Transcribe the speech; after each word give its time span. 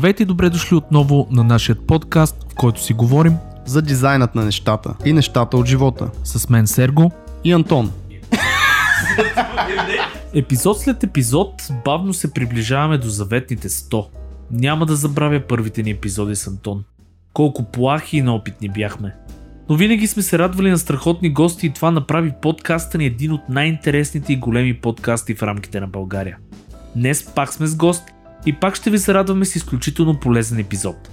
Здравейте 0.00 0.22
и 0.22 0.26
добре 0.26 0.50
дошли 0.50 0.76
отново 0.76 1.28
на 1.30 1.44
нашия 1.44 1.76
подкаст, 1.76 2.46
в 2.52 2.54
който 2.54 2.82
си 2.82 2.92
говорим 2.92 3.36
за 3.66 3.82
дизайнът 3.82 4.34
на 4.34 4.44
нещата 4.44 4.94
и 5.04 5.12
нещата 5.12 5.56
от 5.56 5.66
живота. 5.66 6.10
С 6.24 6.48
мен 6.48 6.66
Серго 6.66 7.10
и 7.44 7.52
Антон. 7.52 7.92
Епизод 10.34 10.80
след 10.80 11.02
епизод 11.02 11.68
бавно 11.84 12.14
се 12.14 12.32
приближаваме 12.32 12.98
до 12.98 13.08
заветните 13.08 13.68
100. 13.68 14.06
Няма 14.50 14.86
да 14.86 14.96
забравя 14.96 15.40
първите 15.48 15.82
ни 15.82 15.90
епизоди 15.90 16.36
с 16.36 16.46
Антон. 16.46 16.84
Колко 17.32 17.64
плахи 17.64 18.16
и 18.16 18.22
неопитни 18.22 18.68
бяхме. 18.68 19.14
Но 19.68 19.76
винаги 19.76 20.06
сме 20.06 20.22
се 20.22 20.38
радвали 20.38 20.70
на 20.70 20.78
страхотни 20.78 21.32
гости 21.32 21.66
и 21.66 21.72
това 21.72 21.90
направи 21.90 22.32
подкаста 22.42 22.98
ни 22.98 23.06
един 23.06 23.32
от 23.32 23.48
най-интересните 23.48 24.32
и 24.32 24.36
големи 24.36 24.74
подкасти 24.74 25.34
в 25.34 25.42
рамките 25.42 25.80
на 25.80 25.86
България. 25.86 26.38
Днес 26.96 27.32
пак 27.34 27.52
сме 27.52 27.66
с 27.66 27.76
гост 27.76 28.04
и 28.46 28.52
пак 28.52 28.74
ще 28.76 28.90
ви 28.90 28.98
се 28.98 29.14
радваме 29.14 29.44
с 29.44 29.56
изключително 29.56 30.20
полезен 30.20 30.58
епизод. 30.58 31.10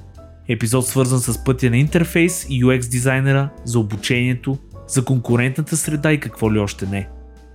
Епизод 0.47 0.87
свързан 0.87 1.19
с 1.19 1.43
пътя 1.43 1.69
на 1.69 1.77
интерфейс 1.77 2.45
и 2.49 2.63
UX 2.63 2.89
дизайнера, 2.89 3.49
за 3.65 3.79
обучението, 3.79 4.57
за 4.87 5.05
конкурентната 5.05 5.77
среда 5.77 6.13
и 6.13 6.19
какво 6.19 6.53
ли 6.53 6.59
още 6.59 6.85
не. 6.85 7.09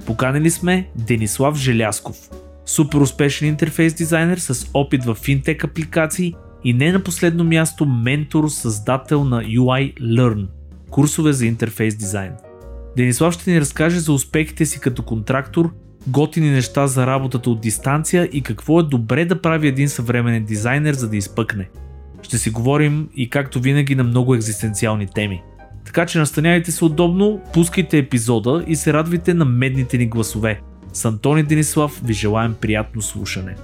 Поканили 0.06 0.50
сме 0.50 0.88
Денислав 0.96 1.56
Желясков, 1.56 2.16
супер 2.66 2.98
успешен 2.98 3.48
интерфейс 3.48 3.94
дизайнер 3.94 4.38
с 4.38 4.70
опит 4.74 5.04
в 5.04 5.14
финтек 5.14 5.64
апликации 5.64 6.34
и 6.64 6.74
не 6.74 6.92
на 6.92 7.02
последно 7.02 7.44
място 7.44 7.86
ментор, 7.86 8.48
създател 8.48 9.24
на 9.24 9.42
UI 9.42 9.94
Learn, 10.00 10.46
курсове 10.90 11.32
за 11.32 11.46
интерфейс 11.46 11.96
дизайн. 11.96 12.32
Денислав 12.96 13.34
ще 13.34 13.50
ни 13.50 13.60
разкаже 13.60 14.00
за 14.00 14.12
успехите 14.12 14.66
си 14.66 14.80
като 14.80 15.02
контрактор 15.02 15.74
готини 16.06 16.50
неща 16.50 16.86
за 16.86 17.06
работата 17.06 17.50
от 17.50 17.60
дистанция 17.60 18.28
и 18.32 18.42
какво 18.42 18.80
е 18.80 18.82
добре 18.82 19.24
да 19.24 19.40
прави 19.40 19.68
един 19.68 19.88
съвременен 19.88 20.44
дизайнер, 20.44 20.94
за 20.94 21.08
да 21.08 21.16
изпъкне. 21.16 21.68
Ще 22.22 22.38
си 22.38 22.50
говорим 22.50 23.08
и 23.16 23.30
както 23.30 23.60
винаги 23.60 23.94
на 23.94 24.04
много 24.04 24.34
екзистенциални 24.34 25.06
теми. 25.06 25.42
Така 25.84 26.06
че 26.06 26.18
настаняйте 26.18 26.72
се 26.72 26.84
удобно, 26.84 27.40
пускайте 27.54 27.98
епизода 27.98 28.64
и 28.66 28.76
се 28.76 28.92
радвайте 28.92 29.34
на 29.34 29.44
медните 29.44 29.98
ни 29.98 30.06
гласове. 30.06 30.60
С 30.92 31.04
Антони 31.04 31.42
Денислав 31.42 32.00
ви 32.04 32.12
желаем 32.12 32.54
приятно 32.60 33.02
слушане. 33.02 33.54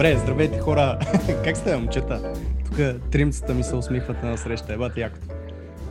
Добре, 0.00 0.18
здравейте 0.22 0.58
хора! 0.58 0.98
как 1.44 1.56
сте, 1.56 1.76
момчета? 1.76 2.32
Тук 2.66 2.76
тримцата 3.10 3.54
ми 3.54 3.62
се 3.62 3.76
усмихват 3.76 4.22
на 4.22 4.38
среща, 4.38 4.72
ебате 4.72 5.00
якото. 5.00 5.26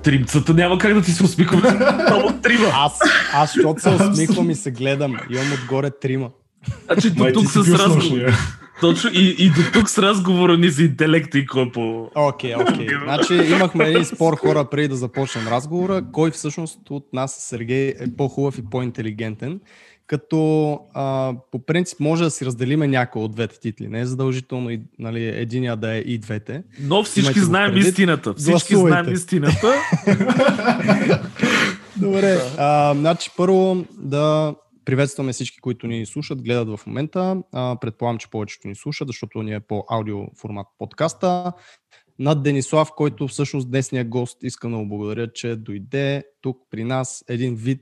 Тримцата 0.04 0.54
няма 0.54 0.78
как 0.78 0.94
да 0.94 1.02
ти 1.02 1.12
се 1.12 1.24
усмихвам. 1.24 1.62
Много 2.08 2.34
трима. 2.44 2.68
Аз, 2.74 3.00
аз, 3.34 3.54
защото 3.54 3.82
се 3.82 3.90
усмихвам 3.90 4.50
и 4.50 4.56
се 4.56 4.72
гледам. 4.72 5.18
Имам 5.30 5.54
отгоре 5.54 5.92
трима. 5.92 6.30
Значи 6.86 7.10
до 7.10 7.32
тук 7.34 7.52
с 7.52 7.56
разговор. 7.58 8.32
Точно 8.82 9.10
и, 9.14 9.36
и 9.40 9.50
до 9.50 9.62
тук 9.74 9.90
с 9.90 9.98
разговора 9.98 10.58
ни 10.58 10.70
за 10.70 10.84
интелекта 10.84 11.38
и 11.38 11.46
кой 11.46 11.72
по... 11.72 12.10
Окей, 12.16 12.54
okay, 12.54 12.74
окей. 12.74 12.88
Okay. 12.88 13.04
Значи 13.04 13.54
имахме 13.54 13.86
един 13.86 14.06
спор 14.06 14.38
хора 14.38 14.66
преди 14.72 14.88
да 14.88 14.96
започнем 14.96 15.48
разговора. 15.48 16.04
Кой 16.12 16.32
всъщност 16.32 16.80
от 16.90 17.14
нас, 17.14 17.36
Сергей, 17.50 17.88
е 17.90 18.16
по-хубав 18.18 18.58
и 18.58 18.66
по-интелигентен? 18.70 19.60
Като 20.10 20.80
а, 20.94 21.34
по 21.52 21.60
принцип 21.66 22.00
може 22.00 22.24
да 22.24 22.31
си 22.31 22.46
разделиме 22.46 22.88
някой 22.88 23.22
от 23.22 23.31
двете 23.31 23.59
титли. 23.59 23.88
Не 23.88 24.00
е 24.00 24.06
задължително 24.06 24.70
и, 24.70 24.81
нали, 25.00 25.28
единия 25.28 25.75
да 25.75 25.96
е 25.96 26.00
и 26.00 26.18
двете. 26.18 26.64
Но 26.81 27.03
всички 27.03 27.40
знаем 27.40 27.72
предвид. 27.72 27.88
истината. 27.88 28.34
Всички 28.34 28.74
Гласувайте. 28.74 29.03
знаем 29.03 29.14
истината. 29.14 29.68
Добре. 31.98 32.38
А, 32.58 32.96
значи 32.96 33.31
първо 33.38 33.86
да 33.98 34.56
приветстваме 34.86 35.34
всички, 35.34 35.59
които 35.59 35.88
ни 35.88 36.06
слушат, 36.06 36.42
гледат 36.44 36.80
в 36.80 36.88
момента. 36.88 37.38
А, 37.53 37.75
предполагам, 37.81 38.18
че 38.18 38.30
повечето 38.30 38.68
ни 38.68 38.75
слушат, 38.75 39.08
защото 39.08 39.44
ни 39.44 39.53
е 39.53 39.59
по 39.59 39.84
аудио 39.90 40.18
формат 40.38 40.68
подкаста. 40.78 41.53
Над 42.19 42.44
Денислав, 42.44 42.90
който 42.98 43.28
всъщност 43.28 43.72
днесния 43.72 44.06
гост, 44.06 44.38
искам 44.44 44.72
да 44.72 44.78
му 44.78 44.90
благодаря, 44.90 45.34
че 45.34 45.56
дойде 45.56 46.24
тук 46.42 46.58
при 46.72 46.84
нас 46.84 47.24
един 47.28 47.56
вид 47.56 47.81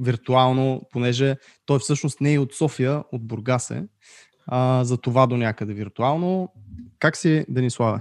виртуално, 0.00 0.82
понеже 0.92 1.36
той 1.66 1.78
всъщност 1.78 2.20
не 2.20 2.34
е 2.34 2.38
от 2.38 2.54
София, 2.54 3.02
от 3.12 3.26
Бургас 3.26 3.70
е. 3.70 3.84
А, 4.46 4.84
за 4.84 4.96
това 4.96 5.26
до 5.26 5.36
някъде 5.36 5.74
виртуално. 5.74 6.48
Как 6.98 7.16
си, 7.16 7.44
Дениславе? 7.48 8.00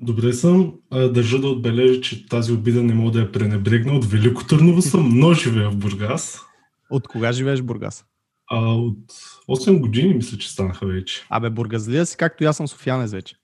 Добре 0.00 0.32
съм. 0.32 0.74
Държа 0.90 1.40
да 1.40 1.48
отбележа, 1.48 2.00
че 2.00 2.28
тази 2.28 2.52
обида 2.52 2.82
не 2.82 2.94
мога 2.94 3.10
да 3.10 3.20
я 3.20 3.32
пренебрегна. 3.32 3.92
От 3.92 4.04
Велико 4.04 4.46
Търново 4.46 4.82
съм, 4.82 5.10
но 5.18 5.34
живея 5.34 5.70
в 5.70 5.76
Бургас. 5.76 6.40
От 6.90 7.08
кога 7.08 7.32
живееш 7.32 7.60
в 7.60 7.64
Бургас? 7.64 8.04
А, 8.50 8.58
от 8.58 8.98
8 9.48 9.80
години 9.80 10.14
мисля, 10.14 10.38
че 10.38 10.50
станаха 10.50 10.86
вече. 10.86 11.26
Абе, 11.28 11.50
бургазлия 11.50 12.06
си, 12.06 12.16
както 12.16 12.44
и 12.44 12.46
аз 12.46 12.56
съм 12.56 12.68
софиянец 12.68 13.12
вече. 13.12 13.34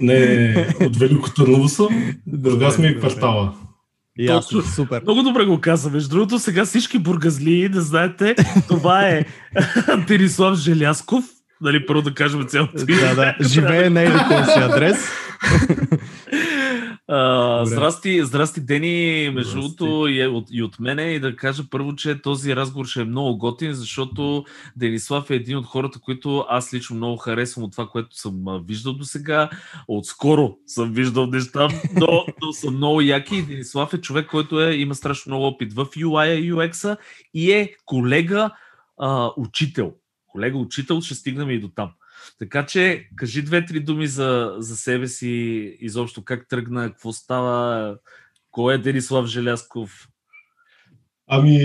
Не, 0.00 0.74
от 0.80 0.96
Велико 0.96 1.34
Търново 1.34 1.68
съм. 1.68 2.14
Бургас 2.26 2.78
ми 2.78 2.86
е 2.86 2.98
квартала. 2.98 3.54
Ясно, 4.18 4.62
супер. 4.62 5.02
Много 5.02 5.22
добре 5.22 5.44
го 5.44 5.60
каза. 5.60 5.90
Между 5.90 6.08
другото, 6.08 6.38
сега 6.38 6.64
всички 6.64 6.98
бургазли, 6.98 7.68
да 7.68 7.80
знаете, 7.80 8.34
това 8.68 9.08
е 9.08 9.24
Терислав 10.06 10.58
Желясков. 10.58 11.24
Нали, 11.60 11.86
първо 11.86 12.02
да 12.02 12.14
кажем 12.14 12.46
цялото. 12.48 12.72
Да, 12.86 13.14
да. 13.14 13.34
Живее 13.48 13.90
на 13.90 14.02
елитен 14.02 14.44
си 14.44 14.58
адрес. 14.58 14.96
Здрасти, 17.64 18.24
здрасти, 18.24 18.60
Дени, 18.60 19.30
между 19.34 19.60
другото 19.60 20.06
и, 20.08 20.26
от, 20.26 20.46
и 20.50 20.62
от 20.62 20.80
мене 20.80 21.02
и 21.02 21.20
да 21.20 21.36
кажа 21.36 21.64
първо, 21.70 21.96
че 21.96 22.22
този 22.22 22.56
разговор 22.56 22.86
ще 22.86 23.00
е 23.00 23.04
много 23.04 23.38
готин, 23.38 23.72
защото 23.72 24.44
Денислав 24.76 25.30
е 25.30 25.34
един 25.34 25.56
от 25.56 25.66
хората, 25.66 26.00
които 26.00 26.44
аз 26.48 26.74
лично 26.74 26.96
много 26.96 27.16
харесвам 27.16 27.64
от 27.64 27.72
това, 27.72 27.86
което 27.86 28.16
съм 28.16 28.34
виждал 28.64 28.92
до 28.92 29.04
сега. 29.04 29.50
Отскоро 29.88 30.56
съм 30.66 30.92
виждал 30.92 31.26
неща, 31.26 31.68
но, 32.00 32.24
но 32.42 32.52
са 32.52 32.70
много 32.70 33.00
яки 33.00 33.36
и 33.36 33.42
Денислав 33.42 33.94
е 33.94 34.00
човек, 34.00 34.26
който 34.30 34.60
е, 34.60 34.74
има 34.74 34.94
страшно 34.94 35.30
много 35.30 35.46
опит 35.46 35.72
в 35.72 35.86
UI 35.86 36.34
и 36.34 36.52
UX 36.52 36.96
и 37.34 37.52
е 37.52 37.74
колега 37.84 38.50
а, 38.98 39.30
учител. 39.36 39.92
Колега 40.26 40.58
учител, 40.58 41.00
ще 41.00 41.14
стигнем 41.14 41.50
и 41.50 41.60
до 41.60 41.68
там. 41.68 41.90
Така 42.38 42.66
че, 42.66 43.08
кажи 43.16 43.42
две-три 43.42 43.80
думи 43.80 44.06
за, 44.06 44.54
за 44.58 44.76
себе 44.76 45.06
си, 45.06 45.28
изобщо 45.80 46.24
как 46.24 46.48
тръгна, 46.48 46.90
какво 46.90 47.12
става, 47.12 47.96
кой 48.50 48.74
е 48.74 48.78
Денислав 48.78 49.26
Желясков? 49.26 50.08
Ами, 51.32 51.58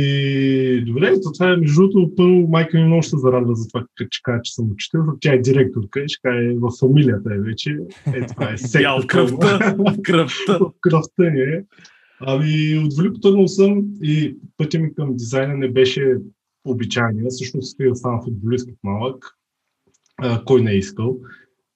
добре, 0.86 1.14
то 1.24 1.32
това 1.32 1.52
е 1.52 1.58
между 1.58 1.82
другото, 1.82 2.16
първо 2.16 2.48
майка 2.48 2.78
ми 2.78 2.84
много 2.84 3.02
ще 3.02 3.18
зарадва 3.18 3.56
за 3.56 3.68
това, 3.68 3.86
че 4.12 4.20
кажа, 4.24 4.42
че 4.44 4.54
съм 4.54 4.72
учител, 4.72 5.02
тя 5.22 5.34
е 5.34 5.38
директорка 5.38 6.00
и 6.00 6.08
ще 6.08 6.22
каже, 6.22 6.54
в 6.54 6.70
фамилията 6.80 7.34
е 7.34 7.38
вече. 7.38 7.78
Е, 8.14 8.26
това 8.26 8.52
е 8.52 8.58
секта. 8.58 9.02
в 9.02 9.08
кръвта. 9.08 9.76
кръвта. 10.04 10.58
в 10.60 10.72
кръвта 10.82 11.24
ни 11.24 11.42
е. 11.42 11.64
Ами, 12.20 12.78
от 12.86 12.98
Велико 12.98 13.20
Търново 13.20 13.48
съм 13.48 13.84
и 14.02 14.38
пътя 14.58 14.80
ми 14.80 14.96
към 14.96 15.16
дизайна 15.16 15.58
не 15.58 15.70
беше 15.70 16.18
обичайния. 16.66 17.26
Всъщност 17.30 17.68
исках 17.68 17.90
да 17.90 17.96
стана 17.96 18.22
футболист 18.24 18.68
като 18.68 18.80
малък 18.84 19.26
а, 20.18 20.44
кой 20.46 20.62
не 20.62 20.72
е 20.72 20.78
искал. 20.78 21.18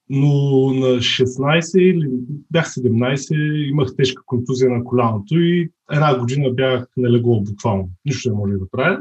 Но 0.09 0.27
на 0.73 0.87
16 0.87 1.79
или 1.79 2.09
бях 2.51 2.67
17, 2.67 3.69
имах 3.69 3.95
тежка 3.97 4.23
контузия 4.25 4.71
на 4.71 4.83
коляното 4.83 5.39
и 5.39 5.71
една 5.91 6.19
година 6.19 6.49
бях 6.49 6.87
налегло 6.97 7.41
буквално. 7.41 7.89
Нищо 8.05 8.29
не 8.29 8.35
може 8.35 8.53
да 8.53 8.69
правя. 8.71 8.99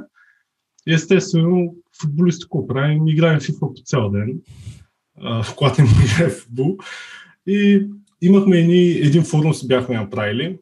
Естествено, 0.86 1.74
футболисти 2.00 2.44
какво 2.44 2.66
правим? 2.66 3.08
Играем 3.08 3.40
FIFA 3.40 3.60
по 3.60 3.82
цял 3.84 4.10
ден, 4.10 4.40
а, 5.20 5.42
в 5.42 5.54
когато 5.54 5.82
не 5.82 5.88
играе 6.04 6.30
футбол. 6.30 6.78
И 7.46 7.86
имахме 8.22 8.58
едни, 8.58 8.88
един 8.88 9.24
форум 9.24 9.54
си 9.54 9.68
бяхме 9.68 9.96
направили 9.96 10.58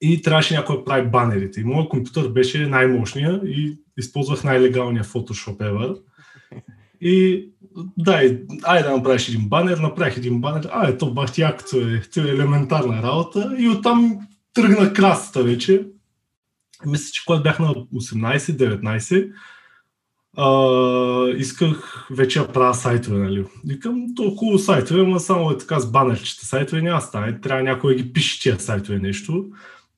и 0.00 0.22
трябваше 0.22 0.54
някой 0.54 0.76
да 0.76 0.84
прави 0.84 1.08
банерите. 1.10 1.60
И 1.60 1.64
моят 1.64 1.88
компютър 1.88 2.28
беше 2.28 2.66
най-мощния 2.66 3.40
и 3.44 3.78
използвах 3.98 4.44
най-легалния 4.44 5.04
Photoshop 5.04 5.56
ever. 5.56 6.00
И 7.00 7.48
дай, 7.98 8.40
айде 8.62 8.88
да 8.88 8.96
направиш 8.96 9.28
един 9.28 9.48
банер, 9.48 9.78
направих 9.78 10.16
един 10.16 10.40
банер, 10.40 10.68
а 10.72 10.88
ето 10.88 11.14
бах 11.14 11.32
ти 11.32 11.40
якото 11.40 11.76
е, 11.76 12.02
е 12.16 12.20
елементарна 12.20 13.02
работа 13.02 13.56
и 13.58 13.68
оттам 13.68 14.18
тръгна 14.54 14.92
красата 14.92 15.42
вече. 15.42 15.86
Мисля, 16.86 17.10
че 17.12 17.22
когато 17.26 17.42
бях 17.42 17.58
на 17.58 17.74
18-19, 17.74 19.32
Uh, 20.38 21.36
исках 21.36 22.06
вече 22.10 22.38
да 22.38 22.52
правя 22.52 22.74
сайтове, 22.74 23.18
нали? 23.18 23.44
Викам, 23.64 24.06
то 24.16 24.30
хубаво 24.30 24.58
сайтове, 24.58 25.02
но 25.02 25.18
само 25.18 25.50
е 25.50 25.58
така 25.58 25.80
с 25.80 25.92
банерчета 25.92 26.46
сайтове 26.46 26.82
няма 26.82 27.00
стане. 27.00 27.40
Трябва 27.40 27.62
някой 27.62 27.96
да 27.96 28.02
ги 28.02 28.12
пише 28.12 28.40
тия 28.40 28.60
сайтове 28.60 28.98
нещо. 28.98 29.46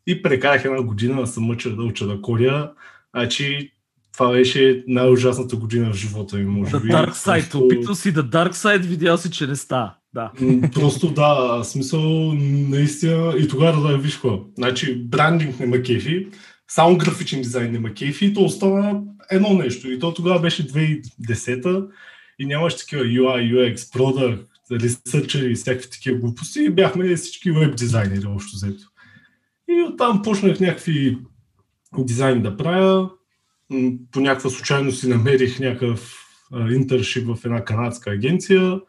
И 0.06 0.22
прекарах 0.22 0.64
една 0.64 0.82
година 0.82 1.20
да 1.20 1.26
съм 1.26 1.44
мъча 1.44 1.76
да 1.76 1.82
уча 1.82 2.06
да 2.06 2.22
кодя. 2.22 2.72
Значи 3.14 3.72
това 4.12 4.32
беше 4.32 4.84
най-ужасната 4.86 5.56
година 5.56 5.92
в 5.92 5.96
живота 5.96 6.36
ми, 6.36 6.44
може 6.44 6.80
би. 6.80 6.88
Dark 6.88 7.10
Side, 7.10 7.40
просто... 7.40 7.58
опитвал 7.58 7.94
си 7.94 8.12
да 8.12 8.24
Dark 8.24 8.52
Side, 8.52 8.86
видял 8.86 9.18
си, 9.18 9.30
че 9.30 9.46
не 9.46 9.56
става. 9.56 9.94
Да. 10.14 10.32
Просто 10.74 11.10
да, 11.10 11.60
смисъл 11.64 12.32
наистина 12.34 13.34
и 13.38 13.48
тогава 13.48 13.88
да 13.88 13.98
виж 13.98 14.12
какво. 14.14 14.40
Значи 14.58 15.04
брандинг 15.04 15.60
не 15.60 15.66
ма 15.66 15.82
кефи, 15.82 16.28
само 16.68 16.98
графичен 16.98 17.42
дизайн 17.42 17.72
не 17.72 17.78
ма 17.78 17.94
кефи 17.94 18.26
и 18.26 18.34
то 18.34 18.44
остана 18.44 19.02
едно 19.30 19.54
нещо. 19.54 19.90
И 19.90 19.98
то 19.98 20.14
тогава 20.14 20.40
беше 20.40 20.66
2010 20.66 21.88
и 22.38 22.46
нямаше 22.46 22.78
такива 22.78 23.04
UI, 23.04 23.54
UX, 23.54 23.76
Product, 23.76 24.46
ресърчери 24.72 25.52
и 25.52 25.54
всякакви 25.54 25.90
такива 25.90 26.18
глупости 26.18 26.60
и 26.60 26.70
бяхме 26.70 27.16
всички 27.16 27.50
веб 27.50 27.76
дизайнери 27.76 28.26
общо 28.26 28.56
взето. 28.56 28.84
И 29.68 29.82
оттам 29.82 30.22
почнах 30.22 30.60
някакви 30.60 31.18
дизайни 31.98 32.42
да 32.42 32.56
правя. 32.56 33.10
По 34.12 34.20
някаква 34.20 34.50
случайност 34.50 35.00
си 35.00 35.08
намерих 35.08 35.60
някакъв 35.60 36.18
интершип 36.70 37.26
в 37.26 37.44
една 37.44 37.64
канадска 37.64 38.10
агенция 38.10 38.80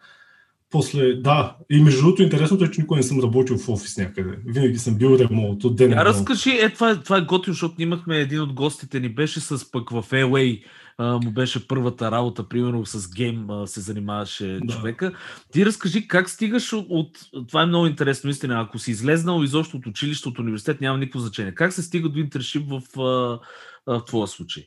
после, 0.74 1.14
да, 1.14 1.56
и 1.70 1.82
между 1.82 2.02
другото 2.02 2.24
интересното 2.24 2.64
е, 2.64 2.72
че 2.72 2.82
никога 2.82 2.98
не 2.98 3.04
съм 3.04 3.20
работил 3.20 3.58
в 3.58 3.70
офис 3.70 3.98
някъде. 3.98 4.40
Винаги 4.46 4.78
съм 4.78 4.96
бил 4.96 5.18
ремонт 5.20 5.64
от 5.64 5.76
ден. 5.76 5.92
Я 5.92 6.06
разкажи, 6.06 6.50
е, 6.50 6.70
това, 6.70 6.92
е, 6.92 6.96
това 6.96 7.18
е 7.18 7.22
готино, 7.22 7.54
защото 7.54 7.82
имахме 7.82 8.18
един 8.18 8.42
от 8.42 8.54
гостите 8.54 9.00
ни, 9.00 9.10
беше 9.10 9.40
с 9.40 9.72
пък 9.72 9.90
в 9.90 10.04
LA, 10.12 10.64
а, 10.98 11.20
му 11.24 11.32
беше 11.32 11.68
първата 11.68 12.12
работа, 12.12 12.50
примерно 12.50 12.86
с 12.86 13.14
гейм 13.14 13.50
а, 13.50 13.68
се 13.68 13.82
занимаваше 13.82 14.60
да. 14.64 14.74
човека. 14.74 15.12
Ти 15.52 15.66
разкажи 15.66 16.08
как 16.08 16.30
стигаш 16.30 16.74
от, 16.74 16.86
от... 16.90 17.18
Това 17.48 17.62
е 17.64 17.66
много 17.66 17.88
интересно, 17.88 18.30
истина. 18.30 18.62
Ако 18.62 18.80
си 18.80 18.92
излезнал 18.92 19.44
изобщо 19.44 19.78
от 19.78 19.86
училище, 19.86 20.30
от 20.30 20.40
университет, 20.40 20.82
няма 20.82 20.98
никакво 20.98 21.20
значение. 21.20 21.56
Как 21.56 21.74
се 21.74 21.84
стига 21.84 22.10
до 22.10 22.20
интершип 22.20 22.70
в, 22.70 23.00
а, 23.00 23.40
а, 23.88 24.00
в 24.00 24.06
твоя 24.06 24.28
случай? 24.28 24.64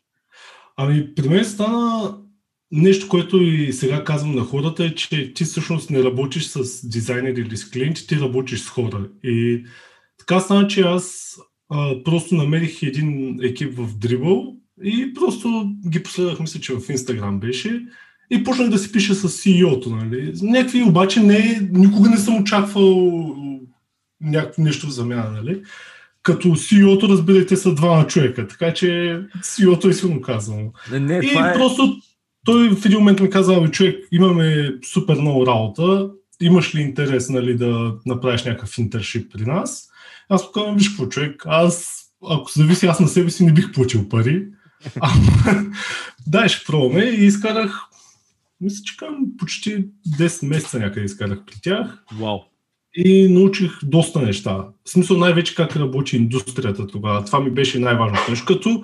Ами, 0.77 1.15
при 1.15 1.29
мен 1.29 1.45
стана 1.45 2.15
нещо, 2.71 3.09
което 3.09 3.43
и 3.43 3.73
сега 3.73 4.05
казвам 4.05 4.35
на 4.35 4.43
хората 4.43 4.85
е, 4.85 4.95
че 4.95 5.35
ти 5.35 5.45
всъщност 5.45 5.91
не 5.91 6.03
работиш 6.03 6.47
с 6.47 6.89
дизайнери 6.89 7.41
или 7.41 7.57
с 7.57 7.71
клиенти, 7.71 8.07
ти 8.07 8.21
работиш 8.21 8.61
с 8.61 8.69
хора. 8.69 9.09
И 9.25 9.65
така 10.19 10.41
стана, 10.41 10.69
че 10.69 10.81
аз 10.81 11.37
а, 11.69 12.03
просто 12.05 12.35
намерих 12.35 12.83
един 12.83 13.39
екип 13.43 13.75
в 13.75 13.95
Dribble 13.95 14.57
и 14.85 15.15
просто 15.15 15.73
ги 15.89 16.03
последвах, 16.03 16.41
мисля, 16.41 16.61
че 16.61 16.73
в 16.73 16.81
Instagram 16.81 17.39
беше 17.39 17.87
и 18.31 18.45
почнах 18.45 18.69
да 18.69 18.79
си 18.79 18.93
пиша 18.93 19.15
с 19.15 19.29
CEO-то, 19.29 19.91
нали. 19.91 20.33
Някакви 20.43 20.83
обаче 20.83 21.23
не, 21.23 21.69
никога 21.73 22.11
не 22.11 22.17
съм 22.17 22.41
очаквал 22.41 23.37
някакво 24.21 24.63
нещо 24.63 24.87
в 24.87 24.91
замяна, 24.91 25.31
нали. 25.31 25.63
Като 26.27 26.49
CEO-то, 26.49 27.09
разбирайте, 27.09 27.57
са 27.57 27.75
двама 27.75 28.07
човека, 28.07 28.49
така 28.49 28.75
че 28.75 28.87
CEO-то 29.39 29.89
е 29.89 29.93
силно 29.93 30.21
казано. 30.21 30.73
Не, 30.91 31.01
не, 31.01 31.15
и 31.15 31.31
е... 31.31 31.53
просто 31.55 31.97
той 32.45 32.71
в 32.71 32.85
един 32.85 32.99
момент 32.99 33.21
ми 33.21 33.31
каза, 33.31 33.61
бе, 33.61 33.71
човек, 33.71 34.09
имаме 34.13 34.73
супер 34.93 35.15
много 35.15 35.47
работа, 35.47 36.11
имаш 36.41 36.75
ли 36.75 36.81
интерес 36.81 37.29
нали, 37.29 37.57
да 37.57 37.95
направиш 38.07 38.45
някакъв 38.45 38.79
интершип 38.79 39.33
при 39.33 39.43
нас? 39.43 39.89
Аз 40.29 40.43
му 40.43 40.51
казвам, 40.55 40.77
виж 40.77 40.89
какво 40.89 41.07
човек, 41.07 41.43
аз, 41.47 42.05
ако 42.31 42.51
зависи 42.51 42.87
аз 42.87 43.01
на 43.01 43.09
себе 43.09 43.31
си, 43.31 43.45
не 43.45 43.53
бих 43.53 43.73
платил 43.73 44.09
пари. 44.09 44.47
Дай, 46.27 46.49
ще 46.49 46.67
пробваме 46.67 47.05
и 47.05 47.25
изкарах, 47.25 47.81
мисля, 48.61 48.83
че 48.85 48.97
към 48.97 49.17
почти 49.39 49.85
10 50.19 50.47
месеца 50.47 50.79
някъде 50.79 51.07
изкарах 51.07 51.39
при 51.47 51.55
тях. 51.63 52.05
Вау. 52.13 52.39
И 52.97 53.29
научих 53.29 53.73
доста 53.83 54.23
неща. 54.23 54.65
В 54.85 54.91
смисъл 54.91 55.17
най-вече 55.17 55.55
как 55.55 55.77
работи 55.77 56.17
индустрията 56.17 56.87
тогава. 56.87 57.25
Това 57.25 57.41
ми 57.41 57.51
беше 57.51 57.79
най-важното 57.79 58.31
нещо. 58.31 58.47
Като 58.47 58.83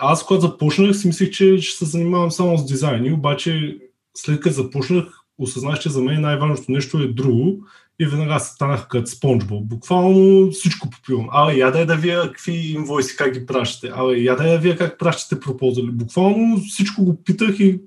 аз 0.00 0.26
когато 0.26 0.40
започнах 0.40 0.96
си 0.96 1.06
мислех, 1.06 1.30
че 1.30 1.58
ще 1.58 1.78
се 1.78 1.90
занимавам 1.90 2.30
само 2.30 2.58
с 2.58 2.66
дизайни, 2.66 3.12
обаче 3.12 3.78
след 4.16 4.40
като 4.40 4.54
започнах, 4.54 5.04
осъзнах, 5.38 5.78
че 5.78 5.88
за 5.88 6.02
мен 6.02 6.20
най-важното 6.20 6.72
нещо 6.72 6.98
е 6.98 7.06
друго 7.06 7.64
и 8.00 8.06
веднага 8.06 8.40
станах 8.40 8.88
като 8.88 9.10
спонжбол. 9.10 9.60
Буквално 9.60 10.50
всичко 10.50 10.90
попивам. 10.90 11.28
Абе, 11.32 11.56
я 11.56 11.70
да 11.70 11.96
вие 11.96 12.16
какви 12.22 12.52
инвойси, 12.52 13.16
как 13.16 13.32
ги 13.32 13.46
пращате. 13.46 13.92
Абе, 13.96 14.18
я 14.18 14.36
да 14.36 14.58
вие 14.58 14.76
как 14.76 14.98
пращате 14.98 15.40
пропозали. 15.40 15.90
Буквално 15.90 16.60
всичко 16.60 17.04
го 17.04 17.22
питах 17.24 17.60
и 17.60 17.80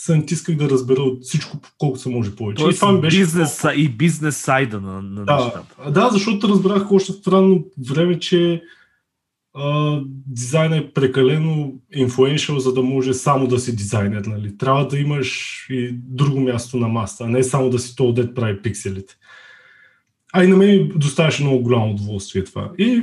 се 0.00 0.16
натисках 0.16 0.56
да 0.56 0.70
разбера 0.70 1.02
от 1.02 1.24
всичко, 1.24 1.58
колкото 1.78 2.02
се 2.02 2.08
може 2.08 2.36
повече. 2.36 2.62
Тоест, 2.62 2.76
и 2.76 2.80
това 2.80 2.92
ми 2.92 3.00
беше. 3.00 3.18
Бизнес, 3.18 3.64
и 3.76 3.88
бизнес 3.88 4.36
сайда 4.36 4.80
на, 4.80 5.02
на 5.02 5.24
да, 5.24 5.36
нещата. 5.36 5.90
Да, 5.90 6.08
защото 6.12 6.48
разбрах 6.48 6.92
още 6.92 7.12
в 7.12 7.28
ранно 7.28 7.64
време, 7.90 8.18
че 8.18 8.62
дизайн 10.26 10.72
е 10.72 10.92
прекалено 10.92 11.72
инфлуеншъл, 11.94 12.58
за 12.58 12.74
да 12.74 12.82
може 12.82 13.14
само 13.14 13.46
да 13.46 13.58
си 13.58 13.76
дизайнер. 13.76 14.24
Нали? 14.24 14.58
Трябва 14.58 14.88
да 14.88 14.98
имаш 14.98 15.66
и 15.70 15.90
друго 15.92 16.40
място 16.40 16.76
на 16.76 16.88
маста, 16.88 17.24
а 17.24 17.28
не 17.28 17.42
само 17.42 17.70
да 17.70 17.78
си 17.78 17.96
то 17.96 18.12
дет 18.12 18.34
прави 18.34 18.62
пикселите. 18.62 19.14
А 20.32 20.44
и 20.44 20.46
на 20.46 20.56
мен 20.56 20.92
доставяше 20.96 21.42
много 21.42 21.62
голямо 21.62 21.90
удоволствие 21.90 22.44
това. 22.44 22.70
И 22.78 23.02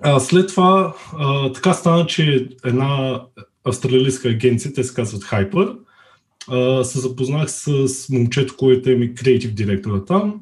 а, 0.00 0.20
след 0.20 0.48
това 0.48 0.94
а, 1.18 1.52
така 1.52 1.72
стана, 1.72 2.06
че 2.06 2.48
една 2.64 3.22
австралийска 3.64 4.28
агенция, 4.28 4.72
те 4.72 4.84
се 4.84 4.94
казват 4.94 5.22
Hyper, 5.22 5.76
а, 6.50 6.84
се 6.84 7.00
запознах 7.00 7.50
с 7.50 7.88
момчето, 8.10 8.56
което 8.56 8.90
е 8.90 8.94
ми 8.94 9.14
креатив 9.14 9.54
директора 9.54 10.04
там. 10.04 10.40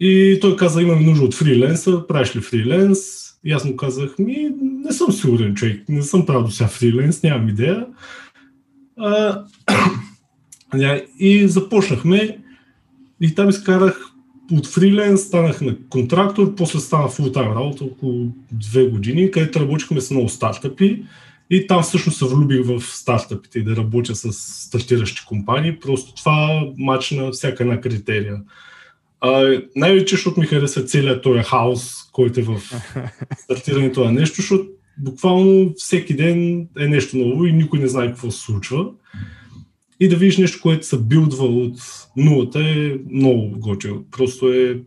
И 0.00 0.38
той 0.40 0.56
каза, 0.56 0.82
имаме 0.82 1.02
нужда 1.02 1.24
от 1.24 1.34
фриленса, 1.34 2.06
правиш 2.08 2.36
ли 2.36 2.40
фриленс? 2.40 2.98
И 3.44 3.52
аз 3.52 3.64
му 3.64 3.76
казах, 3.76 4.18
ми, 4.18 4.50
не 4.62 4.92
съм 4.92 5.12
сигурен 5.12 5.54
човек, 5.54 5.88
не 5.88 6.02
съм 6.02 6.26
правил 6.26 6.42
до 6.42 6.50
сега 6.50 6.68
фриленс, 6.68 7.22
нямам 7.22 7.48
идея. 7.48 7.86
А, 8.96 9.44
и 11.18 11.48
започнахме 11.48 12.38
и 13.20 13.34
там 13.34 13.48
изкарах 13.48 14.00
от 14.52 14.66
фриленс, 14.66 15.20
станах 15.20 15.60
на 15.60 15.76
контрактор, 15.88 16.54
после 16.54 16.80
стана 16.80 17.08
фултайм 17.08 17.52
работа 17.52 17.84
около 17.84 18.26
две 18.52 18.86
години, 18.86 19.30
където 19.30 19.60
работихме 19.60 20.00
с 20.00 20.10
много 20.10 20.28
стартъпи 20.28 21.04
и 21.50 21.66
там 21.66 21.82
всъщност 21.82 22.18
се 22.18 22.24
влюбих 22.24 22.66
в 22.66 22.80
стартъпите 22.80 23.58
и 23.58 23.64
да 23.64 23.76
работя 23.76 24.14
с 24.14 24.32
стартиращи 24.32 25.24
компании. 25.26 25.80
Просто 25.80 26.14
това 26.14 26.66
мач 26.78 27.10
на 27.10 27.30
всяка 27.30 27.62
една 27.62 27.80
критерия. 27.80 28.36
А, 29.20 29.60
най-вече, 29.76 30.14
защото 30.14 30.40
ми 30.40 30.46
хареса 30.46 30.84
целият 30.84 31.22
този 31.22 31.42
хаос, 31.42 32.10
който 32.12 32.40
е 32.40 32.42
в 32.42 32.60
стартирането 33.38 34.04
на 34.04 34.12
нещо, 34.12 34.36
защото 34.36 34.68
буквално 34.98 35.74
всеки 35.76 36.16
ден 36.16 36.68
е 36.78 36.86
нещо 36.88 37.16
ново 37.16 37.46
и 37.46 37.52
никой 37.52 37.78
не 37.78 37.88
знае 37.88 38.06
какво 38.06 38.30
се 38.30 38.40
случва. 38.40 38.86
И 40.00 40.08
да 40.08 40.16
видиш 40.16 40.38
нещо, 40.38 40.58
което 40.62 40.86
се 40.86 40.98
билдва 40.98 41.44
от 41.44 41.78
нулата 42.16 42.60
е 42.60 42.92
много 43.10 43.58
готино. 43.58 44.04
Просто 44.10 44.52
е 44.52 44.80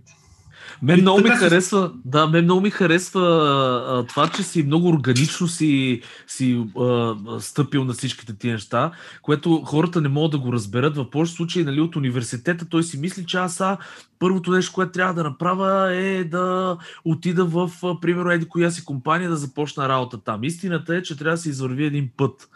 мен 0.82 1.02
много 1.02 1.22
ми 1.22 1.30
харесва, 1.30 1.92
да, 2.06 2.28
мен 2.28 2.44
много 2.44 2.62
ми 2.62 2.70
харесва 2.70 3.22
а, 3.22 4.04
това, 4.06 4.28
че 4.28 4.44
си 4.44 4.64
много 4.64 4.90
органично 4.90 5.48
си, 5.48 6.02
си 6.28 6.66
а, 6.80 7.16
стъпил 7.40 7.84
на 7.84 7.94
всичките 7.94 8.38
тия 8.38 8.54
неща, 8.54 8.92
което 9.22 9.62
хората 9.66 10.02
не 10.02 10.10
могат 10.10 10.32
да 10.32 10.40
го 10.40 10.54
разберат. 10.54 10.96
В 10.96 11.10
повече 11.10 11.34
случаи 11.34 11.64
нали, 11.64 11.82
от 11.82 11.96
университета 11.96 12.66
той 12.70 12.84
си 12.84 13.00
мисли, 13.00 13.26
че 13.26 13.38
аз 13.38 13.62
а, 13.62 13.78
първото 14.20 14.52
нещо, 14.52 14.74
което 14.74 14.92
трябва 14.92 15.14
да 15.14 15.24
направя 15.24 15.94
е 15.94 16.24
да 16.24 16.78
отида 17.06 17.46
в, 17.46 17.72
примерно, 18.02 18.32
еди 18.32 18.48
коя 18.48 18.72
си 18.72 18.86
компания 18.86 19.30
да 19.30 19.36
започна 19.36 19.90
работа 19.90 20.18
там. 20.18 20.44
Истината 20.44 20.96
е, 20.96 21.04
че 21.04 21.18
трябва 21.18 21.36
да 21.36 21.42
се 21.42 21.50
извърви 21.50 21.86
един 21.86 22.10
път, 22.18 22.50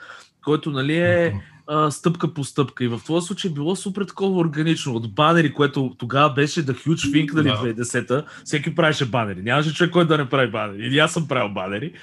който 0.43 0.71
нали, 0.71 0.97
е 0.97 1.41
а, 1.67 1.91
стъпка 1.91 2.33
по 2.33 2.43
стъпка. 2.43 2.83
И 2.83 2.87
в 2.87 3.01
този 3.07 3.27
случай 3.27 3.51
било 3.51 3.75
супер 3.75 4.05
такова 4.05 4.39
органично. 4.39 4.95
От 4.95 5.13
банери, 5.13 5.53
което 5.53 5.95
тогава 5.97 6.33
беше 6.33 6.65
да 6.65 6.73
huge 6.73 7.11
thing, 7.11 7.33
нали, 7.33 7.73
да. 7.73 7.83
2010-та, 7.83 8.23
всеки 8.43 8.75
правеше 8.75 9.05
банери. 9.05 9.41
Нямаше 9.41 9.73
човек, 9.73 9.91
който 9.91 10.07
да 10.07 10.17
не 10.17 10.29
прави 10.29 10.51
банери. 10.51 10.87
Или 10.87 10.99
аз 10.99 11.13
съм 11.13 11.27
правил 11.27 11.53
банери. 11.53 11.93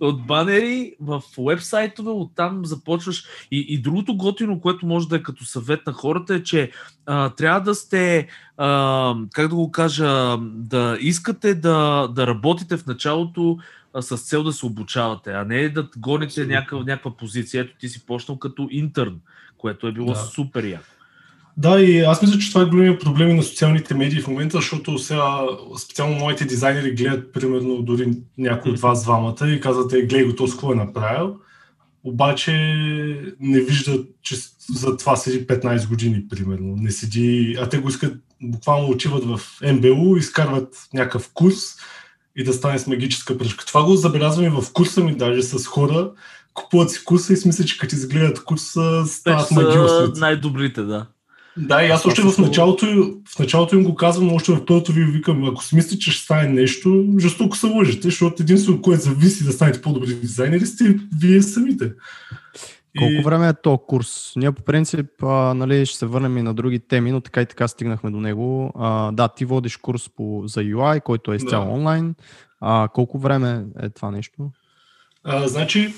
От 0.00 0.26
банери 0.26 0.94
в 1.00 1.22
вебсайтове, 1.38 2.10
оттам 2.10 2.66
започваш. 2.66 3.24
И, 3.50 3.66
и 3.68 3.82
другото 3.82 4.16
готино, 4.16 4.60
което 4.60 4.86
може 4.86 5.08
да 5.08 5.16
е 5.16 5.22
като 5.22 5.44
съвет 5.44 5.86
на 5.86 5.92
хората 5.92 6.34
е, 6.34 6.42
че 6.42 6.70
а, 7.06 7.30
трябва 7.30 7.60
да 7.60 7.74
сте, 7.74 8.28
а, 8.56 9.14
как 9.32 9.48
да 9.48 9.54
го 9.54 9.70
кажа, 9.70 10.36
да 10.40 10.98
искате 11.00 11.54
да, 11.54 12.08
да 12.08 12.26
работите 12.26 12.76
в 12.76 12.86
началото 12.86 13.58
с 14.02 14.16
цел 14.16 14.42
да 14.42 14.52
се 14.52 14.66
обучавате, 14.66 15.30
а 15.30 15.44
не 15.44 15.68
да 15.68 15.88
гоните 15.96 16.46
някаква, 16.46 16.78
някаква 16.78 17.16
позиция. 17.16 17.60
Ето 17.60 17.78
ти 17.80 17.88
си 17.88 18.06
почнал 18.06 18.38
като 18.38 18.68
интерн, 18.70 19.14
което 19.58 19.86
е 19.86 19.92
било 19.92 20.12
да. 20.12 20.18
супер 20.18 20.64
яко. 20.64 20.84
Да, 21.56 21.80
и 21.80 22.00
аз 22.00 22.22
мисля, 22.22 22.38
че 22.38 22.48
това 22.48 22.62
е 22.62 22.66
големия 22.66 22.98
проблем 22.98 23.36
на 23.36 23.42
социалните 23.42 23.94
медии 23.94 24.20
в 24.20 24.28
момента, 24.28 24.56
защото 24.56 24.98
сега 24.98 25.40
специално 25.78 26.14
моите 26.14 26.44
дизайнери 26.44 26.94
гледат, 26.94 27.32
примерно, 27.32 27.82
дори 27.82 28.12
някой 28.38 28.72
от 28.72 28.80
вас 28.80 29.02
двамата 29.02 29.48
и 29.48 29.60
казват, 29.60 29.92
е, 29.92 29.96
гледай 29.96 30.24
го, 30.24 30.34
то 30.34 30.46
какво 30.46 30.72
е 30.72 30.76
направил. 30.76 31.36
Обаче 32.04 32.52
не 33.40 33.60
виждат, 33.60 34.06
че 34.22 34.36
за 34.74 34.96
това 34.96 35.16
седи 35.16 35.46
15 35.46 35.88
години, 35.88 36.28
примерно. 36.28 36.76
Не 36.76 36.90
седи, 36.90 37.56
а 37.60 37.68
те 37.68 37.78
го 37.78 37.88
искат, 37.88 38.14
буквално 38.42 38.88
отиват 38.88 39.24
в 39.24 39.40
МБУ, 39.72 40.16
изкарват 40.16 40.88
някакъв 40.94 41.30
курс, 41.34 41.76
и 42.38 42.44
да 42.44 42.52
стане 42.52 42.78
с 42.78 42.86
магическа 42.86 43.38
пръчка. 43.38 43.66
Това 43.66 43.84
го 43.84 43.96
забелязваме 43.96 44.50
в 44.50 44.72
курса 44.72 45.00
ми 45.04 45.16
даже 45.16 45.42
с 45.42 45.66
хора, 45.66 46.10
купуват 46.54 46.90
си 46.90 47.04
курса 47.04 47.32
и 47.32 47.36
си 47.36 47.48
мислят, 47.48 47.68
че 47.68 47.78
като 47.78 47.94
изгледат 47.94 48.44
курса, 48.44 49.04
стават 49.06 49.50
магиосници. 49.50 50.20
най-добрите, 50.20 50.82
да. 50.82 51.06
Да, 51.56 51.82
и 51.82 51.90
аз 51.90 52.06
още 52.06 52.22
в 52.22 52.38
началото, 52.38 52.86
в 53.34 53.38
началото 53.38 53.76
им 53.76 53.84
го 53.84 53.94
казвам, 53.94 54.32
още 54.32 54.52
в 54.52 54.64
първото 54.64 54.92
ви 54.92 55.04
викам, 55.04 55.44
ако 55.44 55.64
си 55.64 55.74
мислите, 55.74 55.98
че 55.98 56.10
ще 56.10 56.24
стане 56.24 56.48
нещо, 56.48 57.04
жестоко 57.18 57.56
се 57.56 57.66
лъжете, 57.66 58.02
защото 58.02 58.42
единствено, 58.42 58.82
което 58.82 59.02
зависи 59.02 59.44
да 59.44 59.52
станете 59.52 59.82
по-добри 59.82 60.14
дизайнери, 60.14 60.66
сте 60.66 60.96
вие 61.20 61.42
самите. 61.42 61.92
Колко 62.98 63.12
и... 63.12 63.22
време 63.22 63.48
е 63.48 63.52
то 63.62 63.78
курс? 63.78 64.32
Ние 64.36 64.52
по 64.52 64.62
принцип 64.62 65.22
а, 65.22 65.54
нали, 65.54 65.86
ще 65.86 65.98
се 65.98 66.06
върнем 66.06 66.38
и 66.38 66.42
на 66.42 66.54
други 66.54 66.78
теми, 66.78 67.12
но 67.12 67.20
така 67.20 67.42
и 67.42 67.46
така 67.46 67.68
стигнахме 67.68 68.10
до 68.10 68.20
него. 68.20 68.72
А, 68.76 69.12
да, 69.12 69.28
ти 69.28 69.44
водиш 69.44 69.76
курс 69.76 70.08
по, 70.16 70.42
за 70.46 70.60
UI, 70.60 71.02
който 71.02 71.32
е 71.32 71.36
изцяло 71.36 71.66
да. 71.66 71.72
онлайн. 71.72 72.14
А, 72.60 72.88
колко 72.94 73.18
време 73.18 73.64
е 73.82 73.88
това 73.88 74.10
нещо? 74.10 74.50
А, 75.24 75.48
значи, 75.48 75.94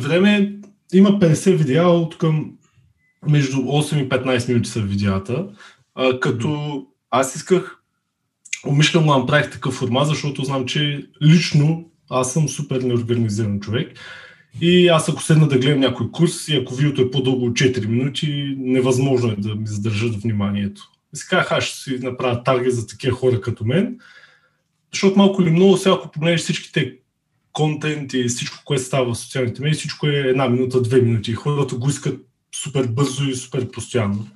време 0.00 0.52
има 0.92 1.10
50 1.10 1.56
видеа 1.56 1.88
от 1.88 2.18
към 2.18 2.52
между 3.28 3.56
8 3.56 4.04
и 4.04 4.08
15 4.08 4.48
минути 4.48 4.70
са 4.70 4.80
видеята, 4.80 5.46
а, 5.94 6.20
като 6.20 6.46
mm-hmm. 6.46 6.86
аз 7.10 7.36
исках 7.36 7.76
умишлено 8.66 9.06
да 9.06 9.18
направих 9.18 9.50
такъв 9.50 9.74
формат, 9.74 10.08
защото 10.08 10.44
знам, 10.44 10.66
че 10.66 11.06
лично 11.22 11.90
аз 12.10 12.32
съм 12.32 12.48
супер 12.48 12.80
неорганизиран 12.80 13.60
човек 13.60 13.92
и 14.60 14.88
аз 14.88 15.08
ако 15.08 15.22
седна 15.22 15.48
да 15.48 15.58
гледам 15.58 15.80
някой 15.80 16.10
курс 16.10 16.48
и 16.48 16.56
ако 16.56 16.74
видеото 16.74 17.02
е 17.02 17.10
по-дълго 17.10 17.46
от 17.46 17.52
4 17.52 17.86
минути, 17.86 18.54
невъзможно 18.58 19.30
е 19.30 19.36
да 19.36 19.54
ми 19.54 19.66
задържат 19.66 20.22
вниманието. 20.22 20.82
И 21.16 21.20
казах, 21.28 21.52
аз 21.52 21.64
ще 21.64 21.76
си 21.76 21.98
направя 22.02 22.42
таргет 22.42 22.74
за 22.74 22.86
такива 22.86 23.16
хора 23.16 23.40
като 23.40 23.64
мен, 23.64 23.98
защото 24.92 25.18
малко 25.18 25.42
или 25.42 25.50
много, 25.50 25.76
сега 25.76 25.94
ако 25.94 26.10
погледнеш 26.10 26.40
всичките 26.40 26.96
контент 27.52 28.12
и 28.12 28.24
всичко, 28.24 28.58
което 28.64 28.84
става 28.84 29.14
в 29.14 29.18
социалните 29.18 29.62
медии, 29.62 29.78
всичко 29.78 30.06
е 30.06 30.10
една 30.10 30.48
минута, 30.48 30.82
две 30.82 31.00
минути. 31.00 31.32
Хората 31.32 31.76
го 31.76 31.88
искат 31.88 32.26
супер 32.54 32.86
бързо 32.86 33.24
и 33.24 33.34
супер 33.34 33.70
постоянно. 33.70 34.26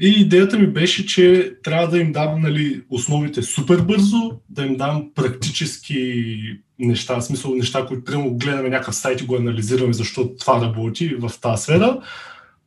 И 0.00 0.08
идеята 0.08 0.58
ми 0.58 0.66
беше, 0.66 1.06
че 1.06 1.54
трябва 1.62 1.88
да 1.88 1.98
им 1.98 2.12
дам 2.12 2.40
нали, 2.40 2.82
основите 2.90 3.42
супер 3.42 3.80
бързо, 3.80 4.30
да 4.50 4.62
им 4.62 4.76
дам 4.76 5.10
практически 5.14 6.34
неща, 6.78 7.16
в 7.16 7.24
смисъл 7.24 7.54
неща, 7.54 7.86
които 7.86 8.04
прямо 8.04 8.34
гледаме 8.34 8.68
някакъв 8.68 8.94
сайт 8.94 9.20
и 9.20 9.24
го 9.24 9.36
анализираме, 9.36 9.92
защото 9.92 10.34
това 10.40 10.60
работи 10.60 11.14
в 11.18 11.30
тази 11.40 11.62
сфера. 11.62 12.00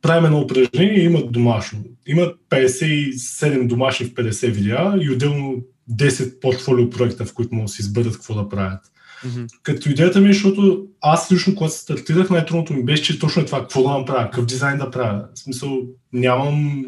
Правим 0.02 0.24
едно 0.24 0.40
упражнение 0.40 1.00
и 1.00 1.04
имат 1.04 1.32
домашно. 1.32 1.78
Имат 2.06 2.36
57 2.50 3.66
домашни 3.66 4.06
в 4.06 4.14
50 4.14 4.50
видеа 4.50 4.94
и 5.00 5.10
отделно 5.10 5.56
10 5.90 6.40
портфолио 6.40 6.90
проекта, 6.90 7.24
в 7.24 7.34
които 7.34 7.54
могат 7.54 7.66
да 7.66 7.72
си 7.72 7.82
изберат 7.82 8.12
какво 8.12 8.34
да 8.34 8.48
правят. 8.48 8.80
Mm-hmm. 9.26 9.48
Като 9.62 9.90
идеята 9.90 10.20
ми 10.20 10.28
е, 10.30 10.32
защото 10.32 10.86
аз 11.00 11.32
лично, 11.32 11.54
когато 11.54 11.74
стартирах, 11.74 12.30
най-трудното 12.30 12.72
ми 12.72 12.84
беше, 12.84 13.02
че 13.02 13.18
точно 13.18 13.42
е 13.42 13.44
това, 13.44 13.60
какво 13.60 13.82
да 13.82 13.98
направя, 13.98 14.24
какъв 14.24 14.46
дизайн 14.46 14.78
да 14.78 14.90
правя. 14.90 15.24
В 15.34 15.38
смисъл, 15.38 15.80
нямам 16.12 16.84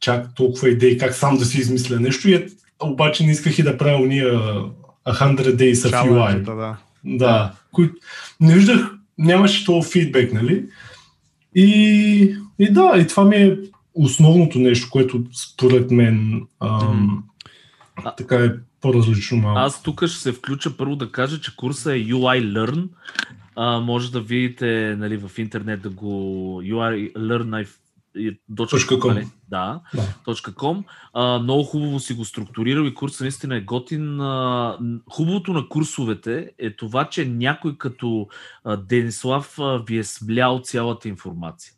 чак 0.00 0.34
толкова 0.34 0.68
идеи 0.68 0.98
как 0.98 1.14
сам 1.14 1.36
да 1.36 1.44
си 1.44 1.60
измисля 1.60 2.00
нещо, 2.00 2.28
и 2.28 2.34
е, 2.34 2.46
обаче 2.82 3.24
не 3.24 3.32
исках 3.32 3.58
и 3.58 3.62
да 3.62 3.78
правя 3.78 4.02
уния 4.02 4.34
100 5.06 5.56
Days 5.56 5.74
of 5.74 6.10
UI. 6.10 6.42
Да, 6.42 6.76
да. 7.04 7.52
Кои... 7.72 7.90
Не 8.40 8.54
виждах, 8.54 8.94
нямаше 9.18 9.64
това 9.64 9.82
фидбек, 9.82 10.32
нали? 10.32 10.64
И, 11.54 12.36
и 12.58 12.72
да, 12.72 12.92
и 12.98 13.06
това 13.06 13.24
ми 13.24 13.36
е 13.36 13.58
основното 13.94 14.58
нещо, 14.58 14.90
което 14.90 15.24
според 15.32 15.90
мен 15.90 16.46
ам, 16.60 17.24
mm-hmm. 17.98 18.16
така 18.16 18.36
е 18.36 18.50
по-различно 18.80 19.38
малко. 19.38 19.58
Аз 19.58 19.82
тук 19.82 20.06
ще 20.06 20.18
се 20.18 20.32
включа 20.32 20.76
първо 20.76 20.96
да 20.96 21.12
кажа, 21.12 21.40
че 21.40 21.56
курса 21.56 21.92
е 21.94 21.98
UI 22.04 22.52
Learn. 22.52 22.88
А, 23.56 23.80
може 23.80 24.12
да 24.12 24.20
видите 24.20 24.96
нали, 24.98 25.16
в 25.16 25.38
интернет 25.38 25.82
да 25.82 25.90
го 25.90 26.06
UI 26.62 27.12
Learn 27.12 27.66
.com. 28.16 29.14
Нали? 29.14 29.28
Да, 29.48 29.80
да. 29.94 30.34
.com. 30.34 30.84
А, 31.12 31.38
много 31.38 31.62
хубаво 31.62 32.00
си 32.00 32.14
го 32.14 32.24
структурирал 32.24 32.84
и 32.84 32.94
курсът 32.94 33.20
наистина 33.20 33.56
е 33.56 33.60
готин. 33.60 34.20
А, 34.20 34.78
хубавото 35.10 35.52
на 35.52 35.68
курсовете 35.68 36.50
е 36.58 36.76
това, 36.76 37.04
че 37.04 37.28
някой 37.28 37.78
като 37.78 38.28
а, 38.64 38.76
Денислав 38.76 39.58
а, 39.58 39.82
ви 39.86 39.98
е 39.98 40.04
смлял 40.04 40.60
цялата 40.62 41.08
информация. 41.08 41.72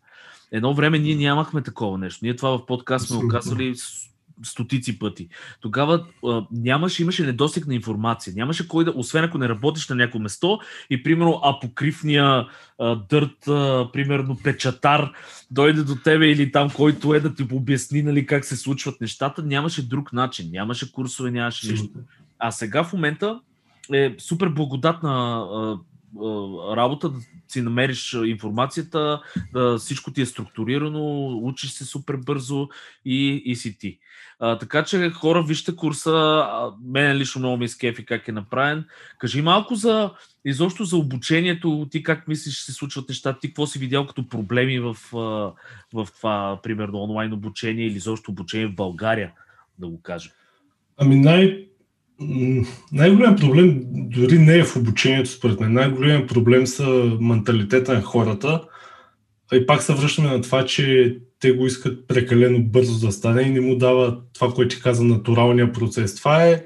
Едно 0.53 0.75
време 0.75 0.99
ние 0.99 1.17
нямахме 1.17 1.62
такова 1.62 1.99
нещо. 1.99 2.21
Ние 2.23 2.37
това 2.37 2.59
в 2.59 2.67
подкаст 2.67 3.09
сме 3.09 3.25
оказали 3.25 3.75
стотици 4.45 4.99
пъти. 4.99 5.29
Тогава 5.61 6.07
а, 6.27 6.47
нямаше, 6.51 7.03
имаше 7.03 7.27
недостиг 7.27 7.67
на 7.67 7.75
информация. 7.75 8.33
Нямаше 8.37 8.69
кой 8.69 8.85
да, 8.85 8.93
освен 8.97 9.25
ако 9.25 9.39
не 9.39 9.49
работиш 9.49 9.89
на 9.89 9.97
някое 9.97 10.21
место 10.21 10.59
и 10.91 11.03
примерно 11.03 11.41
апокривния 11.45 12.47
а, 12.79 12.95
дърт, 12.95 13.49
а, 13.49 13.89
примерно 13.93 14.39
печатар, 14.45 15.13
дойде 15.51 15.83
до 15.83 15.97
тебе 15.97 16.31
или 16.31 16.53
там 16.53 16.71
който 16.71 17.15
е 17.15 17.21
да 17.21 17.35
ти 17.35 17.47
обясни 17.53 18.03
нали, 18.03 18.27
как 18.27 18.45
се 18.45 18.57
случват 18.57 19.01
нещата, 19.01 19.43
нямаше 19.43 19.89
друг 19.89 20.13
начин. 20.13 20.51
Нямаше 20.53 20.93
курсове, 20.93 21.31
нямаше 21.31 21.71
нищо. 21.71 21.89
А 22.39 22.51
сега 22.51 22.85
в 22.85 22.93
момента 22.93 23.41
е 23.93 24.15
супер 24.19 24.49
благодатна 24.49 25.45
а, 25.53 25.79
работа, 26.77 27.09
да 27.09 27.21
си 27.49 27.63
намериш 27.63 28.13
информацията, 28.25 29.23
да 29.53 29.79
всичко 29.79 30.13
ти 30.13 30.23
е 30.23 30.27
структурирано, 30.27 31.27
учиш 31.43 31.71
се 31.71 31.85
супер 31.85 32.17
бързо 32.17 32.69
и, 33.05 33.43
и 33.45 33.57
си 33.57 33.79
ти. 33.79 33.99
А, 34.45 34.59
така 34.59 34.85
че 34.85 35.11
хора, 35.11 35.43
вижте 35.43 35.77
курса, 35.77 36.45
мен 36.85 37.17
лично 37.17 37.39
много 37.39 37.57
ми 37.57 37.69
скефи 37.69 38.05
как 38.05 38.29
е 38.29 38.33
направен. 38.33 38.85
Кажи 39.19 39.43
малко 39.43 39.75
за, 39.75 40.11
изобщо 40.45 40.85
за 40.85 40.97
обучението, 40.97 41.89
ти 41.91 42.03
как 42.03 42.29
мислиш, 42.29 42.55
че 42.57 42.65
се 42.65 42.73
случват 42.73 43.09
нещата, 43.09 43.41
ти 43.41 43.49
какво 43.49 43.67
си 43.67 43.79
видял 43.79 44.07
като 44.07 44.29
проблеми 44.29 44.81
в, 44.81 44.97
в 45.93 46.09
това, 46.17 46.61
примерно, 46.63 47.03
онлайн 47.03 47.33
обучение 47.33 47.87
или 47.87 47.97
изобщо 47.97 48.31
обучение 48.31 48.67
в 48.67 48.75
България, 48.75 49.33
да 49.79 49.89
го 49.89 50.03
кажем? 50.03 50.33
Ами 50.97 51.17
най- 51.17 51.67
най-голям 52.93 53.37
проблем 53.37 53.83
дори 53.87 54.39
не 54.39 54.59
е 54.59 54.65
в 54.65 54.77
обучението, 54.77 55.31
според 55.31 55.61
мен. 55.61 55.73
Най-голям 55.73 56.27
проблем 56.27 56.67
са 56.67 57.17
менталитета 57.21 57.95
на 57.95 58.03
хората. 58.03 58.63
И 59.53 59.67
пак 59.67 59.83
се 59.83 59.95
връщаме 59.95 60.31
на 60.31 60.43
това, 60.43 60.65
че 60.65 61.17
те 61.43 61.53
го 61.53 61.67
искат 61.67 62.09
прекалено 62.09 62.63
бързо 62.63 63.07
да 63.07 63.13
стане 63.13 63.43
и 63.43 63.51
не 63.51 63.61
му 63.61 63.77
дава 63.77 64.19
това, 64.33 64.53
което 64.55 64.77
ти 64.77 64.83
каза, 64.83 65.05
натуралния 65.05 65.73
процес. 65.73 66.15
Това 66.15 66.45
е, 66.45 66.65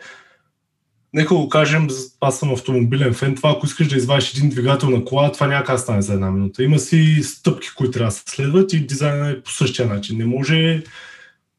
нека 1.13 1.35
го 1.35 1.49
кажем, 1.49 1.89
аз 2.21 2.39
съм 2.39 2.53
автомобилен 2.53 3.15
фен, 3.15 3.35
това 3.35 3.51
ако 3.51 3.67
искаш 3.67 3.89
да 3.89 3.97
извадиш 3.97 4.35
един 4.35 4.51
двигател 4.51 4.91
на 4.91 5.05
кола, 5.05 5.33
това 5.33 5.47
няма 5.47 5.65
как 5.65 5.81
стане 5.81 6.03
за 6.03 6.13
една 6.13 6.31
минута. 6.31 6.63
Има 6.63 6.79
си 6.79 7.21
стъпки, 7.23 7.69
които 7.77 7.91
трябва 7.91 8.09
да 8.09 8.17
се 8.17 8.23
следват 8.27 8.73
и 8.73 8.87
дизайнът 8.87 9.37
е 9.37 9.43
по 9.43 9.51
същия 9.51 9.89
начин. 9.89 10.19
Не 10.19 10.25
може 10.25 10.83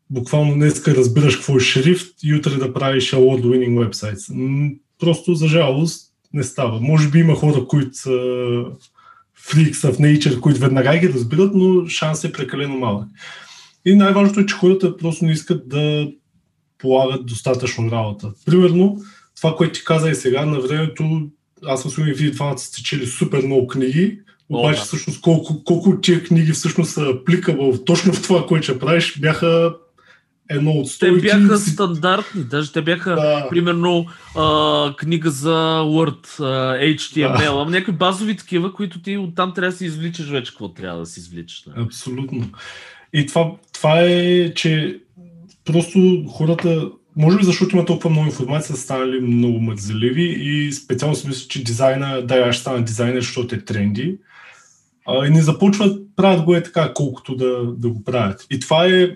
буквално 0.10 0.54
днеска 0.54 0.96
разбираш 0.96 1.36
какво 1.36 1.58
е 1.58 1.60
шрифт 1.60 2.16
и 2.24 2.36
утре 2.36 2.56
да 2.56 2.74
правиш 2.74 3.12
award-winning 3.12 3.90
websites. 3.90 4.76
Просто 5.00 5.36
за 5.36 5.48
жалост 5.48 6.12
не 6.34 6.44
става. 6.44 6.80
Може 6.82 7.10
би 7.10 7.20
има 7.20 7.36
хора, 7.36 7.66
които 7.68 7.98
са 7.98 8.64
freaks 9.48 9.92
of 9.92 10.00
nature, 10.00 10.40
които 10.40 10.60
веднага 10.60 10.98
ги 10.98 11.14
разбират, 11.14 11.52
но 11.56 11.88
шанс 11.88 12.24
е 12.24 12.32
прекалено 12.32 12.78
малък. 12.78 13.08
И 13.86 13.96
най-важното 13.96 14.40
е, 14.40 14.46
че 14.46 14.56
хората 14.56 14.98
просто 14.98 15.26
не 15.26 15.32
искат 15.32 15.70
да 15.70 16.12
полагат 16.78 17.26
достатъчно 17.26 17.92
работа. 17.92 18.32
Примерно, 18.46 18.98
това, 19.36 19.56
което 19.56 19.80
ти 19.80 19.86
каза 19.86 20.10
и 20.10 20.16
сега, 20.16 20.46
на 20.46 20.60
времето, 20.60 21.22
аз 21.66 21.82
съм 21.82 21.92
сигурен, 21.92 22.14
вие 22.14 22.32
двамата 22.32 22.58
сте 22.58 22.84
чели 22.84 23.08
супер 23.08 23.44
много 23.44 23.68
книги, 23.68 24.20
обаче 24.50 24.82
всъщност 24.82 25.22
колко, 25.22 25.64
колко 25.64 25.90
от 25.90 26.02
тия 26.02 26.24
книги 26.24 26.52
всъщност 26.52 26.92
са 26.92 27.02
апликабъл 27.02 27.84
точно 27.86 28.14
в 28.14 28.22
това, 28.22 28.46
което 28.46 28.64
ще 28.64 28.80
правиш, 28.80 29.20
бяха 29.20 29.76
едно 30.50 30.72
от 30.72 30.88
стойки. 30.88 31.28
Те 31.28 31.38
бяха 31.38 31.58
стандартни, 31.58 32.44
даже 32.44 32.72
те 32.72 32.82
бяха, 32.82 33.16
да. 33.16 33.48
примерно, 33.50 34.06
а, 34.36 34.96
книга 34.96 35.32
за 35.32 35.82
Word, 35.84 36.40
а, 36.40 36.78
HTML, 36.80 37.38
да. 37.38 37.62
ама 37.62 37.72
някакви 37.72 37.92
базови 37.92 38.38
такива, 38.38 38.74
които 38.74 39.02
ти 39.02 39.18
оттам 39.18 39.54
трябва 39.54 39.72
да 39.72 39.78
си 39.78 39.86
извличаш 39.86 40.30
вече 40.30 40.52
какво 40.52 40.74
трябва 40.74 41.00
да 41.00 41.06
си 41.06 41.20
извличаш. 41.20 41.64
Да. 41.68 41.82
Абсолютно. 41.82 42.50
И 43.14 43.26
това, 43.26 43.52
това 43.74 44.02
е, 44.02 44.54
че 44.54 45.00
просто 45.66 46.26
хората, 46.30 46.90
може 47.16 47.38
би 47.38 47.44
защото 47.44 47.76
има 47.76 47.86
толкова 47.86 48.10
много 48.10 48.26
информация, 48.26 48.76
са 48.76 48.82
станали 48.82 49.20
много 49.20 49.60
мързеливи 49.60 50.24
и 50.24 50.74
специално 50.74 51.16
си 51.16 51.28
мисля, 51.28 51.48
че 51.48 51.64
дизайна, 51.64 52.22
да, 52.22 52.36
аз 52.36 52.56
ще 52.56 52.62
стана 52.62 52.84
дизайнер, 52.84 53.22
защото 53.22 53.56
е 53.56 53.66
тренди. 53.66 54.18
А, 55.08 55.26
и 55.28 55.30
не 55.30 55.42
започват, 55.42 56.02
правят 56.16 56.44
го 56.44 56.56
е 56.56 56.64
така, 56.64 56.94
колкото 56.94 57.36
да, 57.36 57.74
да 57.78 57.90
го 57.90 58.04
правят. 58.04 58.48
И 58.52 58.60
това 58.60 58.86
е 58.86 59.10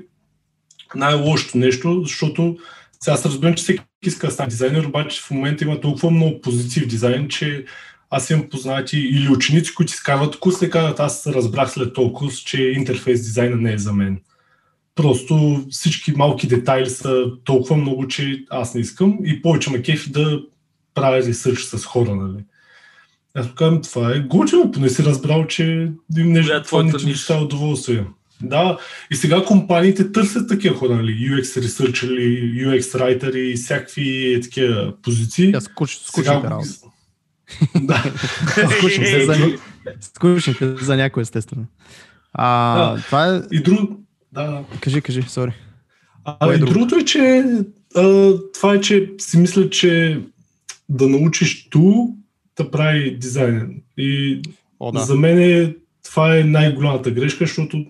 най-лошото 0.95 1.57
нещо, 1.57 2.01
защото 2.03 2.57
сега 3.01 3.13
аз 3.13 3.25
разбирам, 3.25 3.53
че 3.53 3.63
всеки 3.63 3.83
иска 4.05 4.27
да 4.27 4.33
стане 4.33 4.49
дизайнер, 4.49 4.83
обаче 4.83 5.21
в 5.21 5.31
момента 5.31 5.63
има 5.63 5.81
толкова 5.81 6.11
много 6.11 6.41
позиции 6.41 6.81
в 6.81 6.87
дизайн, 6.87 7.27
че 7.27 7.65
аз 8.09 8.29
имам 8.29 8.49
познати 8.49 8.97
или 8.97 9.29
ученици, 9.29 9.75
които 9.75 9.93
изкарват 9.93 10.39
курс 10.39 10.61
и 10.61 10.69
казват, 10.69 10.99
аз 10.99 11.27
разбрах 11.27 11.71
след 11.71 11.93
този 11.93 12.13
курс, 12.13 12.35
че 12.35 12.63
интерфейс 12.63 13.21
дизайна 13.21 13.55
не 13.55 13.73
е 13.73 13.77
за 13.77 13.93
мен. 13.93 14.21
Просто 14.95 15.65
всички 15.69 16.11
малки 16.11 16.47
детайли 16.47 16.89
са 16.89 17.25
толкова 17.43 17.77
много, 17.77 18.07
че 18.07 18.45
аз 18.49 18.73
не 18.75 18.81
искам 18.81 19.17
и 19.23 19.41
повече 19.41 19.69
ме 19.69 19.81
кефи 19.81 20.11
да 20.11 20.41
правя 20.93 21.17
ресърч 21.17 21.59
с 21.59 21.85
хора, 21.85 22.15
нали. 22.15 22.43
Аз 23.33 23.53
казвам, 23.55 23.81
това 23.81 24.15
е 24.15 24.19
готино, 24.19 24.71
поне 24.71 24.89
си 24.89 25.03
разбрал, 25.03 25.47
че 25.47 25.91
им 26.17 26.31
нещо, 26.31 26.53
е 26.53 26.63
това 26.63 26.83
не 26.83 26.93
ти 26.93 27.05
доставя 27.05 27.43
удоволствие. 27.43 28.05
Да, 28.43 28.77
и 29.11 29.15
сега 29.15 29.45
компаниите 29.45 30.11
търсят 30.11 30.49
такива 30.49 30.75
хора, 30.75 30.95
нали? 30.95 31.11
UX 31.11 31.41
researcher 31.41 32.11
или 32.11 32.65
UX 32.65 32.81
writer 32.81 33.35
и 33.35 33.55
всякакви 33.55 34.39
такива 34.43 34.93
позиции. 35.01 35.51
Тя 35.51 35.61
скуч, 35.61 35.97
скучните 35.97 36.49
работа. 36.49 36.69
да. 37.81 38.03
Скучните 38.77 39.25
за, 39.25 39.57
скучните 40.01 40.75
за 40.75 40.95
някой, 40.95 41.21
естествено. 41.21 41.65
А, 42.33 42.77
Да. 42.93 43.01
това 43.01 43.35
е... 43.35 43.41
И 43.51 43.63
друг... 43.63 43.91
Да, 44.33 44.43
да. 44.43 44.63
Кажи, 44.79 45.01
кажи, 45.01 45.21
сори. 45.21 45.51
А, 46.25 46.51
е 46.51 46.55
и 46.55 46.59
друго? 46.59 46.73
другото 46.73 46.95
е, 46.95 47.05
че 47.05 47.43
а, 47.95 48.33
това 48.53 48.73
е, 48.73 48.81
че 48.81 49.11
си 49.17 49.37
мисля, 49.37 49.69
че 49.69 50.21
да 50.89 51.09
научиш 51.09 51.69
ту 51.69 51.93
да 52.57 52.71
прави 52.71 53.17
дизайнер. 53.17 53.67
И 53.97 54.41
О, 54.79 54.91
да. 54.91 54.99
да. 54.99 55.05
за 55.05 55.15
мен 55.15 55.39
е, 55.39 55.75
това 56.03 56.37
е 56.37 56.43
най-голямата 56.43 57.11
грешка, 57.11 57.45
защото 57.45 57.85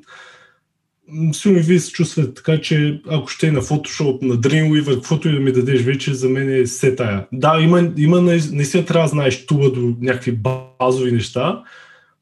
и 1.45 1.51
вие 1.51 1.79
се 1.79 1.91
чувствате 1.91 2.33
така, 2.33 2.61
че 2.61 3.01
ако 3.09 3.27
ще 3.27 3.47
е 3.47 3.51
на 3.51 3.61
Photoshop, 3.61 4.21
на 4.21 4.35
Dreamweaver, 4.35 4.95
каквото 4.95 5.29
и 5.29 5.33
да 5.33 5.39
ми 5.39 5.51
дадеш 5.51 5.81
вече, 5.81 6.13
за 6.13 6.29
мен 6.29 6.49
е 6.49 6.63
все 6.63 6.95
тая. 6.95 7.27
Да, 7.31 7.59
има, 7.61 7.91
има 7.97 8.17
наис- 8.17 8.53
наистина 8.53 8.85
трябва 8.85 9.05
да 9.05 9.09
знаеш 9.09 9.45
туба 9.45 9.69
до 9.71 9.95
някакви 10.01 10.39
базови 10.79 11.11
неща, 11.11 11.63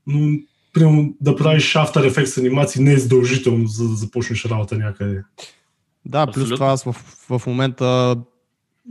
но 0.08 0.38
примерно 0.74 1.14
да 1.22 1.36
правиш 1.36 1.74
After 1.74 2.10
Effects 2.10 2.38
анимации 2.38 2.84
не 2.84 2.94
е 2.94 2.98
задължително, 2.98 3.68
за 3.68 3.90
да 3.90 3.96
започнеш 3.96 4.46
работа 4.46 4.78
някъде. 4.78 5.24
Да, 6.06 6.26
плюс 6.26 6.34
Абсолютно. 6.36 6.56
това 6.56 6.68
аз 6.68 6.84
в, 6.84 6.94
в 7.30 7.48
момента 7.48 8.16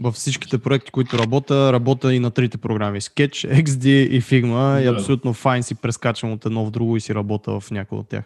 във 0.00 0.14
всичките 0.14 0.58
проекти, 0.58 0.90
които 0.90 1.18
работя, 1.18 1.72
работя 1.72 2.14
и 2.14 2.18
на 2.18 2.30
трите 2.30 2.58
програми. 2.58 3.00
Sketch, 3.00 3.62
XD 3.64 3.86
и 3.86 4.22
Figma 4.22 4.80
и 4.80 4.84
Да. 4.84 4.90
абсолютно 4.90 5.32
файн 5.32 5.62
си 5.62 5.74
прескачам 5.74 6.32
от 6.32 6.46
едно 6.46 6.66
в 6.66 6.70
друго 6.70 6.96
и 6.96 7.00
си 7.00 7.14
работя 7.14 7.60
в 7.60 7.70
някой 7.70 7.98
от 7.98 8.08
тях. 8.08 8.24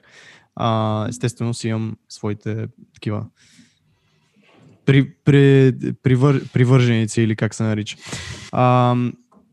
А, 0.57 1.07
естествено 1.09 1.55
си 1.55 1.69
имам 1.69 1.97
своите 2.09 2.67
такива 2.95 3.25
при, 4.85 5.11
при, 5.25 5.73
привър, 6.03 6.49
привърженици 6.53 7.23
или 7.23 7.37
как 7.37 7.55
се 7.55 7.63
нарича. 7.63 7.97
А, 8.53 8.97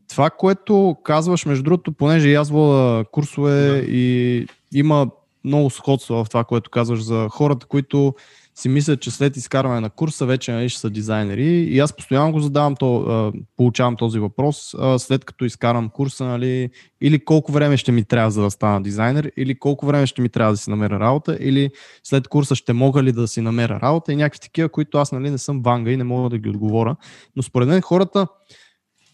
това, 0.08 0.30
което 0.30 0.96
казваш, 1.04 1.46
между 1.46 1.62
другото, 1.62 1.92
понеже 1.92 2.28
и 2.28 2.34
аз 2.34 2.50
вода 2.50 3.04
курсове 3.12 3.68
Да. 3.68 3.78
и 3.78 4.46
има 4.74 5.10
много 5.44 5.70
сходство 5.70 6.24
в 6.24 6.28
това, 6.28 6.44
което 6.44 6.70
казваш 6.70 7.02
за 7.02 7.28
хората, 7.30 7.66
които 7.66 8.14
си 8.60 8.68
мислят, 8.68 9.00
че 9.00 9.10
след 9.10 9.36
изкарване 9.36 9.80
на 9.80 9.90
курса 9.90 10.26
вече 10.26 10.52
нали, 10.52 10.68
ще 10.68 10.80
са 10.80 10.90
дизайнери. 10.90 11.46
И 11.46 11.78
аз 11.78 11.92
постоянно 11.92 12.32
го 12.32 12.40
задавам, 12.40 12.74
то, 12.76 13.32
получавам 13.56 13.96
този 13.96 14.18
въпрос, 14.18 14.74
след 14.98 15.24
като 15.24 15.44
изкарам 15.44 15.88
курса, 15.88 16.24
нали, 16.24 16.70
или 17.00 17.24
колко 17.24 17.52
време 17.52 17.76
ще 17.76 17.92
ми 17.92 18.04
трябва 18.04 18.30
за 18.30 18.42
да 18.42 18.50
стана 18.50 18.82
дизайнер, 18.82 19.32
или 19.36 19.58
колко 19.58 19.86
време 19.86 20.06
ще 20.06 20.22
ми 20.22 20.28
трябва 20.28 20.52
да 20.52 20.56
си 20.56 20.70
намеря 20.70 21.00
работа, 21.00 21.38
или 21.40 21.70
след 22.02 22.28
курса 22.28 22.54
ще 22.54 22.72
мога 22.72 23.02
ли 23.02 23.12
да 23.12 23.28
си 23.28 23.40
намеря 23.40 23.80
работа 23.82 24.12
и 24.12 24.16
някакви 24.16 24.40
такива, 24.40 24.68
които 24.68 24.98
аз 24.98 25.12
нали, 25.12 25.30
не 25.30 25.38
съм 25.38 25.62
ванга 25.62 25.90
и 25.90 25.96
не 25.96 26.04
мога 26.04 26.30
да 26.30 26.38
ги 26.38 26.48
отговоря. 26.48 26.96
Но 27.36 27.42
според 27.42 27.68
мен 27.68 27.80
хората 27.80 28.26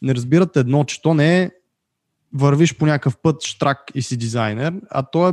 не 0.02 0.14
разбират 0.14 0.56
едно, 0.56 0.84
че 0.84 1.02
то 1.02 1.14
не 1.14 1.42
е 1.42 1.50
вървиш 2.34 2.76
по 2.76 2.86
някакъв 2.86 3.16
път 3.22 3.42
штрак 3.44 3.78
и 3.94 4.02
си 4.02 4.16
дизайнер, 4.16 4.74
а 4.90 5.02
то 5.02 5.28
е 5.28 5.32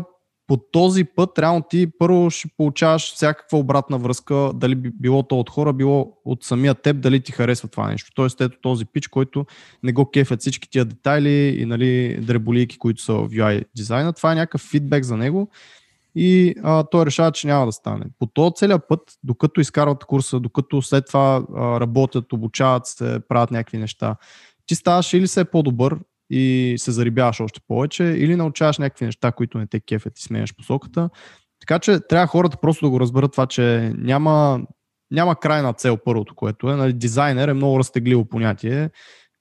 по 0.53 0.57
този 0.57 1.03
път 1.03 1.39
реално 1.39 1.61
ти 1.69 1.87
първо 1.99 2.29
ще 2.29 2.47
получаваш 2.57 3.13
всякаква 3.13 3.57
обратна 3.57 3.97
връзка, 3.97 4.51
дали 4.53 4.75
би- 4.75 4.91
било 4.91 5.23
то 5.23 5.39
от 5.39 5.49
хора, 5.49 5.73
било 5.73 6.17
от 6.25 6.43
самия 6.43 6.75
теб, 6.75 7.01
дали 7.01 7.19
ти 7.19 7.31
харесва 7.31 7.67
това 7.67 7.87
нещо. 7.87 8.11
Тоест 8.15 8.41
ето 8.41 8.57
този 8.61 8.85
пич, 8.85 9.07
който 9.07 9.45
не 9.83 9.93
го 9.93 10.11
кефят 10.11 10.39
всички 10.39 10.69
тия 10.69 10.85
детайли 10.85 11.57
и 11.59 11.65
нали, 11.65 12.17
дреболийки, 12.21 12.77
които 12.77 13.01
са 13.01 13.13
в 13.13 13.29
UI 13.29 13.63
дизайна. 13.75 14.13
Това 14.13 14.31
е 14.31 14.35
някакъв 14.35 14.61
фидбек 14.61 15.03
за 15.03 15.17
него 15.17 15.49
и 16.15 16.55
а, 16.63 16.83
той 16.83 17.05
решава, 17.05 17.31
че 17.31 17.47
няма 17.47 17.65
да 17.65 17.71
стане. 17.71 18.05
По 18.19 18.25
този 18.25 18.53
целият 18.55 18.87
път, 18.87 18.99
докато 19.23 19.61
изкарват 19.61 20.05
курса, 20.05 20.39
докато 20.39 20.81
след 20.81 21.05
това 21.07 21.43
а, 21.55 21.79
работят, 21.79 22.33
обучават 22.33 22.85
се, 22.85 23.19
правят 23.27 23.51
някакви 23.51 23.77
неща, 23.77 24.15
ти 24.65 24.75
ставаш 24.75 25.13
или 25.13 25.27
все 25.27 25.45
по-добър 25.45 25.97
и 26.29 26.75
се 26.77 26.91
зарибяваш 26.91 27.39
още 27.39 27.59
повече, 27.67 28.03
или 28.03 28.35
научаваш 28.35 28.77
някакви 28.77 29.05
неща, 29.05 29.31
които 29.31 29.57
не 29.57 29.67
те 29.67 29.79
кефят 29.79 30.19
и 30.19 30.21
сменяш 30.21 30.55
посоката. 30.55 31.09
Така 31.59 31.79
че 31.79 31.99
трябва 31.99 32.27
хората 32.27 32.57
просто 32.61 32.85
да 32.85 32.89
го 32.89 32.99
разберат 32.99 33.31
това, 33.31 33.45
че 33.45 33.93
няма, 33.97 34.61
няма 35.11 35.35
крайна 35.35 35.73
цел 35.73 35.97
първото, 36.05 36.35
което 36.35 36.69
е. 36.69 36.75
Нали, 36.75 36.93
дизайнер 36.93 37.47
е 37.47 37.53
много 37.53 37.79
разтегливо 37.79 38.25
понятие. 38.25 38.89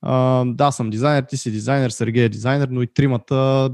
А, 0.02 0.44
да, 0.46 0.70
съм 0.70 0.90
дизайнер, 0.90 1.22
ти 1.22 1.36
си 1.36 1.50
дизайнер, 1.50 1.90
Сергей 1.90 2.24
е 2.24 2.28
дизайнер, 2.28 2.68
но 2.70 2.82
и 2.82 2.86
тримата 2.94 3.70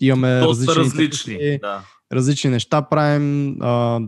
имаме 0.00 0.40
Доста 0.40 0.74
различни, 0.76 0.84
различни. 0.84 1.58
Да. 1.58 1.82
различни 2.12 2.50
неща 2.50 2.82
правим. 2.82 3.56
А, 3.60 4.00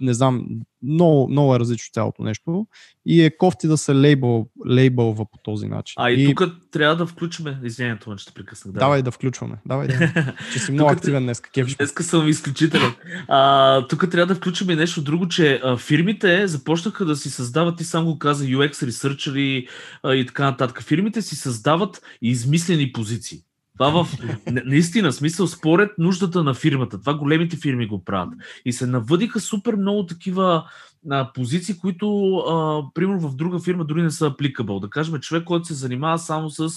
не 0.00 0.14
знам, 0.14 0.46
много, 0.82 1.28
много 1.28 1.54
е 1.54 1.60
различно 1.60 1.92
цялото 1.92 2.22
нещо 2.22 2.66
и 3.06 3.22
е 3.22 3.36
кофти 3.36 3.68
да 3.68 3.78
се 3.78 3.94
лейбъл, 3.94 4.46
лейбълва 4.68 5.24
по 5.24 5.38
този 5.42 5.68
начин. 5.68 5.94
А 5.96 6.10
и, 6.10 6.34
тук 6.34 6.42
трябва 6.70 6.96
да 6.96 7.06
включим. 7.06 7.46
Извинението, 7.64 8.10
ме, 8.10 8.16
че 8.16 8.26
те 8.26 8.32
прекъснах. 8.32 8.72
Да. 8.72 8.80
Давай 8.80 9.02
да 9.02 9.10
включваме. 9.10 9.56
Давай 9.66 9.88
да. 9.88 10.34
Че 10.52 10.58
си 10.58 10.72
много 10.72 10.90
активен 10.90 11.22
днес. 11.22 11.42
Ще... 11.50 11.64
Днеска 11.64 12.02
съм 12.02 12.28
изключителен. 12.28 12.92
А, 13.28 13.86
тук 13.86 14.10
трябва 14.10 14.34
да 14.34 14.40
включим 14.40 14.70
и 14.70 14.76
нещо 14.76 15.02
друго, 15.02 15.28
че 15.28 15.60
а, 15.64 15.76
фирмите 15.76 16.46
започнаха 16.46 17.04
да 17.04 17.16
си 17.16 17.30
създават, 17.30 17.76
ти 17.76 17.84
сам 17.84 18.04
го 18.04 18.18
каза, 18.18 18.44
UX 18.44 18.86
ресърчери 18.86 19.66
и 20.06 20.26
така 20.26 20.44
нататък. 20.44 20.82
Фирмите 20.82 21.22
си 21.22 21.36
създават 21.36 22.02
измислени 22.22 22.92
позиции. 22.92 23.40
Това 23.78 24.04
в 24.04 24.08
на- 24.50 24.62
наистина 24.64 25.12
смисъл 25.12 25.46
според 25.46 25.90
нуждата 25.98 26.42
на 26.44 26.54
фирмата. 26.54 27.00
Това 27.00 27.14
големите 27.14 27.56
фирми 27.56 27.86
го 27.86 28.04
правят. 28.04 28.34
И 28.64 28.72
се 28.72 28.86
навъдиха 28.86 29.40
супер 29.40 29.74
много 29.76 30.06
такива 30.06 30.64
а, 31.10 31.32
позиции, 31.32 31.78
които 31.78 32.36
а, 32.36 32.82
примерно 32.94 33.20
в 33.28 33.36
друга 33.36 33.58
фирма 33.58 33.84
дори 33.84 34.02
не 34.02 34.10
са 34.10 34.30
applicable. 34.30 34.80
Да 34.80 34.90
кажем, 34.90 35.20
човек, 35.20 35.44
който 35.44 35.66
се 35.66 35.74
занимава 35.74 36.18
само 36.18 36.50
с 36.50 36.68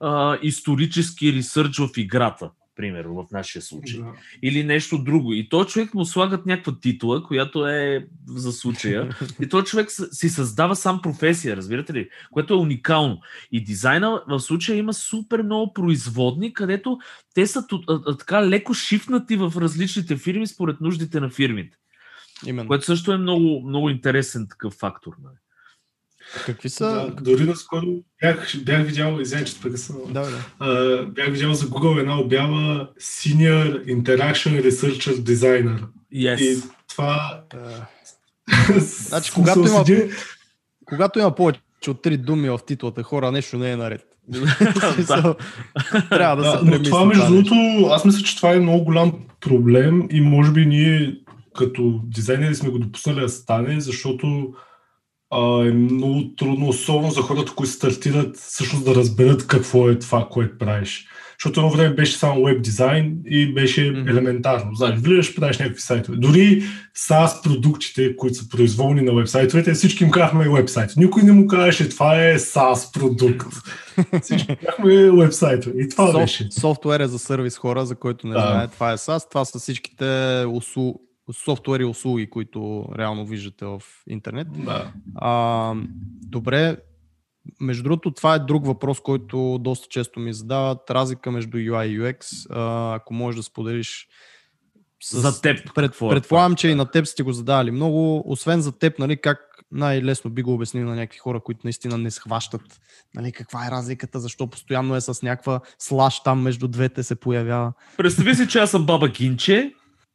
а, 0.00 0.38
исторически 0.42 1.32
ресърч 1.32 1.78
в 1.78 1.88
играта, 1.96 2.50
примерно 2.78 3.14
в 3.14 3.30
нашия 3.32 3.62
случай 3.62 4.00
Да. 4.00 4.12
или 4.42 4.64
нещо 4.64 4.98
друго. 4.98 5.32
И 5.32 5.48
този 5.48 5.68
човек 5.68 5.94
му 5.94 6.04
слагат 6.04 6.46
някаква 6.46 6.76
титла, 6.80 7.22
която 7.22 7.66
е 7.66 8.06
за 8.26 8.52
случая. 8.52 9.08
И 9.42 9.48
този 9.48 9.66
човек 9.66 9.88
си 10.12 10.28
създава 10.28 10.76
сам 10.76 11.02
професия, 11.02 11.56
разбирате 11.56 11.92
ли? 11.94 12.08
Което 12.30 12.54
е 12.54 12.56
уникално. 12.56 13.20
И 13.52 13.64
дизайна 13.64 14.22
в 14.28 14.40
случая 14.40 14.78
има 14.78 14.94
супер 14.94 15.42
много 15.42 15.72
производни, 15.72 16.52
където 16.52 16.98
те 17.34 17.46
са 17.46 17.64
така 18.18 18.46
леко 18.48 18.74
шифнати 18.74 19.36
в 19.36 19.52
различните 19.56 20.16
фирми 20.16 20.46
според 20.46 20.80
нуждите 20.80 21.20
на 21.20 21.30
фирмите. 21.30 21.76
Именно. 22.46 22.68
Което 22.68 22.84
също 22.84 23.12
е 23.12 23.16
много, 23.18 23.62
много 23.68 23.90
интересен 23.90 24.46
такъв 24.50 24.72
фактор. 24.74 25.12
нали? 25.22 25.36
Какви 26.46 26.68
са... 26.68 26.84
Да, 26.86 27.22
дори 27.22 27.44
наскоро 27.44 27.86
бях, 28.22 28.56
бях 28.62 28.86
видял, 28.86 29.18
извиня, 29.20 29.44
че 29.44 29.60
прекъсвам, 29.60 29.98
Да, 30.12 30.20
да. 30.20 30.44
а, 30.58 31.02
бях 31.06 31.26
видял 31.30 31.54
за 31.54 31.66
Google 31.66 32.00
една 32.00 32.20
обява 32.20 32.88
Senior 33.00 33.84
Interaction 33.86 34.68
Researcher 34.68 35.14
Designer. 35.14 35.80
Yes. 36.14 36.40
И 36.40 36.62
това... 36.88 37.40
Значи, 38.78 39.32
когато 39.34 39.58
има- 39.60 39.84
Когато 40.84 41.18
има 41.18 41.34
повече 41.34 41.60
от 41.88 42.02
три 42.02 42.16
думи 42.16 42.50
в 42.50 42.60
титлата, 42.66 43.02
хора, 43.02 43.32
нещо 43.32 43.58
не 43.58 43.70
е 43.72 43.76
наред. 43.76 44.02
Трябва 46.10 46.36
да, 46.36 46.42
Да, 46.42 46.50
се 46.50 46.64
но 46.64 46.70
премисли 46.70 46.84
това, 46.84 47.04
между 47.04 47.26
другото, 47.26 47.54
аз 47.90 48.04
мисля, 48.04 48.22
че 48.22 48.36
това 48.36 48.52
е 48.54 48.58
много 48.60 48.84
голям 48.84 49.12
проблем 49.40 50.08
и 50.10 50.20
може 50.20 50.52
би 50.52 50.66
ние 50.66 51.14
като 51.56 52.00
дизайнери 52.04 52.54
сме 52.54 52.68
го 52.70 52.78
допуснали 52.78 53.20
да 53.20 53.28
стане, 53.28 53.80
защото 53.80 54.54
а, 55.30 55.40
е 55.60 55.72
много 55.72 56.22
трудно, 56.36 56.68
особено 56.68 57.10
за 57.10 57.20
хората, 57.22 57.52
които 57.52 57.72
стартират, 57.72 58.36
всъщност 58.36 58.84
да 58.84 58.94
разберат 58.94 59.46
какво 59.46 59.88
е 59.88 59.98
това, 59.98 60.28
което 60.30 60.58
правиш. 60.58 61.06
Защото 61.38 61.60
едно 61.60 61.70
време 61.70 61.94
беше 61.94 62.18
само 62.18 62.44
веб 62.44 62.62
дизайн 62.62 63.16
и 63.26 63.54
беше 63.54 63.90
Мгм. 63.90 64.08
елементарно. 64.08 64.74
Знаеш, 64.74 64.98
влизаш, 64.98 65.34
правиш 65.34 65.58
някакви 65.58 65.80
сайтове. 65.80 66.16
Дори 66.16 66.62
SaaS 66.98 67.42
продуктите, 67.42 68.16
които 68.16 68.34
са 68.34 68.48
произволни 68.48 69.02
на 69.02 69.14
вебсайтовете, 69.14 69.72
всички 69.72 70.04
им 70.04 70.10
казахме 70.10 70.48
вебсайт. 70.48 70.90
Никой 70.96 71.22
не 71.22 71.32
му 71.32 71.46
казваше, 71.46 71.88
това 71.88 72.24
е 72.24 72.38
SaaS 72.38 72.92
продукт. 72.94 73.46
Всички 74.22 74.56
казахме 74.56 75.10
вебсайтове. 75.12 75.74
И 75.78 75.88
това 75.88 76.06
Софт- 76.06 76.18
беше. 76.18 76.46
Софтуер 76.50 77.00
е 77.00 77.06
за 77.06 77.18
сервис 77.18 77.58
хора, 77.58 77.86
за 77.86 77.94
който 77.94 78.26
не 78.26 78.32
Да. 78.32 78.40
знае. 78.40 78.68
Това 78.68 78.92
е 78.92 78.96
SaaS. 78.96 79.28
Това 79.28 79.44
са 79.44 79.58
всичките 79.58 80.04
усу... 80.48 80.92
софтуери 81.32 81.82
и 81.82 81.86
услуги, 81.86 82.30
които 82.30 82.88
реално 82.98 83.26
виждате 83.26 83.64
в 83.64 83.82
интернет. 84.06 84.48
Да. 84.52 84.92
А, 85.14 85.74
добре, 86.22 86.76
между 87.60 87.82
другото, 87.82 88.10
това 88.10 88.34
е 88.34 88.38
друг 88.38 88.66
въпрос, 88.66 89.00
който 89.00 89.58
доста 89.60 89.88
често 89.88 90.20
ми 90.20 90.32
задават. 90.32 90.90
Разлика 90.90 91.30
между 91.30 91.58
UI 91.58 91.86
и 91.86 92.00
UX. 92.00 92.46
А, 92.50 92.94
ако 92.94 93.14
можеш 93.14 93.36
да 93.36 93.42
споделиш 93.42 94.08
с... 95.02 95.20
За 95.20 95.40
теб. 95.40 95.74
Пред, 95.74 95.90
какво 95.90 96.06
е 96.06 96.10
предполагам, 96.10 96.52
това? 96.52 96.56
че 96.56 96.68
и 96.68 96.74
на 96.74 96.90
теб 96.90 97.06
сте 97.06 97.22
го 97.22 97.32
задавали 97.32 97.70
много. 97.70 98.22
Освен 98.26 98.60
за 98.60 98.72
теб, 98.72 98.98
нали, 98.98 99.16
как 99.16 99.38
най-лесно 99.72 100.30
би 100.30 100.42
го 100.42 100.54
обяснил 100.54 100.86
на 100.86 100.94
някакви 100.94 101.18
хора, 101.18 101.40
които 101.40 101.60
наистина 101.64 101.98
не 101.98 102.10
схващат 102.10 102.80
нали, 103.14 103.32
каква 103.32 103.66
е 103.66 103.70
разликата, 103.70 104.20
защо 104.20 104.46
постоянно 104.46 104.96
е 104.96 105.00
с 105.00 105.22
някаква 105.22 105.60
слаш 105.78 106.22
там 106.22 106.42
между 106.42 106.68
двете 106.68 107.02
се 107.02 107.14
появява. 107.14 107.72
Представи 107.96 108.34
си, 108.34 108.48
че 108.48 108.58
аз 108.58 108.70
съм 108.70 108.86
баба 108.86 109.12
Кинче 109.12 109.72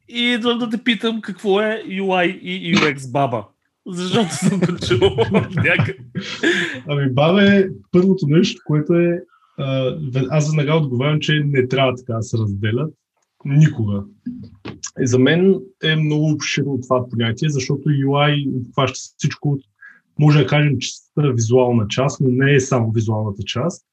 и 0.10 0.20
идвам 0.20 0.60
да 0.60 0.70
те 0.70 0.84
питам 0.84 1.22
какво 1.22 1.62
е 1.62 1.84
UI 1.88 2.39
и 2.39 2.76
UX 2.76 3.12
баба. 3.12 3.46
Защото 3.88 4.36
съм 4.36 4.60
го 5.00 5.16
някъде. 5.56 5.98
Ами 6.88 7.10
баба 7.10 7.56
е 7.56 7.66
първото 7.92 8.26
нещо, 8.28 8.62
което 8.66 8.94
е 8.94 9.20
аз 10.30 10.50
веднага 10.50 10.76
отговарям, 10.78 11.20
че 11.20 11.44
не 11.46 11.68
трябва 11.68 11.96
така 11.96 12.13
да 12.13 12.24
се 12.24 12.38
разделят. 12.38 12.94
Никога. 13.46 14.04
И 15.02 15.08
за 15.08 15.20
мен 15.20 15.60
е 15.84 15.96
много 15.96 16.32
обширно 16.32 16.80
това 16.82 17.10
понятие, 17.10 17.50
защото 17.50 17.89
UI 17.89 18.58
обхваща 18.58 19.00
всичко, 19.18 19.60
може 20.20 20.39
да 20.39 20.48
кажем, 20.48 20.78
че 20.80 20.89
е 21.20 21.34
визуална 21.34 21.88
част, 21.88 22.22
но 22.22 22.30
не 22.32 22.54
е 22.54 22.60
само 22.60 22.92
визуалната 22.92 23.44
част, 23.46 23.86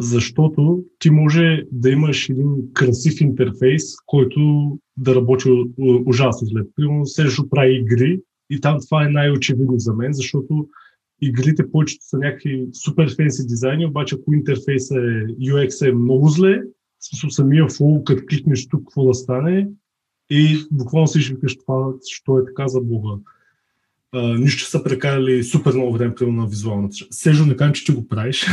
защото 0.00 0.84
ти 0.98 1.10
може 1.10 1.64
да 1.72 1.90
имаш 1.90 2.28
един 2.28 2.72
красив 2.72 3.20
интерфейс, 3.20 3.82
който 4.06 4.40
да 4.96 5.14
работи 5.14 5.48
ужасно 6.06 6.48
след. 6.48 6.66
Примерно, 6.76 7.06
Сержо 7.06 7.48
прави 7.50 7.76
игри 7.76 8.20
и 8.50 8.60
там 8.60 8.78
това 8.86 9.04
е 9.04 9.10
най-очевидно 9.10 9.78
за 9.78 9.94
мен, 9.94 10.12
защото 10.12 10.68
игрите 11.22 11.70
повечето 11.70 12.04
са 12.04 12.18
някакви 12.18 12.66
супер 12.84 13.14
фенси 13.16 13.46
дизайни, 13.46 13.86
обаче 13.86 14.16
ако 14.20 14.34
интерфейса 14.34 14.94
е, 14.94 15.26
UX 15.26 15.88
е 15.88 15.92
много 15.92 16.28
зле, 16.28 16.62
смисъл 17.00 17.30
самия 17.30 17.68
флоу, 17.68 18.04
като 18.04 18.22
кликнеш 18.28 18.68
тук, 18.68 18.80
какво 18.80 19.04
да 19.04 19.14
стане, 19.14 19.68
и 20.30 20.56
буквално 20.70 21.06
си 21.06 21.34
викаш 21.34 21.56
това, 21.58 21.92
що 22.06 22.38
е 22.38 22.44
така 22.44 22.68
за 22.68 22.80
Бога. 22.80 23.22
Нищо 24.14 24.70
са 24.70 24.84
прекарали 24.84 25.44
супер 25.44 25.72
много 25.72 25.92
време 25.92 26.14
примерно 26.14 26.42
на 26.42 26.48
визуалната. 26.48 26.96
Сежо 27.10 27.46
не 27.46 27.56
кажа, 27.56 27.72
че 27.72 27.84
ти 27.84 27.92
го 27.92 28.08
правиш, 28.08 28.46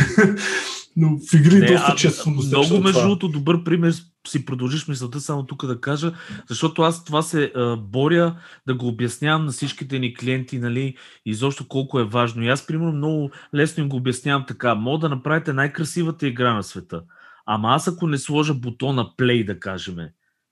но 0.98 1.18
в 1.18 1.34
игри 1.34 1.60
не, 1.60 1.66
доста 1.66 1.92
а, 1.92 1.96
често 1.96 2.24
съм 2.24 2.34
Много 2.34 2.84
между 2.84 3.02
другото 3.02 3.28
добър 3.28 3.64
пример 3.64 3.94
си 4.28 4.46
продължиш 4.46 4.88
мисълта 4.88 5.20
само 5.20 5.46
тук 5.46 5.66
да 5.66 5.82
кажа, 5.82 6.14
защото 6.50 6.82
аз 6.82 7.06
това 7.06 7.22
се 7.22 7.52
а, 7.56 7.76
боря 7.76 8.36
да 8.68 8.76
го 8.76 8.88
обяснявам 8.88 9.46
на 9.46 9.52
всичките 9.52 10.00
ни 10.00 10.14
клиенти, 10.14 10.60
нали, 10.60 10.96
изобщо 11.26 11.68
колко 11.68 12.00
е 12.00 12.06
важно. 12.06 12.44
И 12.44 12.48
аз, 12.48 12.68
примерно, 12.68 12.92
много 12.92 13.32
лесно 13.56 13.84
им 13.84 13.90
го 13.90 13.98
обяснявам 13.98 14.46
така. 14.48 14.76
Мога 14.76 15.00
да 15.00 15.16
направите 15.16 15.54
най-красивата 15.54 16.28
игра 16.28 16.54
на 16.54 16.64
света. 16.64 17.02
Ама 17.46 17.70
аз 17.70 17.88
ако 17.88 18.08
не 18.08 18.18
сложа 18.18 18.54
бутона 18.54 19.10
play, 19.20 19.46
да 19.46 19.60
кажем, 19.60 19.96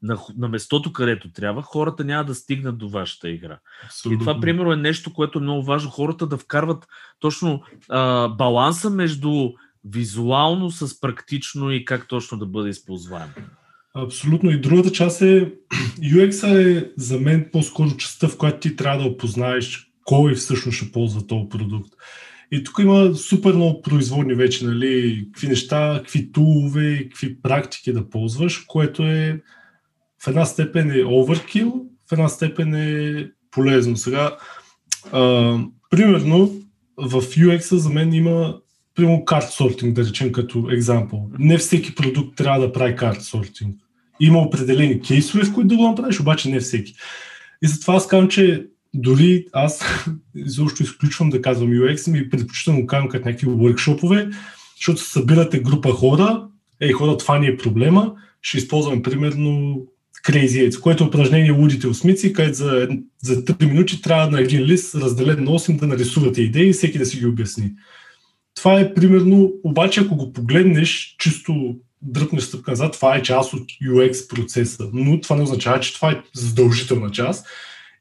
на, 0.01 0.17
на 0.37 0.47
местото, 0.47 0.93
където 0.93 1.31
трябва, 1.31 1.61
хората 1.61 2.03
няма 2.03 2.25
да 2.25 2.35
стигнат 2.35 2.77
до 2.77 2.89
вашата 2.89 3.29
игра. 3.29 3.59
Абсолютно. 3.85 4.15
И 4.15 4.19
това, 4.19 4.39
примерно, 4.39 4.71
е 4.71 4.77
нещо, 4.77 5.13
което 5.13 5.39
е 5.39 5.41
много 5.41 5.63
важно. 5.63 5.89
Хората 5.89 6.27
да 6.27 6.37
вкарват 6.37 6.87
точно 7.19 7.63
а, 7.89 8.27
баланса 8.27 8.89
между 8.89 9.49
визуално 9.85 10.71
с 10.71 10.99
практично 11.01 11.71
и 11.71 11.85
как 11.85 12.07
точно 12.07 12.37
да 12.37 12.45
бъде 12.45 12.69
използваем. 12.69 13.29
Абсолютно. 13.95 14.51
И 14.51 14.61
другата 14.61 14.91
част 14.91 15.21
е, 15.21 15.53
UX 15.99 16.47
е 16.47 16.91
за 16.97 17.19
мен 17.19 17.49
по-скоро 17.51 17.97
частта, 17.97 18.27
в 18.27 18.37
която 18.37 18.59
ти 18.59 18.75
трябва 18.75 19.03
да 19.03 19.09
опознаеш 19.09 19.91
кой 20.03 20.35
всъщност 20.35 20.77
ще 20.77 20.91
ползва 20.91 21.27
този 21.27 21.49
продукт. 21.49 21.93
И 22.51 22.63
тук 22.63 22.79
има 22.79 23.15
супер 23.15 23.53
много 23.53 23.81
производни 23.81 24.33
вече, 24.33 24.65
нали, 24.65 25.25
какви 25.33 25.47
неща, 25.47 25.95
какви 25.97 26.31
тулове, 26.31 27.03
какви 27.03 27.41
практики 27.41 27.93
да 27.93 28.09
ползваш, 28.09 28.57
което 28.57 29.03
е 29.03 29.41
в 30.25 30.27
една 30.27 30.45
степен 30.45 30.91
е 30.91 31.03
overkill, 31.03 31.71
в 32.09 32.11
една 32.11 32.29
степен 32.29 32.73
е 32.75 33.27
полезно. 33.51 33.97
Сега, 33.97 34.37
а, 35.11 35.59
примерно, 35.89 36.51
в 36.97 37.21
UX 37.21 37.75
за 37.75 37.89
мен 37.89 38.13
има 38.13 38.57
примерно 38.95 39.25
карт 39.25 39.49
сортинг, 39.49 39.95
да 39.95 40.05
речем 40.05 40.31
като 40.31 40.67
екзампъл. 40.71 41.29
Не 41.39 41.57
всеки 41.57 41.95
продукт 41.95 42.37
трябва 42.37 42.59
да 42.59 42.71
прави 42.71 42.95
карт 42.95 43.21
сортинг. 43.21 43.75
Има 44.19 44.39
определени 44.39 45.01
кейсове, 45.01 45.43
в 45.43 45.53
които 45.53 45.67
да 45.67 45.75
го 45.75 45.89
направиш, 45.89 46.19
обаче 46.19 46.49
не 46.49 46.59
всеки. 46.59 46.93
И 47.63 47.67
затова 47.67 47.95
аз 47.95 48.07
казвам, 48.07 48.29
че 48.29 48.65
дори 48.93 49.45
аз 49.53 49.85
изобщо 50.35 50.83
изключвам 50.83 51.29
да 51.29 51.41
казвам 51.41 51.69
UX 51.69 52.11
ми 52.11 52.29
предпочитам 52.29 52.81
да 52.81 52.87
казвам 52.87 53.09
като 53.09 53.27
някакви 53.27 53.47
workshoпове, 53.47 54.35
защото 54.75 55.01
събирате 55.01 55.59
група 55.59 55.91
хора, 55.91 56.47
ей 56.81 56.91
хора, 56.91 57.17
това 57.17 57.39
ни 57.39 57.47
е 57.47 57.57
проблема, 57.57 58.13
ще 58.41 58.57
използваме 58.57 59.01
примерно 59.01 59.85
Crazy 60.25 60.69
Aids, 60.69 60.79
което 60.81 61.03
е 61.03 61.07
упражнение 61.07 61.51
лудите 61.51 61.87
осмици, 61.87 62.33
където 62.33 62.57
за, 62.57 62.87
за 63.23 63.43
3 63.43 63.65
минути 63.65 64.01
трябва 64.01 64.31
на 64.31 64.41
един 64.41 64.61
лист, 64.61 64.95
разделен 64.95 65.43
на 65.43 65.51
8, 65.51 65.79
да 65.79 65.87
нарисувате 65.87 66.41
идеи 66.41 66.69
и 66.69 66.73
всеки 66.73 66.97
да 66.97 67.05
си 67.05 67.19
ги 67.19 67.25
обясни. 67.25 67.71
Това 68.55 68.79
е 68.79 68.93
примерно, 68.93 69.53
обаче 69.63 70.01
ако 70.01 70.15
го 70.15 70.33
погледнеш 70.33 71.15
чисто 71.19 71.75
дръпнеш 72.01 72.43
стъпка 72.43 72.71
назад, 72.71 72.93
това 72.93 73.15
е 73.15 73.21
част 73.21 73.53
от 73.53 73.63
UX 73.83 74.35
процеса, 74.35 74.89
но 74.93 75.21
това 75.21 75.35
не 75.35 75.43
означава, 75.43 75.79
че 75.79 75.93
това 75.93 76.11
е 76.11 76.21
задължителна 76.33 77.11
част. 77.11 77.47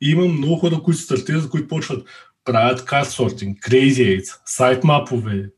И 0.00 0.10
има 0.10 0.28
много 0.28 0.56
хора, 0.56 0.80
които 0.84 1.00
стартират, 1.00 1.48
които 1.48 1.68
почват 1.68 2.06
правят 2.44 2.84
карт 2.84 3.10
сортинг, 3.10 3.58
crazy 3.58 4.20
aids, 4.20 4.40
сайт 4.46 4.84
мапове 4.84 5.50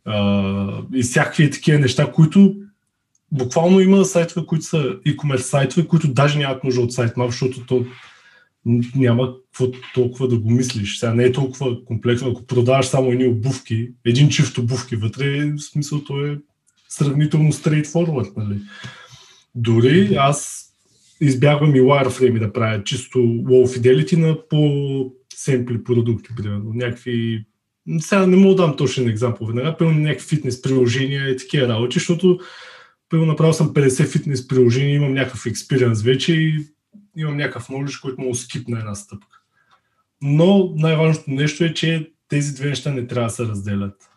и 0.94 1.02
всякакви 1.02 1.50
такива 1.50 1.78
неща, 1.78 2.12
които 2.12 2.54
буквално 3.32 3.80
има 3.80 4.04
сайтове, 4.04 4.46
които 4.46 4.64
са 4.64 4.76
e-commerce 5.06 5.36
сайтове, 5.36 5.86
които 5.86 6.08
даже 6.08 6.38
нямат 6.38 6.64
нужда 6.64 6.80
от 6.80 6.92
сайт 6.92 7.16
мап, 7.16 7.30
защото 7.30 7.66
то 7.66 7.86
няма 8.96 9.34
какво 9.44 9.66
толкова 9.94 10.28
да 10.28 10.38
го 10.38 10.50
мислиш. 10.50 10.98
Сега 10.98 11.14
не 11.14 11.24
е 11.24 11.32
толкова 11.32 11.84
комплексно. 11.84 12.30
Ако 12.30 12.46
продаваш 12.46 12.86
само 12.86 13.10
едни 13.10 13.26
обувки, 13.26 13.90
един 14.04 14.28
чифт 14.28 14.58
обувки 14.58 14.96
вътре, 14.96 15.52
в 15.52 15.58
смисъл 15.58 16.04
то 16.04 16.26
е 16.26 16.38
сравнително 16.88 17.52
straightforward. 17.52 18.36
Нали? 18.36 18.58
Дори 19.54 20.14
аз 20.14 20.66
избягвам 21.20 21.76
и 21.76 21.80
wireframe 21.80 22.38
да 22.38 22.52
правя 22.52 22.84
чисто 22.84 23.18
low 23.18 23.78
fidelity 23.78 24.16
на 24.16 24.48
по-семпли 24.48 25.84
продукти, 25.84 26.30
примерно. 26.36 26.72
Някакви 26.74 27.44
сега 27.98 28.26
не 28.26 28.36
мога 28.36 28.54
да 28.54 28.62
дам 28.62 28.76
точен 28.76 29.08
екзампъл 29.08 29.46
веднага, 29.46 29.76
пълно 29.76 30.00
някакви 30.00 30.26
фитнес 30.26 30.62
приложения 30.62 31.28
и 31.28 31.36
такива 31.36 31.68
работи, 31.68 31.94
защото 31.94 32.38
пълно 33.08 33.26
направил 33.26 33.52
съм 33.52 33.74
50 33.74 34.12
фитнес 34.12 34.48
приложения, 34.48 34.94
имам 34.94 35.14
някакъв 35.14 35.46
експириенс 35.46 36.02
вече 36.02 36.34
и 36.34 36.66
имам 37.16 37.36
някакъв 37.36 37.68
knowledge, 37.68 38.02
който 38.02 38.20
му 38.20 38.34
скипна 38.34 38.78
една 38.78 38.94
стъпка. 38.94 39.40
Но 40.22 40.72
най-важното 40.76 41.30
нещо 41.30 41.64
е, 41.64 41.74
че 41.74 42.12
тези 42.28 42.54
две 42.54 42.68
неща 42.68 42.90
не 42.90 43.06
трябва 43.06 43.26
да 43.26 43.34
се 43.34 43.44
разделят. 43.44 44.10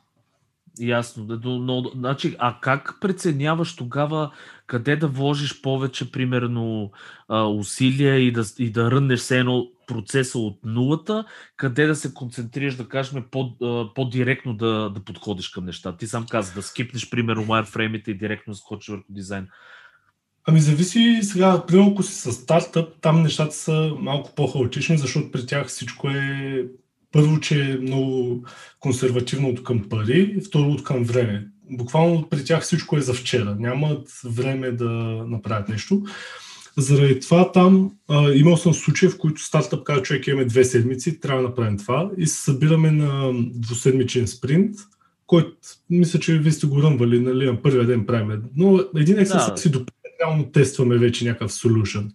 Ясно. 0.79 1.39
Но, 1.43 1.59
но, 1.59 1.91
значи, 1.95 2.35
а 2.39 2.57
как 2.61 2.97
преценяваш 3.01 3.75
тогава 3.75 4.31
къде 4.67 4.95
да 4.95 5.07
вложиш 5.07 5.61
повече, 5.61 6.11
примерно, 6.11 6.91
усилия 7.55 8.19
и 8.19 8.31
да, 8.31 8.43
и 8.59 8.71
да 8.71 8.91
рънеш 8.91 9.19
се 9.19 9.39
едно 9.39 9.67
процеса 9.89 10.39
от 10.39 10.59
нулата, 10.63 11.25
къде 11.57 11.87
да 11.87 11.95
се 11.95 12.13
концентрираш, 12.13 12.75
да 12.75 12.87
кажем, 12.87 13.23
по, 13.31 13.57
по-директно 13.95 14.53
да, 14.53 14.89
да 14.89 15.03
подходиш 15.03 15.49
към 15.49 15.65
нещата. 15.65 15.97
Ти 15.97 16.07
сам 16.07 16.25
каза 16.29 16.53
да 16.53 16.61
скипнеш, 16.61 17.09
примерно, 17.09 17.45
wireframe 17.45 18.09
и 18.09 18.17
директно 18.17 18.55
скочиш 18.55 18.89
върху 18.89 19.05
дизайн. 19.09 19.47
Ами 20.47 20.61
зависи 20.61 21.19
сега, 21.23 21.65
примерно 21.65 21.91
ако 21.91 22.03
си 22.03 22.13
с 22.13 22.31
стартъп, 22.31 22.93
там 23.01 23.21
нещата 23.21 23.55
са 23.55 23.91
малко 23.99 24.35
по-хаотични, 24.35 24.97
защото 24.97 25.31
при 25.31 25.45
тях 25.45 25.67
всичко 25.67 26.09
е 26.09 26.65
първо, 27.11 27.39
че 27.39 27.71
е 27.71 27.77
много 27.77 28.43
консервативно 28.79 29.49
от 29.49 29.63
към 29.63 29.89
пари, 29.89 30.39
второ 30.47 30.69
от 30.69 30.83
към 30.83 31.03
време. 31.03 31.47
Буквално 31.71 32.29
при 32.29 32.45
тях 32.45 32.63
всичко 32.63 32.97
е 32.97 33.01
за 33.01 33.13
вчера. 33.13 33.55
Нямат 33.59 34.09
време 34.25 34.71
да 34.71 34.89
направят 35.27 35.69
нещо. 35.69 36.03
Заради 36.79 37.19
това 37.19 37.51
там 37.51 37.91
а, 38.07 38.31
имал 38.31 38.57
съм 38.57 38.73
случаи, 38.73 39.09
в 39.09 39.17
които 39.17 39.41
стартъп 39.41 39.83
казва, 39.83 40.01
човек 40.01 40.27
имаме 40.27 40.45
две 40.45 40.63
седмици, 40.63 41.19
трябва 41.19 41.41
да 41.41 41.47
направим 41.47 41.77
това 41.77 42.11
и 42.17 42.27
се 42.27 42.43
събираме 42.43 42.91
на 42.91 43.31
двуседмичен 43.53 44.27
спринт, 44.27 44.75
който 45.27 45.51
мисля, 45.89 46.19
че 46.19 46.37
вие 46.37 46.51
сте 46.51 46.67
го 46.67 46.83
ръмвали, 46.83 47.19
нали, 47.19 47.45
на 47.45 47.61
първия 47.61 47.85
ден 47.85 48.05
правим. 48.05 48.41
Но 48.55 48.83
един 48.95 49.19
ексерсайз 49.19 49.51
да. 49.51 49.57
си 49.57 49.71
допълнително 49.71 50.51
тестваме 50.51 50.97
вече 50.97 51.25
някакъв 51.25 51.51
solution. 51.51 52.11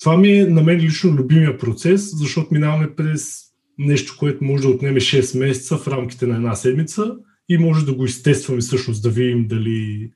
Това 0.00 0.16
ми 0.16 0.38
е 0.38 0.46
на 0.46 0.62
мен 0.62 0.76
лично 0.76 1.12
любимия 1.12 1.58
процес, 1.58 2.16
защото 2.16 2.54
минаваме 2.54 2.94
през 2.96 3.46
нещо, 3.78 4.16
което 4.18 4.44
може 4.44 4.62
да 4.62 4.68
отнеме 4.68 5.00
6 5.00 5.38
месеца 5.38 5.76
в 5.76 5.88
рамките 5.88 6.26
на 6.26 6.36
една 6.36 6.54
седмица 6.54 7.16
и 7.48 7.58
може 7.58 7.86
да 7.86 7.94
го 7.94 8.04
изтестваме 8.04 8.60
всъщност, 8.60 9.02
да 9.02 9.10
видим 9.10 9.46
дали 9.48 10.10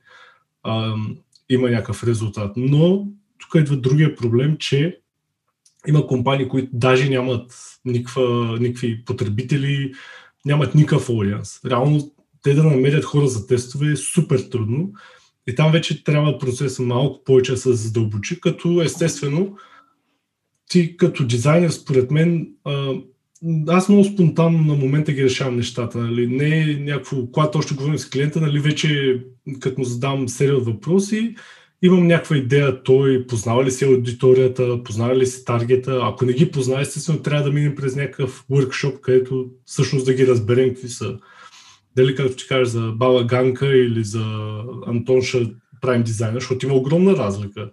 ам, 0.67 1.17
има 1.49 1.71
някакъв 1.71 2.05
резултат. 2.05 2.53
Но 2.57 3.09
тук 3.41 3.55
идва 3.55 3.77
другия 3.77 4.17
проблем, 4.17 4.57
че 4.59 4.99
има 5.89 6.07
компании, 6.07 6.49
които 6.49 6.69
даже 6.73 7.09
нямат 7.09 7.53
никаква, 7.85 8.59
никакви 8.61 9.05
потребители, 9.05 9.93
нямат 10.45 10.75
никакъв 10.75 11.09
аудиенс. 11.09 11.61
Реално 11.65 12.13
те 12.43 12.55
да 12.55 12.65
намерят 12.65 13.05
хора 13.05 13.29
за 13.29 13.47
тестове 13.47 13.93
е 13.93 13.97
супер 13.97 14.39
трудно 14.39 14.93
и 15.47 15.55
там 15.55 15.73
вече 15.73 16.05
трябва 16.05 16.39
процеса 16.39 16.83
малко 16.83 17.25
повече 17.25 17.53
да 17.53 17.59
се 17.59 17.73
задълбочи, 17.73 18.41
като 18.41 18.83
естествено 18.83 19.57
ти 20.69 20.97
като 20.97 21.25
дизайнер, 21.25 21.71
според 21.71 22.11
мен, 22.11 22.49
аз 23.69 23.89
много 23.89 24.05
спонтанно 24.05 24.59
на 24.59 24.75
момента 24.75 25.13
ги 25.13 25.25
решавам 25.25 25.57
нещата. 25.57 25.99
Нали? 25.99 26.27
Не 26.27 26.59
е 26.61 26.75
някакво, 26.75 27.27
когато 27.27 27.59
още 27.59 27.75
говорим 27.75 27.99
с 27.99 28.11
клиента, 28.11 28.41
нали, 28.41 28.59
вече 28.59 29.21
като 29.61 29.81
му 29.81 29.85
задам 29.85 30.29
серия 30.29 30.57
от 30.57 30.65
въпроси, 30.65 31.35
имам 31.83 32.07
някаква 32.07 32.37
идея 32.37 32.83
той 32.83 33.27
познава 33.27 33.65
ли 33.65 33.71
си 33.71 33.85
аудиторията, 33.85 34.83
познава 34.83 35.17
ли 35.17 35.27
си 35.27 35.45
таргета. 35.45 36.01
Ако 36.03 36.25
не 36.25 36.33
ги 36.33 36.51
познава, 36.51 36.81
естествено 36.81 37.23
трябва 37.23 37.45
да 37.45 37.53
минем 37.53 37.75
през 37.75 37.97
някакъв 37.97 38.45
workshop, 38.51 39.01
където 39.01 39.47
всъщност 39.65 40.07
да 40.07 40.15
ги 40.15 40.27
разберем 40.27 40.69
какви 40.69 40.89
са. 40.89 41.19
Дали 41.97 42.15
както 42.15 42.37
ти 42.37 42.47
кажеш 42.47 42.69
за 42.69 42.93
Баба 42.97 43.25
Ганка 43.25 43.77
или 43.77 44.05
за 44.05 44.25
Антон 44.87 45.23
ще 45.23 45.47
правим 45.81 46.03
дизайна, 46.03 46.35
защото 46.35 46.67
има 46.67 46.75
огромна 46.75 47.17
разлика. 47.17 47.71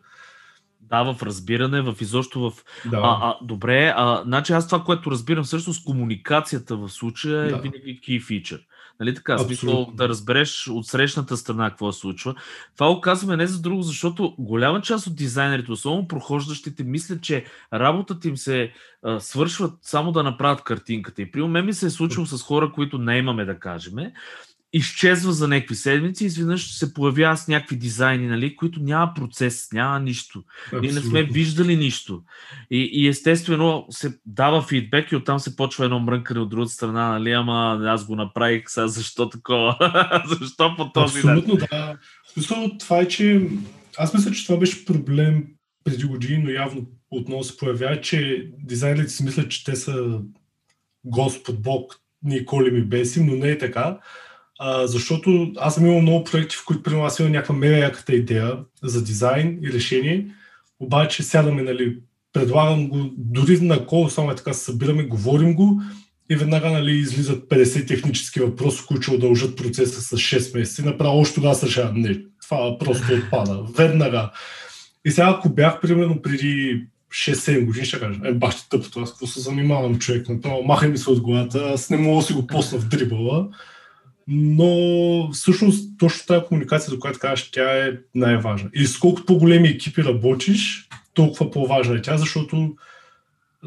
Да, 0.81 1.13
в 1.13 1.23
разбиране, 1.23 1.81
в 1.81 1.95
изобщо 2.01 2.39
в... 2.39 2.53
Да. 2.91 2.97
А, 2.97 3.17
а, 3.21 3.37
добре, 3.45 3.93
а, 3.95 4.23
значи 4.23 4.53
аз 4.53 4.67
това, 4.67 4.83
което 4.83 5.11
разбирам, 5.11 5.43
всъщност 5.43 5.85
комуникацията 5.85 6.77
в 6.77 6.89
случая 6.89 7.45
е 7.45 7.49
Да. 7.49 7.57
винаги 7.57 7.99
key 8.07 8.21
feature. 8.21 8.61
Нали 8.99 9.15
така? 9.15 9.37
Смисъл 9.37 9.91
да 9.93 10.09
разбереш 10.09 10.67
от 10.67 10.87
срещната 10.87 11.37
страна 11.37 11.69
какво 11.69 11.91
се 11.91 11.99
случва. 11.99 12.35
Това 12.75 12.93
го 12.93 13.01
казваме 13.01 13.37
не 13.37 13.47
за 13.47 13.61
друго, 13.61 13.81
защото 13.81 14.35
голяма 14.39 14.81
част 14.81 15.07
от 15.07 15.15
дизайнерите, 15.15 15.71
особено 15.71 16.07
прохождащите, 16.07 16.83
мислят, 16.83 17.21
че 17.21 17.45
работата 17.73 18.27
им 18.27 18.37
се 18.37 18.71
а, 19.03 19.19
свършват 19.19 19.73
само 19.81 20.11
да 20.11 20.23
направят 20.23 20.63
картинката. 20.63 21.21
И 21.21 21.31
при 21.31 21.47
мен 21.47 21.65
ми 21.65 21.73
се 21.73 21.85
е 21.85 21.89
случило 21.89 22.25
с 22.25 22.43
хора, 22.43 22.71
които 22.75 22.97
не 22.97 23.17
имаме 23.17 23.45
да 23.45 23.59
кажем, 23.59 23.93
изчезва 24.73 25.31
за 25.31 25.47
някакви 25.47 25.75
седмици 25.75 26.23
и 26.23 26.27
изведнъж 26.27 26.73
се 26.73 26.93
появява 26.93 27.37
с 27.37 27.47
някакви 27.47 27.75
дизайни, 27.75 28.27
нали, 28.27 28.55
които 28.55 28.79
няма 28.79 29.13
процес, 29.15 29.67
няма 29.73 29.99
нищо. 29.99 30.43
Ние 30.73 30.81
не 30.81 30.89
сме 30.91 30.99
Абсолютно. 30.99 31.33
виждали 31.33 31.75
нищо. 31.75 32.23
И, 32.71 32.89
и 32.93 33.07
естествено 33.07 33.85
се 33.89 34.19
дава 34.25 34.61
фидбек 34.61 35.11
и 35.11 35.15
оттам 35.15 35.39
се 35.39 35.55
почва 35.55 35.85
едно 35.85 35.99
мрънкане 35.99 36.39
от 36.39 36.49
другата 36.49 36.71
страна, 36.71 37.09
нали, 37.09 37.31
ама 37.31 37.81
аз 37.83 38.05
го 38.05 38.15
направих, 38.15 38.63
сега 38.67 38.87
защо 38.87 39.29
такова? 39.29 39.77
защо 40.39 40.75
по 40.77 40.91
този 40.91 41.15
начин? 41.15 41.29
Абсолютно, 41.29 41.67
да. 41.71 41.97
Смисъл, 42.33 42.77
това 42.79 42.99
е, 42.99 43.07
че 43.07 43.49
аз 43.97 44.13
мисля, 44.13 44.31
че 44.31 44.45
това 44.45 44.59
беше 44.59 44.85
проблем 44.85 45.45
преди 45.83 46.03
години, 46.03 46.43
но 46.43 46.49
явно 46.49 46.85
отново 47.11 47.43
се 47.43 47.57
появява, 47.57 48.01
че 48.01 48.49
дизайнерите 48.63 49.11
си 49.11 49.23
мислят, 49.23 49.51
че 49.51 49.63
те 49.63 49.75
са 49.75 50.19
Господ 51.05 51.61
Бог, 51.61 51.95
ние 52.23 52.45
колим 52.45 52.77
и 52.77 52.81
бесим, 52.81 53.25
но 53.25 53.35
не 53.35 53.49
е 53.49 53.57
така. 53.57 53.99
А, 54.59 54.87
защото 54.87 55.51
аз 55.57 55.75
съм 55.75 55.85
имал 55.85 56.01
много 56.01 56.23
проекти, 56.23 56.55
в 56.55 56.65
които 56.65 56.83
примерно 56.83 57.05
аз 57.05 57.19
имам 57.19 57.31
някаква 57.31 57.55
мега 57.55 57.77
яката 57.77 58.15
идея 58.15 58.57
за 58.83 59.03
дизайн 59.03 59.59
и 59.63 59.73
решение, 59.73 60.27
обаче 60.79 61.23
сядаме, 61.23 61.61
нали, 61.63 61.97
предлагам 62.33 62.89
го, 62.89 63.09
дори 63.17 63.59
на 63.61 63.85
кол, 63.85 64.09
само 64.09 64.31
е 64.31 64.35
така 64.35 64.53
се 64.53 64.63
събираме, 64.63 65.03
говорим 65.03 65.55
го 65.55 65.81
и 66.29 66.35
веднага 66.35 66.69
нали, 66.69 66.91
излизат 66.91 67.49
50 67.49 67.87
технически 67.87 68.39
въпроси, 68.39 68.83
които 68.87 69.03
ще 69.03 69.15
удължат 69.15 69.57
процеса 69.57 70.01
с 70.01 70.15
6 70.15 70.59
месеца. 70.59 70.85
Направо 70.85 71.19
още 71.19 71.35
тогава 71.35 71.55
решава, 71.63 71.91
не, 71.95 72.19
това 72.41 72.77
просто 72.77 73.13
отпада. 73.13 73.63
Веднага. 73.77 74.31
И 75.05 75.11
сега, 75.11 75.35
ако 75.37 75.49
бях 75.49 75.81
примерно 75.81 76.21
преди 76.21 76.85
6-7 77.11 77.65
години, 77.65 77.85
ще 77.85 77.99
кажа, 77.99 78.19
е, 78.25 78.33
баш 78.33 78.55
тъпото, 78.69 78.99
аз 78.99 79.11
какво 79.11 79.27
се 79.27 79.39
занимавам 79.39 79.99
човек, 79.99 80.29
направо 80.29 80.63
махай 80.63 80.89
ми 80.89 80.97
се 80.97 81.09
от 81.09 81.21
главата, 81.21 81.71
аз 81.73 81.89
не 81.89 81.97
мога 81.97 82.21
да 82.21 82.27
си 82.27 82.33
го 82.33 82.47
посна 82.47 82.79
в 82.79 82.87
дрибъла. 82.87 83.47
Но 84.27 85.31
всъщност 85.31 85.99
точно 85.99 86.25
тази 86.27 86.45
комуникация, 86.45 86.89
за 86.89 86.99
която 86.99 87.19
казваш, 87.19 87.51
тя 87.51 87.85
е 87.85 87.91
най-важна. 88.15 88.69
И 88.73 88.85
с 88.85 88.99
колкото 88.99 89.25
по-големи 89.25 89.67
екипи 89.67 90.03
работиш, 90.03 90.87
толкова 91.13 91.51
по-важна 91.51 91.95
е 91.95 92.01
тя, 92.01 92.17
защото 92.17 92.75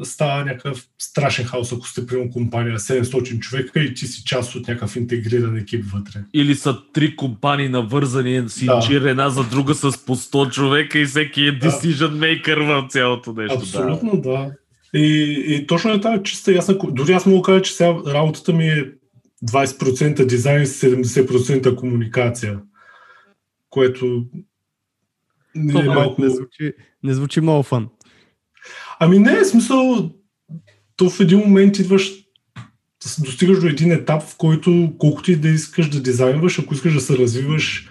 става 0.03 0.45
някакъв 0.45 0.87
страшен 0.99 1.45
хаос, 1.45 1.73
ако 1.73 1.87
сте 1.87 2.07
примерно 2.07 2.31
компания 2.31 2.79
700 2.79 3.39
човека 3.39 3.79
и 3.79 3.93
ти 3.93 4.07
си 4.07 4.23
част 4.23 4.55
от 4.55 4.67
някакъв 4.67 4.95
интегриран 4.95 5.57
екип 5.57 5.85
вътре. 5.93 6.19
Или 6.33 6.55
са 6.55 6.77
три 6.93 7.15
компании 7.15 7.69
навързани 7.69 8.49
с 8.49 8.61
инжир, 8.61 9.01
една 9.01 9.29
за 9.29 9.43
друга 9.43 9.73
с 9.73 10.05
по 10.05 10.15
100 10.15 10.51
човека 10.51 10.99
и 10.99 11.05
всеки 11.05 11.41
е 11.41 11.59
decision 11.59 12.11
maker 12.11 12.59
в 12.63 12.87
цялото 12.89 13.33
нещо. 13.33 13.57
Абсолютно, 13.57 14.11
да. 14.21 14.29
да. 14.29 14.51
И, 14.93 15.43
и 15.47 15.67
точно 15.67 15.91
е 15.91 16.01
тази 16.01 16.23
чиста 16.23 16.53
ясна. 16.53 16.77
Дори 16.91 17.13
аз 17.13 17.25
мога 17.25 17.37
да 17.37 17.43
кажа, 17.43 17.61
че 17.61 17.73
сега 17.73 17.95
работата 18.07 18.53
ми 18.53 18.67
е 18.67 18.85
20% 19.45 20.25
дизайн, 20.25 20.65
70% 20.65 21.75
комуникация. 21.75 22.59
Което 23.69 24.25
не 25.55 25.79
е 25.79 25.83
малко... 25.83 26.21
Не 26.21 26.29
звучи, 26.29 26.73
не 27.03 27.13
звучи 27.13 27.41
много 27.41 27.63
фън. 27.63 27.89
Ами 28.99 29.19
не, 29.19 29.31
е 29.31 29.45
смисъл, 29.45 30.11
то 30.95 31.09
в 31.09 31.19
един 31.19 31.39
момент 31.39 31.79
идваш, 31.79 32.11
достигаш 33.19 33.59
до 33.59 33.67
един 33.67 33.91
етап, 33.91 34.23
в 34.23 34.37
който 34.37 34.93
колкото 34.97 35.31
и 35.31 35.35
да 35.35 35.49
искаш 35.49 35.89
да 35.89 36.01
дизайнваш, 36.01 36.59
ако 36.59 36.73
искаш 36.73 36.93
да 36.93 37.01
се 37.01 37.17
развиваш, 37.17 37.89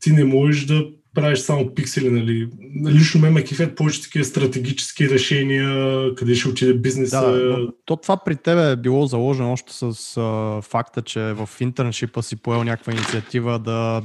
ти 0.00 0.12
не 0.12 0.24
можеш 0.24 0.66
да 0.66 0.86
правиш 1.14 1.38
само 1.38 1.74
пиксели, 1.74 2.10
нали. 2.10 2.48
Лично 2.86 3.20
ме 3.20 3.30
ме 3.30 3.44
кефят 3.44 3.76
повече 3.76 4.02
такива 4.02 4.24
стратегически 4.24 5.10
решения, 5.10 6.14
къде 6.14 6.34
ще 6.34 6.48
отиде 6.48 6.74
бизнеса. 6.74 7.20
Да, 7.20 7.58
но 7.58 7.72
то 7.84 7.96
това 7.96 8.16
при 8.16 8.36
тебе 8.36 8.70
е 8.70 8.76
било 8.76 9.06
заложено 9.06 9.52
още 9.52 9.72
с 9.72 10.16
а, 10.16 10.60
факта, 10.62 11.02
че 11.02 11.20
в 11.20 11.48
интерншипа 11.60 12.22
си 12.22 12.36
поел 12.36 12.64
някаква 12.64 12.92
инициатива 12.92 13.58
да 13.58 14.02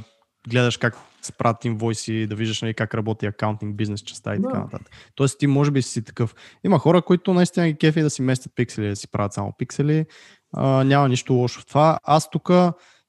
гледаш 0.48 0.76
как 0.76 0.96
се 1.22 1.32
правят 1.32 1.64
инвойси, 1.64 2.26
да 2.26 2.34
виждаш 2.34 2.62
нали, 2.62 2.74
как 2.74 2.94
работи 2.94 3.26
акаунтинг, 3.26 3.76
бизнес 3.76 4.00
частта 4.00 4.34
и 4.34 4.38
Да. 4.38 4.48
така 4.48 4.58
нататък. 4.58 4.90
Тоест 5.14 5.38
ти 5.38 5.46
може 5.46 5.70
би 5.70 5.82
си 5.82 6.04
такъв. 6.04 6.34
Има 6.64 6.78
хора, 6.78 7.02
които 7.02 7.34
наистина 7.34 7.68
ги 7.68 7.78
кефи 7.78 8.02
да 8.02 8.10
си 8.10 8.22
местят 8.22 8.52
пиксели, 8.56 8.88
да 8.88 8.96
си 8.96 9.08
правят 9.10 9.32
само 9.32 9.52
пиксели. 9.58 10.06
А, 10.52 10.84
няма 10.84 11.08
нищо 11.08 11.34
лошо 11.34 11.60
в 11.60 11.66
това. 11.66 11.98
Аз 12.04 12.30
тук 12.30 12.48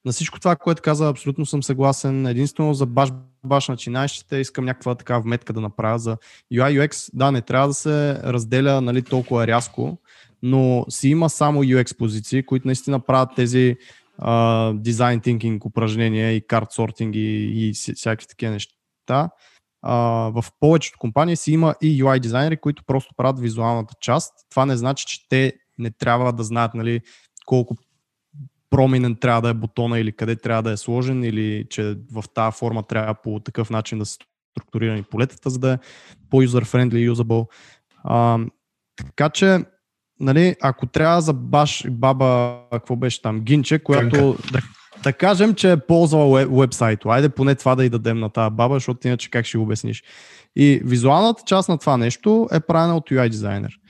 на 0.06 0.12
всичко 0.12 0.40
това, 0.40 0.56
което 0.56 0.82
каза, 0.82 1.10
абсолютно 1.10 1.46
съм 1.46 1.64
съгласен. 1.64 2.26
Единствено 2.28 2.74
за 2.74 2.86
баш, 2.86 3.10
баш 3.46 3.68
начинаещите 3.68 4.38
искам 4.38 4.66
някаква 4.66 4.96
такава 4.96 5.22
вметка 5.22 5.54
да 5.54 5.62
направя 5.62 6.00
за 6.00 6.18
UI 6.54 6.88
UX. 6.88 7.10
Да, 7.14 7.32
не 7.32 7.42
трябва 7.42 7.68
да 7.68 7.74
се 7.74 8.14
разделя 8.14 8.82
нали, 8.82 9.02
толкова 9.02 9.48
рязко, 9.48 9.98
но 10.44 10.86
си 10.90 11.10
има 11.10 11.30
само 11.30 11.64
UX 11.64 11.98
позиции, 11.98 12.46
които 12.46 12.68
наистина 12.68 13.00
правят 13.00 13.30
тези 13.36 13.78
дизайн 14.74 15.20
тинкинг 15.20 15.66
упражнения 15.66 16.32
и 16.32 16.48
карт 16.48 16.72
сортинг 16.72 17.16
и, 17.16 17.20
и 17.20 17.74
всякакви 17.74 18.28
такива 18.28 18.52
неща. 18.52 19.30
А, 19.82 19.96
в 20.36 20.46
повечето 20.60 21.00
компании 21.00 21.36
си 21.36 21.52
има 21.52 21.76
и 21.82 22.04
UI 22.04 22.20
дизайнери, 22.20 22.58
които 22.58 22.84
просто 22.88 23.14
правят 23.18 23.40
визуалната 23.40 23.94
част. 24.02 24.34
Това 24.50 24.66
не 24.66 24.78
значи, 24.78 25.06
че 25.08 25.30
те 25.30 25.54
не 25.80 25.92
трябва 25.92 26.34
да 26.34 26.44
знаят 26.44 26.74
нали, 26.74 27.02
колко 27.46 27.76
проминен 28.72 29.16
трябва 29.16 29.42
да 29.42 29.50
е 29.50 29.54
бутона 29.54 30.00
или 30.00 30.12
къде 30.12 30.36
трябва 30.36 30.64
да 30.64 30.72
е 30.72 30.78
сложен 30.78 31.24
или 31.24 31.66
че 31.70 31.98
в 32.12 32.24
тази 32.34 32.58
форма 32.58 32.84
трябва 32.84 33.14
по 33.14 33.40
такъв 33.40 33.70
начин 33.70 34.00
да 34.00 34.06
са 34.06 34.18
структурирани 34.52 35.04
полетата, 35.04 35.50
за 35.50 35.60
да 35.60 35.74
е 35.74 35.78
по-user-friendly, 36.30 37.12
usable. 37.12 37.48
А, 38.04 38.40
така 38.98 39.30
че, 39.30 39.60
нали, 40.20 40.56
ако 40.62 40.86
трябва 40.86 41.22
за 41.22 41.34
баш 41.34 41.86
и 41.86 41.90
баба, 41.90 42.60
какво 42.72 42.96
беше 42.96 43.22
там, 43.22 43.40
Гинче, 43.40 43.80
която 43.80 44.38
да, 44.52 44.60
да 45.04 45.14
кажем, 45.14 45.54
че 45.54 45.72
е 45.72 45.78
ползвала 45.78 46.26
уеб, 46.26 46.50
уебсайто. 46.52 47.10
Айде 47.10 47.30
поне 47.30 47.56
това 47.56 47.76
да 47.76 47.86
й 47.86 47.90
дадем 47.90 48.20
на 48.20 48.30
тази 48.30 48.56
баба, 48.56 48.76
защото 48.76 49.08
иначе 49.08 49.30
как 49.30 49.46
ще 49.46 49.58
го 49.58 49.64
обясниш. 49.64 50.04
И 50.56 50.82
визуалната 50.86 51.44
част 51.46 51.70
на 51.70 51.78
това 51.78 51.98
нещо 51.98 52.48
е 52.52 52.60
правена 52.60 52.98
от 52.98 53.10
UI 53.10 53.30
дизайнер. 53.30 53.81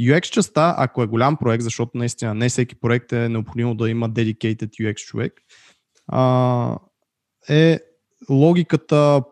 UX 0.00 0.30
частта, 0.30 0.74
ако 0.78 1.02
е 1.02 1.06
голям 1.06 1.36
проект, 1.36 1.64
защото 1.64 1.98
наистина 1.98 2.34
не 2.34 2.48
всеки 2.48 2.74
проект 2.74 3.12
е 3.12 3.28
необходимо 3.28 3.74
да 3.74 3.90
има 3.90 4.10
dedicated 4.10 4.68
UX 4.68 4.94
човек, 4.94 5.32
а, 6.08 6.76
е 7.48 7.80
логиката, 8.30 9.22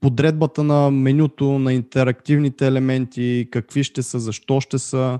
подредбата 0.00 0.64
на 0.64 0.90
менюто, 0.90 1.58
на 1.58 1.72
интерактивните 1.72 2.66
елементи, 2.66 3.48
какви 3.50 3.84
ще 3.84 4.02
са, 4.02 4.20
защо 4.20 4.60
ще 4.60 4.78
са, 4.78 5.18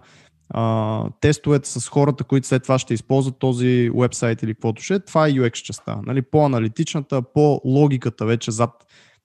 а, 0.51 1.05
тестовете 1.21 1.69
с 1.69 1.89
хората, 1.89 2.25
които 2.25 2.47
след 2.47 2.63
това 2.63 2.79
ще 2.79 2.95
използват 2.95 3.39
този 3.39 3.91
вебсайт 3.95 4.43
или 4.43 4.55
каквото 4.55 4.83
ще 4.83 4.95
е, 4.95 5.01
това 5.01 5.27
е 5.27 5.33
UX 5.33 5.53
частта. 5.53 6.01
Нали? 6.07 6.23
По-аналитичната, 6.23 7.23
по-логиката 7.35 8.27
вече 8.27 8.51
зад 8.51 8.71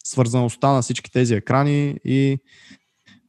свързаността 0.03 0.71
на 0.71 0.81
всички 0.81 1.11
тези 1.11 1.33
екрани 1.33 1.95
и 2.05 2.37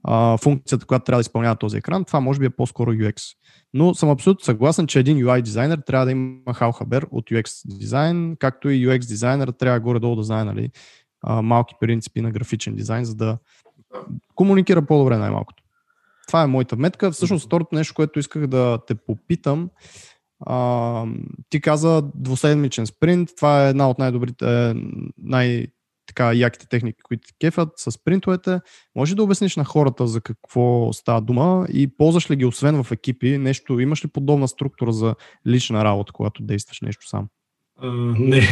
а, 0.05 0.37
функцията, 0.37 0.87
която 0.87 1.05
трябва 1.05 1.19
да 1.19 1.21
изпълнява 1.21 1.57
този 1.57 1.77
екран, 1.77 2.05
това 2.05 2.21
може 2.21 2.41
би 2.41 2.47
е 2.47 2.51
по-скоро 2.51 2.93
UX. 2.93 3.37
Но 3.75 3.95
съм 3.95 4.11
абсолютно 4.11 4.45
съгласен, 4.45 4.87
че 4.87 4.99
един 4.99 5.19
UI 5.19 5.43
дизайнер 5.43 5.79
трябва 5.87 6.07
да 6.07 6.13
има 6.13 6.55
халхабер 6.55 7.07
от 7.11 7.31
UX 7.31 7.79
дизайн, 7.79 8.37
както 8.39 8.71
и 8.71 8.87
UX 8.89 8.99
дизайнер 8.99 9.49
трябва 9.49 9.81
горе-долу 9.81 10.17
да 10.17 10.23
знае 10.23 10.45
нали, 10.45 10.71
а, 11.23 11.43
малки 11.43 11.75
принципи 11.81 12.21
на 12.21 12.31
графичен 12.31 12.75
дизайн, 12.75 13.05
за 13.05 13.15
да 13.15 13.39
комуникира 14.35 14.87
по-добре 14.87 15.17
най-малкото. 15.17 15.63
Това 16.29 16.43
е 16.43 16.47
моята 16.47 16.77
метка. 16.77 17.11
Всъщност, 17.11 17.47
второто 17.47 17.75
нещо, 17.75 17.95
което 17.95 18.19
исках 18.19 18.47
да 18.47 18.79
те 18.87 18.95
попитам, 18.95 19.71
а, 20.41 21.05
ти 21.51 21.61
каза 21.61 22.03
двуседмичен 22.15 22.87
спринт, 22.87 23.31
това 23.37 23.67
е 23.67 23.71
една 23.71 23.91
от 23.91 23.99
най-добрите, 23.99 24.75
най- 25.19 25.67
така 26.09 26.33
яките 26.33 26.68
техники, 26.68 27.03
които 27.03 27.29
кефят 27.40 27.68
с 27.77 28.05
принтовете. 28.05 28.61
Може 28.97 29.16
да 29.16 29.23
обясниш 29.23 29.57
на 29.57 29.64
хората 29.64 30.07
за 30.07 30.21
какво 30.21 30.92
става 30.92 31.21
дума 31.21 31.66
и 31.73 31.97
ползваш 31.97 32.31
ли 32.31 32.37
ги 32.37 32.44
освен 32.44 32.83
в 32.83 32.92
екипи? 32.92 33.38
Нещо, 33.38 33.81
имаш 33.81 34.05
ли 34.05 34.09
подобна 34.09 34.49
структура 34.49 34.92
за 34.92 35.14
лична 35.47 35.85
работа, 35.85 36.12
когато 36.12 36.42
действаш 36.42 36.81
нещо 36.81 37.09
сам? 37.09 37.27
Uh, 37.83 38.18
не. 38.18 38.42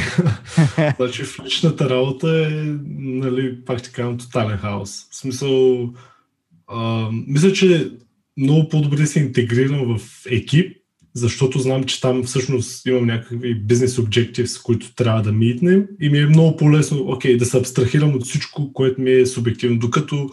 значи 0.96 1.24
в 1.24 1.38
личната 1.44 1.90
работа 1.90 2.46
е, 2.46 2.50
нали, 2.96 3.64
пак 3.64 3.82
ти 3.82 3.92
казвам, 3.92 4.18
тотален 4.18 4.58
хаос. 4.58 5.06
В 5.10 5.16
смисъл, 5.16 5.50
uh, 6.68 7.24
мисля, 7.26 7.52
че 7.52 7.90
много 8.36 8.68
по-добре 8.68 9.06
се 9.06 9.20
интегрирам 9.20 9.98
в 9.98 10.26
екип, 10.30 10.76
защото 11.16 11.58
знам, 11.58 11.84
че 11.84 12.00
там 12.00 12.24
всъщност 12.24 12.86
имам 12.86 13.06
някакви 13.06 13.54
бизнес 13.54 13.96
objectives, 13.96 14.62
които 14.62 14.94
трябва 14.94 15.22
да 15.22 15.32
митнем 15.32 15.86
и 16.00 16.08
ми 16.08 16.18
е 16.18 16.26
много 16.26 16.56
по-лесно 16.56 16.98
okay, 16.98 17.36
да 17.36 17.46
се 17.46 17.58
абстрахирам 17.58 18.14
от 18.14 18.24
всичко, 18.24 18.72
което 18.72 19.00
ми 19.00 19.12
е 19.12 19.26
субективно, 19.26 19.78
докато 19.78 20.30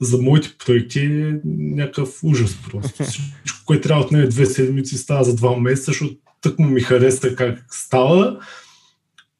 за 0.00 0.18
моите 0.18 0.54
проекти 0.66 1.00
е 1.00 1.40
някакъв 1.44 2.24
ужас 2.24 2.58
просто. 2.70 3.04
Всичко, 3.44 3.64
което 3.66 3.82
трябва 3.82 4.02
да 4.02 4.06
отнеме 4.06 4.26
две 4.26 4.46
седмици, 4.46 4.98
става 4.98 5.24
за 5.24 5.36
два 5.36 5.56
месеца, 5.56 5.90
защото 5.90 6.14
тък 6.40 6.58
му 6.58 6.66
ми 6.66 6.80
хареса 6.80 7.34
как 7.34 7.64
става. 7.70 8.38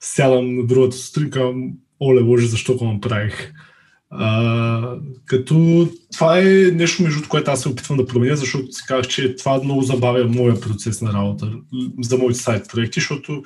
Сядам 0.01 0.57
на 0.57 0.67
другата 0.67 0.97
сутрин, 0.97 1.31
казвам, 1.31 1.73
оле 2.01 2.23
боже, 2.23 2.47
защо 2.47 2.77
го 2.77 2.93
направих? 2.93 3.53
А, 4.15 4.97
като 5.27 5.89
това 6.13 6.39
е 6.39 6.45
нещо, 6.53 7.03
между 7.03 7.29
което 7.29 7.51
аз 7.51 7.63
се 7.63 7.69
опитвам 7.69 7.99
да 7.99 8.07
променя, 8.07 8.37
защото 8.37 8.73
си 8.73 8.83
казах, 8.89 9.09
че 9.09 9.37
това 9.37 9.61
много 9.65 9.83
забавя 9.83 10.29
моя 10.29 10.61
процес 10.61 11.03
на 11.03 11.13
работа 11.13 11.53
за 12.03 12.19
моите 12.19 12.39
сайт 12.39 12.69
проекти, 12.69 13.01
защото 13.01 13.43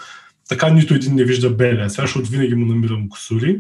така 0.49 0.69
нито 0.71 0.95
един 0.95 1.15
не 1.15 1.25
вижда 1.25 1.51
белия 1.51 1.91
сега, 1.91 2.03
защото 2.07 2.31
винаги 2.31 2.55
му 2.55 2.67
намирам 2.67 3.09
косури. 3.09 3.59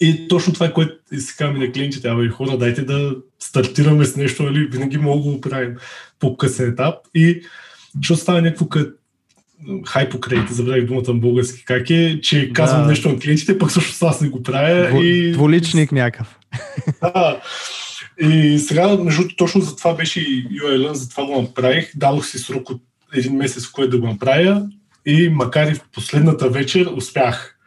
И 0.00 0.28
точно 0.28 0.52
това 0.52 0.66
е, 0.66 0.72
което 0.72 0.94
си 1.18 1.36
казвам 1.38 1.58
на 1.58 1.72
клиентите, 1.72 2.08
абе 2.08 2.28
хора, 2.28 2.58
дайте 2.58 2.82
да 2.82 3.16
стартираме 3.38 4.04
с 4.04 4.16
нещо, 4.16 4.42
нали, 4.42 4.66
винаги 4.66 4.98
мога 4.98 5.24
да 5.24 5.30
го 5.30 5.40
правим 5.40 5.76
по 6.18 6.36
късен 6.36 6.68
етап. 6.68 6.94
И 7.14 7.42
ще 8.00 8.16
става 8.16 8.42
някакво 8.42 8.68
като 8.68 9.01
хайпокредит, 9.86 10.48
забравих 10.50 10.86
думата 10.86 11.02
на 11.08 11.14
български, 11.14 11.64
как 11.64 11.90
е, 11.90 12.20
че 12.22 12.52
казвам 12.52 12.82
да. 12.82 12.88
нещо 12.88 13.08
на 13.08 13.18
клиентите, 13.18 13.58
пък 13.58 13.72
също 13.72 14.06
аз 14.06 14.20
не 14.20 14.28
го 14.28 14.42
правя. 14.42 14.88
Дво, 14.88 15.02
и... 15.02 15.32
Дволичник 15.32 15.92
някакъв. 15.92 16.38
Да. 17.02 17.40
И 18.20 18.58
сега, 18.58 18.96
между 18.96 19.28
точно 19.36 19.60
за 19.60 19.76
това 19.76 19.94
беше 19.94 20.20
и 20.20 20.48
ULN, 20.48 20.92
за 20.92 21.08
това 21.08 21.24
го 21.24 21.42
направих. 21.42 21.92
Дадох 21.96 22.26
си 22.26 22.38
срок 22.38 22.70
от 22.70 22.82
един 23.14 23.36
месец, 23.36 23.66
в 23.66 23.72
който 23.72 23.90
да 23.90 23.98
го 23.98 24.06
направя 24.06 24.68
и 25.06 25.28
макар 25.28 25.66
и 25.66 25.74
в 25.74 25.80
последната 25.94 26.48
вечер 26.48 26.86
успях. 26.96 27.58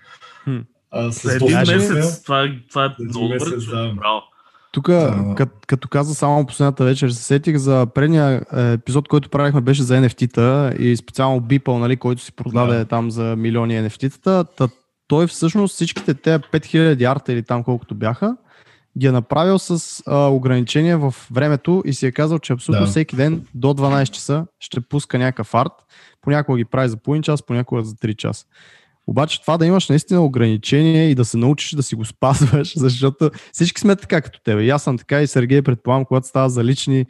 Хм. 0.43 0.57
А, 0.91 1.11
с 1.11 1.35
един 1.35 1.57
месец, 1.57 2.23
това, 2.23 2.51
това 2.69 2.85
е 2.85 3.03
много 3.03 3.29
бързо. 3.29 3.71
Да. 3.71 3.93
Браво. 3.95 4.21
Тук, 4.75 4.89
а... 4.89 5.35
като, 5.35 5.51
като 5.67 5.87
каза 5.87 6.15
само 6.15 6.45
последната 6.45 6.83
вечер, 6.83 7.09
се 7.09 7.23
сетих 7.23 7.57
за 7.57 7.87
предния 7.95 8.41
е, 8.55 8.71
епизод, 8.71 9.07
който 9.07 9.29
правихме, 9.29 9.61
беше 9.61 9.83
за 9.83 9.97
NFT-та 9.97 10.71
и 10.79 10.97
специално 10.97 11.41
Beeple, 11.41 11.79
нали, 11.79 11.97
който 11.97 12.21
си 12.21 12.31
продаде 12.31 12.77
да. 12.77 12.85
там 12.85 13.11
за 13.11 13.35
милиони 13.37 13.73
NFT-та. 13.73 14.43
Та, 14.43 14.67
той 15.07 15.27
всъщност 15.27 15.73
всичките 15.73 16.13
те 16.13 16.39
5000 16.39 17.11
арта 17.11 17.33
или 17.33 17.43
там 17.43 17.63
колкото 17.63 17.95
бяха, 17.95 18.37
ги 18.97 19.07
е 19.07 19.11
направил 19.11 19.59
с 19.59 20.03
а, 20.07 20.27
ограничение 20.27 20.95
в 20.95 21.15
времето 21.31 21.83
и 21.85 21.93
си 21.93 22.05
е 22.05 22.11
казал, 22.11 22.39
че 22.39 22.53
абсолютно 22.53 22.85
да. 22.85 22.91
всеки 22.91 23.15
ден 23.15 23.45
до 23.53 23.67
12 23.67 24.11
часа 24.11 24.45
ще 24.59 24.81
пуска 24.81 25.17
някакъв 25.17 25.53
арт. 25.53 25.73
Понякога 26.21 26.57
ги 26.57 26.65
прави 26.65 26.89
за 26.89 26.97
половин 26.97 27.23
час, 27.23 27.43
понякога 27.43 27.83
за 27.83 27.95
3 27.95 28.15
часа. 28.15 28.45
Обаче 29.07 29.41
това 29.41 29.57
да 29.57 29.65
имаш 29.65 29.89
наистина 29.89 30.25
ограничение 30.25 31.09
и 31.09 31.15
да 31.15 31.25
се 31.25 31.37
научиш 31.37 31.71
да 31.71 31.83
си 31.83 31.95
го 31.95 32.05
спазваш, 32.05 32.77
защото 32.77 33.29
всички 33.51 33.81
сме 33.81 33.95
така 33.95 34.21
като 34.21 34.39
тебе. 34.43 34.63
И 34.63 34.69
аз 34.69 34.83
съм 34.83 34.97
така 34.97 35.21
и 35.21 35.27
Сергей 35.27 35.61
предполагам, 35.61 36.05
когато 36.05 36.27
става 36.27 36.49
за 36.49 36.63
лични 36.63 37.05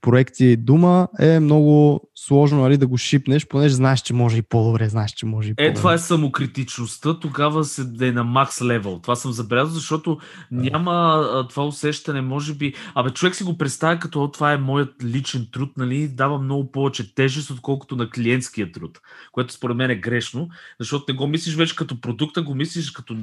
проекти 0.00 0.56
дума, 0.56 1.08
е 1.18 1.40
много 1.40 2.00
сложно 2.14 2.60
нали, 2.60 2.76
да 2.76 2.86
го 2.86 2.98
шипнеш, 2.98 3.46
понеже 3.46 3.74
знаеш, 3.74 4.00
че 4.00 4.14
може 4.14 4.36
и 4.36 4.42
по-добре, 4.42 4.88
знаеш, 4.88 5.10
че 5.10 5.26
може 5.26 5.50
и 5.50 5.54
по-добре. 5.54 5.70
Е, 5.70 5.74
това 5.74 5.94
е 5.94 5.98
самокритичността, 5.98 7.20
тогава 7.20 7.64
се 7.64 7.84
да 7.84 8.06
е 8.06 8.12
на 8.12 8.24
макс 8.24 8.62
левел. 8.62 8.98
Това 9.02 9.16
съм 9.16 9.32
забелязал, 9.32 9.74
защото 9.74 10.18
няма 10.50 10.92
а, 11.32 11.48
това 11.48 11.66
усещане, 11.66 12.20
може 12.20 12.54
би... 12.54 12.74
Абе, 12.94 13.10
човек 13.10 13.34
си 13.34 13.44
го 13.44 13.58
представя 13.58 13.98
като 13.98 14.30
това 14.30 14.52
е 14.52 14.58
моят 14.58 15.04
личен 15.04 15.46
труд, 15.52 15.70
нали, 15.76 16.08
дава 16.08 16.38
много 16.38 16.72
повече 16.72 17.14
тежест, 17.14 17.50
отколкото 17.50 17.96
на 17.96 18.10
клиентския 18.10 18.72
труд, 18.72 19.00
което 19.32 19.52
според 19.52 19.76
мен 19.76 19.90
е 19.90 19.96
грешно, 19.96 20.48
защото 20.80 21.04
не 21.08 21.14
го 21.14 21.26
мислиш 21.26 21.54
вече 21.54 21.76
като 21.76 22.00
продукта, 22.00 22.42
го 22.42 22.54
мислиш 22.54 22.90
като 22.90 23.16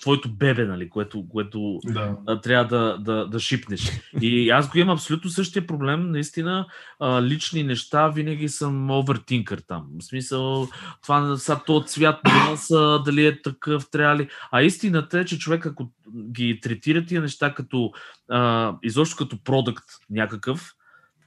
твоето 0.00 0.28
бебе, 0.28 0.64
нали, 0.64 0.90
което, 0.90 1.28
което 1.28 1.78
да. 1.84 2.16
трябва 2.42 2.64
да, 2.64 2.98
да, 2.98 3.26
да 3.26 3.40
шипнеш. 3.40 4.00
И 4.20 4.50
аз 4.50 4.70
го 4.70 4.78
имам 4.78 4.94
абсолютно 4.94 5.30
същия 5.30 5.66
проблем, 5.66 6.10
наистина, 6.20 6.66
а, 7.00 7.22
лични 7.22 7.62
неща 7.62 8.08
винаги 8.08 8.48
съм 8.48 8.90
овертинкър 8.90 9.62
там. 9.66 9.86
В 10.00 10.04
смисъл, 10.04 10.68
това 11.02 11.36
са 11.36 11.60
то 11.66 11.84
цвят 11.86 12.18
са, 12.56 13.02
дали 13.04 13.26
е 13.26 13.42
такъв, 13.42 13.90
трябва 13.90 14.16
ли. 14.16 14.28
А 14.52 14.62
истината 14.62 15.18
е, 15.18 15.24
че 15.24 15.38
човек, 15.38 15.66
ако 15.66 15.90
ги 16.32 16.60
третира 16.62 17.04
тия 17.04 17.20
неща 17.20 17.54
като 17.54 17.92
а, 18.28 18.72
изобщо 18.82 19.16
като 19.16 19.44
продукт 19.44 19.84
някакъв, 20.10 20.74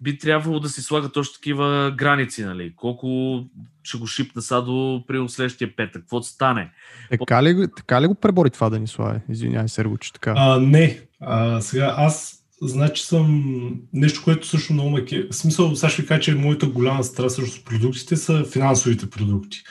би 0.01 0.17
трябвало 0.17 0.59
да 0.59 0.69
си 0.69 0.81
слага 0.81 1.09
точно 1.09 1.33
такива 1.33 1.93
граници, 1.97 2.45
нали? 2.45 2.73
Колко 2.75 3.39
ще 3.83 3.97
го 3.97 4.07
шипна 4.07 4.41
са 4.41 4.61
до 4.61 5.03
при 5.07 5.29
следващия 5.29 5.75
петък, 5.75 6.01
какво 6.01 6.21
стане. 6.21 6.71
Така 7.09 7.43
ли, 7.43 7.67
така 7.75 8.01
ли 8.01 8.07
го 8.07 8.15
пребори 8.15 8.49
това 8.49 8.69
да 8.69 8.79
ни? 8.79 8.87
Извинявай, 9.29 9.67
Серго, 9.67 9.97
че 9.97 10.13
така. 10.13 10.33
А, 10.37 10.59
не. 10.59 11.01
А, 11.21 11.61
сега 11.61 11.95
аз 11.97 12.42
Значи 12.63 13.03
съм 13.03 13.43
нещо, 13.93 14.21
което 14.23 14.47
също 14.47 14.73
много 14.73 14.89
ме 14.89 15.05
В 15.31 15.35
смисъл, 15.35 15.75
сега 15.75 15.89
ще 15.89 16.05
кажа, 16.05 16.21
че 16.21 16.35
моята 16.35 16.67
голяма 16.67 17.03
страст 17.03 17.35
с 17.35 17.63
продуктите 17.63 18.15
са 18.15 18.43
финансовите 18.43 19.09
продукти. 19.09 19.63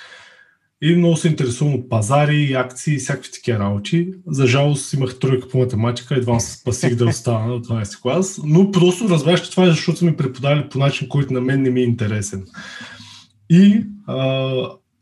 И 0.85 0.96
много 0.96 1.16
се 1.16 1.28
интересувам 1.28 1.74
от 1.74 1.88
пазари, 1.88 2.52
акции 2.52 2.98
всякакви 2.98 3.33
такива 3.33 3.59
работи. 3.59 4.09
За 4.26 4.46
жалост 4.46 4.92
имах 4.92 5.18
тройка 5.18 5.48
по 5.48 5.59
математика, 5.59 6.14
едва 6.14 6.40
се 6.40 6.59
спасих 6.59 6.94
да 6.94 7.07
остана 7.07 7.55
от 7.55 7.66
12 7.68 8.02
клас, 8.02 8.40
но 8.44 8.70
просто 8.70 9.09
разбрах, 9.09 9.42
че 9.42 9.50
това 9.50 9.64
е 9.64 9.70
защото 9.70 9.98
са 9.98 10.05
ми 10.05 10.16
преподали 10.16 10.68
по 10.68 10.78
начин, 10.78 11.09
който 11.09 11.33
на 11.33 11.40
мен 11.40 11.62
не 11.62 11.70
ми 11.70 11.81
е 11.81 11.85
интересен. 11.85 12.44
И 13.50 13.85
а, 14.07 14.52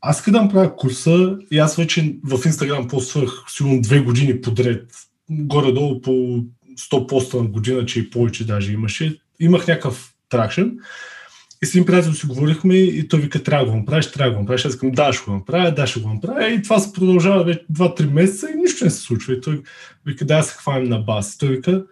аз 0.01 0.21
къде 0.21 0.39
да 0.39 0.49
правя 0.49 0.75
курса 0.75 1.37
и 1.51 1.57
аз 1.57 1.75
вече 1.75 2.15
в 2.23 2.45
Инстаграм 2.45 2.87
поствах 2.87 3.43
сигурно 3.47 3.81
две 3.81 3.99
години 3.99 4.41
подред, 4.41 4.91
горе-долу 5.29 6.01
по 6.01 6.43
100 6.89 7.07
поста 7.07 7.37
на 7.37 7.43
година, 7.43 7.85
че 7.85 7.99
и 7.99 8.09
повече 8.09 8.45
даже 8.45 8.73
имаше. 8.73 9.19
Имах 9.39 9.67
някакъв 9.67 10.13
тракшен. 10.29 10.77
И 11.63 11.65
с 11.65 11.75
един 11.75 11.85
приятел 11.85 12.13
си 12.13 12.25
говорихме 12.25 12.75
и 12.75 13.07
той 13.07 13.19
вика, 13.19 13.43
трябва 13.43 13.65
да 13.65 13.71
го 13.71 13.77
направиш, 13.77 14.11
трябва 14.11 14.31
да 14.31 14.35
го 14.35 14.41
направиш. 14.41 14.65
Аз 14.65 14.73
казвам, 14.73 14.91
да, 14.91 15.13
ще 15.13 15.25
го 15.25 15.31
направя, 15.31 15.71
да, 15.71 15.87
ще 15.87 15.99
го 15.99 16.13
направя. 16.13 16.47
И 16.47 16.61
това 16.61 16.79
се 16.79 16.93
продължава 16.93 17.43
вече 17.43 17.65
2-3 17.73 18.11
месеца 18.11 18.47
и 18.51 18.59
нищо 18.59 18.85
не 18.85 18.91
се 18.91 19.01
случва. 19.01 19.33
И 19.33 19.41
той 19.41 19.61
вика, 20.05 20.25
да, 20.25 20.43
се 20.43 20.53
хванем 20.53 20.89
на 20.89 20.99
бас. 20.99 21.33
И 21.33 21.37
той 21.37 21.49
вика, 21.49 21.83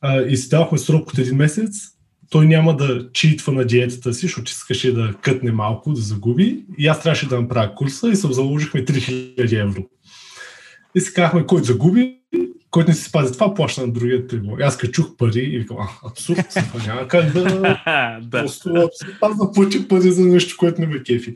а, 0.00 0.20
и 0.20 0.36
си 0.36 0.48
давахме 0.48 0.78
срок 0.78 1.10
от 1.10 1.18
един 1.18 1.36
месец, 1.36 1.72
той 2.30 2.46
няма 2.46 2.76
да 2.76 3.12
читва 3.12 3.52
на 3.52 3.64
диетата 3.64 4.14
си, 4.14 4.26
защото 4.26 4.50
искаше 4.52 4.94
да 4.94 5.14
кътне 5.22 5.52
малко, 5.52 5.92
да 5.92 6.00
загуби. 6.00 6.64
И 6.78 6.86
аз 6.86 7.02
трябваше 7.02 7.28
да 7.28 7.40
направя 7.40 7.74
курса 7.74 8.08
и 8.08 8.16
се 8.16 8.32
заложихме 8.32 8.84
3000 8.84 9.62
евро. 9.62 9.84
И 10.94 11.00
си 11.00 11.14
казахме, 11.14 11.46
който 11.46 11.64
загуби, 11.64 12.18
който 12.76 12.90
не 12.90 12.94
си 12.94 13.04
спази 13.04 13.32
това, 13.32 13.54
плаща 13.54 13.86
на 13.86 13.92
другия 13.92 14.26
трибун. 14.26 14.62
Аз 14.62 14.76
като 14.76 14.92
чух 14.92 15.16
пари 15.16 15.40
и 15.40 15.58
викам, 15.58 15.76
а, 15.80 15.88
абсурд, 16.10 16.46
това 16.48 16.86
няма 16.86 17.08
как 17.08 17.32
да... 17.32 17.42
да. 18.22 18.42
Просто 18.42 18.68
абсурд, 18.68 19.16
аз 19.20 19.36
да 19.36 19.52
платя 19.52 19.88
пари 19.88 20.10
за 20.10 20.24
нещо, 20.24 20.56
което 20.58 20.80
не 20.80 20.86
ме 20.86 21.02
кефи. 21.02 21.34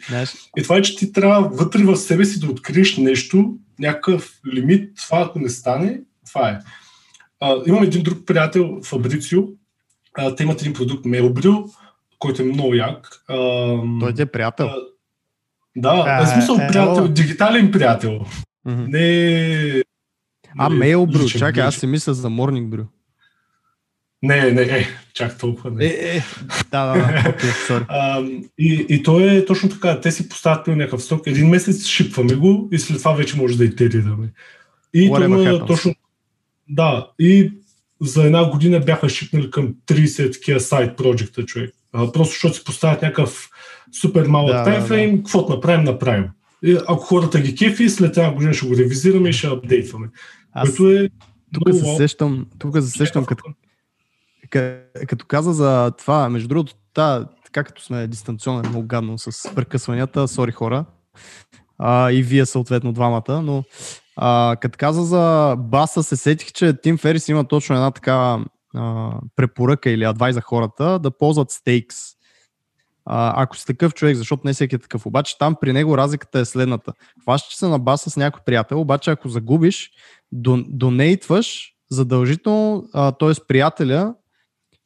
И 0.57 0.63
това 0.63 0.77
е, 0.77 0.83
че 0.83 0.97
ти 0.97 1.13
трябва 1.13 1.49
вътре 1.49 1.83
в 1.83 1.97
себе 1.97 2.25
си 2.25 2.41
да 2.41 2.47
откриеш 2.47 2.97
нещо, 2.97 3.55
някакъв 3.79 4.41
лимит, 4.55 4.97
това 4.97 5.21
ако 5.21 5.39
не 5.39 5.49
стане, 5.49 6.01
това 6.27 6.49
е. 6.49 6.59
А, 7.41 7.57
имам 7.67 7.83
един 7.83 8.03
друг 8.03 8.27
приятел, 8.27 8.81
Фабрицио, 8.85 9.43
а, 10.19 10.35
те 10.35 10.43
имат 10.43 10.61
един 10.61 10.73
продукт 10.73 11.05
Мелбрил, 11.05 11.69
който 12.19 12.43
е 12.43 12.45
много 12.45 12.75
як. 12.75 13.23
А, 13.29 13.37
Той 14.01 14.15
е 14.19 14.27
приятел. 14.27 14.67
А, 14.67 14.77
да, 15.77 16.25
в 16.25 16.29
смисъл 16.29 16.57
приятел, 16.57 17.09
дигитален 17.09 17.71
приятел. 17.71 18.21
Mm-hmm. 18.67 18.87
Не 18.89 19.83
а, 20.59 20.71
Мейл 20.71 21.07
Брю, 21.07 21.29
чакай, 21.29 21.63
аз 21.63 21.77
си 21.77 21.87
мисля 21.87 22.15
за 22.15 22.29
Morning 22.29 22.69
Brew. 22.69 22.85
Не, 24.23 24.51
не, 24.51 24.63
е, 24.63 24.87
чак 25.15 25.39
толкова 25.39 25.71
не. 25.71 25.85
Е, 25.85 25.89
е, 25.89 26.23
да, 26.71 26.87
да, 26.87 26.95
да, 26.95 27.03
okay, 27.33 27.85
а, 27.89 28.25
и, 28.59 28.87
и 28.89 29.03
то 29.03 29.21
е 29.21 29.45
точно 29.45 29.69
така, 29.69 30.01
те 30.01 30.13
си 30.13 30.29
поставят 30.29 30.65
при 30.65 30.77
някакъв 30.77 31.03
сток, 31.03 31.27
един 31.27 31.49
месец 31.49 31.87
шипваме 31.87 32.35
го 32.35 32.69
и 32.73 32.79
след 32.79 32.99
това 32.99 33.13
вече 33.13 33.37
може 33.37 33.59
да 33.59 33.65
итерираме. 33.65 34.29
И 34.95 35.11
Whatever 35.11 35.57
това 35.57 35.67
точно, 35.67 35.95
да, 36.69 37.09
и 37.19 37.53
за 38.01 38.25
една 38.25 38.51
година 38.51 38.81
бяха 38.81 39.09
шипнали 39.09 39.51
към 39.51 39.75
30 39.87 40.33
такива 40.33 40.61
сайт 40.61 40.97
проекта 40.97 41.47
човек. 41.47 41.75
А, 41.93 42.13
просто 42.13 42.33
защото 42.33 42.55
си 42.55 42.65
поставят 42.65 43.03
някакъв 43.03 43.51
супер 44.01 44.27
малък 44.27 44.53
да, 44.53 44.65
таймфрейм, 44.65 45.11
да, 45.11 45.17
да. 45.17 45.23
каквото 45.23 45.53
направим, 45.53 45.85
направим. 45.85 46.25
И 46.65 46.79
ако 46.89 47.05
хората 47.05 47.41
ги 47.41 47.55
кефи, 47.55 47.89
след 47.89 48.17
една 48.17 48.33
година 48.33 48.55
ще 48.55 48.67
го 48.67 48.77
ревизираме 48.77 49.29
и 49.29 49.33
ще 49.33 49.47
апдейтваме. 49.47 50.09
Аз 50.53 50.77
Което 50.77 50.91
е 50.91 51.11
тук 51.55 51.75
се 51.75 51.97
сещам, 51.97 52.47
тук 52.59 52.77
се 52.77 52.91
сещам 52.91 53.25
като, 53.25 53.45
ка- 54.51 54.83
като 55.09 55.27
каза 55.27 55.53
за 55.53 55.91
това, 55.99 56.29
между 56.29 56.49
другото, 56.49 56.75
та, 56.95 57.27
така 57.45 57.65
като 57.65 57.83
сме 57.83 58.07
дистанционно 58.07 58.69
много 58.69 58.87
гадно 58.87 59.19
с 59.19 59.55
прекъсванията, 59.55 60.29
сори 60.29 60.53
хора, 60.53 60.85
а, 61.79 62.13
и 62.13 62.23
вие 62.23 62.47
съответно 62.47 62.93
двамата, 62.93 63.43
но 63.43 63.65
а, 64.17 64.57
като 64.61 64.77
каза 64.79 65.03
за 65.03 65.57
баса, 65.59 66.03
се 66.03 66.17
сетих, 66.17 66.53
че 66.53 66.81
Тим 66.83 66.99
Ферис 66.99 67.29
има 67.29 67.45
точно 67.45 67.75
една 67.75 67.91
така 67.91 68.45
а, 68.75 69.13
препоръка 69.37 69.91
или 69.91 70.05
адвай 70.05 70.33
за 70.33 70.41
хората 70.41 70.99
да 70.99 71.11
ползват 71.11 71.51
стейкс. 71.51 71.97
А, 73.13 73.43
ако 73.43 73.57
си 73.57 73.67
такъв 73.67 73.95
човек, 73.95 74.17
защото 74.17 74.43
не 74.45 74.53
всеки 74.53 74.75
е 74.75 74.79
такъв, 74.79 75.07
обаче 75.07 75.39
там 75.39 75.57
при 75.61 75.73
него 75.73 75.99
разликата 75.99 76.39
е 76.39 76.45
следната. 76.45 76.93
Хващаш 77.23 77.55
се 77.57 77.67
на 77.67 77.79
баса 77.79 78.11
с 78.11 78.17
някой 78.17 78.41
приятел, 78.47 78.81
обаче 78.81 79.11
ако 79.11 79.29
загубиш, 79.29 79.91
дон- 80.35 80.67
донейтваш 80.69 81.73
задължително, 81.91 82.85
т.е. 82.93 83.45
приятеля 83.49 84.15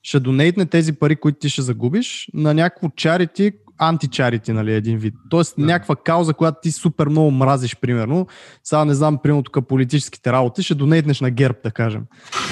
ще 0.03 0.21
донейтне 0.21 0.67
тези 0.67 0.93
пари, 0.93 1.17
които 1.17 1.39
ти 1.39 1.49
ще 1.49 1.63
загубиш 1.63 2.31
на 2.35 2.55
някакво 2.55 2.89
чарити, 2.89 3.53
античарити, 3.79 4.53
нали, 4.53 4.73
един 4.75 4.99
вид. 4.99 5.15
Тоест 5.31 5.55
Да. 5.59 5.65
някаква 5.67 5.97
кауза, 5.97 6.35
която 6.35 6.59
ти 6.63 6.73
супер 6.73 7.07
много 7.09 7.31
мразиш, 7.31 7.77
примерно. 7.81 8.27
Сега 8.65 8.85
не 8.85 8.95
знам, 8.95 9.19
примерно 9.23 9.43
тук 9.43 9.69
политическите 9.69 10.33
работи, 10.33 10.63
ще 10.63 10.75
донейтнеш 10.75 11.21
на 11.21 11.31
герб, 11.31 11.57
да 11.65 11.71
кажем. 11.71 12.03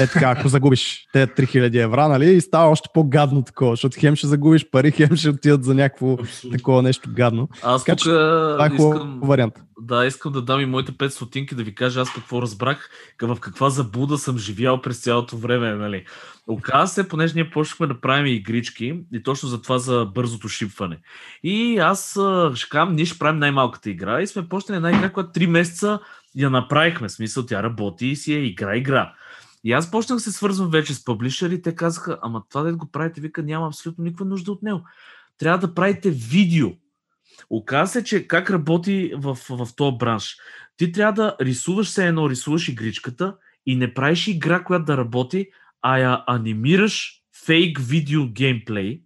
Е 0.01 0.07
така, 0.07 0.31
ако 0.31 0.49
загубиш 0.49 1.07
тези 1.13 1.27
3000 1.27 1.83
евра, 1.83 2.09
нали, 2.09 2.31
и 2.35 2.41
става 2.41 2.71
още 2.71 2.89
по-гадно 2.95 3.43
такова, 3.43 3.73
защото 3.73 3.97
хем 4.01 4.17
ще 4.17 4.27
загубиш 4.27 4.71
пари, 4.71 4.91
хем 4.97 5.17
ще 5.17 5.29
отидат 5.29 5.65
за 5.65 5.75
някакво 5.75 6.13
Абсолютно. 6.13 6.59
такова 6.59 6.83
нещо 6.83 7.11
гадно. 7.17 7.49
Аз 7.63 7.85
Така 7.85 7.97
тук 7.97 8.05
че 8.05 8.11
Това 8.11 8.69
е 8.73 8.75
искам, 8.75 9.21
вариант. 9.23 9.55
Да, 9.81 10.07
искам 10.07 10.33
да 10.33 10.43
дам 10.43 10.61
и 10.61 10.67
моите 10.67 10.93
5 10.93 11.09
стотинки 11.09 11.55
да 11.55 11.63
ви 11.63 11.75
кажа 11.75 12.01
аз 12.01 12.13
какво 12.13 12.43
разбрах, 12.43 12.91
в 13.23 13.37
каква 13.41 13.71
заблуда 13.71 14.19
съм 14.19 14.39
живял 14.39 14.83
през 14.83 15.01
цялото 15.01 15.37
време. 15.37 15.75
Нали. 15.75 16.05
Оказва 16.47 16.89
се, 16.89 17.09
понеже 17.09 17.35
ние 17.35 17.51
почнахме 17.51 17.87
да 17.87 18.01
правим 18.01 18.27
игрички 18.27 19.01
и 19.13 19.23
точно 19.23 19.49
за 19.49 19.63
това 19.63 19.79
за 19.79 20.05
бързото 20.15 20.49
шипване. 20.49 20.99
И 21.43 21.79
аз 21.79 22.19
ще 22.55 22.69
кажам, 22.69 22.95
ние 22.95 23.05
ще 23.05 23.19
правим 23.19 23.39
най-малката 23.39 23.91
игра 23.91 24.23
и 24.23 24.27
сме 24.27 24.49
почнали 24.49 24.77
една 24.77 24.91
игра, 24.91 25.13
която 25.13 25.41
3 25.41 25.47
месеца 25.47 26.01
я 26.35 26.51
направихме. 26.51 27.09
В 27.09 27.13
смисъл, 27.13 27.47
тя 27.47 27.63
работи 27.63 28.07
и 28.07 28.17
си 28.17 28.35
е 28.35 28.45
игра-игра. 28.45 29.15
И 29.65 29.73
аз 29.73 29.91
почнах 29.91 30.21
се 30.21 30.33
свързвам 30.33 30.71
вече 30.71 30.95
с 30.95 31.05
публишери 31.05 31.63
те 31.63 31.75
казаха, 31.75 32.19
ама 32.23 32.43
това 32.51 32.63
да 32.63 32.77
го 32.77 32.91
правите, 32.91 33.21
вика, 33.21 33.43
няма 33.43 33.67
абсолютно 33.67 34.05
никаква 34.05 34.25
нужда 34.25 34.53
от 34.53 34.63
него. 34.63 34.81
Трябва 35.39 35.67
да 35.67 35.75
правите 35.75 36.11
видео. 36.11 36.69
Оказва 37.51 37.93
се, 37.93 38.05
че 38.05 38.27
как 38.29 38.51
работи 38.51 39.13
в, 39.17 39.39
в 39.51 39.69
този 39.77 39.97
бранш. 39.99 40.37
Ти 40.77 40.93
трябва 40.93 41.13
да 41.13 41.37
рисуваш 41.41 41.89
се 41.89 42.07
едно, 42.07 42.31
рисуваш 42.31 42.69
игричката 42.69 43.37
и 43.67 43.77
не 43.77 43.95
правиш 43.95 44.29
игра, 44.29 44.65
която 44.65 44.85
да 44.85 44.97
работи, 44.97 45.47
а 45.83 45.99
я 45.99 46.25
анимираш 46.27 47.23
фейк 47.47 47.79
видео 47.79 48.27
геймплей. 48.27 49.01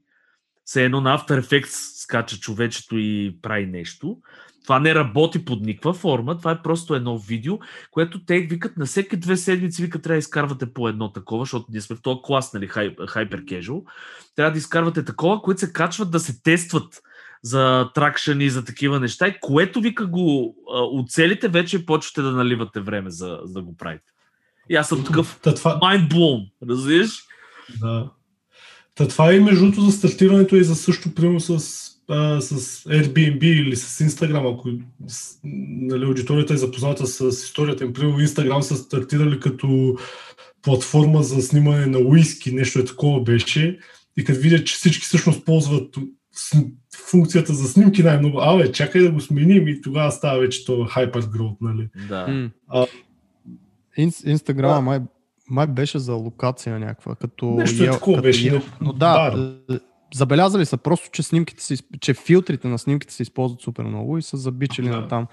Се 0.67 0.85
едно 0.85 1.01
на 1.01 1.19
After 1.19 1.41
Effects 1.41 2.03
скача 2.03 2.37
човечето 2.37 2.97
и 2.99 3.39
прави 3.43 3.67
нещо. 3.67 4.19
Това 4.67 4.81
не 4.81 4.95
работи 4.95 5.45
под 5.45 5.61
никаква 5.61 5.95
форма, 5.95 6.39
това 6.39 6.51
е 6.51 6.63
просто 6.63 6.95
едно 6.95 7.19
видео, 7.19 7.59
което 7.91 8.25
те 8.25 8.41
викат 8.41 8.77
на 8.77 8.87
всеки 8.87 9.17
две 9.17 9.37
седмици, 9.37 9.83
викат 9.83 10.03
трябва 10.03 10.15
да 10.15 10.19
изкарвате 10.19 10.73
по 10.73 10.89
едно 10.89 11.13
такова, 11.13 11.43
защото 11.43 11.67
ние 11.71 11.81
сме 11.81 11.97
в 11.97 12.03
този 12.03 12.21
клас, 12.25 12.53
нали, 12.53 12.69
хайпер 13.09 13.45
кежуал. 13.45 13.85
Трябва 14.37 14.53
да 14.53 14.59
изкарвате 14.59 15.05
такова, 15.05 15.43
които 15.43 15.61
се 15.61 15.73
качват 15.73 16.11
да 16.11 16.21
се 16.21 16.43
тестват 16.43 17.03
за 17.43 17.91
тракшън 17.95 18.41
и 18.41 18.51
за 18.51 18.65
такива 18.65 19.01
неща, 19.01 19.29
и 19.29 19.39
което 19.41 19.81
вика 19.81 20.07
го 20.07 20.57
оцелите, 20.93 21.49
вече 21.49 21.87
почвате 21.87 22.23
да 22.23 22.33
наливате 22.33 22.81
време 22.81 23.11
за, 23.11 23.39
за 23.45 23.53
да 23.53 23.63
го 23.63 23.77
правите. 23.77 24.13
И 24.71 24.77
аз 24.77 24.89
съм 24.89 25.05
такъв 25.05 25.39
Та, 25.43 25.55
това, 25.55 25.81
mind 25.81 26.09
blown, 26.09 26.51
разбираш? 26.69 27.11
да. 27.81 28.11
Та, 28.95 29.09
това 29.09 29.31
е 29.31 29.37
и 29.37 29.41
между 29.41 29.65
другото 29.65 29.81
за 29.81 29.93
стартирането 29.93 30.57
и 30.57 30.65
за 30.65 30.77
също, 30.77 31.15
примерно 31.15 31.41
с, 31.41 31.51
а, 32.09 32.41
с 32.41 32.85
Airbnb 32.85 33.45
или 33.45 33.77
с 33.77 34.05
Instagram, 34.05 34.55
ако 34.55 34.71
с, 35.07 35.39
нали, 35.45 36.05
аудиторията 36.05 36.55
е 36.55 36.57
запозната 36.57 37.07
с 37.07 37.45
историята 37.45 37.85
им. 37.85 37.93
Примерно 37.93 38.19
Instagram 38.21 38.61
са 38.61 38.77
стартирали 38.77 39.41
като 39.41 39.97
платформа 40.63 41.23
за 41.23 41.43
снимане 41.43 41.87
на 41.87 41.99
уиски, 41.99 42.53
нещо 42.53 42.79
е 42.79 42.85
такова 42.85 43.23
беше. 43.23 43.79
И 44.17 44.25
като 44.25 44.41
видят, 44.41 44.67
че 44.67 44.75
всички 44.75 45.05
всъщност 45.05 45.45
ползват 45.45 45.97
функцията 47.11 47.55
за 47.55 47.69
снимки 47.69 48.03
най-много, 48.03 48.39
абе, 48.41 48.73
чакай 48.73 49.03
да 49.03 49.11
го 49.11 49.21
сменим 49.21 49.69
и 49.69 49.81
тогава 49.83 50.13
става 50.13 50.39
вече 50.41 50.65
това 50.65 50.87
hyper 50.87 51.57
нали? 51.61 51.89
Да. 52.09 52.51
А- 52.69 52.87
Инс, 53.97 54.25
Инстаграма 54.25 54.75
Да. 54.75 54.81
май, 54.81 55.01
май 55.51 55.67
беше 55.67 55.99
за 55.99 56.13
локация 56.13 56.79
някаква, 56.79 57.15
като 57.15 57.47
Нещо 57.47 57.85
е 57.85 57.91
такова 57.91 58.17
като 58.17 58.23
беше, 58.23 58.51
не- 58.53 58.63
Но 58.81 58.93
да, 58.93 59.55
е, 59.71 59.79
забелязали 60.15 60.67
са 60.67 60.77
просто, 60.77 61.11
че 61.13 61.23
снимките 61.23 61.63
се, 61.63 61.77
че 62.01 62.15
филтрите 62.15 62.69
на 62.69 62.79
снимките 62.79 63.15
се 63.15 63.23
използват 63.23 63.61
супер 63.61 63.85
много 63.85 64.19
и 64.19 64.23
са 64.23 64.37
забичали 64.37 64.89
Да. 64.89 64.97
на 64.97 65.09
там. 65.09 65.27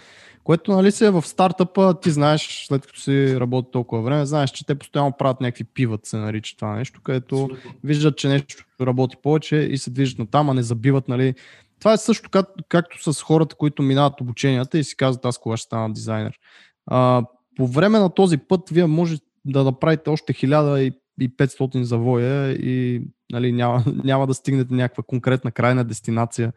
Което 0.43 0.71
нали 0.71 0.91
си 0.91 1.05
е 1.05 1.11
в 1.11 1.21
стартъпа, 1.21 1.99
ти 2.01 2.11
знаеш, 2.11 2.65
след 2.67 2.87
като 2.87 2.99
си 2.99 3.39
работи 3.39 3.69
толкова 3.71 4.01
време, 4.01 4.25
знаеш, 4.25 4.51
че 4.51 4.65
те 4.65 4.75
постоянно 4.75 5.17
правят 5.17 5.41
някакви 5.41 5.63
пиват, 5.63 6.05
се 6.05 6.17
нарича 6.17 6.55
това 6.55 6.75
нещо, 6.75 7.01
където 7.03 7.35
Абсолютно. 7.35 7.71
виждат, 7.83 8.17
че 8.17 8.27
нещо 8.27 8.65
работи 8.81 9.15
повече 9.23 9.55
и 9.55 9.77
се 9.77 9.91
движат 9.91 10.19
на 10.19 10.27
там, 10.27 10.49
а 10.49 10.53
не 10.53 10.63
забиват, 10.63 11.07
нали. 11.07 11.33
Това 11.79 11.93
е 11.93 11.97
също 11.97 12.29
как, 12.29 12.47
както 12.69 13.13
с 13.13 13.21
хората, 13.21 13.55
които 13.55 13.81
минават 13.81 14.21
обученията 14.21 14.77
и 14.77 14.83
си 14.83 14.97
казват, 14.97 15.25
аз 15.25 15.37
кога 15.37 15.57
ще 15.57 15.65
стана 15.65 15.93
дизайнер. 15.93 16.39
А, 16.85 17.23
по 17.55 17.67
време 17.67 17.99
на 17.99 18.09
този 18.09 18.37
път 18.37 18.69
вие 18.69 18.85
може 18.85 19.17
да 19.45 19.63
направите 19.63 20.09
още 20.09 20.33
1500 20.33 21.81
завоя 21.81 22.51
и 22.51 23.01
нали, 23.31 23.51
няма, 23.51 23.83
няма 24.03 24.27
да 24.27 24.33
стигнете 24.33 24.73
някаква 24.73 25.03
конкретна 25.03 25.51
крайна 25.51 25.83
дестинация. 25.83 26.53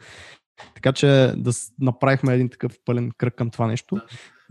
Така 0.75 0.93
че 0.93 1.33
да 1.37 1.53
направихме 1.81 2.35
един 2.35 2.49
такъв 2.49 2.79
пълен 2.85 3.11
кръг 3.19 3.35
към 3.35 3.51
това 3.51 3.67
нещо. 3.67 4.01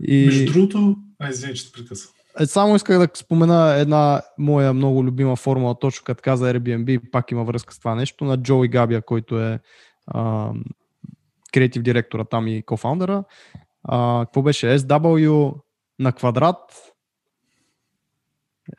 И... 0.00 0.26
Между 0.26 0.52
другото, 0.52 0.96
ай, 1.18 1.30
извиня, 1.30 1.54
че 1.54 1.66
те 1.66 1.72
прекъсвам. 1.72 2.12
Е, 2.40 2.46
само 2.46 2.76
исках 2.76 2.98
да 2.98 3.08
спомена 3.14 3.74
една 3.74 4.22
моя 4.38 4.72
много 4.72 5.04
любима 5.04 5.36
формула, 5.36 5.78
точно 5.78 6.04
като 6.04 6.22
каза 6.22 6.54
Airbnb, 6.54 7.10
пак 7.10 7.30
има 7.30 7.44
връзка 7.44 7.74
с 7.74 7.78
това 7.78 7.94
нещо, 7.94 8.24
на 8.24 8.42
Джои 8.42 8.68
Габия, 8.68 9.02
който 9.02 9.40
е 9.40 9.60
а, 10.06 10.52
креатив 11.52 11.82
директора 11.82 12.24
там 12.24 12.48
и 12.48 12.62
кофаундъра. 12.62 13.24
А, 13.84 14.24
какво 14.24 14.42
беше? 14.42 14.78
SW 14.78 15.54
на 15.98 16.12
квадрат 16.12 16.92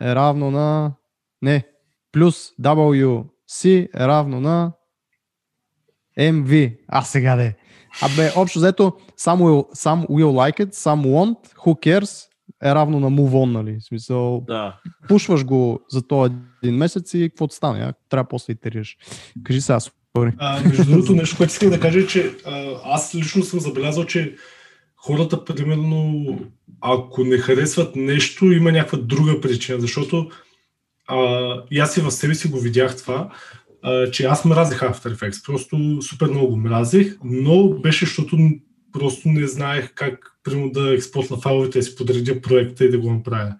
е 0.01 0.15
равно 0.15 0.51
на... 0.51 0.93
Не, 1.41 1.67
плюс 2.11 2.51
WC 2.61 3.89
е 3.95 4.07
равно 4.07 4.41
на 4.41 4.71
MV. 6.19 6.77
А 6.87 7.01
сега 7.01 7.35
де. 7.35 7.55
Абе, 8.01 8.31
общо 8.35 8.59
взето, 8.59 8.93
some 9.19 9.37
will, 9.41 9.75
some 9.75 10.07
will 10.07 10.51
like 10.51 10.65
it, 10.65 10.73
some 10.73 11.05
won't, 11.05 11.55
who 11.65 11.79
cares, 11.85 12.27
е 12.63 12.75
равно 12.75 12.99
на 12.99 13.11
move 13.11 13.31
on, 13.31 13.51
нали? 13.51 13.77
В 13.79 13.83
смисъл, 13.83 14.43
Да. 14.47 14.79
пушваш 15.07 15.45
го 15.45 15.79
за 15.89 16.07
този 16.07 16.33
един 16.63 16.75
месец 16.75 17.13
и 17.13 17.29
какво 17.29 17.49
стане? 17.49 17.79
А? 17.79 17.93
Трябва 18.09 18.27
после 18.27 18.53
итерираш. 18.53 18.97
Кажи 19.43 19.61
сега, 19.61 19.79
сори. 19.79 20.31
Между 20.65 20.85
другото, 20.85 21.13
нещо, 21.13 21.37
което 21.37 21.51
исках 21.51 21.69
да 21.69 21.79
кажа 21.79 21.99
е, 21.99 22.07
че 22.07 22.31
а, 22.45 22.65
аз 22.83 23.15
лично 23.15 23.43
съм 23.43 23.59
забелязал, 23.59 24.05
че 24.05 24.35
хората, 24.95 25.45
примерно, 25.45 26.25
ако 26.81 27.23
не 27.23 27.37
харесват 27.37 27.95
нещо, 27.95 28.45
има 28.51 28.71
някаква 28.71 28.97
друга 28.97 29.41
причина, 29.41 29.79
защото 29.79 30.29
а, 31.07 31.17
и 31.71 31.79
аз 31.79 31.97
и 31.97 32.01
в 32.01 32.11
себе 32.11 32.35
си 32.35 32.47
го 32.47 32.59
видях 32.59 32.97
това, 32.97 33.29
а, 33.81 34.11
че 34.11 34.25
аз 34.25 34.45
мразех 34.45 34.79
After 34.79 35.15
Effects, 35.15 35.45
просто 35.45 36.01
супер 36.01 36.27
много 36.27 36.47
го 36.47 36.57
мразех, 36.57 37.17
но 37.23 37.69
беше, 37.69 38.05
защото 38.05 38.37
просто 38.91 39.29
не 39.29 39.47
знаех 39.47 39.93
как, 39.95 40.31
примерно, 40.43 40.71
да 40.71 40.93
експортна 40.93 41.37
файловете, 41.37 41.79
да 41.79 41.83
си 41.83 41.95
подредя 41.95 42.41
проекта 42.41 42.85
и 42.85 42.89
да 42.89 42.99
го 42.99 43.13
направя. 43.13 43.55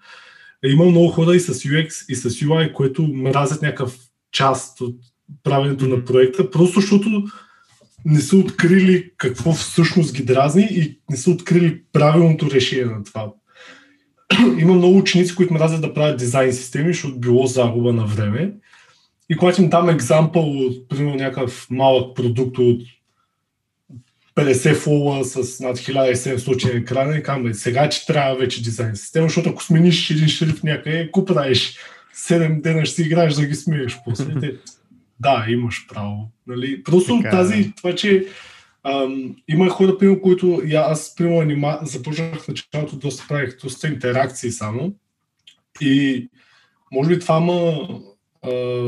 Има 0.65 0.85
много 0.85 1.07
хора 1.07 1.35
и 1.35 1.39
с 1.39 1.53
UX, 1.53 2.05
и 2.09 2.15
с 2.15 2.29
UI, 2.29 2.73
които 2.73 3.07
мразят 3.07 3.61
някакъв 3.61 3.97
част 4.31 4.81
от 4.81 4.95
правенето 5.43 5.87
на 5.87 6.05
проекта, 6.05 6.51
просто 6.51 6.79
защото 6.79 7.23
не 8.05 8.19
са 8.19 8.37
открили 8.37 9.11
какво 9.17 9.53
всъщност 9.53 10.15
ги 10.15 10.23
дразни 10.23 10.67
и 10.71 10.99
не 11.09 11.17
са 11.17 11.31
открили 11.31 11.81
правилното 11.93 12.51
решение 12.51 12.85
на 12.85 13.03
това. 13.03 13.31
Има 14.59 14.73
много 14.73 14.97
ученици, 14.97 15.35
които 15.35 15.53
мразят 15.53 15.81
да 15.81 15.93
правят 15.93 16.17
дизайн 16.17 16.53
системи, 16.53 16.93
защото 16.93 17.19
било 17.19 17.45
загуба 17.45 17.93
на 17.93 18.05
време. 18.05 18.53
И 19.29 19.37
когато 19.37 19.61
им 19.61 19.69
дам 19.69 19.89
екзампъл 19.89 20.65
от, 20.65 20.89
примерно, 20.89 21.15
някакъв 21.15 21.67
малък 21.69 22.15
продукт 22.15 22.57
от 22.57 22.81
50 24.35 24.75
фола 24.75 25.23
с 25.23 25.59
над 25.59 25.77
1700 25.77 26.81
екрана 26.81 27.17
и 27.17 27.23
казвам, 27.23 27.53
сега 27.53 27.89
че 27.89 28.05
трябва 28.05 28.35
вече 28.35 28.63
дизайн 28.63 28.95
система, 28.95 29.27
защото 29.27 29.49
ако 29.49 29.63
смениш 29.63 30.09
един 30.09 30.27
шрифт 30.27 30.63
някъде, 30.63 31.05
какво 31.05 31.25
правиш? 31.25 31.77
7 32.15 32.61
дена 32.61 32.85
ще 32.85 32.95
си 32.95 33.01
играеш 33.01 33.33
да 33.33 33.45
ги 33.45 33.55
смееш 33.55 33.97
после. 34.05 34.39
Те, 34.39 34.55
да, 35.19 35.45
имаш 35.49 35.85
право. 35.89 36.31
Нали? 36.47 36.83
Просто 36.83 37.17
Така 37.17 37.27
е. 37.27 37.31
тази, 37.31 37.73
това, 37.75 37.95
че 37.95 38.27
Ам, 38.83 39.35
има 39.47 39.69
хора, 39.69 39.97
примерно, 39.97 40.21
които 40.21 40.61
и 40.65 40.75
аз, 40.75 41.15
примерно, 41.15 41.39
анима... 41.39 41.79
започнах 41.81 42.41
в 42.41 42.47
началото, 42.47 42.95
доста 42.95 43.25
правих 43.27 43.57
доста 43.61 43.87
интеракции 43.87 44.51
само. 44.51 44.93
И 45.81 46.27
може 46.91 47.09
би 47.09 47.19
това 47.19 47.39
ма 47.39 47.87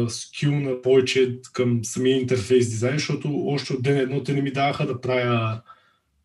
скил 0.10 0.52
на 0.52 0.82
повече 0.82 1.40
към 1.54 1.86
самия 1.86 2.18
интерфейс 2.18 2.70
дизайн, 2.70 2.98
защото 2.98 3.48
още 3.48 3.74
от 3.74 3.84
ден 3.84 3.98
едно 3.98 4.24
те 4.24 4.34
не 4.34 4.42
ми 4.42 4.52
даваха 4.52 4.88
да 4.88 5.02
правя 5.02 5.62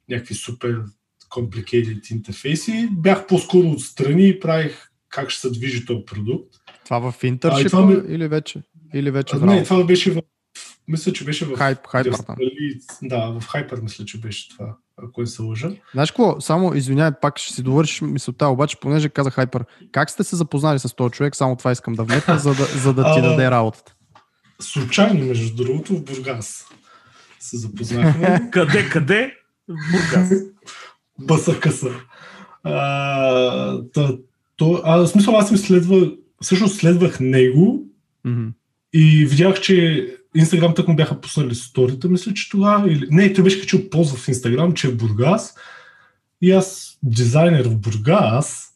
някакви 0.09 0.35
супер 0.35 0.83
complicated 1.31 2.13
интерфейси. 2.13 2.89
Бях 2.93 3.27
по-скоро 3.27 3.71
отстрани 3.71 4.29
и 4.29 4.41
правих 4.41 4.91
как 5.09 5.31
ще 5.31 5.41
се 5.41 5.51
движи 5.51 5.87
този 5.87 6.05
продукт. 6.05 6.55
Това 6.85 7.13
в 7.13 7.25
интершип 7.25 7.71
това 7.71 7.87
ми- 7.87 8.03
или 8.09 8.29
вече? 8.29 8.63
Или 8.95 9.11
вече 9.11 9.37
в 9.37 9.45
Не, 9.47 9.65
това 9.65 9.85
беше 9.85 10.11
в... 10.11 10.23
Мисля, 10.89 11.13
че 11.13 11.25
беше 11.25 11.45
в... 11.45 11.57
Хайп, 11.57 11.79
хайпер. 11.87 12.11
Дали- 12.11 12.81
Да, 13.03 13.41
в 13.41 13.47
Хайпер 13.47 13.81
мисля, 13.81 14.05
че 14.05 14.21
беше 14.21 14.49
това, 14.49 14.77
ако 14.97 15.21
не 15.21 15.27
се 15.27 15.43
лъжа. 15.43 15.71
Знаеш 15.93 16.11
какво? 16.11 16.41
Само 16.41 16.75
извинявай, 16.75 17.13
пак 17.23 17.39
ще 17.39 17.55
си 17.55 17.63
довършиш 17.63 18.01
мисълта, 18.01 18.49
обаче, 18.49 18.81
понеже 18.81 19.09
каза 19.09 19.31
Хайпер, 19.31 19.65
как 19.93 20.11
сте 20.11 20.25
се 20.25 20.37
запознали 20.37 20.79
с 20.79 20.95
този 20.95 21.11
човек? 21.13 21.37
Само 21.37 21.57
това 21.57 21.73
искам 21.73 21.95
да 21.95 22.05
вметна, 22.05 22.39
за 22.39 22.55
да, 22.55 22.65
за 22.65 22.95
да 22.95 23.03
ти 23.15 23.19
А, 23.19 23.23
даде 23.23 23.51
работата. 23.51 23.95
Случайно, 24.61 25.25
между 25.27 25.65
другото, 25.65 25.97
в 25.97 26.05
Бургас 26.05 26.65
се 27.41 27.57
запознахме. 27.57 28.49
Къде, 28.53 28.89
къде? 28.89 29.35
В 29.69 29.75
Бургас. 29.93 30.33
Бъса 31.19 31.61
къса. 31.61 31.91
А, 32.65 33.83
та, 33.93 34.17
то, 34.57 34.81
а, 34.85 34.97
в 34.97 35.07
смисъл, 35.07 35.37
аз 35.39 35.51
им 35.51 35.57
следва, 35.57 36.13
всъщност 36.43 36.77
следвах 36.77 37.21
него 37.21 37.83
Мгм. 38.25 38.49
и 38.93 39.27
видях, 39.27 39.61
че 39.61 40.07
Инстаграм 40.37 40.75
тък 40.75 40.89
му 40.89 40.97
бяха 40.97 41.21
пуснали 41.21 41.55
сторите, 41.55 42.09
мисля, 42.09 42.35
че 42.35 42.51
това. 42.51 42.85
Или... 42.89 43.07
Не, 43.11 43.33
той 43.33 43.45
беше 43.45 43.61
качил 43.61 43.91
пост 43.91 44.17
в 44.17 44.29
Инстаграм, 44.29 44.73
че 44.73 44.89
е 44.89 44.95
Бургас. 44.95 45.55
И 46.43 46.51
аз, 46.53 46.99
дизайнер 47.03 47.69
в 47.69 47.77
Бургас, 47.77 48.69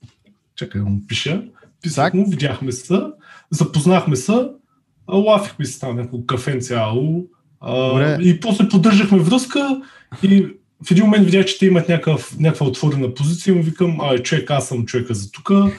чакай 0.57 0.81
да 0.81 0.87
му 0.87 1.01
пиша, 1.09 1.43
писах 1.83 2.15
му, 2.15 2.31
видяхме 2.31 2.73
се, 2.73 3.01
запознахме 3.51 4.17
се, 4.17 4.49
лафихме 5.09 5.65
си 5.65 5.81
там 5.81 5.97
някакво 5.97 6.27
кафе 6.27 6.59
цяло. 6.59 7.27
А, 7.61 7.89
Добре. 7.89 8.19
и 8.21 8.41
после 8.41 8.69
поддържахме 8.69 9.19
връзка 9.19 9.83
и 10.23 10.47
в 10.87 10.91
един 10.91 11.05
момент 11.05 11.25
видях, 11.25 11.45
че 11.45 11.59
те 11.59 11.67
имат 11.67 11.89
някакъв, 11.89 12.39
някаква 12.39 12.67
отворена 12.67 13.15
позиция 13.15 13.53
и 13.53 13.57
му 13.57 13.63
викам, 13.63 14.01
а, 14.01 14.19
човек, 14.19 14.51
аз 14.51 14.69
съм 14.69 14.87
човека 14.87 15.15
за 15.15 15.31
тука, 15.31 15.73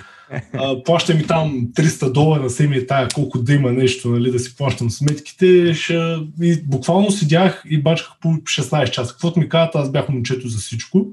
а, 0.54 0.84
плаща 0.84 1.14
ми 1.14 1.28
там 1.28 1.68
300 1.76 2.12
долара, 2.12 2.50
се 2.50 2.68
ми 2.68 2.76
е 2.76 2.88
тая 2.88 3.08
колко 3.16 3.40
да 3.40 3.54
има 3.54 3.72
нещо, 3.72 4.10
нали, 4.10 4.32
да 4.32 4.40
си 4.40 4.56
плащам 4.56 4.90
сметките. 4.90 5.74
Ще... 5.74 6.18
И 6.42 6.62
буквално 6.64 7.12
седях 7.12 7.64
и 7.70 7.82
бачках 7.82 8.12
по 8.22 8.28
16 8.28 8.90
часа. 8.90 9.12
Каквото 9.12 9.40
ми 9.40 9.50
казват, 9.50 9.76
аз 9.76 9.92
бях 9.92 10.10
момчето 10.10 10.48
за 10.48 10.58
всичко. 10.58 11.08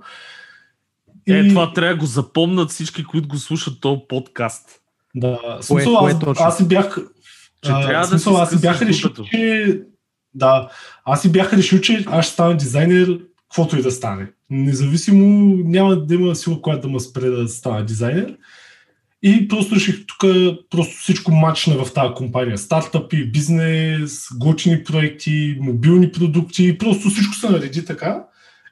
Е, 1.29 1.49
това 1.49 1.73
трябва 1.73 1.95
да 1.95 2.01
го 2.01 2.07
запомнат 2.07 2.71
всички, 2.71 3.05
които 3.05 3.29
го 3.29 3.39
слушат 3.39 3.81
този 3.81 4.01
подкаст. 4.09 4.69
Да, 5.14 5.39
смисъл, 5.61 5.99
кое 5.99 6.12
аз, 6.12 6.21
точно? 6.21 6.45
аз 6.47 6.57
си 6.57 6.69
бях... 6.69 6.99
Че 7.62 7.71
а, 7.73 7.87
трябва 7.87 8.01
да 8.01 8.09
смисъл, 8.09 8.35
си 8.35 8.41
аз 8.41 8.51
си 8.51 8.61
бях 8.61 8.83
решил, 8.83 9.11
че... 9.11 9.81
Да, 10.35 10.69
аз 11.05 11.23
си 11.23 11.33
бях 11.33 11.53
решил, 11.53 11.81
че 11.81 12.05
аз 12.07 12.25
ще 12.25 12.33
стана 12.33 12.57
дизайнер, 12.57 13.19
каквото 13.49 13.79
и 13.79 13.83
да 13.83 13.91
стане. 13.91 14.29
Независимо, 14.51 15.57
няма 15.64 15.97
да 15.97 16.14
има 16.14 16.35
сила, 16.35 16.62
която 16.62 16.89
да 16.89 16.93
ме 16.93 17.01
спре 17.01 17.31
да 17.31 17.49
стана 17.49 17.85
дизайнер. 17.85 18.37
И 19.23 19.49
просто 19.49 19.75
реших 19.75 20.07
тук 20.07 20.31
просто 20.71 20.97
всичко 20.97 21.33
мачна 21.33 21.85
в 21.85 21.93
тази 21.93 22.14
компания. 22.14 22.59
Стартъпи, 22.59 23.33
бизнес, 23.33 24.27
готини 24.35 24.85
проекти, 24.85 25.57
мобилни 25.61 26.12
продукти, 26.12 26.79
просто 26.79 27.11
всичко 27.11 27.35
се 27.35 27.51
нареди 27.51 27.85
така. 27.85 28.25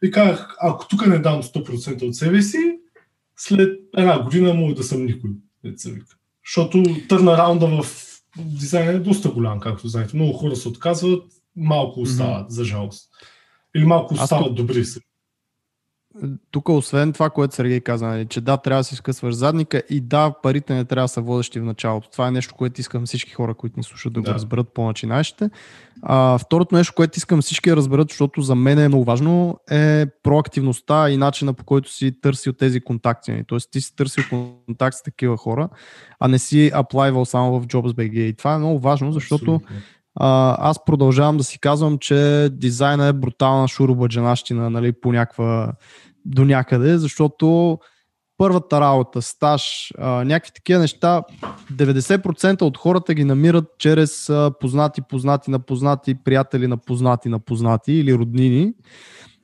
И 0.03 0.11
казах, 0.11 0.57
ако 0.61 0.89
тук 0.89 1.07
не 1.07 1.19
дам 1.19 1.43
100% 1.43 2.03
от 2.03 2.15
себе 2.17 2.43
си, 2.43 2.59
след 3.37 3.79
една 3.97 4.23
година 4.23 4.55
мога 4.55 4.75
да 4.75 4.83
съм 4.83 5.05
никой. 5.07 5.31
Защото 6.47 6.83
търна 7.09 7.39
раунда 7.39 7.83
в 7.83 8.05
дизайна 8.39 8.93
е 8.93 8.99
доста 8.99 9.29
голям, 9.29 9.61
както 9.61 9.89
знаете. 9.89 10.17
Много 10.17 10.33
хора 10.33 10.57
се 10.57 10.69
отказват, 10.69 11.23
малко 11.57 12.01
остават, 12.01 12.51
за 12.51 12.65
жалост. 12.65 13.11
Или 13.77 13.85
малко 13.85 14.15
Аз 14.15 14.23
остават 14.23 14.47
тук- 14.47 14.57
добри. 14.57 14.85
са. 14.85 15.01
Тук, 16.51 16.69
освен 16.69 17.13
това, 17.13 17.31
което 17.31 17.55
Сергей 17.55 17.81
каза, 17.81 18.07
нали, 18.07 18.27
че 18.27 18.41
да, 18.41 18.57
трябва 18.57 18.81
да 18.81 18.85
си 18.85 18.97
скъсваш 18.97 19.35
задника 19.35 19.83
и 19.91 20.01
да, 20.01 20.35
парите 20.43 20.75
не 20.75 20.85
трябва 20.85 21.05
да 21.05 21.09
са 21.09 21.21
водещи 21.21 21.61
в 21.61 21.65
началото. 21.65 22.11
Това 22.11 22.29
е 22.29 22.31
нещо, 22.31 22.55
което 22.55 22.81
искам 22.81 23.07
всички 23.07 23.33
хора, 23.33 23.55
които 23.55 23.75
ни 23.77 23.85
слушат 23.85 24.13
да, 24.13 24.21
го 24.21 24.25
Да. 24.25 24.35
разберат 24.35 24.69
по-начинаещите. 24.75 25.51
А, 26.03 26.39
второто 26.39 26.75
нещо, 26.75 26.93
което 26.97 27.19
искам 27.19 27.43
всички 27.43 27.71
да 27.71 27.77
разберат, 27.77 28.09
защото 28.11 28.41
за 28.43 28.55
мен 28.55 28.79
е 28.79 28.89
много 28.89 29.05
важно, 29.05 29.59
е 29.71 30.07
проактивността 30.23 31.11
и 31.11 31.17
начина 31.17 31.53
по 31.53 31.65
който 31.65 31.93
си 31.93 32.21
търсил 32.21 32.53
тези 32.53 32.81
контакти. 32.81 33.31
нали. 33.33 33.45
Тоест 33.47 33.71
ти 33.71 33.81
си 33.81 33.97
търсил 33.97 34.25
контакт 34.67 34.97
с 34.97 35.03
такива 35.03 35.37
хора, 35.37 35.69
а 36.21 36.29
не 36.29 36.39
си 36.39 36.71
аплайвал 36.75 37.25
само 37.25 37.61
в 37.61 37.67
JobsBG. 37.67 38.13
И 38.13 38.35
това 38.37 38.55
е 38.55 38.59
много 38.59 38.79
важно, 38.79 39.13
защото 39.13 39.55
Абсолютно. 39.55 39.77
Аз 40.21 40.85
продължавам 40.85 41.37
да 41.37 41.45
си 41.45 41.61
казвам, 41.61 41.99
че 41.99 42.49
дизайна 42.53 43.07
е 43.07 43.13
брутална 43.13 43.69
шурубаджанащина, 43.69 44.71
нали, 44.71 44.93
по 44.93 45.13
някаква 45.13 45.73
до 46.25 46.45
някъде, 46.45 46.99
защото 46.99 47.79
първата 48.39 48.81
работа, 48.81 49.23
стаж, 49.23 49.93
а, 49.99 50.25
някакви 50.25 50.53
такива 50.55 50.81
неща, 50.81 51.23
90% 51.73 52.63
от 52.63 52.79
хората 52.79 53.15
ги 53.15 53.25
намират 53.25 53.65
чрез 53.79 54.31
а, 54.31 54.53
познати, 54.61 55.03
познати 55.09 55.51
на 55.51 55.59
познати, 55.59 56.15
приятели 56.25 56.67
на 56.67 56.77
познати 56.77 57.29
на 57.29 57.39
познати 57.39 57.93
или 57.93 58.15
роднини. 58.15 58.73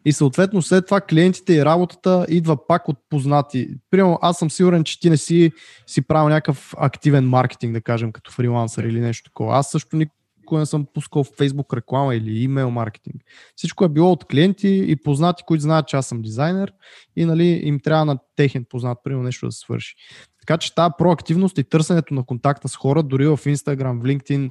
И 0.04 0.12
съответно 0.12 0.62
след 0.62 0.86
това 0.86 1.00
клиентите 1.00 1.54
и 1.54 1.64
работата 1.64 2.26
идва 2.28 2.66
пак 2.66 2.88
от 2.88 2.96
познати. 3.10 3.68
Примерно 3.90 4.18
аз 4.22 4.38
съм 4.38 4.50
сигурен, 4.50 4.84
че 4.84 5.00
ти 5.00 5.10
не 5.10 5.16
си, 5.16 5.52
си 5.86 6.02
правил 6.02 6.28
някакъв 6.28 6.74
активен 6.78 7.28
маркетинг, 7.28 7.72
да 7.72 7.80
кажем, 7.80 8.12
като 8.12 8.32
фрилансър 8.32 8.84
или 8.84 9.00
нещо 9.00 9.30
такова. 9.30 9.56
Аз 9.56 9.70
също 9.70 9.96
никога 9.96 10.19
не 10.58 10.66
съм 10.66 10.86
пускал 10.94 11.24
в 11.24 11.30
Facebook 11.30 11.76
реклама 11.76 12.14
или 12.14 12.42
имейл 12.42 12.70
маркетинг. 12.70 13.16
Всичко 13.56 13.84
е 13.84 13.88
било 13.88 14.12
от 14.12 14.24
клиенти 14.24 14.84
и 14.88 14.96
познати, 14.96 15.42
които 15.46 15.62
знаят, 15.62 15.88
че 15.88 15.96
аз 15.96 16.06
съм 16.06 16.22
дизайнер 16.22 16.72
и 17.16 17.24
нали, 17.24 17.46
им 17.64 17.80
трябва 17.80 18.04
на 18.04 18.18
техен 18.36 18.64
познат, 18.68 18.98
примерно 19.04 19.24
нещо 19.24 19.46
да 19.46 19.52
се 19.52 19.58
свърши. 19.58 19.94
Така 20.40 20.58
че 20.58 20.74
тази 20.74 20.92
проактивност 20.98 21.58
и 21.58 21.64
търсенето 21.64 22.14
на 22.14 22.24
контакта 22.24 22.68
с 22.68 22.76
хора, 22.76 23.02
дори 23.02 23.26
в 23.26 23.36
Instagram, 23.36 24.00
в 24.00 24.04
LinkedIn, 24.04 24.50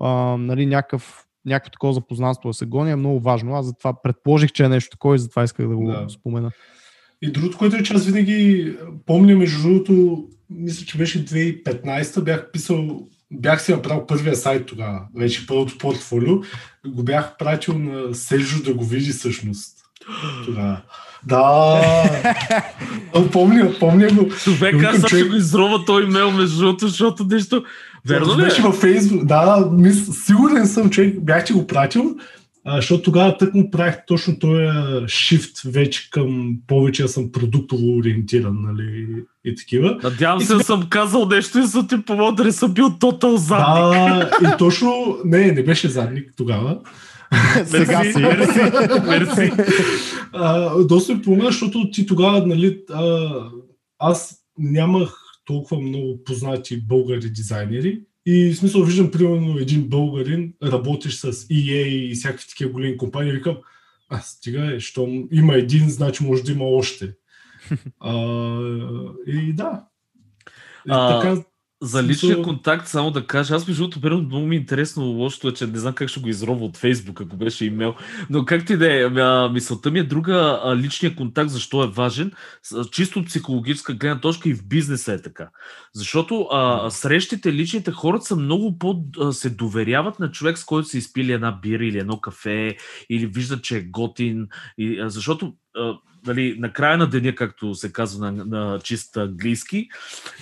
а, 0.00 0.36
нали, 0.36 0.66
някакъв, 0.66 1.24
някакво 1.46 1.70
такова 1.70 1.92
запознанство 1.92 2.48
да 2.50 2.54
се 2.54 2.66
гони 2.66 2.90
е 2.90 2.96
много 2.96 3.20
важно. 3.20 3.54
Аз 3.54 3.66
затова 3.66 4.02
предположих, 4.02 4.52
че 4.52 4.64
е 4.64 4.68
нещо 4.68 4.90
такова 4.90 5.14
и 5.14 5.18
затова 5.18 5.44
исках 5.44 5.68
да 5.68 5.76
го 5.76 5.86
Да. 5.86 6.06
спомена. 6.08 6.50
И 7.22 7.32
другото, 7.32 7.58
което 7.58 7.76
е, 7.76 7.82
че 7.82 7.94
аз 7.94 8.06
винаги 8.06 8.76
помня, 9.06 9.36
между 9.36 9.62
другото, 9.62 10.24
мисля, 10.50 10.86
че 10.86 10.98
беше 10.98 11.24
2015, 11.24 12.24
бях 12.24 12.50
писал, 12.52 13.08
бях 13.32 13.62
си 13.62 13.72
направил 13.72 14.06
първия 14.06 14.36
сайт 14.36 14.66
тогава, 14.66 15.00
вече 15.16 15.46
първото 15.46 15.78
портфолио, 15.78 16.36
го 16.86 17.02
бях 17.02 17.36
пратил 17.38 17.78
на 17.78 18.14
Сержо 18.14 18.62
да 18.62 18.74
го 18.74 18.84
види 18.84 19.10
всъщност. 19.10 19.76
Тогава. 20.44 20.80
Да, 21.26 21.82
помня, 23.32 23.72
помня 23.80 24.08
го. 24.08 24.28
Човек, 24.44 24.84
аз 24.84 25.06
ще 25.06 25.22
го 25.22 25.36
изрова 25.36 25.84
този 25.84 26.06
имейл 26.06 26.30
между 26.30 26.58
другото, 26.58 26.88
защото 26.88 27.24
нещо... 27.24 27.64
Верно 28.06 28.38
ли? 28.38 28.42
Беше 28.42 28.60
е? 28.60 28.64
във 28.64 28.74
Фейсбук. 28.74 29.24
Да, 29.24 29.68
мис, 29.72 30.24
сигурен 30.26 30.66
съм, 30.66 30.90
че 30.90 31.14
бях 31.20 31.44
ти 31.44 31.52
го 31.52 31.66
пратил, 31.66 32.16
а, 32.64 32.76
защото 32.76 33.02
тогава 33.02 33.36
тък 33.36 33.54
му 33.54 33.70
правих 33.70 33.96
точно 34.06 34.38
този 34.38 34.64
shift 35.04 35.70
вече 35.70 36.10
към 36.10 36.56
повече 36.66 37.02
да 37.02 37.08
съм 37.08 37.32
продуктово 37.32 37.96
ориентиран, 37.96 38.56
нали, 38.62 39.14
и 39.44 39.54
такива. 39.54 39.98
Надявам 40.02 40.40
И 40.40 40.44
се 40.44 40.54
да 40.54 40.64
съм 40.64 40.86
казал 40.90 41.26
нещо 41.26 41.58
и 41.58 41.66
съм 41.66 41.88
ти 41.88 42.04
помогнал 42.04 42.32
да 42.32 42.44
не 42.44 42.52
съм 42.52 42.74
бил 42.74 42.90
тотал 42.98 43.36
задник. 43.36 43.66
Да, 43.66 44.30
и 44.42 44.58
точно, 44.58 45.18
не, 45.24 45.52
не 45.52 45.62
беше 45.62 45.88
задник 45.88 46.32
тогава. 46.36 46.80
Сега 47.66 48.04
си. 48.12 48.18
мерси, 48.18 48.60
мерси. 49.06 49.52
А, 50.32 50.78
доста 50.84 51.14
ми 51.14 51.22
помня, 51.22 51.44
защото 51.44 51.90
ти 51.90 52.06
тогава, 52.06 52.46
нали, 52.46 52.78
а, 52.92 53.30
аз 53.98 54.36
нямах 54.58 55.16
толкова 55.44 55.80
много 55.80 56.24
познати 56.24 56.80
българи 56.80 57.30
дизайнери 57.30 58.00
и 58.26 58.52
в 58.52 58.56
смисъл 58.56 58.82
виждам 58.82 59.10
примерно 59.10 59.58
един 59.58 59.88
българин, 59.88 60.54
работиш 60.62 61.14
с 61.14 61.32
EA 61.32 61.86
и 61.86 62.14
всякакви 62.14 62.48
такива 62.48 62.70
големи 62.70 62.96
компании, 62.96 63.32
викам, 63.32 63.56
а 64.08 64.20
стига 64.20 64.74
е, 64.74 64.80
щом 64.80 65.28
има 65.32 65.54
един, 65.54 65.90
значи 65.90 66.24
може 66.24 66.42
да 66.42 66.52
има 66.52 66.64
още. 66.64 67.14
А, 68.00 68.14
и 69.26 69.52
да. 69.52 69.84
И 70.86 70.90
А, 70.90 71.20
така, 71.20 71.42
За 71.82 72.02
личния 72.02 72.42
контакт, 72.42 72.88
само 72.88 73.10
да 73.10 73.26
кажа, 73.26 73.54
аз 73.54 73.68
между 73.68 73.88
другото, 73.88 74.26
много 74.26 74.46
ми 74.46 74.56
е 74.56 74.58
интересно, 74.58 75.04
лошото 75.04 75.48
е, 75.48 75.52
че 75.52 75.66
не 75.66 75.78
знам 75.78 75.94
как 75.94 76.08
ще 76.08 76.20
го 76.20 76.28
изробва 76.28 76.64
от 76.64 76.76
Фейсбук, 76.76 77.20
ако 77.20 77.36
беше 77.36 77.64
имейл, 77.64 77.94
но 78.30 78.44
както 78.44 78.72
и 78.72 78.76
да 78.76 79.04
е, 79.04 79.08
мисълта 79.48 79.90
ми 79.90 79.98
е 79.98 80.04
друга, 80.04 80.62
личния 80.76 81.16
контакт, 81.16 81.50
защо 81.50 81.84
е 81.84 81.90
важен, 81.90 82.32
чисто 82.90 83.24
психологическа 83.24 83.94
гледна 83.94 84.20
точка 84.20 84.48
и 84.48 84.54
в 84.54 84.68
бизнеса 84.68 85.12
е 85.12 85.22
така. 85.22 85.50
Защото 85.94 86.48
а, 86.50 86.90
срещите, 86.90 87.52
личните 87.52 87.92
хората 87.92 88.24
са 88.24 88.36
много 88.36 88.78
по- 88.78 89.32
се 89.32 89.50
доверяват 89.50 90.18
на 90.18 90.30
човек, 90.30 90.58
с 90.58 90.64
който 90.64 90.88
са 90.88 90.98
изпили 90.98 91.32
една 91.32 91.58
бира 91.62 91.84
или 91.84 91.98
едно 91.98 92.20
кафе, 92.20 92.76
или 93.10 93.26
виждат, 93.26 93.64
че 93.64 93.76
е 93.76 93.82
готин, 93.82 94.48
и, 94.78 95.00
а, 95.00 95.10
защото 95.10 95.54
нали, 96.26 96.56
на 96.58 96.72
края 96.72 96.98
на 96.98 97.06
деня, 97.06 97.34
както 97.34 97.74
се 97.74 97.92
казва 97.92 98.32
на, 98.32 98.44
на 98.44 98.80
чист 98.80 99.16
английски, 99.16 99.88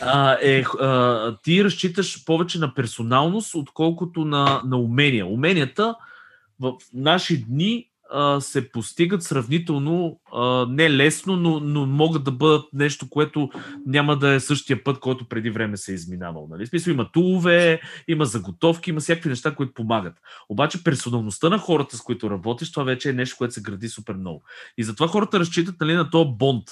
а, 0.00 0.38
е, 0.42 0.64
а, 0.80 1.36
ти 1.42 1.64
разчиташ 1.64 2.24
повече 2.24 2.58
на 2.58 2.74
персоналност, 2.74 3.54
отколкото 3.54 4.24
на, 4.24 4.62
на 4.64 4.76
умения. 4.76 5.26
Уменията 5.26 5.94
в 6.60 6.72
наши 6.94 7.44
дни 7.44 7.87
се 8.40 8.72
постигат 8.72 9.22
сравнително 9.22 10.20
не 10.68 10.90
лесно, 10.90 11.36
но, 11.36 11.60
но 11.60 11.86
могат 11.86 12.24
да 12.24 12.30
бъдат 12.30 12.64
нещо, 12.72 13.08
което 13.10 13.50
няма 13.86 14.16
да 14.16 14.34
е 14.34 14.40
същия 14.40 14.84
път, 14.84 14.98
който 14.98 15.28
преди 15.28 15.50
време 15.50 15.76
се 15.76 15.92
е 15.92 15.94
изминавал. 15.94 16.48
Нали? 16.50 16.66
Смисъл 16.66 16.92
има 16.92 17.12
тулове, 17.12 17.80
има 18.08 18.24
заготовки, 18.24 18.90
има 18.90 19.00
всякакви 19.00 19.28
неща, 19.28 19.54
които 19.54 19.74
помагат. 19.74 20.14
Обаче 20.48 20.84
персоналността 20.84 21.48
на 21.48 21.58
хората, 21.58 21.96
с 21.96 22.02
които 22.02 22.30
работиш, 22.30 22.72
това 22.72 22.84
вече 22.84 23.10
е 23.10 23.12
нещо, 23.12 23.36
което 23.38 23.54
се 23.54 23.62
гради 23.62 23.88
супер 23.88 24.14
много. 24.14 24.42
И 24.78 24.84
затова 24.84 25.08
хората 25.08 25.40
разчитат 25.40 25.80
нали, 25.80 25.94
на 25.94 26.10
този 26.10 26.30
бонд. 26.30 26.64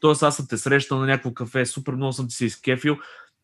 Тоест 0.00 0.22
аз 0.22 0.36
съм 0.36 0.46
те 0.48 0.56
срещал 0.56 0.98
на 0.98 1.06
някакво 1.06 1.34
кафе, 1.34 1.66
супер 1.66 1.92
много 1.92 2.12
съм 2.12 2.28
ти 2.28 2.34
се 2.34 2.44
изкефил. 2.44 2.96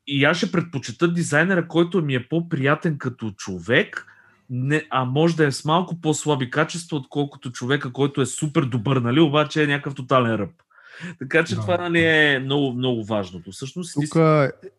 И 0.07 0.25
аз 0.25 0.37
ще 0.37 0.53
предпочита 0.53 1.13
дизайнера, 1.13 1.69
който 1.69 2.03
ми 2.03 2.15
е 2.15 2.29
по-приятен 2.29 2.99
като 2.99 3.31
човек, 3.31 4.07
не, 4.51 4.83
а 4.91 5.05
може 5.05 5.37
да 5.37 5.47
е 5.47 5.53
с 5.53 5.65
малко 5.65 6.01
по-слаби 6.01 6.51
качества, 6.51 6.97
отколкото 6.97 7.53
човека, 7.53 7.93
който 7.93 8.21
е 8.21 8.27
супер 8.27 8.63
добър, 8.63 8.97
нали, 8.97 9.21
обаче 9.21 9.63
е 9.63 9.67
някакъв 9.67 9.95
тотален 9.95 10.35
ръб. 10.35 10.51
Така 11.19 11.45
че 11.45 11.55
да. 11.55 11.61
това 11.61 11.77
нали, 11.77 12.05
е 12.05 12.39
много, 12.45 12.73
много 12.73 13.05
важното. 13.05 13.53
Всъщност, 13.53 13.95
Тук 13.95 14.15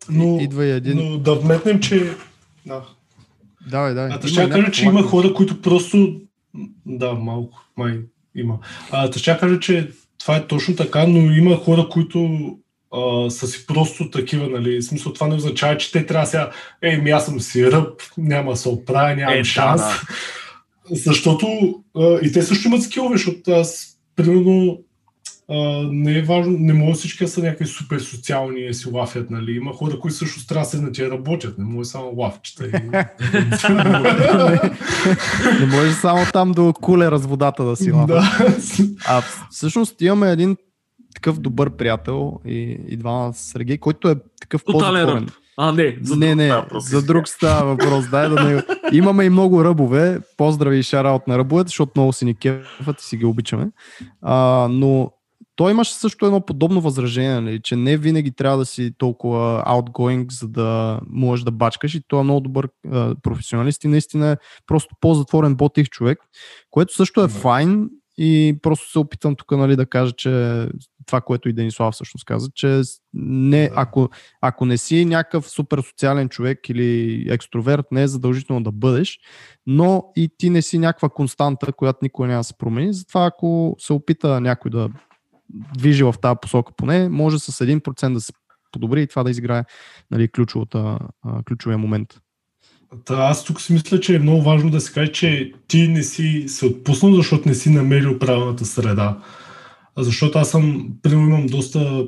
но, 0.09 0.37
идва 0.41 0.65
и 0.65 0.71
един... 0.71 1.11
Но 1.11 1.17
да 1.17 1.35
вметнем, 1.35 1.79
че... 1.79 2.15
Да. 2.65 2.81
Давай, 3.69 3.93
давай. 3.93 4.11
А, 4.11 4.27
ще 4.27 4.49
кажа, 4.49 4.71
че 4.71 4.85
има 4.85 5.03
хора, 5.03 5.33
които 5.33 5.61
просто... 5.61 6.21
Да, 6.85 7.13
малко, 7.13 7.65
май 7.77 7.99
има. 8.35 8.59
А, 8.91 9.13
ще 9.13 9.37
кажа, 9.37 9.59
че 9.59 9.91
това 10.19 10.35
е 10.35 10.47
точно 10.47 10.75
така, 10.75 11.07
но 11.07 11.19
има 11.19 11.55
хора, 11.55 11.87
които 11.89 12.29
а, 12.93 13.29
са 13.29 13.47
си 13.47 13.67
просто 13.67 14.09
такива, 14.09 14.49
нали? 14.49 14.81
В 14.81 14.85
смисъл, 14.85 15.13
това 15.13 15.27
не 15.27 15.35
означава, 15.35 15.77
че 15.77 15.91
те 15.91 16.05
трябва 16.05 16.25
сега, 16.25 16.51
ей, 16.81 16.97
ми 16.97 17.09
аз 17.09 17.25
съм 17.25 17.39
си 17.39 17.71
ръб, 17.71 18.01
няма 18.17 18.51
да 18.51 18.57
се 18.57 18.69
оправя, 18.69 19.15
нямам 19.15 19.39
е, 19.39 19.43
шанс. 19.43 19.81
Да, 19.81 19.87
да. 19.87 20.01
Защото 20.95 21.47
а, 21.97 22.19
и 22.21 22.31
те 22.31 22.41
също 22.41 22.67
имат 22.67 22.83
скилове, 22.83 23.17
защото 23.17 23.51
аз, 23.51 23.97
примерно, 24.15 24.79
а, 25.49 25.87
не 25.91 26.17
е 26.17 26.21
важно, 26.21 26.57
не 26.59 26.73
може 26.73 26.99
всички 26.99 27.23
да 27.23 27.29
са 27.29 27.41
някакви 27.41 27.65
супер 27.65 27.99
социални 27.99 28.65
и 28.65 28.73
си 28.73 28.89
лафят, 28.89 29.29
нали? 29.29 29.51
Има 29.51 29.73
хора, 29.73 29.99
които 29.99 30.17
също 30.17 30.47
трябва 30.47 30.65
да 30.65 30.69
седнат 30.69 30.97
и 30.97 31.09
работят, 31.09 31.57
не 31.57 31.65
може 31.65 31.89
само 31.89 32.13
лафчета. 32.17 32.67
И... 32.67 32.71
не 35.59 35.65
може 35.65 35.93
само 35.93 36.25
там 36.33 36.51
до 36.51 36.73
кулера 36.73 37.17
с 37.17 37.25
водата 37.25 37.63
да 37.63 37.75
си 37.75 37.91
лафят. 37.91 38.77
А 39.05 39.21
всъщност 39.51 40.01
имаме 40.01 40.31
един 40.31 40.57
такъв 41.15 41.39
добър 41.39 41.69
приятел 41.69 42.39
и, 42.45 42.77
и 42.87 42.97
двама 42.97 43.33
Сергей, 43.33 43.77
който 43.77 44.09
е 44.09 44.15
такъв 44.41 44.63
по-затворен. 44.65 45.29
А, 45.57 45.71
не, 45.71 45.97
за 46.01 46.15
не, 46.15 46.35
не, 46.35 46.63
за 46.75 47.01
друг 47.01 47.27
става 47.27 47.65
въпрос. 47.65 48.09
Дай 48.09 48.29
да 48.29 48.43
не... 48.43 48.63
Имаме 48.91 49.23
и 49.23 49.29
много 49.29 49.63
ръбове. 49.63 50.19
Поздрави 50.37 50.77
и 50.77 50.83
шараут 50.83 51.27
на 51.27 51.37
ръбовете, 51.37 51.67
защото 51.67 51.91
много 51.95 52.13
си 52.13 52.25
ни 52.25 52.35
кефат 52.35 53.01
и 53.01 53.05
си 53.05 53.17
ги 53.17 53.25
обичаме. 53.25 53.71
А, 54.21 54.67
но 54.71 55.11
той 55.55 55.71
имаше 55.71 55.93
също 55.93 56.25
едно 56.25 56.45
подобно 56.45 56.81
възражение, 56.81 57.41
нали, 57.41 57.59
че 57.63 57.75
не 57.75 57.97
винаги 57.97 58.31
трябва 58.31 58.57
да 58.57 58.65
си 58.65 58.91
толкова 58.97 59.63
outgoing, 59.67 60.31
за 60.31 60.47
да 60.47 60.99
можеш 61.09 61.43
да 61.43 61.51
бачкаш 61.51 61.95
и 61.95 62.01
той 62.07 62.19
е 62.19 62.23
много 62.23 62.39
добър 62.39 62.69
а, 62.91 63.15
професионалист 63.21 63.83
и 63.83 63.87
наистина 63.87 64.31
е 64.31 64.37
просто 64.67 64.95
по-затворен 65.01 65.55
ботих 65.55 65.89
човек, 65.89 66.19
което 66.71 66.93
също 66.93 67.23
е 67.23 67.27
файн 67.27 67.89
и 68.17 68.59
просто 68.61 68.91
се 68.91 68.99
опитам 68.99 69.35
тук 69.35 69.51
нали, 69.51 69.75
да 69.75 69.85
кажа, 69.85 70.11
че 70.11 70.67
това, 71.05 71.21
което 71.21 71.49
и 71.49 71.53
Денислав 71.53 71.93
всъщност 71.93 72.25
каза, 72.25 72.49
че 72.55 72.81
не, 73.13 73.67
да. 73.67 73.73
ако, 73.75 74.09
ако 74.41 74.65
не 74.65 74.77
си 74.77 75.05
някакъв 75.05 75.49
супер 75.49 75.81
социален 75.81 76.29
човек 76.29 76.69
или 76.69 77.25
екстроверт, 77.29 77.85
не 77.91 78.03
е 78.03 78.07
задължително 78.07 78.63
да 78.63 78.71
бъдеш, 78.71 79.19
но 79.67 80.03
и 80.15 80.29
ти 80.37 80.49
не 80.49 80.61
си 80.61 80.77
някаква 80.77 81.09
константа, 81.09 81.73
която 81.73 81.99
никога 82.01 82.27
няма 82.27 82.39
да 82.39 82.43
се 82.43 82.57
промени. 82.57 82.93
Затова 82.93 83.25
ако 83.25 83.75
се 83.79 83.93
опита 83.93 84.41
някой 84.41 84.71
да 84.71 84.89
движи 85.77 86.03
в 86.03 86.15
тази 86.21 86.35
посока 86.41 86.73
поне, 86.77 87.09
може 87.09 87.39
с 87.39 87.65
1% 87.65 88.13
да 88.13 88.21
се 88.21 88.33
подобри 88.71 89.01
и 89.01 89.07
това 89.07 89.23
да 89.23 89.31
изиграе 89.31 89.63
нали, 90.11 90.29
ключовия 91.45 91.77
момент. 91.77 92.21
Та, 93.05 93.15
аз 93.15 93.43
тук 93.43 93.61
си 93.61 93.73
мисля, 93.73 93.99
че 93.99 94.15
е 94.15 94.19
много 94.19 94.41
важно 94.41 94.69
да 94.69 94.81
се 94.81 94.91
каже, 94.91 95.11
че 95.11 95.53
ти 95.67 95.87
не 95.87 96.03
си 96.03 96.43
се 96.47 96.65
отпуснал, 96.65 97.13
защото 97.13 97.49
не 97.49 97.55
си 97.55 97.69
намерил 97.69 98.19
правилната 98.19 98.65
среда. 98.65 99.17
Защото 99.97 100.39
аз 100.39 100.49
съм, 100.49 100.89
примерно 101.01 101.27
имам 101.27 101.45
доста 101.45 102.05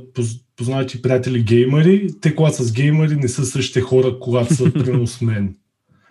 познати 0.58 1.02
приятели 1.02 1.44
геймери, 1.44 2.08
те 2.22 2.36
когато 2.36 2.64
с 2.64 2.72
геймери 2.72 3.16
не 3.16 3.28
са 3.28 3.46
същите 3.46 3.82
хора, 3.82 4.20
когато 4.20 4.56
са 4.56 4.74
примерно 4.74 5.08
с 5.08 5.22
мен. 5.22 5.56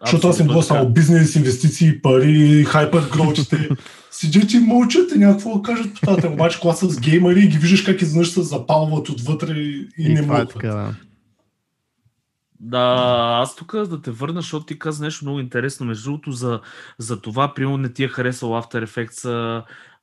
Защото 0.05 0.29
аз 0.29 0.37
съм 0.37 0.47
било 0.47 0.63
само 0.63 0.89
бизнес, 0.89 1.35
инвестиции, 1.35 2.03
пари, 2.03 2.65
хайпер 2.65 3.09
гроучите. 3.13 3.69
Седят 4.11 4.53
и 4.53 4.59
мълчат 4.59 5.13
и 5.15 5.19
някакво 5.19 5.57
да 5.57 5.63
кажат 5.63 5.95
по 5.95 6.17
тази 6.17 6.27
Обаче, 6.27 6.61
когато 6.61 6.91
с 6.91 7.01
геймери 7.01 7.49
ги 7.49 7.59
виждаш 7.59 7.83
как 7.83 8.03
изведнъж 8.03 8.31
се 8.31 8.43
запалват 8.43 9.09
отвътре 9.09 9.53
и, 9.53 9.89
и, 9.99 10.15
не 10.15 10.23
могат. 10.23 10.57
Е 10.65 10.67
да. 10.67 10.95
Да, 12.65 13.39
аз 13.43 13.57
тук 13.57 13.73
да 13.73 14.03
те 14.03 14.11
върна, 14.11 14.41
защото 14.41 14.67
ти 14.67 14.79
каза 14.79 15.05
нещо 15.05 15.25
много 15.25 15.41
интересно. 15.41 15.87
Между 15.87 16.11
другото, 16.11 16.33
за, 16.33 16.61
за 16.99 17.21
това, 17.21 17.55
примерно, 17.55 17.77
не 17.77 17.93
ти 17.93 18.05
е 18.05 18.09
харесал 18.09 18.49
After 18.49 18.87
Effects, 18.87 19.25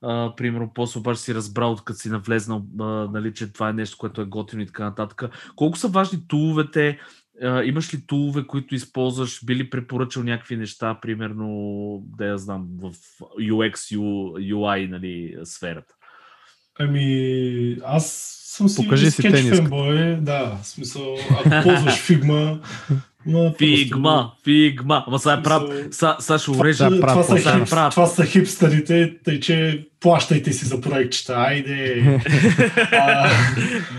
а, 0.02 0.36
примерно, 0.36 0.72
после 0.74 1.00
обаче 1.00 1.22
си 1.22 1.36
разбрал, 1.36 1.76
като 1.76 2.00
си 2.00 2.10
навлезнал, 2.10 2.66
а, 2.80 2.84
нали, 2.84 3.34
че 3.34 3.54
това 3.54 3.70
е 3.70 3.74
нещо, 3.74 3.98
което 3.98 4.22
е 4.22 4.26
готино 4.26 4.62
и 4.62 4.66
така 4.66 4.84
нататък. 4.84 5.24
Колко 5.56 5.78
са 5.78 5.88
важни 5.88 6.28
туловете? 6.28 7.00
А, 7.44 7.64
имаш 7.64 7.94
ли 7.94 8.06
тулове, 8.08 8.48
които 8.48 8.76
използваш? 8.76 9.46
Би 9.46 9.56
ли 9.56 9.70
препоръчал 9.70 10.24
някакви 10.24 10.58
неща, 10.58 11.00
примерно, 11.02 11.48
да 12.18 12.26
я 12.26 12.38
знам, 12.38 12.68
в 12.82 12.92
UX, 13.40 13.98
UI, 14.54 14.90
нали, 14.90 15.38
сферата? 15.44 15.94
Ами, 16.80 17.78
аз 17.86 18.36
съм 18.44 18.70
си 18.70 18.84
Покажи 18.84 19.12
си 19.12 19.22
фенбой, 19.22 20.18
да, 20.22 20.58
в 20.64 20.68
смисъл, 20.68 21.16
ако 21.32 21.64
ползваш 21.64 21.96
фигма, 21.96 22.60
Ма, 23.26 23.54
фигма, 23.58 24.32
фигма. 24.44 25.04
Ама 25.08 25.20
сега 25.20 25.34
е 25.34 25.44
прав. 25.44 25.64
Сега 26.20 26.38
ще 26.40 26.52
урежа. 26.52 26.90
Да, 26.90 27.00
това, 27.00 27.24
са 27.24 27.38
хип, 27.38 27.66
това 27.70 28.06
са 28.06 28.26
хипстарите, 28.26 29.18
тъй 29.24 29.40
че 29.40 29.88
плащайте 30.00 30.54
си 30.54 30.66
за 30.66 30.82
проектчета. 30.82 31.34
Айде. 31.34 32.04
а, 32.92 33.30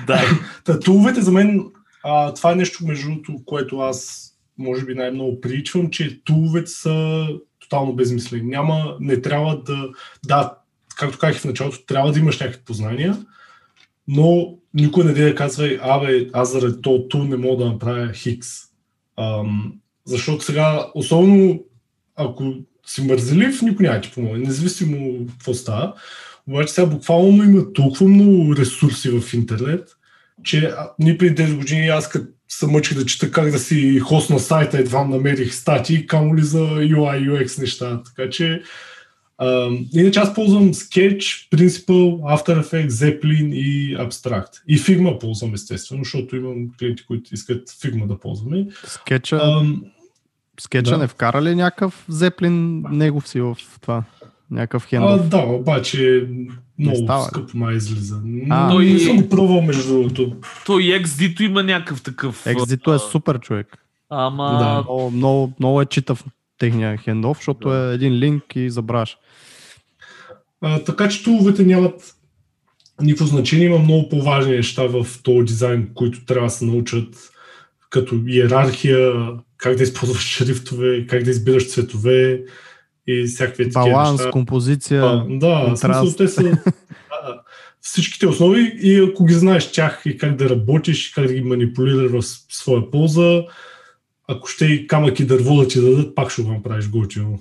да. 0.07 0.21
Татуловете 0.65 1.21
за 1.21 1.33
мен, 1.33 1.65
а, 2.05 2.35
това 2.35 2.53
е 2.53 2.55
нещо 2.55 2.87
между 2.87 3.09
другото, 3.09 3.37
което 3.47 3.79
аз 3.79 4.27
може 4.59 4.85
би 4.85 4.95
най-много 4.95 5.41
приличвам, 5.41 5.91
че 5.91 6.25
туловете 6.25 6.71
са 6.71 7.27
тотално 7.59 7.93
безмислени. 7.93 8.43
Няма, 8.43 8.97
не 9.01 9.21
трябва 9.21 9.63
да, 9.63 9.89
да, 10.27 10.55
както 11.01 11.19
казах 11.19 11.41
в 11.41 11.45
началото, 11.45 11.85
трябва 11.87 12.13
да 12.13 12.19
имаш 12.19 12.41
някакви 12.41 12.65
познания, 12.65 13.19
но 14.09 14.55
никой 14.75 15.05
не 15.05 15.13
да 15.13 15.35
казва, 15.35 15.79
абе, 15.83 16.29
аз 16.33 16.53
заради 16.53 16.83
то 16.83 17.09
ту 17.09 17.25
не 17.25 17.37
мога 17.37 17.65
да 17.65 17.71
направя 17.71 18.13
хикс. 18.13 18.49
Ам, 19.17 19.73
защото 20.05 20.45
сега, 20.45 20.87
особено 20.95 21.65
ако 22.17 22.55
си 22.87 23.03
мързелив, 23.03 23.63
никой 23.63 23.87
няма 23.87 24.01
ти 24.01 24.11
помогне, 24.15 24.39
независимо 24.39 25.27
какво 25.27 25.55
става. 25.55 25.95
Обаче 26.49 26.73
сега 26.73 26.87
буквално 26.87 27.45
има 27.45 27.73
толкова 27.73 28.09
много 28.09 28.57
ресурси 28.57 29.11
в 29.11 29.35
интернет, 29.35 29.89
че 30.43 30.75
ние 30.99 31.19
преди 31.19 31.43
10 31.43 31.57
години 31.57 31.89
аз 31.89 32.09
като 32.09 32.27
се 32.49 32.67
мъчих 32.67 32.99
да 32.99 33.07
чета 33.07 33.31
как 33.31 33.51
да 33.51 33.59
си 33.59 33.99
хост 33.99 34.31
на 34.31 34.39
сайта, 34.39 34.79
едва 34.79 35.05
намерих 35.05 35.55
статии, 35.55 36.07
камо 36.07 36.37
ли 36.37 36.43
за 36.43 36.59
UI, 36.59 37.31
UX 37.31 37.61
неща. 37.61 38.03
Така 38.03 38.31
че 38.31 38.63
Uh, 39.41 39.89
иначе 39.93 40.21
аз 40.21 40.35
ползвам 40.35 40.75
Sketch, 40.75 41.51
Principal, 41.51 42.21
After 42.21 42.63
Effects, 42.63 42.89
Zeppelin 42.89 43.55
и 43.55 43.97
Abstract. 43.97 44.63
И 44.69 44.79
Figma 44.79 45.21
ползвам 45.21 45.55
естествено, 45.55 46.05
защото 46.05 46.37
имам 46.37 46.69
клиенти, 46.79 47.07
които 47.07 47.35
искат 47.35 47.69
Figma 47.69 48.07
да 48.07 48.19
ползваме. 48.19 48.67
Скетча, 48.87 49.37
uh, 49.37 49.83
скетча 50.61 50.91
да. 50.91 50.99
не 50.99 51.07
вкара 51.07 51.43
ли 51.43 51.55
някакъв 51.55 52.07
Zeppelin 52.11 52.89
негов 52.91 53.29
си 53.29 53.41
в 53.41 53.57
това? 53.81 54.05
някакъв 54.51 54.85
А, 54.85 54.89
хендов. 54.89 55.29
да, 55.29 55.39
обаче 55.39 56.29
много 56.79 56.97
става. 56.97 57.23
скъпо 57.25 57.57
май 57.57 57.75
излиза. 57.75 58.21
А. 58.51 58.75
Но 58.75 58.81
и 58.81 58.93
не 58.93 58.99
съм 58.99 59.17
го 59.17 59.29
пробвал 59.29 59.63
между 59.63 59.93
другото. 59.93 60.37
Той 60.67 60.83
и 60.83 61.03
XD-то 61.03 61.43
има 61.43 61.63
някакъв 61.63 62.03
такъв. 62.03 62.47
Екзито 62.47 62.95
е 62.95 62.99
супер 62.99 63.41
човек. 63.41 63.79
Ама... 64.11 64.59
Да. 64.59 64.83
Много, 64.83 65.11
много, 65.11 65.53
много 65.59 65.81
е 65.81 65.87
читав 65.87 66.25
техния 66.61 66.97
хендов, 66.97 67.37
защото 67.37 67.75
е 67.75 67.95
един 67.95 68.13
линк 68.13 68.45
и 68.55 68.71
забравяш. 68.71 69.17
А, 70.61 70.85
така 70.85 71.09
че 71.09 71.25
туловете 71.25 71.65
нямат 71.65 72.15
никакво 73.03 73.27
значение. 73.27 73.67
Има 73.67 73.79
много 73.79 74.09
по-важни 74.09 74.57
неща 74.57 74.83
в 74.87 75.07
този 75.23 75.45
дизайн, 75.45 75.91
които 75.95 76.25
трябва 76.25 76.47
да 76.47 76.51
се 76.51 76.65
научат, 76.65 77.31
като 77.91 78.21
иерархия, 78.27 79.13
как 79.57 79.77
да 79.77 79.83
използваш 79.83 80.23
шрифтове, 80.23 81.07
как 81.07 81.23
да 81.23 81.31
избираш 81.31 81.71
цветове 81.71 82.43
и 83.07 83.25
всякакви 83.25 83.65
такива 83.65 83.85
Баланс, 83.85 84.21
неща. 84.21 84.31
композиция. 84.31 85.03
А, 85.05 85.27
да, 85.29 85.77
смисъл, 85.77 86.13
те 86.17 86.29
са 86.29 86.43
да, 86.43 86.63
всичките 87.81 88.27
основи 88.27 88.73
и 88.83 89.11
ако 89.11 89.25
ги 89.25 89.35
знаеш 89.35 89.73
тях 89.73 90.03
и 90.05 90.19
как 90.19 90.37
да 90.37 90.51
работиш, 90.51 91.11
как 91.11 91.27
да 91.27 91.35
ги 91.35 91.41
манипулираш 91.41 92.11
в 92.11 92.55
своя 92.55 92.91
полза, 92.91 93.43
ако 94.31 94.49
ще 94.49 94.65
и 94.65 94.87
камък 94.87 95.21
и 95.21 95.27
дърво 95.27 95.57
да 95.57 95.69
ти 95.69 95.81
дадат, 95.81 96.15
пак 96.15 96.31
ще 96.31 96.43
го 96.43 96.53
направиш 96.53 96.89
готино. 96.91 97.41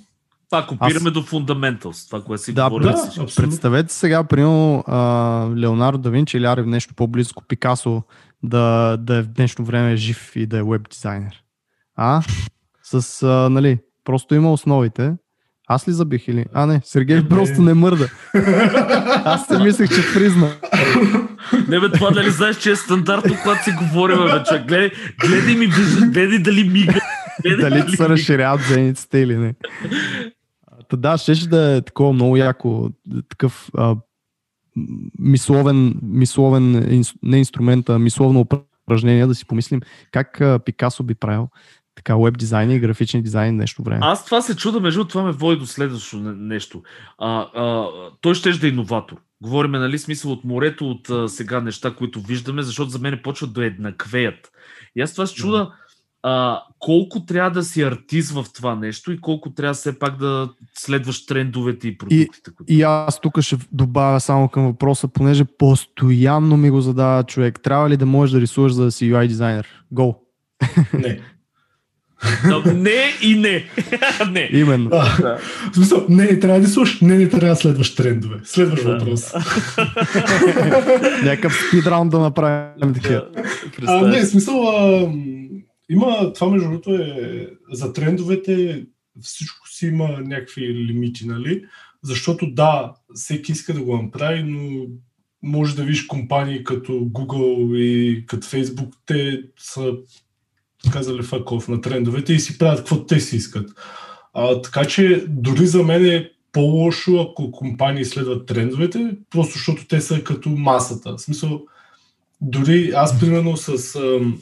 Пак 0.50 0.68
копираме 0.68 1.12
до 1.12 1.24
Fundamentals, 1.24 2.08
това, 2.08 2.24
което 2.24 2.44
си 2.44 2.54
Да, 2.54 2.70
говорим. 2.70 2.92
да. 3.18 3.26
Представете 3.36 3.94
сега, 3.94 4.24
примерно, 4.24 4.84
Леонардо 5.58 5.98
да 5.98 6.10
Винчи 6.10 6.38
или 6.38 6.46
Ари 6.46 6.62
в 6.62 6.68
нещо 6.68 6.94
по-близко, 6.96 7.44
Пикасо, 7.48 8.04
да, 8.44 8.98
да 8.98 9.16
е 9.16 9.22
в 9.22 9.28
днешно 9.28 9.66
време 9.66 9.96
жив 9.96 10.32
и 10.36 10.46
да 10.46 10.58
е 10.58 10.64
веб 10.64 10.90
дизайнер. 10.90 11.44
А? 11.96 12.22
С, 12.84 13.24
а, 13.24 13.50
нали, 13.50 13.78
просто 14.04 14.36
има 14.36 14.54
основите. 14.54 15.14
Аз 15.72 15.88
ли 15.88 15.92
забих 15.92 16.28
или? 16.28 16.46
А, 16.54 16.66
не, 16.66 16.82
Сергей 16.84 17.16
Не. 17.16 17.30
просто 17.30 17.62
не 17.62 17.74
мърда. 17.74 18.08
Аз 19.26 19.48
си 19.48 19.64
мислех, 19.64 19.90
че 19.90 20.14
призна. 20.14 20.52
Не 21.68 21.80
бе, 21.80 21.92
това 21.92 22.12
дали 22.12 22.30
знаеш, 22.30 22.58
че 22.58 22.72
е 22.72 22.76
стандартно, 22.76 23.36
когато 23.44 23.64
си 23.64 23.72
говорим, 23.72 24.18
бе, 24.18 24.44
човек. 24.44 24.68
Гледай, 24.68 24.92
гледай 25.22 25.56
ми, 25.56 25.66
вижда, 25.66 26.06
гледай 26.06 26.40
дали 26.40 26.70
мига. 26.70 27.00
Гледай 27.46 27.70
Дали 27.70 27.82
се 27.82 28.04
мига. 28.04 28.10
разширяват 28.10 28.62
зениците 28.62 29.18
или 29.20 29.38
не. 29.38 29.54
Та 30.90 30.98
да, 30.98 31.18
щеше 31.18 31.50
да 31.50 31.76
е 31.76 31.82
такова 31.82 32.14
много 32.14 32.38
яко, 32.38 32.90
такъв 33.30 33.70
а, 33.78 33.96
мисловен, 35.20 36.00
мисловен, 36.04 36.72
не 37.24 37.38
инструмент, 37.38 37.90
а 37.90 38.00
мисловно 38.00 38.48
упражнение, 38.88 39.28
да 39.28 39.36
си 39.36 39.46
помислим 39.46 39.82
как 40.12 40.42
а, 40.42 40.60
Пикасо 40.66 41.04
би 41.04 41.16
правил 41.16 41.48
така 41.96 42.16
веб 42.16 42.38
дизайн 42.38 42.72
и 42.72 42.80
графичен 42.80 43.22
дизайн 43.22 43.56
днешно 43.56 43.86
време. 43.86 44.00
Аз 44.04 44.26
това 44.26 44.42
се 44.42 44.56
чуда, 44.56 44.80
между 44.80 45.00
другото, 45.00 45.12
това 45.12 45.24
ме 45.24 45.32
води 45.32 45.60
до 45.60 45.66
следващото 45.66 46.24
не- 46.24 46.56
нещо. 46.56 46.84
А, 47.18 47.42
а, 47.42 47.88
той 48.22 48.36
ще 48.36 48.52
да 48.52 48.68
е 48.68 48.70
иноватор. 48.70 49.18
Говориме, 49.42 49.80
нали, 49.80 50.00
смисъл 50.00 50.32
от 50.32 50.44
морето, 50.44 50.90
от 50.90 51.10
а, 51.10 51.30
сега 51.30 51.62
неща, 51.62 51.96
които 51.96 52.22
виждаме, 52.22 52.62
защото 52.62 52.90
за 52.90 53.00
мен 53.00 53.20
почват 53.24 53.54
да 53.54 53.66
еднаквеят. 53.66 54.52
И 54.96 55.02
аз 55.02 55.12
това 55.12 55.26
се 55.26 55.36
чуда, 55.36 55.72
а, 56.24 56.64
колко 56.80 57.26
трябва 57.26 57.52
да 57.52 57.64
си 57.64 57.82
артист 57.82 58.32
в 58.32 58.46
това 58.56 58.76
нещо 58.76 59.12
и 59.12 59.22
колко 59.22 59.54
трябва 59.54 59.74
все 59.74 60.00
пак 60.00 60.18
да 60.18 60.50
следваш 60.74 61.26
трендовете 61.26 61.88
и 61.88 61.98
продуктите. 61.98 62.52
които... 62.58 62.74
И 62.74 62.82
аз 62.82 63.22
тук 63.22 63.42
ще 63.42 63.58
добавя 63.72 64.20
само 64.20 64.50
към 64.50 64.64
въпроса, 64.64 65.08
понеже 65.08 65.46
постоянно 65.46 66.58
ми 66.58 66.70
го 66.70 66.82
задава 66.82 67.24
човек. 67.24 67.60
Трябва 67.64 67.90
ли 67.90 67.98
да 67.98 68.06
можеш 68.06 68.34
да 68.34 68.42
рисуваш 68.42 68.72
за 68.72 68.84
да 68.84 68.92
си 68.92 69.12
UI 69.12 69.28
дизайнер? 69.28 69.68
Go. 69.94 70.16
Не. 70.94 71.22
Да, 72.48 72.74
не 72.74 73.04
и 73.22 73.36
не. 73.36 73.66
не. 74.32 74.50
Именно. 74.54 74.90
А, 74.94 75.38
в 75.72 75.76
смисъл, 75.76 76.06
не, 76.10 76.24
не 76.24 76.40
трябва 76.40 76.60
да 76.62 76.68
слушаш, 76.68 77.02
не, 77.02 77.18
не 77.18 77.30
трябва 77.30 77.50
да 77.50 77.56
следваш 77.56 77.96
трендове. 77.96 78.40
Следваш 78.44 78.84
Да. 78.84 78.92
въпрос. 78.92 79.34
Някакъв 81.24 81.68
спидраунд 81.68 82.12
да 82.12 82.20
направим 82.20 82.94
такива. 82.94 83.28
А, 83.36 83.44
Представяш 83.76 84.16
не, 84.16 84.22
в 84.22 84.28
смисъл, 84.28 84.68
а, 84.68 85.12
има, 85.90 86.34
това 86.34 86.50
между 86.50 86.68
другото 86.68 86.94
е, 86.96 87.48
за 87.72 87.94
трендовете 87.94 88.86
всичко 89.22 89.70
си 89.70 89.86
има 89.88 90.08
някакви 90.08 90.74
лимити, 90.74 91.28
нали? 91.28 91.66
Защото 92.04 92.52
да, 92.52 92.94
всеки 93.14 93.52
иска 93.52 93.74
да 93.74 93.82
го 93.82 94.02
направи, 94.02 94.44
но 94.44 94.86
може 95.44 95.76
да 95.76 95.84
видиш 95.84 96.06
компании 96.06 96.64
като 96.64 96.94
Google 96.94 97.78
и 97.78 98.26
като 98.26 98.48
Facebook, 98.48 98.90
те 99.06 99.42
са 99.60 99.94
fuck 100.88 101.44
off 101.44 101.70
на 101.70 101.82
трендовете 101.82 102.34
и 102.34 102.40
си 102.40 102.58
правят 102.58 102.80
каквото 102.80 103.06
те 103.06 103.20
си 103.20 103.36
искат. 103.36 103.70
А, 104.34 104.62
така 104.62 104.86
че 104.86 105.26
дори 105.28 105.68
за 105.68 105.84
мен 105.84 106.06
е 106.06 106.32
по-лошо, 106.52 107.20
ако 107.22 107.52
компании 107.52 108.06
следват 108.06 108.46
трендовете, 108.46 109.18
просто 109.30 109.54
защото 109.54 109.88
те 109.88 110.02
са 110.02 110.24
като 110.24 110.50
масата. 110.50 111.14
В 111.18 111.22
смисъл, 111.22 111.62
дори 112.42 112.92
аз 112.96 113.20
примерно 113.20 113.58
с 113.58 113.96
ам, 113.96 114.42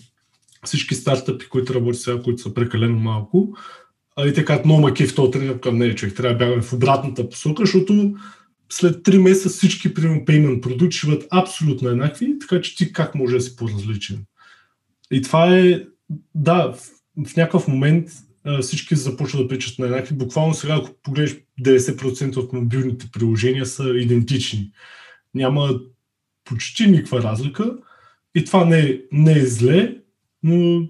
всички 0.66 0.96
стартъпи, 0.96 1.50
които 1.50 1.74
работят 1.74 2.02
сега, 2.02 2.24
които 2.24 2.42
са 2.42 2.54
прекалено 2.54 3.00
малко, 3.00 3.58
а 4.16 4.28
и 4.28 4.34
така 4.34 4.62
много 4.66 4.82
маки 4.82 5.08
в 5.08 5.16
този 5.16 5.60
към 5.62 5.78
не, 5.78 5.96
човек, 5.96 6.16
трябва 6.16 6.34
да 6.34 6.46
бягаме 6.46 6.62
в 6.62 6.74
обратната 6.74 7.30
посока, 7.30 7.64
защото 7.66 8.16
след 8.70 8.96
3 8.96 9.18
месеца 9.18 9.50
всички, 9.50 9.94
примерно, 9.94 10.22
payment 10.22 10.62
продукти 10.62 10.98
ще 10.98 11.08
бъдат 11.08 11.28
абсолютно 11.32 11.90
еднакви, 11.90 12.40
така 12.40 12.62
че 12.62 12.76
ти 12.76 12.94
как 12.94 13.16
може 13.16 13.36
да 13.36 13.42
си 13.42 13.56
по-различен. 13.56 14.26
И 15.12 15.22
това 15.22 15.58
е, 15.58 15.84
да, 16.36 16.72
в, 16.72 16.80
в 17.26 17.36
някакъв 17.36 17.68
момент 17.68 18.10
а, 18.44 18.62
всички 18.62 18.96
започват 18.96 19.42
да 19.42 19.48
причат 19.48 19.80
на 19.80 19.86
еднакви. 19.86 20.16
Буквално 20.16 20.54
сега, 20.54 20.76
ако 20.76 20.90
погледнеш 21.04 21.36
90% 21.62 22.38
от 22.38 22.54
мобилните 22.54 23.08
приложения 23.14 23.66
са 23.66 23.90
идентични. 23.96 24.72
Няма 25.36 25.80
почти 26.46 26.88
никаква 26.88 27.24
разлика. 27.24 27.78
И 28.36 28.46
това 28.46 28.66
не 28.66 29.02
не 29.12 29.40
е 29.40 29.46
зле, 29.46 29.98
но 30.44 30.88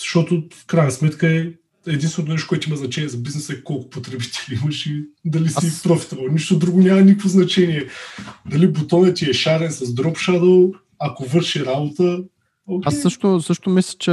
защото 0.00 0.48
в 0.52 0.66
крайна 0.66 0.90
сметка 0.90 1.36
е 1.36 1.52
единственото 1.86 2.32
нещо, 2.32 2.48
което 2.48 2.68
има 2.68 2.76
значение 2.76 3.08
за 3.08 3.18
бизнеса 3.18 3.52
е 3.52 3.62
колко 3.62 3.90
потребители 3.90 4.58
имаш 4.62 4.86
и 4.86 5.04
дали 5.24 5.48
си 5.48 5.54
Аз- 5.66 5.82
профитабъл. 5.82 6.28
Нищо 6.28 6.58
друго 6.58 6.80
няма 6.80 7.00
никакво 7.00 7.28
значение. 7.28 7.86
Дали 8.50 8.68
бутонът 8.68 9.16
ти 9.16 9.30
е 9.30 9.32
шарен 9.32 9.70
с 9.70 9.86
Drop 9.86 10.12
Shadow, 10.14 10.78
ако 10.98 11.24
върши 11.24 11.64
работа, 11.64 12.24
окей. 12.66 12.88
Аз 12.88 13.02
също, 13.02 13.40
също 13.40 13.70
мисля, 13.70 13.98
че 13.98 14.12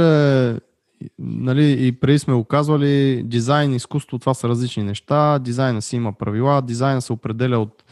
нали, 1.18 1.86
и 1.86 1.92
преди 1.92 2.18
сме 2.18 2.34
го 2.34 2.44
казвали, 2.44 3.22
дизайн 3.22 3.72
и 3.72 3.76
изкуство, 3.76 4.18
това 4.18 4.34
са 4.34 4.48
различни 4.48 4.82
неща. 4.82 5.38
Дизайна 5.38 5.82
си 5.82 5.96
има 5.96 6.12
правила, 6.12 6.62
дизайна 6.62 7.02
се 7.02 7.12
определя 7.12 7.58
от 7.58 7.84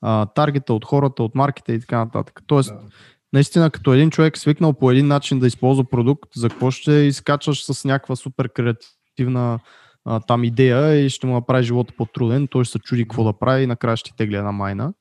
а, 0.00 0.26
таргета, 0.26 0.74
от 0.74 0.84
хората, 0.84 1.22
от 1.22 1.34
маркета 1.34 1.72
и 1.72 1.80
така 1.80 1.98
нататък. 1.98 2.40
Тоест, 2.46 2.68
Да. 2.74 2.80
наистина, 3.32 3.70
като 3.70 3.92
един 3.92 4.10
човек 4.10 4.38
свикнал 4.38 4.72
по 4.72 4.90
един 4.90 5.06
начин 5.06 5.38
да 5.38 5.46
използва 5.46 5.84
продукт, 5.84 6.30
за 6.36 6.48
какво 6.48 6.70
ще 6.70 6.92
изкачаш 6.92 7.64
с 7.64 7.84
някаква 7.84 8.16
супер 8.16 8.48
креативна 8.48 9.58
а, 10.04 10.20
там 10.20 10.44
идея 10.44 10.94
и 10.94 11.10
ще 11.10 11.26
му 11.26 11.32
направи 11.34 11.64
живота 11.64 11.94
по-труден, 11.96 12.48
той 12.48 12.64
ще 12.64 12.72
се 12.72 12.78
чуди 12.78 13.02
какво 13.02 13.24
да 13.24 13.32
прави 13.32 13.62
и 13.62 13.66
накрая 13.66 13.96
ще 13.96 14.16
тегли 14.16 14.36
една 14.36 14.52
майна. 14.52 14.92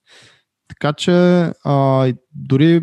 Така 0.68 0.93
че 0.93 1.12
а, 1.64 2.14
дори 2.36 2.82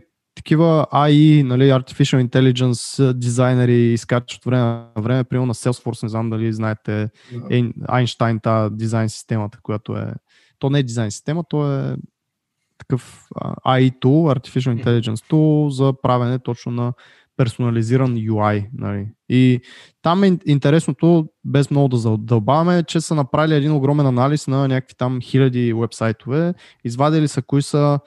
такива 0.49 0.87
AI, 0.93 1.43
нали, 1.43 1.71
Artificial 1.71 2.29
Intelligence 2.29 3.13
дизайнери 3.13 3.93
изкачват 3.93 4.45
време 4.45 4.63
на 4.63 5.03
време, 5.03 5.25
примерно 5.25 5.47
на 5.47 5.55
Salesforce, 5.55 6.03
не 6.03 6.09
знам 6.09 6.31
дали 6.31 6.53
знаете, 6.53 7.03
е, 7.51 7.63
Einstein, 7.63 8.43
та 8.43 8.71
дизайн 8.71 9.09
системата, 9.09 9.59
която 9.63 9.97
е, 9.97 10.15
то 10.59 10.71
не 10.71 10.79
е 10.79 10.83
дизайн 10.83 11.11
система, 11.11 11.45
то 11.49 11.73
е 11.73 11.97
такъв 12.79 13.29
AI 13.67 14.01
tool, 14.01 14.39
Artificial 14.39 14.85
Intelligence 14.85 15.31
tool 15.31 15.69
за 15.69 15.93
правене 16.03 16.39
точно 16.39 16.73
на 16.73 16.93
персонализиран 17.37 18.17
UI. 18.17 18.67
Нали. 18.73 19.09
И 19.29 19.61
там 20.03 20.25
е 20.25 20.31
ин- 20.31 20.43
интересното, 20.47 21.29
без 21.45 21.71
много 21.71 21.89
да 21.89 21.97
задълбаваме, 21.97 22.83
че 22.83 23.01
са 23.01 23.15
направили 23.15 23.55
един 23.55 23.73
огромен 23.73 24.07
анализ 24.07 24.47
на 24.47 24.69
някакви 24.69 24.95
там 24.99 25.21
хиляди 25.21 25.73
вебсайтове, 25.73 26.55
извадили 26.85 27.29
са 27.29 27.43
кои 27.43 27.63
са 27.63 27.99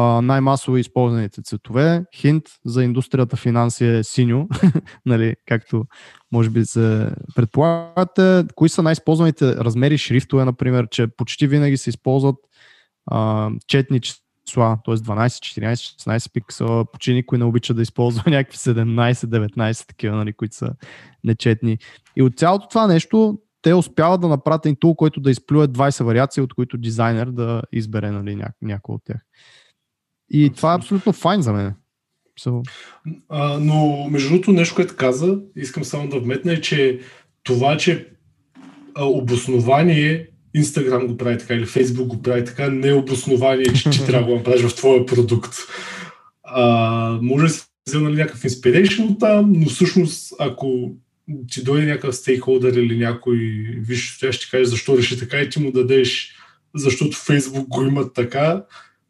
най-масово 0.00 0.76
използваните 0.76 1.42
цветове. 1.42 2.04
Хинт 2.14 2.44
за 2.64 2.84
индустрията 2.84 3.36
финанси 3.36 3.86
е 3.86 4.04
синьо, 4.04 4.48
нали, 5.06 5.34
както 5.46 5.84
може 6.32 6.50
би 6.50 6.64
се 6.64 7.10
предполагате. 7.34 8.44
Кои 8.54 8.68
са 8.68 8.82
най-използваните 8.82 9.56
размери 9.56 9.98
шрифтове, 9.98 10.44
например, 10.44 10.88
че 10.90 11.06
почти 11.06 11.46
винаги 11.46 11.76
се 11.76 11.90
използват 11.90 12.36
а, 13.06 13.50
четни 13.66 14.00
числа, 14.00 14.78
т.е. 14.84 14.94
12, 14.94 15.00
14, 15.64 15.74
16 15.74 16.32
пиксела. 16.32 16.84
Почти 16.92 17.14
никой 17.14 17.38
не 17.38 17.44
обича 17.44 17.74
да 17.74 17.82
използва 17.82 18.22
някакви 18.30 18.58
17, 18.58 19.12
19 19.12 19.86
такива, 19.86 20.16
нали, 20.16 20.32
които 20.32 20.56
са 20.56 20.72
нечетни. 21.24 21.78
И 22.16 22.22
от 22.22 22.36
цялото 22.36 22.68
това 22.68 22.86
нещо 22.86 23.38
те 23.62 23.74
успяват 23.74 24.20
да 24.20 24.28
направят 24.28 24.66
един 24.66 24.76
тул, 24.76 24.94
който 24.94 25.20
да 25.20 25.30
изплюе 25.30 25.68
20 25.68 26.04
вариации, 26.04 26.42
от 26.42 26.54
които 26.54 26.76
дизайнер 26.76 27.26
да 27.26 27.62
избере 27.72 28.10
нали, 28.10 28.36
ня- 28.36 28.52
някой 28.62 28.94
от 28.94 29.02
тях. 29.04 29.20
И 30.30 30.50
това 30.56 30.72
е 30.72 30.76
абсолютно 30.76 31.12
файн 31.12 31.42
за 31.42 31.52
мен. 31.52 31.74
So, 32.40 32.68
А, 33.28 33.58
но 33.58 34.08
между 34.10 34.28
другото 34.28 34.52
нещо, 34.52 34.74
което 34.74 34.96
каза, 34.96 35.38
искам 35.56 35.84
само 35.84 36.08
да 36.08 36.20
вметна 36.20 36.52
е, 36.52 36.60
че 36.60 37.00
това, 37.42 37.76
че 37.76 38.08
а, 38.94 39.04
обоснование 39.04 40.28
Instagram 40.56 41.06
го 41.06 41.16
прави 41.16 41.38
така 41.38 41.54
или 41.54 41.66
Facebook 41.66 42.06
го 42.06 42.22
прави 42.22 42.44
така, 42.44 42.68
не 42.68 42.88
е 42.88 42.94
обоснование, 42.94 43.72
че 43.72 43.90
ти 43.90 43.98
трябва 44.06 44.26
да 44.26 44.32
го 44.32 44.38
направиш 44.38 44.62
в 44.62 44.74
твоя 44.74 45.06
продукт. 45.06 45.54
А, 46.44 47.18
може 47.22 47.46
да 47.46 47.52
си 47.52 47.64
взел 47.88 48.00
нали, 48.00 48.16
някакъв 48.16 48.42
inspiration 48.42 49.10
от 49.10 49.20
там, 49.20 49.52
но 49.52 49.68
всъщност 49.68 50.34
ако 50.38 50.92
ти 51.50 51.64
дойде 51.64 51.86
някакъв 51.86 52.16
стейкхолдър 52.16 52.72
или 52.72 52.98
някой 52.98 53.36
виж, 53.78 54.16
ще 54.16 54.30
ти 54.30 54.50
каже 54.50 54.64
защо 54.64 54.98
реши 54.98 55.18
така 55.18 55.40
и 55.40 55.50
ти 55.50 55.60
му 55.60 55.72
дадеш, 55.72 56.36
защото 56.74 57.16
Facebook 57.16 57.66
го 57.68 57.82
имат 57.82 58.14
така, 58.14 58.64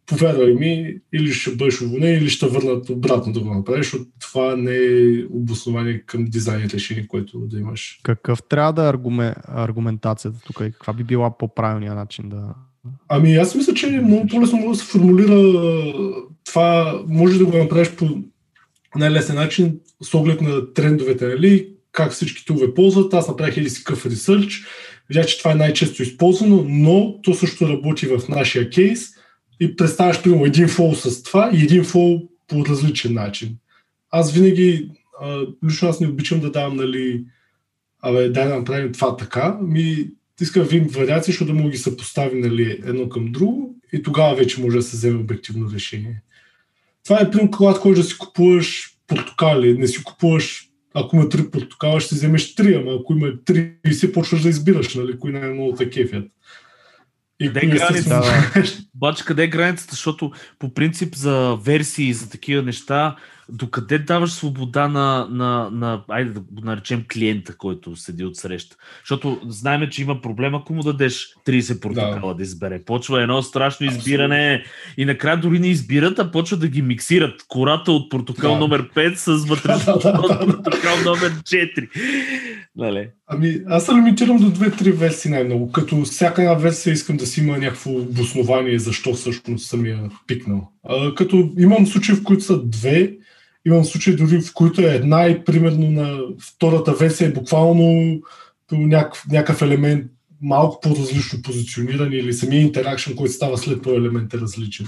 повярвай 0.06 0.54
ми, 0.54 0.96
или 1.12 1.32
ще 1.32 1.50
бъдеш 1.50 1.82
уволнен, 1.82 2.18
или 2.18 2.30
ще 2.30 2.46
върнат 2.46 2.90
обратно 2.90 3.32
да 3.32 3.40
го 3.40 3.54
направиш, 3.54 3.86
защото 3.86 4.04
това 4.20 4.56
не 4.56 4.76
е 4.76 5.24
обоснование 5.30 6.02
към 6.06 6.24
дизайн 6.24 6.68
решение, 6.74 7.06
което 7.08 7.38
да 7.38 7.58
имаш. 7.58 8.00
Какъв 8.02 8.42
трябва 8.42 8.72
да 8.72 8.84
е 8.84 8.88
аргумен, 8.88 9.34
аргументацията 9.48 10.38
тук 10.46 10.60
и 10.60 10.72
каква 10.72 10.92
би 10.92 11.04
била 11.04 11.38
по-правилният 11.38 11.96
начин 11.96 12.28
да... 12.28 12.54
Ами 13.08 13.36
аз 13.36 13.54
мисля, 13.54 13.74
че 13.74 13.86
много 13.86 14.26
по-лесно 14.26 14.58
може 14.58 14.78
да 14.78 14.84
се 14.84 14.90
формулира 14.90 15.62
това, 16.44 17.02
може 17.08 17.38
да 17.38 17.46
го 17.46 17.56
направиш 17.56 17.90
по 17.90 18.08
най-лесен 18.96 19.36
начин 19.36 19.78
с 20.02 20.14
оглед 20.14 20.40
на 20.40 20.72
трендовете, 20.72 21.26
нали? 21.26 21.68
как 21.92 22.12
всички 22.12 22.44
тулове 22.44 22.74
ползват. 22.74 23.14
Аз 23.14 23.28
направих 23.28 23.56
или 23.56 23.70
си 23.70 23.84
къв 23.84 24.06
ресърч, 24.06 24.64
видях, 25.08 25.26
че 25.26 25.38
това 25.38 25.52
е 25.52 25.54
най-често 25.54 26.02
използвано, 26.02 26.64
но 26.68 27.22
то 27.22 27.34
също 27.34 27.68
работи 27.68 28.06
в 28.06 28.28
нашия 28.28 28.70
кейс 28.70 29.15
и 29.60 29.76
представяш 29.76 30.22
примерно 30.22 30.44
един 30.44 30.68
фол 30.68 30.94
с 30.94 31.22
това 31.22 31.50
и 31.54 31.62
един 31.62 31.84
фол 31.84 32.28
по 32.48 32.66
различен 32.66 33.14
начин. 33.14 33.56
Аз 34.10 34.32
винаги, 34.32 34.90
а, 35.20 35.46
лично 35.66 35.88
аз 35.88 36.00
не 36.00 36.08
обичам 36.08 36.40
да 36.40 36.50
давам, 36.50 36.76
нали, 36.76 37.24
абе, 38.02 38.28
дай 38.28 38.48
да 38.48 38.58
направим 38.58 38.92
това 38.92 39.16
така, 39.16 39.58
ми 39.62 40.08
искам 40.40 40.62
видим 40.62 40.88
вариации, 40.88 41.32
защото 41.32 41.52
да 41.52 41.58
мога 41.58 41.70
ги 41.70 41.78
съпостави 41.78 42.40
нали, 42.40 42.80
едно 42.84 43.08
към 43.08 43.32
друго 43.32 43.76
и 43.92 44.02
тогава 44.02 44.34
вече 44.34 44.60
може 44.60 44.76
да 44.76 44.82
се 44.82 44.96
вземе 44.96 45.20
обективно 45.20 45.70
решение. 45.70 46.22
Това 47.04 47.20
е 47.20 47.30
примерно, 47.30 47.50
когато 47.50 47.80
ходиш 47.80 47.98
да 47.98 48.04
си 48.04 48.18
купуваш 48.18 48.96
портокали, 49.06 49.78
не 49.78 49.86
си 49.86 50.04
купуваш 50.04 50.66
ако 50.98 51.16
има 51.16 51.28
три 51.28 51.50
портокала, 51.50 52.00
ще 52.00 52.14
вземеш 52.14 52.54
три, 52.54 52.74
ама 52.74 52.96
ако 53.00 53.12
има 53.12 53.32
три, 53.44 53.72
и 53.86 53.92
се 53.92 54.12
почваш 54.12 54.42
да 54.42 54.48
избираш, 54.48 54.94
нали, 54.94 55.18
кои 55.18 55.32
най-много 55.32 55.76
те 55.76 55.90
кефят. 55.90 56.24
И 57.40 57.46
къде 57.46 57.60
е 57.66 57.68
границата? 57.68 58.22
Обаче 58.96 59.24
къде 59.26 59.44
е 59.44 59.48
границата? 59.48 59.90
Защото 59.94 60.32
по 60.58 60.74
принцип 60.74 61.14
за 61.14 61.58
версии, 61.64 62.12
за 62.12 62.30
такива 62.30 62.62
неща, 62.62 63.16
докъде 63.48 63.98
даваш 63.98 64.32
свобода 64.32 64.88
на, 64.88 65.28
на, 65.30 65.70
на 65.72 66.02
айде 66.08 66.30
да 66.30 66.40
го 66.40 66.60
наречем 66.64 67.04
клиента, 67.12 67.56
който 67.56 67.96
седи 67.96 68.24
от 68.24 68.36
среща. 68.36 68.76
Защото 69.02 69.40
знаем, 69.48 69.90
че 69.90 70.02
има 70.02 70.20
проблем, 70.20 70.54
ако 70.54 70.74
му 70.74 70.82
дадеш 70.82 71.34
30 71.46 71.80
протокола 71.80 72.32
да. 72.32 72.34
да 72.34 72.42
избере. 72.42 72.84
Почва 72.84 73.22
едно 73.22 73.42
страшно 73.42 73.86
избиране 73.86 74.54
Абсолютно. 74.54 75.02
и 75.02 75.04
накрая 75.04 75.40
дори 75.40 75.58
не 75.58 75.68
избират, 75.68 76.18
а 76.18 76.30
почва 76.30 76.56
да 76.56 76.68
ги 76.68 76.82
миксират. 76.82 77.42
Кората 77.48 77.92
от 77.92 78.10
протокол 78.10 78.52
да. 78.52 78.58
номер 78.58 78.88
5 78.90 79.14
с 79.14 79.46
вътрешно 79.46 79.92
от 79.94 80.02
протокол 80.02 80.96
номер 81.04 81.32
4. 81.32 81.88
Нали? 82.76 83.08
Ами, 83.26 83.62
аз 83.66 83.86
се 83.86 83.92
лимитирам 83.92 84.36
до 84.36 84.50
2-3 84.50 84.92
версии 84.92 85.30
най-много. 85.30 85.72
Като 85.72 86.02
всяка 86.02 86.42
една 86.42 86.54
версия 86.54 86.92
искам 86.92 87.16
да 87.16 87.26
си 87.26 87.40
има 87.40 87.58
някакво 87.58 87.90
обоснование 87.90 88.78
защо 88.78 89.14
всъщност 89.14 89.66
съм 89.66 89.86
я 89.86 90.10
пикнал. 90.26 90.68
А, 90.84 91.14
като 91.14 91.52
имам 91.58 91.86
случаи, 91.86 92.14
в 92.14 92.22
които 92.22 92.44
са 92.44 92.62
две, 92.62 93.16
Имам 93.66 93.84
случаи 93.84 94.16
дори, 94.16 94.40
в 94.40 94.54
които 94.54 94.80
е 94.80 94.94
една 94.94 95.26
и 95.26 95.44
примерно 95.44 95.90
на 95.90 96.20
втората 96.40 96.92
версия 96.92 97.28
е 97.28 97.32
буквално 97.32 98.18
някакъв, 98.72 99.24
някакъв 99.30 99.62
елемент 99.62 100.06
малко 100.42 100.80
по-различно 100.80 101.42
позициониране 101.42 102.16
или 102.16 102.32
самия 102.32 102.60
интеракшн, 102.60 103.14
който 103.14 103.32
става 103.32 103.58
след 103.58 103.82
този 103.82 103.96
елемент 103.96 104.34
е 104.34 104.38
различен. 104.38 104.86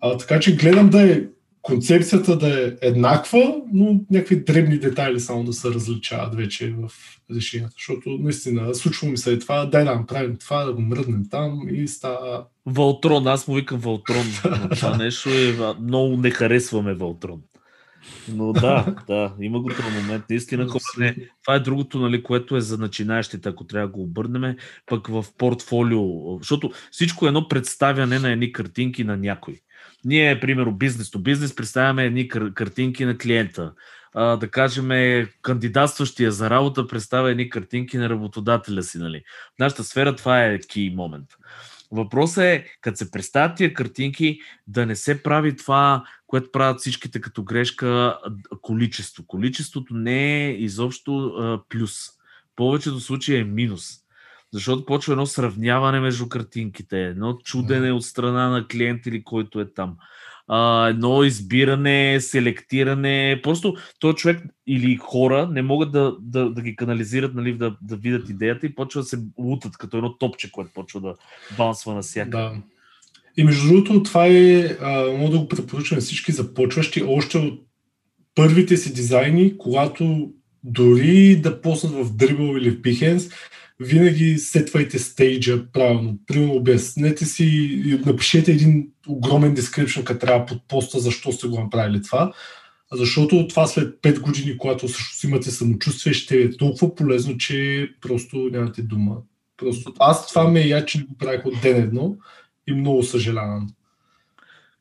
А, 0.00 0.16
така 0.16 0.40
че 0.40 0.56
гледам 0.56 0.90
да 0.90 1.12
е 1.12 1.22
концепцията 1.62 2.38
да 2.38 2.66
е 2.66 2.72
еднаква, 2.82 3.54
но 3.72 4.00
някакви 4.10 4.44
дребни 4.44 4.78
детайли 4.78 5.20
само 5.20 5.44
да 5.44 5.52
се 5.52 5.68
различават 5.68 6.34
вече 6.34 6.74
в 6.78 6.90
решенията. 7.36 7.74
Защото 7.76 8.10
наистина 8.10 8.74
случва 8.74 9.08
ми 9.08 9.18
се 9.18 9.38
това, 9.38 9.66
дай 9.66 9.84
да 9.84 9.94
направим 9.94 10.36
това, 10.36 10.64
да 10.64 10.72
го 10.72 10.80
мръднем 10.80 11.22
там 11.30 11.60
и 11.70 11.88
става... 11.88 12.44
Вълтрон, 12.66 13.26
аз 13.26 13.48
му 13.48 13.54
викам 13.54 13.78
Вълтрон. 13.78 14.24
това 14.70 14.96
нещо 14.96 15.28
е... 15.28 15.74
Много 15.80 16.16
не 16.16 16.30
харесваме 16.30 16.94
Вълтрон. 16.94 17.40
Но 18.28 18.52
да, 18.52 18.94
да, 19.06 19.34
има 19.40 19.60
го 19.60 19.68
този 19.68 19.96
момент. 20.02 20.24
Наистина, 20.30 20.66
не. 20.98 21.16
Това 21.44 21.54
е 21.54 21.60
другото, 21.60 21.98
нали, 21.98 22.22
което 22.22 22.56
е 22.56 22.60
за 22.60 22.78
начинаещите, 22.78 23.48
ако 23.48 23.64
трябва 23.64 23.88
да 23.88 23.92
го 23.92 24.02
обърнем, 24.02 24.56
пък 24.86 25.06
в 25.06 25.24
портфолио. 25.38 26.38
Защото 26.38 26.70
всичко 26.90 27.26
е 27.26 27.28
едно 27.28 27.48
представяне 27.48 28.18
на 28.18 28.30
едни 28.30 28.52
картинки 28.52 29.04
на 29.04 29.16
някой. 29.16 29.60
Ние, 30.04 30.40
примерно, 30.40 30.72
бизнес 30.72 31.10
то 31.10 31.18
бизнес, 31.18 31.56
представяме 31.56 32.04
едни 32.04 32.28
кар- 32.28 32.54
картинки 32.54 33.04
на 33.04 33.18
клиента. 33.18 33.72
А, 34.14 34.36
да 34.36 34.48
кажем, 34.48 34.88
кандидатстващия 35.42 36.32
за 36.32 36.50
работа 36.50 36.86
представя 36.86 37.30
едни 37.30 37.50
картинки 37.50 37.98
на 37.98 38.10
работодателя 38.10 38.82
си. 38.82 38.98
Нали. 38.98 39.22
В 39.56 39.58
нашата 39.58 39.84
сфера 39.84 40.16
това 40.16 40.44
е 40.44 40.58
key 40.58 40.94
момент. 40.94 41.26
Въпросът 41.92 42.44
е, 42.44 42.64
като 42.80 42.96
се 42.96 43.10
представят 43.10 43.56
тия 43.56 43.74
картинки, 43.74 44.40
да 44.66 44.86
не 44.86 44.96
се 44.96 45.22
прави 45.22 45.56
това, 45.56 46.04
което 46.26 46.50
правят 46.52 46.80
всичките 46.80 47.20
като 47.20 47.42
грешка, 47.42 48.18
количество. 48.62 49.24
Количеството 49.26 49.94
не 49.94 50.46
е 50.46 50.50
изобщо 50.50 51.26
а, 51.26 51.60
плюс. 51.68 52.08
В 52.52 52.56
повечето 52.56 53.00
случаи 53.00 53.36
е 53.36 53.44
минус. 53.44 53.96
Защото 54.54 54.84
почва 54.84 55.12
едно 55.12 55.26
сравняване 55.26 56.00
между 56.00 56.28
картинките, 56.28 57.04
едно 57.04 57.38
чудене 57.44 57.92
от 57.92 58.04
страна 58.04 58.48
на 58.48 58.66
клиент 58.66 59.06
или 59.06 59.24
който 59.24 59.60
е 59.60 59.72
там 59.72 59.96
а, 60.52 60.88
едно 60.88 61.24
избиране, 61.24 62.20
селектиране. 62.20 63.40
Просто 63.42 63.74
този 64.00 64.16
човек 64.16 64.42
или 64.66 64.96
хора 64.96 65.48
не 65.52 65.62
могат 65.62 65.92
да, 65.92 66.16
да, 66.20 66.50
да 66.50 66.62
ги 66.62 66.76
канализират, 66.76 67.34
нали, 67.34 67.54
да, 67.54 67.76
да 67.82 67.96
видят 67.96 68.28
идеята 68.28 68.66
и 68.66 68.74
почва 68.74 69.00
да 69.00 69.06
се 69.06 69.18
лутат 69.38 69.76
като 69.76 69.96
едно 69.96 70.18
топче, 70.18 70.52
което 70.52 70.70
почва 70.74 71.00
да 71.00 71.14
бансва 71.56 71.94
на 71.94 72.02
всяка. 72.02 72.30
Да. 72.30 72.52
И 73.36 73.44
между 73.44 73.68
другото, 73.68 74.02
това 74.02 74.26
е, 74.26 74.76
мога 75.18 75.30
да 75.30 75.38
го 75.38 75.48
препоръчам 75.48 75.96
на 75.96 76.02
всички 76.02 76.32
започващи 76.32 77.02
още 77.02 77.38
от 77.38 77.60
първите 78.34 78.76
си 78.76 78.94
дизайни, 78.94 79.58
когато 79.58 80.30
дори 80.64 81.36
да 81.36 81.60
поснат 81.60 81.92
в 81.92 82.12
Dribble 82.12 82.58
или 82.58 82.70
в 82.70 82.80
Behance, 82.80 83.32
винаги 83.80 84.38
сетвайте 84.38 84.98
стейджа 84.98 85.72
правилно. 85.72 86.18
Примерно 86.26 86.54
обяснете 86.54 87.24
си 87.24 87.44
и 87.86 87.98
напишете 88.06 88.52
един 88.52 88.88
огромен 89.08 89.56
description, 89.56 90.04
като 90.04 90.26
трябва 90.26 90.46
под 90.46 90.68
поста, 90.68 91.00
защо 91.00 91.32
сте 91.32 91.48
го 91.48 91.60
направили 91.60 92.02
това. 92.02 92.32
Защото 92.92 93.48
това 93.48 93.66
след 93.66 93.94
5 94.02 94.20
години, 94.20 94.58
когато 94.58 94.88
също 94.88 95.26
имате 95.26 95.50
самочувствие, 95.50 96.12
ще 96.12 96.42
е 96.42 96.56
толкова 96.56 96.94
полезно, 96.94 97.36
че 97.36 97.88
просто 98.00 98.36
нямате 98.52 98.82
дума. 98.82 99.16
Просто 99.56 99.94
аз 99.98 100.28
това 100.28 100.48
ме 100.48 100.60
я, 100.60 100.86
че 100.86 101.04
го 101.04 101.16
правих 101.18 101.46
от 101.46 101.60
ден 101.62 101.76
едно 101.76 102.16
и 102.66 102.72
много 102.72 103.02
съжалявам. 103.02 103.68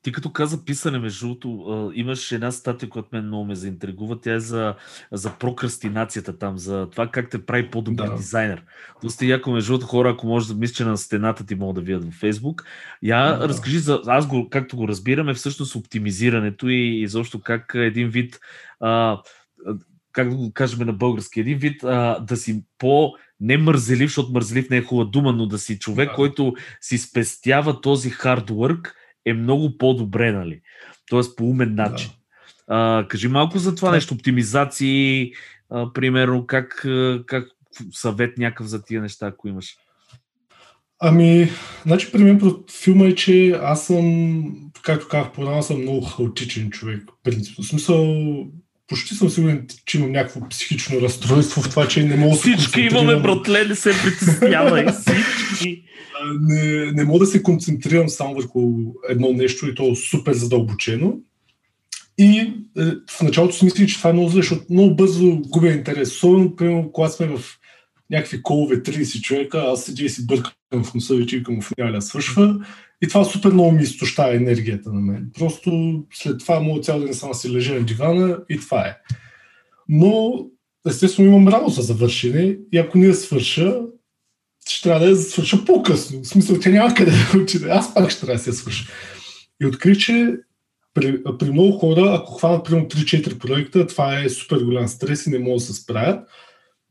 Ти 0.01 0.11
като 0.11 0.31
каза 0.31 0.65
писане, 0.65 0.99
между 0.99 1.27
другото, 1.27 1.91
имаш 1.95 2.31
една 2.31 2.51
статия, 2.51 2.89
която 2.89 3.09
мен 3.11 3.25
много 3.25 3.45
ме 3.45 3.55
заинтригува. 3.55 4.21
Тя 4.21 4.33
е 4.33 4.39
за, 4.39 4.75
за 5.11 5.33
прокрастинацията 5.39 6.37
там, 6.37 6.57
за 6.57 6.87
това 6.91 7.07
как 7.07 7.29
те 7.29 7.45
прави 7.45 7.69
по-добър 7.69 8.09
да. 8.09 8.15
дизайнер. 8.15 8.63
Доста 9.03 9.25
яко, 9.25 9.51
между 9.51 9.71
другото, 9.71 9.87
хора, 9.87 10.09
ако 10.09 10.27
може 10.27 10.47
да 10.47 10.53
мисля, 10.53 10.73
че 10.73 10.85
на 10.85 10.97
стената 10.97 11.45
ти 11.45 11.55
могат 11.55 11.75
да 11.75 11.81
видят 11.81 12.05
във 12.05 12.13
Фейсбук. 12.13 12.63
Я 13.03 13.33
да. 13.33 13.49
разкажи 13.49 13.79
за, 13.79 14.01
аз 14.05 14.27
го, 14.27 14.49
както 14.49 14.77
го 14.77 14.87
разбираме, 14.87 15.33
всъщност 15.33 15.75
оптимизирането 15.75 16.67
и 16.67 17.01
изобщо 17.01 17.39
как 17.39 17.71
един 17.75 18.09
вид, 18.09 18.39
а, 18.79 19.21
как 20.11 20.29
да 20.29 20.35
го 20.35 20.53
кажем 20.53 20.87
на 20.87 20.93
български, 20.93 21.39
един 21.39 21.57
вид 21.57 21.83
а, 21.83 22.19
да 22.19 22.37
си 22.37 22.63
по 22.77 23.13
не 23.39 23.57
мързелив, 23.57 24.09
защото 24.09 24.31
мързелив 24.31 24.69
не 24.69 24.77
е 24.77 24.83
хубава 24.83 25.09
дума, 25.09 25.33
но 25.33 25.45
да 25.45 25.59
си 25.59 25.79
човек, 25.79 26.09
да. 26.09 26.15
който 26.15 26.53
си 26.81 26.97
спестява 26.97 27.81
този 27.81 28.09
хард 28.09 28.49
work 28.51 28.93
е 29.29 29.33
много 29.33 29.77
по-добре, 29.77 30.31
нали? 30.31 30.61
Тоест 31.09 31.37
по 31.37 31.49
умен 31.49 31.75
начин. 31.75 32.09
Да. 32.09 32.99
А, 32.99 33.07
кажи 33.07 33.27
малко 33.27 33.59
за 33.59 33.75
това 33.75 33.91
нещо, 33.91 34.13
оптимизации, 34.13 35.31
а, 35.69 35.93
примерно, 35.93 36.47
как, 36.47 36.87
как 37.25 37.47
съвет 37.91 38.37
някакъв 38.37 38.67
за 38.67 38.83
тия 38.83 39.01
неща, 39.01 39.27
ако 39.27 39.47
имаш. 39.47 39.75
Ами, 40.99 41.49
значи 41.85 42.11
при 42.11 42.23
мен 42.23 42.41
филма 42.83 43.05
е, 43.05 43.15
че 43.15 43.59
аз 43.63 43.85
съм, 43.85 44.43
както 44.83 45.07
казах 45.07 45.31
по 45.31 45.61
съм 45.61 45.81
много 45.81 46.01
хаотичен 46.01 46.69
човек. 46.69 47.03
В 47.59 47.63
смисъл, 47.63 48.15
почти 48.87 49.15
съм 49.15 49.29
сигурен, 49.29 49.67
че 49.85 49.97
имам 49.97 50.11
някакво 50.11 50.49
психично 50.49 51.01
разстройство 51.01 51.61
в 51.61 51.69
това, 51.69 51.87
че 51.87 52.03
не 52.03 52.15
мога 52.15 52.31
да 52.31 52.37
Всички 52.37 52.81
имаме, 52.81 53.15
братле, 53.15 53.65
не 53.65 53.75
се 53.75 53.91
притеснявай. 54.03 54.85
Не, 56.39 56.91
не 56.91 57.03
мога 57.03 57.19
да 57.19 57.25
се 57.25 57.43
концентрирам 57.43 58.09
само 58.09 58.35
върху 58.35 58.73
едно 59.09 59.33
нещо 59.33 59.67
и 59.67 59.75
то 59.75 59.95
супер 59.95 60.33
задълбочено. 60.33 61.19
И 62.17 62.39
е, 62.77 62.83
в 63.11 63.21
началото 63.21 63.55
си 63.55 63.65
мислих, 63.65 63.87
че 63.87 63.97
това 63.97 64.09
е 64.09 64.13
много 64.13 64.29
зле, 64.29 64.41
защото 64.41 64.65
много 64.69 64.95
бързо 64.95 65.41
губя 65.41 65.71
интерес. 65.71 66.11
Особено, 66.11 66.55
примерно, 66.55 66.91
когато 66.91 67.15
сме 67.15 67.27
в 67.27 67.41
някакви 68.09 68.41
колове 68.41 68.83
30 68.83 69.21
човека, 69.21 69.57
аз 69.67 69.83
седя 69.83 70.03
и 70.03 70.09
си 70.09 70.27
бъркам 70.27 70.83
в 70.83 70.93
носа 70.93 71.15
вече 71.15 71.37
и 71.37 71.43
в 71.61 71.71
няля 71.77 72.01
свършва. 72.01 72.65
И 73.01 73.07
това 73.07 73.23
супер 73.23 73.51
много 73.51 73.71
ми 73.71 73.83
изтощава 73.83 74.35
енергията 74.35 74.93
на 74.93 75.01
мен. 75.01 75.29
Просто 75.39 76.03
след 76.13 76.39
това 76.39 76.59
мога 76.59 76.81
цял 76.81 76.99
ден 76.99 77.13
само 77.13 77.33
си 77.33 77.51
лежа 77.51 77.73
на 77.73 77.83
дивана 77.83 78.37
и 78.49 78.57
това 78.57 78.87
е. 78.87 78.97
Но 79.89 80.45
естествено 80.87 81.29
имам 81.29 81.47
работа 81.47 81.81
за 81.81 81.93
вършене 81.93 82.57
и 82.71 82.77
ако 82.77 82.97
не 82.97 83.05
я 83.05 83.15
свърша, 83.15 83.81
ще 84.69 84.89
трябва 84.89 85.05
да 85.05 85.11
я 85.11 85.15
свърша 85.15 85.65
по-късно. 85.65 86.23
В 86.23 86.27
смисъл, 86.27 86.59
тя 86.59 86.69
няма 86.69 86.93
къде 86.93 87.11
да 87.11 87.39
отиде. 87.39 87.69
Аз 87.69 87.93
пак 87.93 88.09
ще 88.09 88.21
трябва 88.21 88.33
да 88.33 88.43
се 88.43 88.53
свърша. 88.53 88.91
И 89.61 89.65
открих, 89.65 89.97
че 89.97 90.35
при, 90.93 91.23
при 91.39 91.51
много 91.51 91.77
хора, 91.77 92.15
ако 92.15 92.33
хванат 92.33 92.65
примерно 92.65 92.87
3-4 92.87 93.37
проекта, 93.37 93.87
това 93.87 94.19
е 94.19 94.29
супер 94.29 94.57
голям 94.57 94.87
стрес 94.87 95.25
и 95.25 95.29
не 95.29 95.39
могат 95.39 95.57
да 95.57 95.65
се 95.65 95.73
справят. 95.73 96.27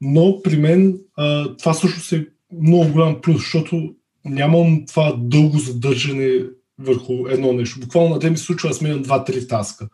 Но 0.00 0.42
при 0.42 0.56
мен 0.56 0.98
а, 1.16 1.56
това 1.56 1.74
също 1.74 2.16
е 2.16 2.26
много 2.62 2.92
голям 2.92 3.20
плюс, 3.20 3.36
защото 3.36 3.94
нямам 4.24 4.84
това 4.86 5.16
дълго 5.18 5.58
задържане 5.58 6.30
върху 6.78 7.28
едно 7.28 7.52
нещо. 7.52 7.80
Буквално 7.80 8.10
на 8.10 8.18
ден 8.18 8.32
ми 8.32 8.38
случва 8.38 8.68
да 8.68 8.74
сменям 8.74 9.04
2-3 9.04 9.48
таска. 9.48 9.88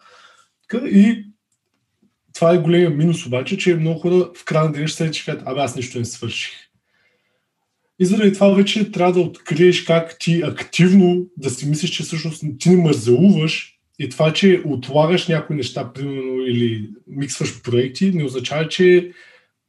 И 0.74 1.24
това 2.34 2.52
е 2.52 2.58
големия 2.58 2.90
минус 2.90 3.26
обаче, 3.26 3.58
че 3.58 3.76
много 3.76 4.00
хора 4.00 4.30
в 4.36 4.44
края 4.44 4.70
на 4.70 4.88
ще 4.88 5.12
се 5.12 5.24
кажат, 5.24 5.42
абе 5.46 5.60
аз 5.60 5.76
нищо 5.76 5.98
не 5.98 6.04
свърших. 6.04 6.63
И 7.98 8.06
заради 8.06 8.32
това 8.32 8.54
вече 8.54 8.90
трябва 8.90 9.12
да 9.12 9.20
откриеш 9.20 9.84
как 9.84 10.18
ти 10.18 10.42
активно 10.44 11.26
да 11.36 11.50
си 11.50 11.68
мислиш, 11.68 11.90
че 11.90 12.02
всъщност 12.02 12.44
ти 12.58 12.70
не 12.70 12.76
мързелуваш 12.76 13.78
и 13.98 14.08
това, 14.08 14.32
че 14.32 14.62
отлагаш 14.64 15.28
някои 15.28 15.56
неща, 15.56 15.92
примерно, 15.92 16.40
или 16.46 16.90
миксваш 17.06 17.62
проекти, 17.62 18.10
не 18.10 18.24
означава, 18.24 18.68
че 18.68 19.12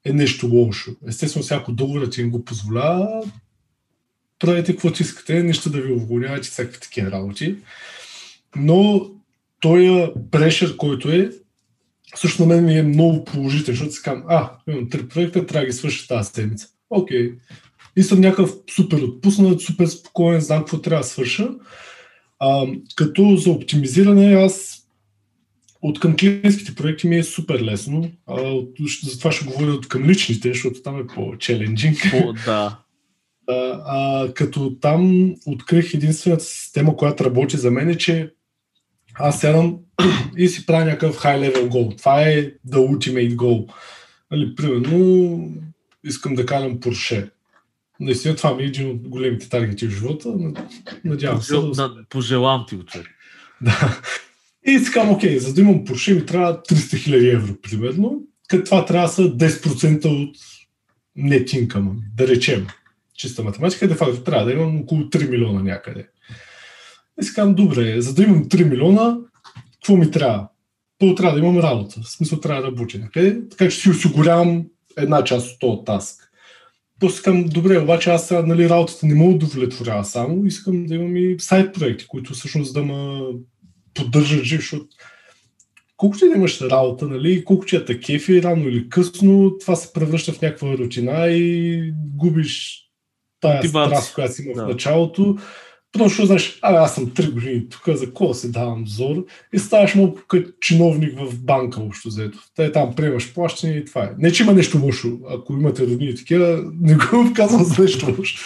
е 0.06 0.14
нещо 0.14 0.48
лошо. 0.48 0.92
Естествено, 1.08 1.44
всяко 1.44 1.72
договор 1.72 2.08
ти 2.08 2.22
им 2.22 2.32
го 2.32 2.46
позволява, 2.46 3.24
правите 4.40 4.72
каквото 4.72 5.02
искате, 5.02 5.44
нищо 5.44 5.70
да 5.70 5.82
ви 5.82 5.94
уволняват 5.94 6.46
и 6.46 6.50
всякакви 6.50 6.80
такива 6.80 7.12
работи. 7.12 7.56
Но 8.56 9.10
този 9.62 10.08
прешър, 10.32 10.78
който 10.78 11.12
е, 11.12 11.32
също 12.16 12.46
на 12.46 12.56
мен 12.56 12.66
ми 12.66 12.78
е 12.78 12.84
много 12.84 13.26
положителен, 13.26 13.76
защото 13.76 13.92
си 13.92 14.02
казвам, 14.02 14.24
а, 14.28 14.52
имам 14.68 14.90
три 14.90 15.08
проекта, 15.08 15.46
трябва 15.46 15.66
да 15.66 15.66
ги 15.66 15.78
свърша 15.78 16.08
тази 16.08 16.32
седмица. 16.34 16.68
Окей. 16.90 17.32
Okay. 17.32 17.36
И 17.98 18.04
съм 18.04 18.20
някакъв 18.22 18.54
супер 18.76 18.98
отпуснат, 18.98 19.62
супер 19.62 19.86
спокоен, 19.86 20.42
знам 20.42 20.60
какво 20.60 20.82
трябва 20.82 21.04
да 21.04 21.08
свърша. 21.08 21.50
А, 22.40 22.68
като 22.96 23.36
за 23.36 23.52
оптимизиране 23.52 24.34
аз 24.34 24.82
от 25.82 26.00
към 26.00 26.16
клиентските 26.16 26.76
проекти 26.76 27.08
ми 27.08 27.18
е 27.18 27.24
супер 27.24 27.62
лесно. 27.62 28.12
А, 28.28 28.42
от, 28.42 28.70
затова 29.04 29.32
ще 29.32 29.46
говоря 29.46 29.72
от 29.72 29.88
към 29.88 30.04
личните, 30.04 30.48
защото 30.54 30.82
там 30.82 31.00
е 31.00 31.08
по-челенджинг. 31.08 31.98
О, 32.14 32.34
да. 32.46 32.80
А, 33.48 33.82
а, 33.86 34.34
като 34.34 34.76
там 34.82 35.34
открих 35.46 35.94
единствената 35.94 36.44
система, 36.44 36.98
която 36.98 37.26
работи 37.26 37.58
за 37.58 37.72
мен 37.72 37.90
е, 37.90 37.98
че 37.98 38.32
аз 39.16 39.42
сядам 39.42 39.78
и 40.38 40.48
си 40.48 40.66
правя 40.66 40.86
някакъв 40.86 41.24
high 41.24 41.52
level 41.52 41.70
goal. 41.70 41.98
Това 41.98 42.22
е 42.22 42.44
the 42.44 42.76
ultimate 42.76 43.36
goal. 43.36 43.74
Нали, 44.32 44.56
примерно, 44.56 45.40
искам 46.04 46.36
да 46.36 46.46
карам 46.46 46.80
Porsche. 46.80 47.30
Наистина 48.00 48.36
това 48.36 48.56
ми 48.56 48.64
е 48.64 48.66
един 48.66 48.90
от 48.90 49.08
големите 49.08 49.50
таргети 49.50 49.88
в 49.88 49.92
живота. 49.92 50.34
Надявам 51.06 51.42
се. 51.42 51.54
Да... 51.54 51.96
Пожелавам 52.10 52.66
ти 52.68 52.76
го, 52.76 52.84
човек. 52.84 53.08
Да. 53.62 54.02
И 54.66 54.80
си 54.80 54.92
казвам, 54.92 55.16
окей, 55.16 55.40
за 55.40 55.54
да 55.54 55.62
имам 55.62 55.86
Porsche 55.86 56.16
ми 56.16 56.26
трябва 56.26 56.62
300 56.64 56.74
000 56.74 57.34
евро, 57.34 57.56
примерно. 57.62 58.22
Като 58.48 58.64
това 58.64 58.86
трябва 58.86 59.08
да 59.08 59.14
са 59.14 59.22
10% 59.22 60.06
от 60.06 60.38
net 61.18 61.80
ми, 61.80 62.02
да 62.16 62.28
речем. 62.28 62.68
Чиста 63.18 63.44
математика, 63.44 63.88
де 63.88 63.96
факто 63.96 64.24
трябва 64.24 64.46
да 64.46 64.52
имам 64.52 64.80
около 64.80 65.02
3 65.02 65.30
милиона 65.30 65.64
някъде. 65.64 66.08
И 67.22 67.24
си 67.24 67.34
казвам, 67.34 67.56
добре, 67.56 68.02
за 68.02 68.14
да 68.14 68.24
имам 68.24 68.46
3 68.46 68.64
милиона, 68.64 69.18
какво 69.74 69.98
ми 69.98 70.12
трябва? 70.12 70.48
Първо 71.00 71.16
трябва 71.16 71.40
да 71.40 71.46
имам 71.46 71.60
работа. 71.60 72.02
В 72.02 72.10
смисъл 72.10 72.40
трябва 72.40 72.62
да 72.62 72.68
работя 72.68 72.98
някъде, 72.98 73.50
така 73.50 73.70
че 73.70 73.78
си 73.78 73.90
осигурявам 73.90 74.66
една 74.98 75.24
част 75.24 75.48
от 75.48 75.60
този 75.60 75.86
таск. 75.86 76.25
После 77.00 77.16
искам, 77.16 77.46
добре, 77.46 77.80
обаче 77.80 78.10
аз 78.10 78.32
нали, 78.32 78.70
работата 78.70 79.06
не 79.06 79.16
мога 79.16 79.38
да 79.38 79.46
удовлетворява 79.46 80.06
само, 80.06 80.46
искам 80.46 80.86
да 80.86 80.96
имам 80.96 81.18
и 81.18 81.36
сайт 81.40 81.74
проекти, 81.74 82.08
които 82.08 82.34
всъщност 82.34 82.74
да 82.74 82.84
ме 82.84 83.22
поддържат 83.94 84.44
жив, 84.44 84.60
защото 84.60 84.86
колкото 85.98 86.26
да 86.26 86.36
имаш 86.36 86.62
работа, 86.62 87.08
нали, 87.08 87.46
колко 87.46 87.66
че 87.66 87.86
е 87.90 88.00
кефи, 88.00 88.44
рано 88.44 88.70
или 88.70 88.90
късно, 88.90 89.58
това 89.60 89.76
се 89.76 89.94
превръща 89.94 90.34
в 90.34 90.42
някаква 90.42 90.78
рутина 90.78 91.28
и 91.28 91.94
губиш 92.16 92.82
тая 93.40 93.68
страст, 93.68 94.14
която 94.14 94.34
си 94.34 94.44
има 94.44 94.54
да. 94.54 94.66
в 94.66 94.68
началото. 94.68 95.38
Просто 95.98 96.26
знаеш, 96.26 96.60
а, 96.62 96.74
аз 96.74 96.96
съм 96.96 97.08
3 97.08 97.32
години 97.32 97.70
тук, 97.70 97.82
за 97.88 98.14
кого 98.14 98.34
се 98.34 98.48
давам 98.48 98.88
зор 98.88 99.26
и 99.54 99.60
ставаш 99.60 99.96
малко 99.96 100.22
като 100.28 100.52
чиновник 100.62 101.20
в 101.20 101.40
банка, 101.40 101.82
общо 101.82 102.08
взето. 102.08 102.40
Те 102.56 102.72
там 102.72 102.96
приемаш 102.96 103.34
плащане 103.34 103.74
и 103.74 103.86
това 103.86 104.04
е. 104.04 104.12
Не, 104.18 104.32
че 104.32 104.44
има 104.44 104.54
нещо 104.54 104.80
лошо. 104.84 105.20
Ако 105.30 105.54
имате 105.54 105.88
родини 105.88 106.16
такива, 106.16 106.64
не 106.82 106.96
го 106.96 107.32
казвам 107.36 107.64
за 107.64 107.84
нещо 107.84 108.16
лошо. 108.18 108.46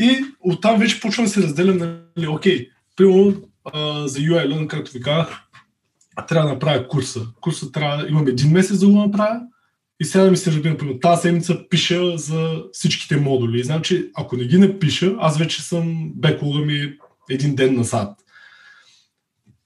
И 0.00 0.24
оттам 0.40 0.78
вече 0.78 1.00
почвам 1.00 1.26
да 1.26 1.32
се 1.32 1.42
разделям, 1.42 1.78
нали, 2.16 2.28
окей, 2.28 2.68
примерно 2.96 3.34
за 4.06 4.18
UI 4.18 4.48
Learn, 4.48 4.66
както 4.66 4.92
ви 4.92 5.00
казах, 5.00 5.42
трябва 6.28 6.48
да 6.48 6.54
направя 6.54 6.88
курса. 6.88 7.20
Курса 7.40 7.72
трябва, 7.72 8.08
имам 8.08 8.28
един 8.28 8.50
месец 8.50 8.78
да 8.78 8.86
го 8.86 8.98
направя 8.98 9.40
и 10.00 10.04
сега 10.04 10.30
ми 10.30 10.36
се 10.36 10.50
разбирам, 10.50 10.76
примерно 10.76 11.00
тази 11.00 11.22
седмица 11.22 11.68
пиша 11.70 12.18
за 12.18 12.62
всичките 12.72 13.16
модули. 13.16 13.60
И 13.60 13.64
знам, 13.64 13.82
че 13.82 14.10
ако 14.14 14.36
не 14.36 14.44
ги 14.44 14.58
напиша, 14.58 15.14
аз 15.18 15.38
вече 15.38 15.62
съм 15.62 16.12
беклога 16.16 16.58
ми 16.58 16.92
един 17.30 17.54
ден 17.54 17.74
назад. 17.74 18.18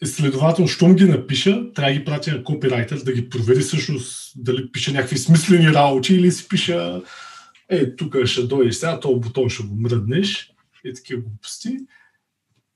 Следователно, 0.04 0.68
щом 0.68 0.94
ги 0.94 1.04
напиша, 1.04 1.72
трябва 1.72 1.92
да 1.92 1.98
ги 1.98 2.04
пратя 2.04 2.32
на 2.32 2.44
копирайтер 2.44 2.96
да 2.96 3.12
ги 3.12 3.28
провери 3.28 3.60
всъщност 3.60 4.32
дали 4.36 4.72
пише 4.72 4.92
някакви 4.92 5.18
смислени 5.18 5.72
работи 5.72 6.14
или 6.14 6.32
си 6.32 6.48
пиша 6.48 7.02
е, 7.68 7.96
тук 7.96 8.16
ще 8.24 8.42
дойдеш 8.42 8.74
сега, 8.74 9.00
този 9.00 9.20
бутон 9.20 9.48
ще 9.48 9.62
го 9.62 9.76
мръднеш 9.76 10.50
и 10.84 10.94
такива 10.94 11.22
глупости. 11.22 11.76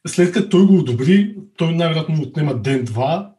След 0.07 0.32
като 0.32 0.48
той 0.48 0.66
го 0.66 0.78
одобри, 0.78 1.36
той 1.57 1.74
най-вероятно 1.74 2.22
отнема 2.22 2.62
ден-два 2.62 3.32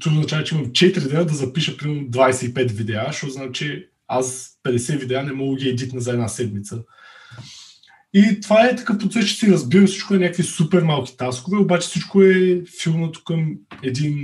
това 0.00 0.16
означава, 0.16 0.44
че 0.44 0.54
имам 0.54 0.66
4 0.66 1.08
дена 1.08 1.24
да 1.24 1.34
запиша 1.34 1.76
примерно 1.76 2.08
25 2.08 2.70
видеа, 2.70 3.04
защото 3.06 3.32
значи 3.32 3.86
аз 4.08 4.58
50 4.64 4.98
видеа 4.98 5.22
не 5.22 5.32
мога 5.32 5.56
ги 5.56 5.68
едитна 5.68 6.00
за 6.00 6.10
една 6.10 6.28
седмица. 6.28 6.82
И 8.14 8.40
това 8.40 8.66
е 8.66 8.76
такъв 8.76 8.98
процес, 8.98 9.26
че 9.26 9.34
си 9.34 9.52
разбирам, 9.52 9.86
всичко 9.86 10.14
е 10.14 10.18
някакви 10.18 10.42
супер 10.42 10.82
малки 10.82 11.16
таскове, 11.16 11.56
обаче 11.56 11.88
всичко 11.88 12.22
е 12.22 12.62
филмато 12.82 13.24
към 13.24 13.56
един 13.82 14.16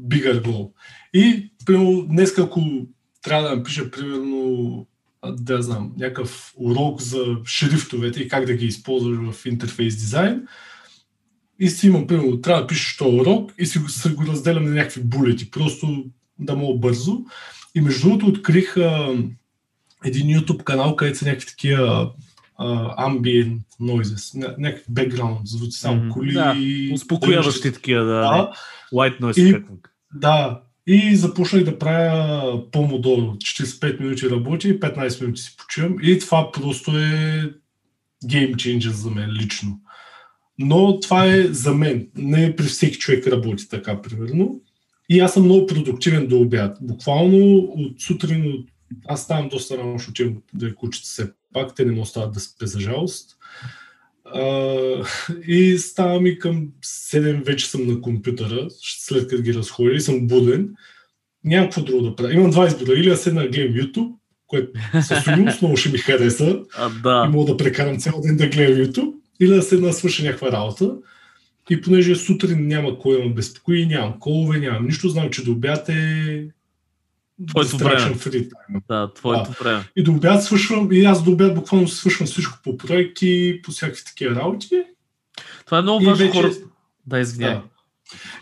bigger 0.00 0.42
goal. 0.42 0.70
И, 1.14 1.52
примерно, 1.66 2.06
днес 2.08 2.38
ако 2.38 2.86
трябва 3.22 3.48
да 3.48 3.56
напиша, 3.56 3.90
примерно, 3.90 4.86
да 5.26 5.62
знам, 5.62 5.92
някакъв 5.98 6.52
урок 6.56 7.02
за 7.02 7.24
шрифтовете 7.46 8.20
и 8.20 8.28
как 8.28 8.44
да 8.44 8.54
ги 8.54 8.66
използваш 8.66 9.32
в 9.32 9.46
интерфейс 9.46 9.96
дизайн, 9.96 10.46
и 11.58 11.68
си 11.68 11.86
имам, 11.86 12.06
примерно, 12.06 12.40
трябва 12.40 12.60
да 12.60 12.66
пишеш 12.66 12.96
този 12.96 13.16
урок 13.16 13.52
и 13.58 13.66
си 13.66 13.78
го, 13.78 13.86
го 14.14 14.26
разделям 14.26 14.64
на 14.64 14.70
някакви 14.70 15.02
булети, 15.02 15.50
просто 15.50 16.04
да 16.38 16.56
мога 16.56 16.78
бързо. 16.78 17.18
И 17.74 17.80
между 17.80 18.08
другото 18.08 18.26
открих 18.26 18.76
а, 18.76 19.16
един 20.04 20.26
YouTube 20.26 20.64
канал, 20.64 20.96
където 20.96 21.18
са 21.18 21.24
някакви 21.24 21.46
такива 21.46 22.10
ambient 22.98 23.60
noises, 23.80 24.34
някакви 24.58 24.92
background 24.92 25.38
звуци, 25.44 25.80
само 25.80 26.02
mm-hmm. 26.02 26.12
коли. 26.12 26.32
Да, 26.32 26.56
успокояващи 26.94 27.72
такива, 27.72 28.04
да. 28.04 28.20
да. 28.20 28.52
White 28.92 29.20
noise. 29.20 29.58
И, 29.58 29.64
да, 30.14 30.60
и 30.86 31.16
започнах 31.16 31.64
да 31.64 31.78
правя 31.78 32.70
помодоро. 32.70 33.36
45 33.36 34.00
минути 34.00 34.30
работи 34.30 34.68
и 34.68 34.80
15 34.80 35.20
минути 35.20 35.42
си 35.42 35.56
почивам. 35.56 35.96
И 36.02 36.18
това 36.18 36.52
просто 36.52 36.98
е 36.98 37.50
гейм 38.26 38.54
changer 38.54 38.90
за 38.90 39.10
мен 39.10 39.30
лично. 39.30 39.80
Но 40.58 41.00
това 41.00 41.34
е 41.34 41.42
за 41.42 41.74
мен. 41.74 42.08
Не 42.16 42.56
при 42.56 42.64
всеки 42.64 42.98
човек 42.98 43.26
работи 43.26 43.68
така, 43.68 44.02
примерно. 44.02 44.60
И 45.08 45.20
аз 45.20 45.34
съм 45.34 45.44
много 45.44 45.66
продуктивен 45.66 46.26
до 46.26 46.40
обяд. 46.40 46.78
Буквално 46.80 47.56
от 47.56 48.02
сутрин, 48.02 48.52
от... 48.52 48.68
аз 49.08 49.22
ставам 49.22 49.48
доста 49.48 49.78
рано, 49.78 49.98
защото 49.98 50.22
имам 50.22 50.36
да 50.54 50.74
кучета 50.74 51.04
все 51.04 51.30
пак, 51.52 51.74
те 51.74 51.84
не 51.84 51.92
му 51.92 52.00
остават 52.00 52.32
да 52.32 52.40
спе 52.40 52.66
за 52.66 52.80
жалост. 52.80 53.36
Uh, 54.36 55.06
и 55.46 55.78
ставам 55.78 56.26
и 56.26 56.38
към 56.38 56.68
7 56.84 57.44
вече 57.44 57.66
съм 57.66 57.86
на 57.86 58.00
компютъра, 58.00 58.66
след 58.82 59.28
като 59.28 59.42
ги 59.42 59.54
разходя 59.54 59.94
и 59.94 60.00
съм 60.00 60.26
буден. 60.26 60.74
Нямам 61.44 61.66
какво 61.66 61.82
друго 61.82 62.02
да 62.02 62.16
правя. 62.16 62.34
Имам 62.34 62.50
два 62.50 62.66
избора. 62.66 62.92
Или 62.92 63.08
да 63.08 63.16
седна 63.16 63.42
да 63.42 63.48
гледам 63.48 63.74
YouTube, 63.74 64.12
което 64.46 64.80
със 65.02 65.24
сигурност 65.24 65.62
много 65.62 65.76
ще 65.76 65.88
ми 65.88 65.98
хареса. 65.98 66.60
А, 66.76 66.88
да. 66.88 67.24
И 67.28 67.32
мога 67.32 67.52
да 67.52 67.56
прекарам 67.56 67.98
цял 67.98 68.20
ден 68.20 68.36
да 68.36 68.48
гледам 68.48 68.84
YouTube 68.84 69.12
или 69.40 69.54
да 69.54 69.62
се 69.62 69.92
свърша 69.92 70.24
някаква 70.24 70.52
работа. 70.52 70.94
И 71.70 71.80
понеже 71.80 72.16
сутрин 72.16 72.66
няма 72.68 72.98
кой 72.98 73.16
да 73.16 73.28
ме 73.28 73.34
безпокои, 73.34 73.86
нямам 73.86 74.14
колове, 74.20 74.58
нямам 74.58 74.84
нищо, 74.86 75.08
знам, 75.08 75.30
че 75.30 75.44
до 75.44 75.52
обяд 75.52 75.88
е 75.88 76.44
Твоето 77.48 77.76
време. 77.78 78.14
free 78.14 78.48
time. 78.48 78.82
Да, 78.88 79.12
твоето 79.14 79.50
време. 79.62 79.84
И 79.96 80.02
до 80.02 80.12
обяд 80.12 80.44
свършвам, 80.44 80.92
и 80.92 81.04
аз 81.04 81.24
до 81.24 81.30
обяд 81.30 81.54
буквално 81.54 81.88
свършвам 81.88 82.26
всичко 82.26 82.58
по 82.64 82.76
проекти, 82.76 83.60
по 83.64 83.70
всякакви 83.70 84.04
такива 84.04 84.34
работи. 84.34 84.82
Това 85.66 85.78
е 85.78 85.82
много 85.82 86.04
важно 86.04 86.26
вече- 86.26 86.38
хора. 86.38 86.52
Да, 87.06 87.18
извиняй. 87.18 87.54
Да. 87.54 87.62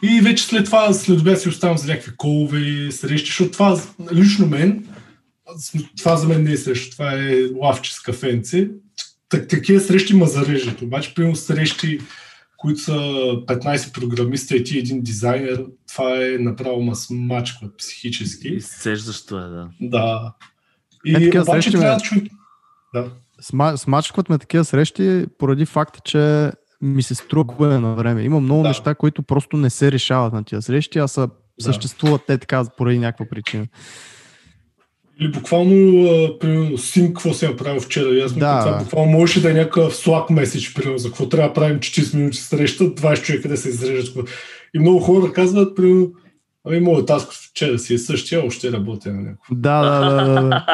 И 0.03 0.21
вече 0.21 0.45
след 0.45 0.65
това, 0.65 0.93
след 0.93 1.21
обяд 1.21 1.41
си 1.41 1.49
оставам 1.49 1.79
за 1.79 1.87
някакви 1.87 2.13
колове, 2.17 2.91
срещи, 2.93 3.27
защото 3.27 3.51
това 3.51 3.81
лично 4.13 4.47
мен, 4.47 4.87
това 5.99 6.17
за 6.17 6.29
мен 6.29 6.43
не 6.43 6.53
е 6.53 6.57
среща, 6.57 6.91
това 6.91 7.13
е 7.13 7.43
лавче 7.55 7.95
с 7.95 8.01
кафенце. 8.01 8.69
Так, 9.29 9.49
такива 9.49 9.81
срещи 9.81 10.17
ма 10.17 10.27
зареждат. 10.27 10.83
Обаче, 10.83 11.15
примерно 11.15 11.37
срещи, 11.37 12.01
които 12.57 12.81
са 12.81 12.93
15 12.93 13.95
програмиста 13.95 14.57
и 14.57 14.65
ти 14.65 14.79
един 14.79 15.03
дизайнер, 15.03 15.65
това 15.89 16.17
е 16.17 16.39
направо 16.39 16.83
ма 16.83 16.97
смачкват 16.97 17.79
психически. 17.79 18.49
Изцеждащо 18.49 19.39
е, 19.39 19.43
да. 19.43 19.69
Да. 19.81 20.33
И 21.05 21.11
Е, 21.11 21.15
такива 21.15 21.43
обаче 21.43 21.53
срещи, 21.55 21.71
трябва 21.71 21.89
ме- 21.89 21.95
да 21.95 22.01
човек... 22.01 22.25
Да. 22.95 23.11
Сма, 23.41 23.79
смачкват 23.79 24.29
ме 24.29 24.39
такива 24.39 24.65
срещи 24.65 25.27
поради 25.39 25.67
факта, 25.67 26.01
че 26.05 26.53
ми 26.81 27.03
се 27.03 27.15
струва 27.15 27.45
губене 27.45 27.79
на 27.79 27.95
време. 27.95 28.23
Има 28.23 28.41
много 28.41 28.63
Да. 28.63 28.69
неща, 28.69 28.95
които 28.95 29.23
просто 29.23 29.57
не 29.57 29.71
се 29.71 29.93
решават 29.93 30.33
на 30.33 30.45
тия 30.45 30.63
срещи, 30.63 30.99
а 30.99 31.09
са, 31.09 31.29
съществуват 31.61 32.23
те 32.27 32.39
така 32.39 32.65
поради 32.77 32.99
някаква 32.99 33.27
причина. 33.27 33.67
Или 35.21 35.29
буквално, 35.29 36.05
а, 36.05 36.39
примерно, 36.39 36.79
син, 36.79 37.07
какво 37.07 37.35
си 37.35 37.47
направил 37.47 37.81
вчера. 37.81 38.25
Аз 38.25 38.33
Да, 38.33 38.61
това 38.61 38.79
буквално 38.79 39.13
можеше 39.13 39.43
да 39.43 39.51
е 39.51 39.55
някакъв 39.55 39.95
Slack 39.95 40.33
меседж, 40.33 40.75
примерно, 40.75 40.99
за 40.99 41.09
какво 41.09 41.29
трябва 41.29 41.49
да 41.49 41.55
правим 41.55 41.79
40 41.79 42.15
минути 42.17 42.39
среща, 42.39 42.85
20 42.85 43.23
човека 43.23 43.49
да 43.49 43.57
се 43.57 43.69
изрежат. 43.69 44.29
И 44.75 44.79
много 44.79 44.99
хора 45.01 45.33
казват, 45.33 45.77
примерно, 45.77 46.11
ами 46.67 46.81
моят 46.81 47.07
таск 47.07 47.33
вчера 47.33 47.79
си 47.79 47.95
е 47.95 47.99
същия, 47.99 48.47
още 48.47 48.73
работя 48.73 49.13
на 49.13 49.23
някакво. 49.23 49.55
Да, 49.55 49.83
да, 49.83 50.11
да, 50.11 50.25
да, 50.25 50.49
да. 50.49 50.67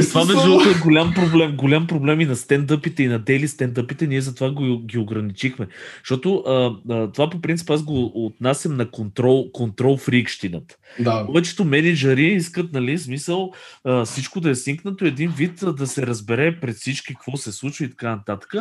Това 0.08 0.24
между 0.24 0.42
другото 0.42 0.68
е 0.68 0.80
голям 0.82 1.14
проблем. 1.14 1.56
Голям 1.56 1.86
проблем 1.86 2.20
и 2.20 2.24
на 2.24 2.36
стендъпите, 2.36 3.02
и 3.02 3.08
на 3.08 3.18
дейли 3.18 3.48
стендъпите. 3.48 4.06
Ние 4.06 4.20
затова 4.20 4.50
го, 4.50 4.78
ги 4.78 4.98
ограничихме. 4.98 5.66
Защото 5.98 6.36
а, 6.36 6.76
а, 6.90 7.12
това 7.12 7.30
по 7.30 7.40
принцип 7.40 7.70
аз 7.70 7.82
го 7.82 8.12
отнасям 8.14 8.76
на 8.76 8.90
контрол, 8.90 9.52
контрол 9.52 9.96
фрикщината. 9.96 10.76
Да. 11.00 11.26
Повечето 11.26 11.64
менеджери 11.64 12.26
искат, 12.26 12.72
нали, 12.72 12.98
смисъл 12.98 13.52
а, 13.84 14.04
всичко 14.04 14.40
да 14.40 14.50
е 14.50 14.54
синкнато, 14.54 15.04
един 15.04 15.30
вид 15.30 15.62
а, 15.62 15.72
да 15.72 15.86
се 15.86 16.06
разбере 16.06 16.60
пред 16.60 16.76
всички 16.76 17.14
какво 17.14 17.36
се 17.36 17.52
случва 17.52 17.84
и 17.84 17.90
така 17.90 18.10
нататък. 18.10 18.54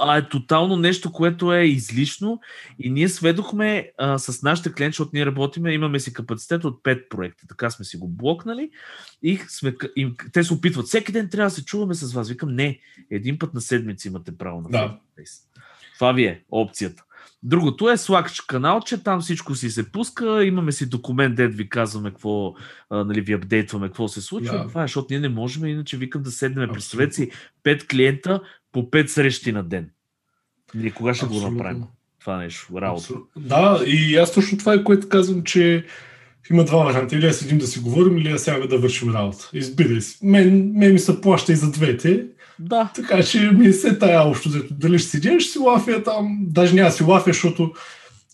А 0.00 0.16
е 0.16 0.28
тотално 0.28 0.76
нещо, 0.76 1.12
което 1.12 1.52
е 1.52 1.64
излишно 1.64 2.40
и 2.78 2.90
ние 2.90 3.08
сведохме 3.08 3.92
а, 3.98 4.18
с 4.18 4.42
нашите 4.42 4.72
клиенти, 4.72 4.92
защото 4.92 5.10
ние 5.14 5.26
работиме, 5.26 5.72
имаме 5.72 6.00
си 6.00 6.12
капацитет 6.12 6.64
от 6.64 6.82
5 6.82 7.08
проекта, 7.08 7.46
така 7.48 7.70
сме 7.70 7.84
си 7.84 7.96
го 7.96 8.08
блокнали 8.08 8.70
и 9.22 9.38
сме, 9.48 9.74
им, 9.96 10.14
те 10.32 10.44
се 10.44 10.54
опитват, 10.54 10.86
всеки 10.86 11.12
ден 11.12 11.28
трябва 11.30 11.46
да 11.46 11.54
се 11.54 11.64
чуваме 11.64 11.94
с 11.94 12.12
вас. 12.12 12.28
Викам, 12.28 12.54
не, 12.54 12.78
един 13.10 13.38
път 13.38 13.54
на 13.54 13.60
седмица 13.60 14.08
имате 14.08 14.38
право 14.38 14.60
на 14.60 14.68
Да. 14.70 14.98
Това 15.98 16.12
ви 16.12 16.24
е 16.24 16.44
опцията. 16.50 17.04
Другото 17.42 17.90
е 17.90 17.96
Slack 17.96 18.46
канал, 18.46 18.80
че 18.80 19.02
там 19.02 19.20
всичко 19.20 19.54
си 19.54 19.70
се 19.70 19.92
пуска, 19.92 20.44
имаме 20.44 20.72
си 20.72 20.88
документ, 20.88 21.36
дед 21.36 21.54
ви 21.54 21.68
казваме 21.68 22.10
какво, 22.10 22.54
а, 22.90 23.04
нали, 23.04 23.20
ви 23.20 23.32
апдейтваме 23.32 23.86
какво 23.86 24.08
се 24.08 24.20
случва. 24.20 24.58
Да. 24.58 24.68
Това 24.68 24.82
е, 24.82 24.84
защото 24.84 25.06
ние 25.10 25.20
не 25.20 25.28
можем, 25.28 25.66
иначе 25.66 25.96
викам 25.96 26.22
да 26.22 26.30
седнем, 26.30 26.70
представете 26.72 27.14
си, 27.14 27.30
5 27.64 27.86
клиента 27.86 28.40
по 28.72 28.82
5 28.82 29.06
срещи 29.06 29.52
на 29.52 29.62
ден. 29.62 29.90
Ние 30.74 30.90
кога 30.90 31.14
ще 31.14 31.26
го 31.26 31.34
Абсолютно. 31.34 31.56
направим? 31.56 31.84
Това 32.20 32.36
нещо, 32.36 32.80
работа. 32.80 33.02
Абсолютно. 33.02 33.42
Да, 33.42 33.82
и 33.86 34.16
аз 34.16 34.34
точно 34.34 34.58
това 34.58 34.74
е 34.74 34.84
което 34.84 35.08
казвам, 35.08 35.42
че 35.42 35.84
има 36.50 36.64
два 36.64 36.84
варианта. 36.84 37.14
Или 37.16 37.26
да 37.26 37.32
седим 37.32 37.58
да 37.58 37.66
си 37.66 37.80
говорим, 37.80 38.18
или 38.18 38.28
да 38.28 38.38
сядаме 38.38 38.66
да 38.66 38.78
вършим 38.78 39.14
работа. 39.14 39.50
Избирай 39.52 40.00
си. 40.00 40.18
Мен, 40.22 40.72
мен 40.74 40.92
ми 40.92 40.98
се 40.98 41.20
плаща 41.20 41.52
и 41.52 41.56
за 41.56 41.70
двете. 41.70 42.26
Да. 42.58 42.90
Така 42.94 43.22
че 43.22 43.50
ми 43.50 43.66
е 43.66 43.72
се 43.72 43.98
тая 43.98 44.22
общо. 44.22 44.50
Дали 44.70 44.98
ще 44.98 45.08
седя, 45.08 45.40
ще 45.40 45.52
си 45.52 45.58
лафя 45.58 46.02
там. 46.02 46.38
Даже 46.40 46.74
няма 46.74 46.90
си 46.90 47.02
лафя, 47.02 47.30
защото 47.30 47.72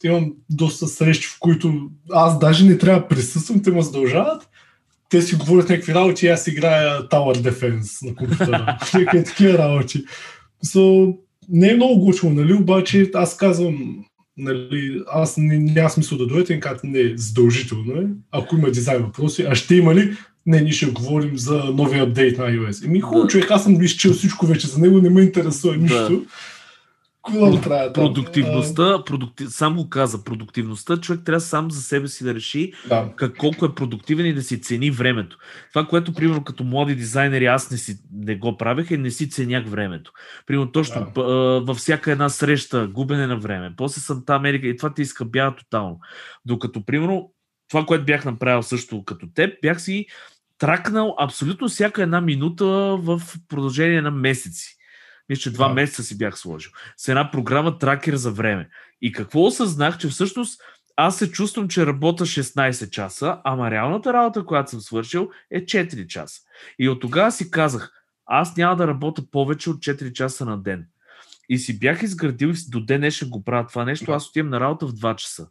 имам 0.05 0.33
доста 0.51 0.87
срещи, 0.87 1.27
в 1.27 1.37
които 1.41 1.91
аз 2.13 2.39
даже 2.39 2.65
не 2.65 2.79
трябва 2.79 3.01
да 3.01 3.09
присъствам, 3.09 3.63
те 3.63 3.71
ме 3.71 3.83
задължават. 3.83 4.49
Те 5.15 5.23
си 5.23 5.35
говорят 5.35 5.69
някакви 5.69 5.95
работи 5.95 6.27
и 6.27 6.29
аз 6.29 6.47
играя 6.47 7.09
Tower 7.09 7.51
Defense 7.51 8.07
на 8.07 8.15
компютъра. 8.15 8.79
Някакви 8.95 9.25
такива 9.25 9.59
работи. 9.59 10.05
So, 10.67 11.17
не 11.49 11.71
е 11.71 11.75
много 11.77 12.01
гучно, 12.01 12.31
нали? 12.31 12.53
Обаче 12.53 13.11
аз 13.15 13.37
казвам, 13.37 14.05
нали, 14.37 15.03
аз 15.13 15.37
не, 15.37 15.59
няма 15.59 15.91
смисъл 15.91 16.19
да 16.19 16.27
дойдете, 16.27 16.61
как 16.61 16.85
не 16.85 17.01
е 17.01 17.17
задължително 17.17 17.93
е. 17.93 18.07
Ако 18.33 18.57
има 18.57 18.71
дизайн 18.71 19.03
въпроси, 19.03 19.47
а 19.49 19.55
ще 19.55 19.75
има 19.75 19.95
ли? 19.95 20.17
Не, 20.47 20.61
ние 20.61 20.73
ще 20.73 20.87
говорим 20.87 21.39
за 21.39 21.65
новия 21.75 22.03
апдейт 22.03 22.39
на 22.39 22.45
iOS. 22.45 22.85
Еми 22.85 23.01
хубаво, 23.01 23.25
Да. 23.25 23.31
човек, 23.31 23.51
аз 23.51 23.63
съм 23.63 23.83
изчел 23.83 24.13
всичко 24.13 24.47
вече, 24.47 24.67
за 24.67 24.79
него 24.79 24.99
не 24.99 25.11
ме 25.11 25.23
интересува 25.23 25.77
нищо. 25.77 26.09
Да 26.11 26.21
правя 27.63 27.93
там? 27.93 28.05
Продуктивността, 28.05 29.05
продуктив... 29.07 29.49
сам 29.51 29.77
го 29.77 29.89
каза, 29.89 30.25
продуктивността, 30.25 30.97
човек 30.97 31.25
трябва 31.25 31.41
сам 31.41 31.71
за 31.71 31.83
себе 31.83 32.09
си 32.09 32.25
да 32.25 32.35
реши 32.35 32.73
да. 32.89 33.13
как, 33.17 33.37
колко 33.37 33.67
е 33.67 33.75
продуктивен 33.75 34.27
и 34.27 34.35
да 34.35 34.43
си 34.43 34.61
цени 34.61 34.91
времето. 34.91 35.39
Това, 35.73 35.87
което, 35.87 36.15
примерно, 36.15 36.45
като 36.45 36.65
млади 36.65 36.95
дизайнери 36.95 37.47
аз 37.47 37.71
не, 37.71 37.77
си, 37.77 37.99
не 38.13 38.37
го 38.37 38.57
правех, 38.57 38.91
е 38.91 38.97
не 38.97 39.11
си 39.11 39.31
ценях 39.31 39.67
времето. 39.67 40.13
Примерно, 40.47 40.73
точно 40.73 41.07
Да. 41.15 41.23
във 41.61 41.77
всяка 41.77 42.13
една 42.13 42.29
среща, 42.29 42.89
губене 42.89 43.27
на 43.27 43.37
време, 43.37 43.75
после 43.77 44.01
съм 44.01 44.23
там 44.27 44.37
Америка 44.37 44.67
и 44.67 44.77
това 44.77 44.95
ти 44.95 45.03
изкъбява 45.03 45.57
тотално. 45.57 45.99
Докато, 46.45 46.85
примерно, 46.85 47.33
това, 47.69 47.87
което 47.87 48.05
бях 48.05 48.25
направил 48.25 48.63
също 48.63 49.05
като 49.05 49.27
теб, 49.35 49.55
бях 49.63 49.83
си 49.83 50.07
тракнал 50.59 51.15
абсолютно 51.19 51.69
всяка 51.69 52.03
една 52.03 52.21
минута 52.21 52.65
в 53.01 53.23
продължение 53.49 54.03
на 54.03 54.11
месеци. 54.11 54.77
Мисля, 55.29 55.41
че 55.41 55.53
два 55.53 55.69
месеца 55.69 56.03
си 56.03 56.19
бях 56.19 56.39
сложил. 56.39 56.73
С 56.97 57.09
една 57.09 57.31
програма 57.31 57.79
тракер 57.79 58.15
за 58.15 58.31
време. 58.31 58.69
И 59.03 59.13
какво 59.13 59.45
осъзнах, 59.45 59.99
че 59.99 60.09
всъщност 60.09 60.61
аз 60.97 61.19
се 61.19 61.31
чувствам, 61.31 61.69
че 61.69 61.87
работя 61.87 62.27
16 62.27 62.91
часа, 62.91 63.41
ама 63.45 63.71
реалната 63.71 64.13
работа, 64.13 64.45
която 64.45 64.71
съм 64.71 64.81
свършил, 64.81 65.31
е 65.51 65.65
4 65.65 66.07
часа. 66.07 66.41
И 66.79 66.89
от 66.89 67.01
тогава 67.01 67.33
си 67.33 67.51
казах, 67.51 67.93
аз 68.27 68.57
няма 68.57 68.77
да 68.77 68.87
работя 68.87 69.23
повече 69.31 69.71
от 69.71 69.77
4 69.77 70.13
часа 70.13 70.45
на 70.45 70.63
ден. 70.63 70.87
И 71.49 71.59
си 71.59 71.79
бях 71.79 72.03
изградил 72.03 72.49
и 72.49 72.71
до 72.71 72.81
ден 72.81 73.01
днешен 73.01 73.31
го 73.31 73.45
правя 73.45 73.67
това 73.67 73.85
нещо, 73.85 74.13
аз 74.13 74.29
отивам 74.29 74.51
на 74.51 74.61
работа 74.61 74.87
в 74.87 74.93
2 74.93 75.17
часа. 75.17 75.49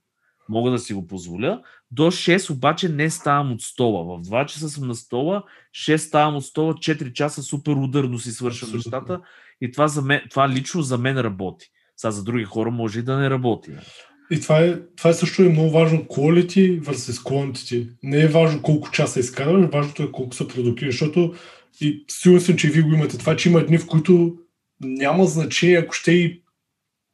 Мога 0.49 0.71
да 0.71 0.79
си 0.79 0.93
го 0.93 1.07
позволя. 1.07 1.61
До 1.91 2.03
6 2.03 2.49
обаче 2.49 2.89
не 2.89 3.09
ставам 3.09 3.51
от 3.51 3.61
стола. 3.61 4.17
В 4.17 4.21
2 4.21 4.45
часа 4.45 4.69
съм 4.69 4.87
на 4.87 4.95
стола, 4.95 5.43
6 5.75 5.97
ставам 5.97 6.35
от 6.35 6.45
стола, 6.45 6.73
4 6.73 7.13
часа 7.13 7.43
супер 7.43 7.71
ударно 7.71 8.19
си 8.19 8.31
свършвам 8.31 8.71
нещата. 8.71 9.21
И 9.63 9.71
това, 9.71 9.87
за 9.87 10.01
мен, 10.01 10.21
това 10.29 10.49
лично 10.49 10.81
за 10.81 10.97
мен 10.97 11.17
работи. 11.17 11.65
Сега 11.97 12.11
за 12.11 12.23
други 12.23 12.43
хора 12.43 12.71
може 12.71 12.99
и 12.99 13.03
да 13.03 13.17
не 13.17 13.29
работи. 13.29 13.71
нали? 13.71 13.85
И 14.31 14.41
това 14.41 14.59
е, 14.59 14.79
това 14.97 15.09
е 15.09 15.13
също 15.13 15.41
е 15.41 15.49
много 15.49 15.71
важно. 15.71 16.03
Quality 16.03 16.81
versus 16.81 17.23
quantity. 17.23 17.89
Не 18.03 18.21
е 18.21 18.27
важно 18.27 18.61
колко 18.61 18.91
часа 18.91 19.19
изкарваш, 19.19 19.69
важното 19.73 20.03
е 20.03 20.11
колко 20.11 20.35
са 20.35 20.47
продуктивни, 20.47 20.91
защото 20.91 21.33
и 21.81 22.05
сигурен 22.07 22.41
съм, 22.41 22.55
че 22.55 22.67
и 22.67 22.69
вие 22.69 22.81
го 22.81 22.93
имате 22.93 23.17
това, 23.17 23.35
че 23.35 23.49
има 23.49 23.65
дни, 23.65 23.77
в 23.77 23.87
които 23.87 24.35
няма 24.81 25.25
значение, 25.25 25.77
ако 25.77 25.93
ще 25.93 26.11
и 26.11 26.43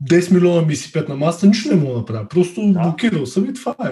10 0.03 0.33
милиона 0.33 0.61
ми 0.61 0.75
си 0.75 0.91
пет 0.91 1.09
на 1.09 1.15
масата, 1.15 1.47
нищо 1.47 1.69
не 1.69 1.81
мога 1.81 1.93
да 1.93 1.99
направя. 1.99 2.27
Просто 2.27 2.61
да. 2.61 2.79
блокирал 2.79 3.25
съм 3.25 3.49
и 3.49 3.53
това 3.53 3.75
е. 3.85 3.91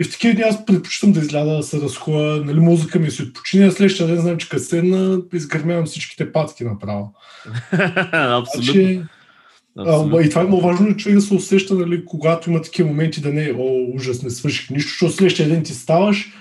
И 0.00 0.04
в 0.04 0.10
такива 0.10 0.34
дни 0.34 0.42
аз 0.42 0.66
предпочитам 0.66 1.12
да 1.12 1.20
изляда, 1.20 1.56
да 1.56 1.62
се 1.62 1.80
разходя, 1.80 2.42
нали, 2.44 2.60
мозъка 2.60 2.98
ми 2.98 3.10
си 3.10 3.22
отпочине, 3.22 3.66
а 3.66 3.70
следващия 3.70 4.06
ден 4.06 4.20
знам, 4.20 4.36
че 4.36 4.48
като 4.48 4.62
седна, 4.62 5.22
изгърмявам 5.34 5.86
всичките 5.86 6.32
патки 6.32 6.64
направо. 6.64 7.14
Абсолютно. 8.12 8.72
Значи, 8.72 9.02
а, 9.78 9.82
Абсолютно. 9.82 10.20
и 10.20 10.30
това 10.30 10.42
е 10.42 10.44
много 10.44 10.62
важно, 10.62 10.96
човек 10.96 11.18
да 11.18 11.20
се 11.20 11.34
усеща, 11.34 11.74
нали, 11.74 12.04
когато 12.04 12.50
има 12.50 12.62
такива 12.62 12.88
моменти, 12.88 13.20
да 13.20 13.32
не 13.32 13.44
е, 13.44 13.52
о, 13.52 13.94
ужас, 13.94 14.22
не 14.22 14.30
свърших 14.30 14.70
нищо, 14.70 14.90
защото 14.90 15.12
следващия 15.12 15.48
ден 15.48 15.62
ти 15.62 15.74
ставаш 15.74 16.32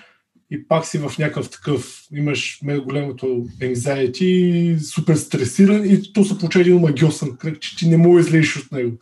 и 0.52 0.68
пак 0.68 0.86
си 0.86 0.98
в 0.98 1.12
някакъв 1.20 1.50
такъв, 1.50 2.02
имаш 2.14 2.60
мега 2.64 2.82
голямото 2.82 3.26
anxiety, 3.62 4.78
супер 4.78 5.16
стресиран 5.16 5.86
и 5.86 6.14
то 6.14 6.24
се 6.24 6.38
получава 6.38 6.62
един 6.62 6.80
магиосен 6.80 7.38
кръг, 7.40 7.60
че 7.60 7.78
ти 7.78 7.90
не 7.90 7.98
можеш 7.98 8.32
да 8.32 8.38
излезеш 8.38 8.58
от 8.58 8.72
него. 8.72 8.98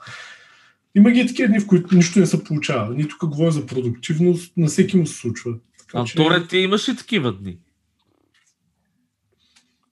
Има 0.96 1.12
ги 1.12 1.20
и 1.20 1.28
такива 1.28 1.48
дни, 1.50 1.60
в 1.60 1.68
които 1.68 1.96
нищо 1.96 2.20
не 2.20 2.26
се 2.26 2.44
получава. 2.44 2.94
Ние 2.96 3.08
тук 3.08 3.26
говорим 3.30 3.52
за 3.52 3.66
продуктивност, 3.66 4.54
на 4.58 4.68
всеки 4.68 4.98
му 4.98 5.06
се 5.06 5.14
случва. 5.16 5.52
Така, 5.80 6.00
Антоне, 6.00 6.48
ти 6.48 6.58
имаш 6.58 6.90
ли 6.90 6.96
такива 6.96 7.34
дни? 7.34 7.58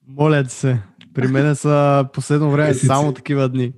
Моля 0.08 0.44
се. 0.48 0.82
При 1.14 1.26
мен 1.28 1.56
са 1.56 2.04
последно 2.12 2.50
време 2.50 2.68
Месеци. 2.68 2.86
само 2.86 3.12
такива 3.12 3.48
дни. 3.48 3.72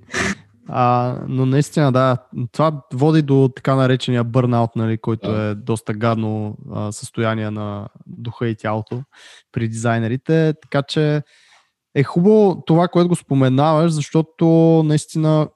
А, 0.69 1.15
но 1.27 1.45
наистина, 1.45 1.91
да, 1.91 2.17
това 2.51 2.81
води 2.93 3.21
до 3.21 3.49
така 3.55 3.75
наречения 3.75 4.23
бърнаут, 4.23 4.69
нали, 4.75 4.97
който 4.97 5.31
Да. 5.31 5.41
е 5.43 5.55
доста 5.55 5.93
гадно 5.93 6.57
а, 6.73 6.91
състояние 6.91 7.51
на 7.51 7.87
духа 8.07 8.47
и 8.47 8.55
тялото 8.55 9.03
при 9.51 9.67
дизайнерите. 9.67 10.53
Така 10.61 10.81
че 10.81 11.21
е 11.95 12.03
хубаво 12.03 12.63
това, 12.65 12.87
което 12.87 13.09
го 13.09 13.15
споменаваш, 13.15 13.91
защото 13.91 14.45
наистина 14.85 15.47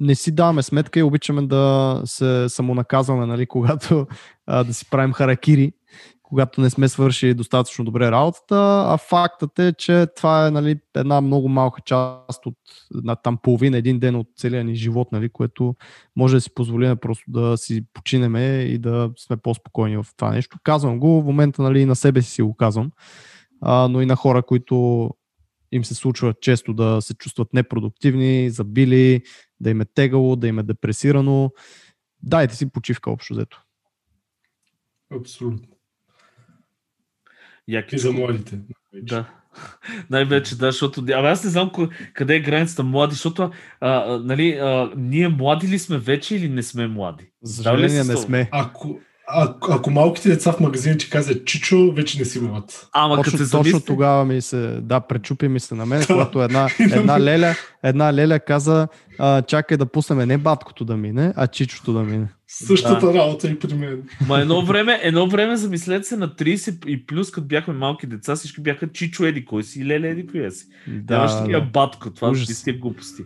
не 0.00 0.14
си 0.14 0.34
даваме 0.34 0.62
сметка 0.62 0.98
и 1.00 1.02
обичаме 1.02 1.42
да 1.42 2.02
се 2.04 2.48
самонаказваме, 2.48 3.26
нали, 3.26 3.46
когато 3.48 4.06
а, 4.46 4.64
да 4.64 4.74
си 4.74 4.90
правим 4.90 5.12
харакири, 5.12 5.72
когато 6.22 6.60
не 6.60 6.70
сме 6.70 6.88
свършили 6.88 7.34
достатъчно 7.34 7.84
добре 7.84 8.10
работата, 8.10 8.84
а 8.86 8.96
фактът 8.96 9.58
е, 9.58 9.72
че 9.78 10.06
това 10.16 10.46
е 10.46 10.50
нали, 10.50 10.80
една 10.96 11.20
много 11.20 11.48
малка 11.48 11.80
част 11.84 12.46
от 12.46 12.54
на 12.94 13.16
там 13.16 13.38
половина, 13.42 13.76
един 13.76 13.98
ден 13.98 14.16
от 14.16 14.26
целия 14.36 14.64
ни 14.64 14.74
живот, 14.74 15.12
нали, 15.12 15.28
което 15.28 15.74
може 16.16 16.36
да 16.36 16.40
си 16.40 16.54
позволим 16.54 16.96
просто 16.96 17.30
да 17.30 17.56
си 17.56 17.84
починеме 17.94 18.58
и 18.58 18.78
да 18.78 19.10
сме 19.18 19.36
по-спокойни 19.36 19.96
в 19.96 20.06
това 20.16 20.30
нещо. 20.30 20.58
Казвам 20.62 21.00
го, 21.00 21.22
в 21.22 21.24
момента 21.24 21.62
нали, 21.62 21.84
на 21.84 21.96
себе 21.96 22.22
си 22.22 22.42
го 22.42 22.54
казвам, 22.54 22.90
а, 23.60 23.88
но 23.88 24.00
и 24.00 24.06
на 24.06 24.16
хора, 24.16 24.42
които 24.42 25.10
им 25.72 25.84
се 25.84 25.94
случва 25.94 26.34
често 26.40 26.74
да 26.74 26.98
се 27.00 27.14
чувстват 27.14 27.54
непродуктивни, 27.54 28.50
забили, 28.50 29.22
да 29.60 29.70
им 29.70 29.80
е 29.80 29.84
тегало, 29.84 30.36
да 30.36 30.48
им 30.48 30.58
е 30.58 30.62
депресирано. 30.62 31.50
Дайте 32.22 32.56
си 32.56 32.70
почивка 32.70 33.10
общо 33.10 33.34
взето. 33.34 33.62
Абсолютно. 35.10 35.68
Яки 37.68 37.96
И 37.96 37.98
за 37.98 38.12
младите. 38.12 38.58
Да. 38.94 39.30
Най-вече, 40.10 40.58
да, 40.58 40.66
защото... 40.66 41.00
Абе, 41.00 41.12
аз 41.12 41.44
не 41.44 41.50
знам 41.50 41.70
къде 42.14 42.36
е 42.36 42.40
границата 42.40 42.82
млади, 42.82 43.14
защото 43.14 43.42
а, 43.42 43.50
а, 43.80 44.18
нали, 44.18 44.52
а, 44.52 44.92
ние 44.96 45.28
млади 45.28 45.68
ли 45.68 45.78
сме 45.78 45.98
вече 45.98 46.36
или 46.36 46.48
не 46.48 46.62
сме 46.62 46.86
млади? 46.86 47.30
За 47.42 47.54
съжаление 47.54 48.04
не 48.04 48.16
сме. 48.16 48.48
Ако, 48.52 49.00
а, 49.28 49.54
ако 49.70 49.90
малките 49.90 50.28
деца 50.28 50.52
в 50.52 50.60
магазина 50.60 50.96
ти 50.96 51.10
казват 51.10 51.44
Чичо, 51.44 51.92
вече 51.92 52.18
не 52.18 52.24
си 52.24 52.40
млад. 52.40 52.88
Ама 52.92 53.16
точно, 53.16 53.32
като 53.32 53.44
се 53.44 53.50
точно 53.50 53.70
замисли... 53.70 53.86
тогава 53.86 54.24
ми 54.24 54.40
се, 54.40 54.78
да, 54.82 55.00
пречупи 55.00 55.48
ми 55.48 55.60
се 55.60 55.74
на 55.74 55.86
мен, 55.86 56.04
когато 56.06 56.42
една, 56.42 56.68
една, 56.92 57.20
леля, 57.20 57.54
една 57.82 58.12
леля 58.12 58.40
каза, 58.40 58.88
а, 59.18 59.42
чакай 59.42 59.76
да 59.76 59.86
пуснем 59.86 60.28
не 60.28 60.38
баткото 60.38 60.84
да 60.84 60.96
мине, 60.96 61.32
а 61.36 61.46
чичото 61.46 61.92
да 61.92 62.02
мине. 62.02 62.28
Същата 62.48 63.06
да. 63.06 63.14
работа 63.14 63.48
и 63.48 63.58
при 63.58 63.74
мен. 63.74 64.02
Ма 64.28 64.40
едно 64.40 64.62
време, 64.62 65.00
едно 65.02 65.28
време 65.28 65.56
замислете 65.56 66.04
се 66.04 66.16
на 66.16 66.28
30 66.28 66.86
и 66.86 67.06
плюс, 67.06 67.30
като 67.30 67.46
бяхме 67.46 67.74
малки 67.74 68.06
деца, 68.06 68.36
всички 68.36 68.60
бяха 68.60 68.92
Чичо 68.92 69.24
еди 69.24 69.44
кой 69.44 69.62
си 69.62 69.80
и 69.80 69.86
Леле 69.86 70.08
еди 70.08 70.26
коя 70.26 70.50
си. 70.50 70.66
Да, 70.88 71.16
Нямаше 71.16 71.36
такива 71.36 71.60
да. 71.60 71.66
батко, 71.66 72.10
това 72.10 72.30
Ужас. 72.30 72.46
чисти 72.46 72.72
глупости. 72.72 73.22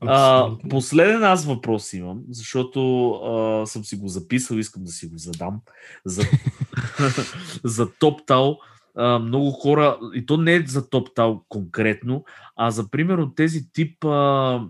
А, 0.00 0.50
последен 0.70 1.24
аз 1.24 1.44
въпрос 1.44 1.92
имам, 1.92 2.20
защото 2.30 3.10
а, 3.10 3.66
съм 3.66 3.84
си 3.84 3.96
го 3.96 4.08
записал, 4.08 4.56
искам 4.56 4.84
да 4.84 4.90
си 4.90 5.06
го 5.06 5.18
задам. 5.18 5.60
За, 6.04 6.22
за 7.64 7.86
TopTal. 7.86 8.56
А, 8.98 9.18
много 9.18 9.50
хора, 9.50 9.98
и 10.14 10.26
то 10.26 10.36
не 10.36 10.54
е 10.54 10.66
за 10.66 10.82
TopTal 10.82 11.40
конкретно, 11.48 12.24
а 12.56 12.70
за 12.70 12.90
пример 12.90 13.18
от 13.18 13.36
тези 13.36 13.72
тип 13.72 14.04
а, 14.04 14.60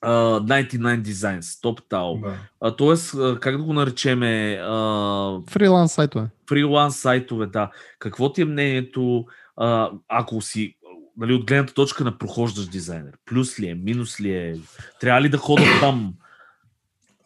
а, 0.00 0.40
99 0.40 1.02
Designs, 1.02 1.40
TopTal. 1.40 2.36
Да. 2.62 2.76
Тоест, 2.76 3.14
а, 3.14 3.38
как 3.40 3.56
да 3.56 3.62
го 3.62 3.72
наречеме, 3.72 4.56
Фриланс 5.50 5.92
сайтове. 5.92 6.28
фриланс 6.48 6.96
сайтове, 6.96 7.46
да. 7.46 7.70
Какво 7.98 8.32
ти 8.32 8.42
е 8.42 8.44
мнението, 8.44 9.24
а, 9.56 9.90
ако 10.08 10.40
си 10.40 10.75
нали, 11.16 11.34
от 11.34 11.46
гледната 11.46 11.74
точка 11.74 12.04
на 12.04 12.18
прохождащ 12.18 12.70
дизайнер? 12.70 13.12
Плюс 13.24 13.60
ли 13.60 13.68
е, 13.68 13.74
минус 13.74 14.20
ли 14.20 14.34
е? 14.34 14.56
Трябва 15.00 15.22
ли 15.22 15.28
да 15.28 15.38
ходя 15.38 15.64
там? 15.80 16.14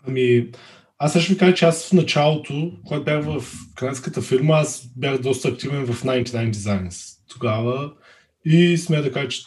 Ами, 0.06 0.50
аз 0.98 1.20
ще 1.20 1.32
ви 1.32 1.38
кажа, 1.38 1.54
че 1.54 1.64
аз 1.64 1.88
в 1.88 1.92
началото, 1.92 2.72
когато 2.86 3.04
бях 3.04 3.24
в 3.24 3.44
канадската 3.74 4.22
фирма, 4.22 4.54
аз 4.54 4.88
бях 4.96 5.18
доста 5.18 5.48
активен 5.48 5.86
в 5.86 6.02
99 6.02 6.52
Designs 6.52 7.18
тогава 7.28 7.92
и 8.44 8.78
смея 8.78 9.02
да 9.02 9.12
кажа, 9.12 9.28
че 9.28 9.42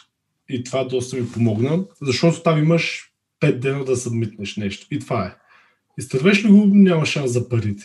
и 0.48 0.64
това 0.64 0.84
доста 0.84 1.16
ми 1.16 1.32
помогна, 1.32 1.84
защото 2.02 2.42
там 2.42 2.58
имаш 2.58 3.12
5 3.40 3.58
дена 3.58 3.84
да 3.84 3.96
събмитнеш 3.96 4.56
нещо 4.56 4.86
и 4.90 4.98
това 4.98 5.26
е. 5.26 5.34
Изтървеш 5.98 6.44
ли 6.44 6.48
го, 6.48 6.64
няма 6.66 7.06
шанс 7.06 7.32
за 7.32 7.48
парите. 7.48 7.84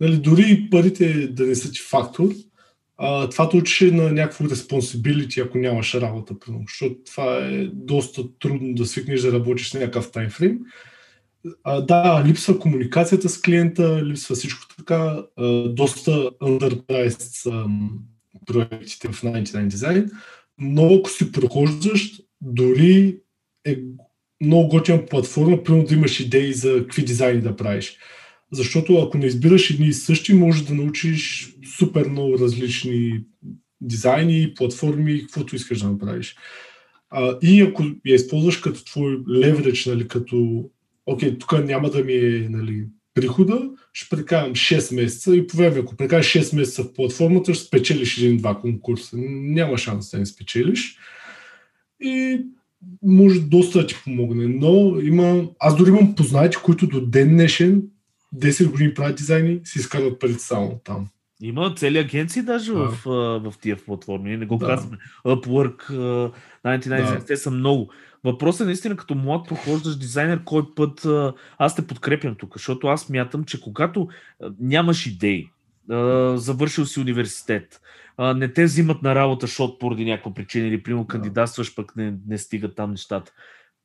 Нали, 0.00 0.16
дори 0.16 0.68
парите 0.70 1.28
да 1.28 1.46
не 1.46 1.54
са 1.54 1.72
ти 1.72 1.78
фактор, 1.78 2.28
това 3.30 3.48
те 3.48 3.56
учи 3.56 3.90
на 3.90 4.12
някакво 4.12 4.44
responsibility, 4.44 5.46
ако 5.46 5.58
нямаш 5.58 5.94
работа, 5.94 6.34
защото 6.68 6.96
това 7.06 7.36
е 7.36 7.66
доста 7.72 8.22
трудно 8.38 8.74
да 8.74 8.86
свикнеш 8.86 9.20
да 9.20 9.32
работиш 9.32 9.70
с 9.70 9.74
някакъв 9.74 10.10
таймфрейм. 10.10 10.58
А, 11.64 11.80
да, 11.80 12.24
липсва 12.26 12.58
комуникацията 12.58 13.28
с 13.28 13.40
клиента, 13.40 14.04
липсва 14.04 14.34
всичко 14.34 14.76
така. 14.76 15.22
А, 15.36 15.68
доста 15.68 16.10
underpriced 16.42 17.20
са 17.20 17.64
проектите 18.46 19.08
в 19.08 19.22
99 19.22 19.68
Design, 19.68 20.10
но 20.58 20.94
ако 20.94 21.10
си 21.10 21.32
прохождащ, 21.32 22.20
дори 22.40 23.16
е 23.66 23.78
много 24.40 24.68
готина 24.68 25.06
платформа, 25.06 25.62
примерно 25.62 25.86
да 25.86 25.94
имаш 25.94 26.20
идеи 26.20 26.52
за 26.52 26.78
какви 26.78 27.04
дизайни 27.04 27.40
да 27.40 27.56
правиш. 27.56 27.96
Защото 28.52 28.98
ако 28.98 29.18
не 29.18 29.26
избираш 29.26 29.70
едни 29.70 29.86
и 29.86 29.92
същи, 29.92 30.34
можеш 30.34 30.62
да 30.62 30.74
научиш 30.74 31.54
супер 31.80 32.08
много 32.08 32.38
различни 32.38 33.24
дизайни, 33.80 34.54
платформи, 34.56 35.20
каквото 35.20 35.56
искаш 35.56 35.78
да 35.78 35.90
направиш. 35.90 36.36
А, 37.10 37.38
и 37.42 37.62
ако 37.62 37.82
я 37.82 38.14
използваш 38.14 38.56
като 38.56 38.84
твой 38.84 39.18
леверидж, 39.30 39.86
нали, 39.86 40.08
като 40.08 40.64
окей, 41.06 41.38
тук 41.38 41.64
няма 41.64 41.90
да 41.90 42.04
ми 42.04 42.12
е 42.12 42.48
нали, 42.50 42.86
прихода, 43.14 43.70
ще 43.92 44.16
прекарам 44.16 44.52
6 44.52 44.94
месеца 44.94 45.36
и 45.36 45.46
по 45.46 45.56
време, 45.56 45.78
ако 45.78 45.96
прекараш 45.96 46.26
6 46.26 46.56
месеца 46.56 46.82
в 46.82 46.92
платформата, 46.92 47.54
ще 47.54 47.64
спечелиш 47.64 48.18
един-два 48.18 48.60
конкурса. 48.60 49.16
Няма 49.30 49.78
шанс 49.78 50.10
да 50.10 50.18
не 50.18 50.26
спечелиш. 50.26 50.98
И 52.00 52.40
може 53.02 53.40
доста 53.40 53.78
да 53.78 53.86
ти 53.86 53.94
помогне. 54.04 54.46
Но 54.46 55.00
има... 55.00 55.48
Аз 55.58 55.76
дори 55.76 55.88
имам 55.88 56.14
познати, 56.14 56.56
които 56.56 56.86
до 56.86 57.06
ден 57.06 57.28
днешен 57.28 57.82
10 58.36 58.70
години 58.70 58.94
правят 58.94 59.16
дизайни, 59.16 59.60
си 59.64 59.78
изкарват 59.78 60.20
парите 60.20 60.38
само 60.38 60.80
там. 60.84 61.08
Има 61.42 61.74
цели 61.74 61.98
агенции 61.98 62.42
даже 62.42 62.72
Да. 62.72 62.78
в, 62.78 63.02
в 63.50 63.54
тия 63.60 63.76
платформи. 63.76 64.28
Ние 64.28 64.36
не 64.38 64.46
го 64.46 64.56
Да. 64.56 64.66
казваме. 64.66 64.98
Upwork, 65.26 65.90
а, 65.90 66.32
99, 66.68 67.18
Да. 67.18 67.24
те 67.24 67.36
са 67.36 67.50
много. 67.50 67.90
Въпросът 68.24 68.60
е 68.60 68.64
наистина 68.64 68.96
като 68.96 69.14
млад 69.14 69.48
прохождаш 69.48 69.96
дизайнер, 69.98 70.40
кой 70.44 70.74
път 70.74 71.06
аз 71.58 71.76
те 71.76 71.86
подкрепям 71.86 72.34
тук, 72.34 72.52
защото 72.56 72.86
аз 72.86 73.08
мятам, 73.08 73.44
че 73.44 73.60
когато 73.60 74.08
нямаш 74.60 75.06
идеи, 75.06 75.50
завършил 76.34 76.86
си 76.86 77.00
университет, 77.00 77.80
не 78.18 78.52
те 78.52 78.64
взимат 78.64 79.02
на 79.02 79.14
работа, 79.14 79.46
защото 79.46 79.78
поради 79.78 80.04
някаква 80.04 80.34
причина 80.34 80.66
или 80.66 80.82
примерно 80.82 81.06
кандидатстваш, 81.06 81.74
пък 81.74 81.96
не, 81.96 82.14
не 82.28 82.38
стигат 82.38 82.76
там 82.76 82.90
нещата. 82.90 83.32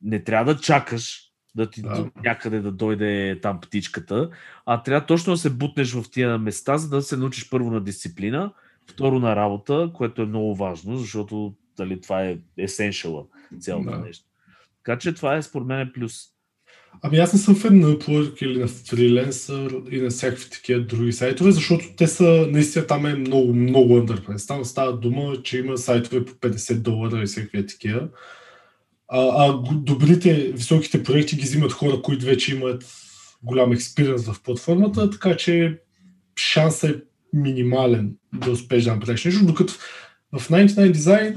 Не 0.02 0.24
трябва 0.24 0.54
да 0.54 0.60
чакаш 0.60 1.25
да 1.56 1.70
ти 1.70 1.82
Да. 1.82 2.10
някъде 2.24 2.60
да 2.60 2.72
дойде 2.72 3.38
там 3.42 3.60
птичката, 3.60 4.30
а 4.66 4.82
трябва 4.82 5.06
точно 5.06 5.32
да 5.32 5.36
се 5.36 5.50
бутнеш 5.50 5.92
в 5.92 6.04
тия 6.10 6.38
места, 6.38 6.78
за 6.78 6.88
да 6.88 7.02
се 7.02 7.16
научиш 7.16 7.50
първо 7.50 7.70
на 7.70 7.80
дисциплина, 7.80 8.52
второ 8.90 9.18
на 9.18 9.36
работа, 9.36 9.90
което 9.94 10.22
е 10.22 10.26
много 10.26 10.54
важно, 10.56 10.96
защото 10.96 11.54
дали, 11.76 12.00
това 12.00 12.24
е 12.24 12.38
есеншала 12.58 13.24
цялото 13.60 13.90
Да. 13.90 13.98
нещо. 13.98 14.24
Така 14.84 14.98
че 14.98 15.14
това 15.14 15.36
е 15.36 15.42
според 15.42 15.66
мен 15.66 15.80
е 15.80 15.92
плюс. 15.92 16.22
Ами 17.02 17.18
аз 17.18 17.32
не 17.32 17.38
съм 17.38 17.54
фен 17.54 17.80
на 17.80 17.86
Upwork 17.86 18.42
или 18.42 18.58
на 18.58 18.68
Freelancer 18.68 19.88
и 19.90 20.00
на 20.00 20.10
всякакви 20.10 20.50
такива 20.50 20.80
други 20.80 21.12
сайтове, 21.12 21.50
защото 21.52 21.84
те 21.96 22.06
са, 22.06 22.48
наистина 22.50 22.86
там 22.86 23.06
е 23.06 23.14
много, 23.14 23.54
много 23.54 23.94
underpriced. 23.94 24.48
Там 24.48 24.64
става 24.64 24.96
дума, 24.96 25.42
че 25.42 25.58
има 25.58 25.78
сайтове 25.78 26.24
по 26.24 26.32
50 26.32 26.74
долара 26.74 27.22
и 27.22 27.26
всякакви 27.26 27.66
такива. 27.66 28.08
А, 29.08 29.20
а 29.20 29.62
добрите, 29.72 30.52
високите 30.54 31.02
проекти 31.02 31.36
ги 31.36 31.42
взимат 31.42 31.72
хора, 31.72 32.02
които 32.02 32.26
вече 32.26 32.54
имат 32.54 32.84
голям 33.42 33.72
експириенс 33.72 34.24
в 34.24 34.42
платформата, 34.42 35.10
така 35.10 35.36
че 35.36 35.78
шансът 36.38 36.90
е 36.90 37.02
минимален 37.32 38.12
да 38.34 38.50
успееш 38.50 38.84
да 38.84 38.94
направиш 38.94 39.24
нещо, 39.24 39.46
докато 39.46 39.74
в 40.32 40.48
99 40.48 40.92
Design 40.92 41.36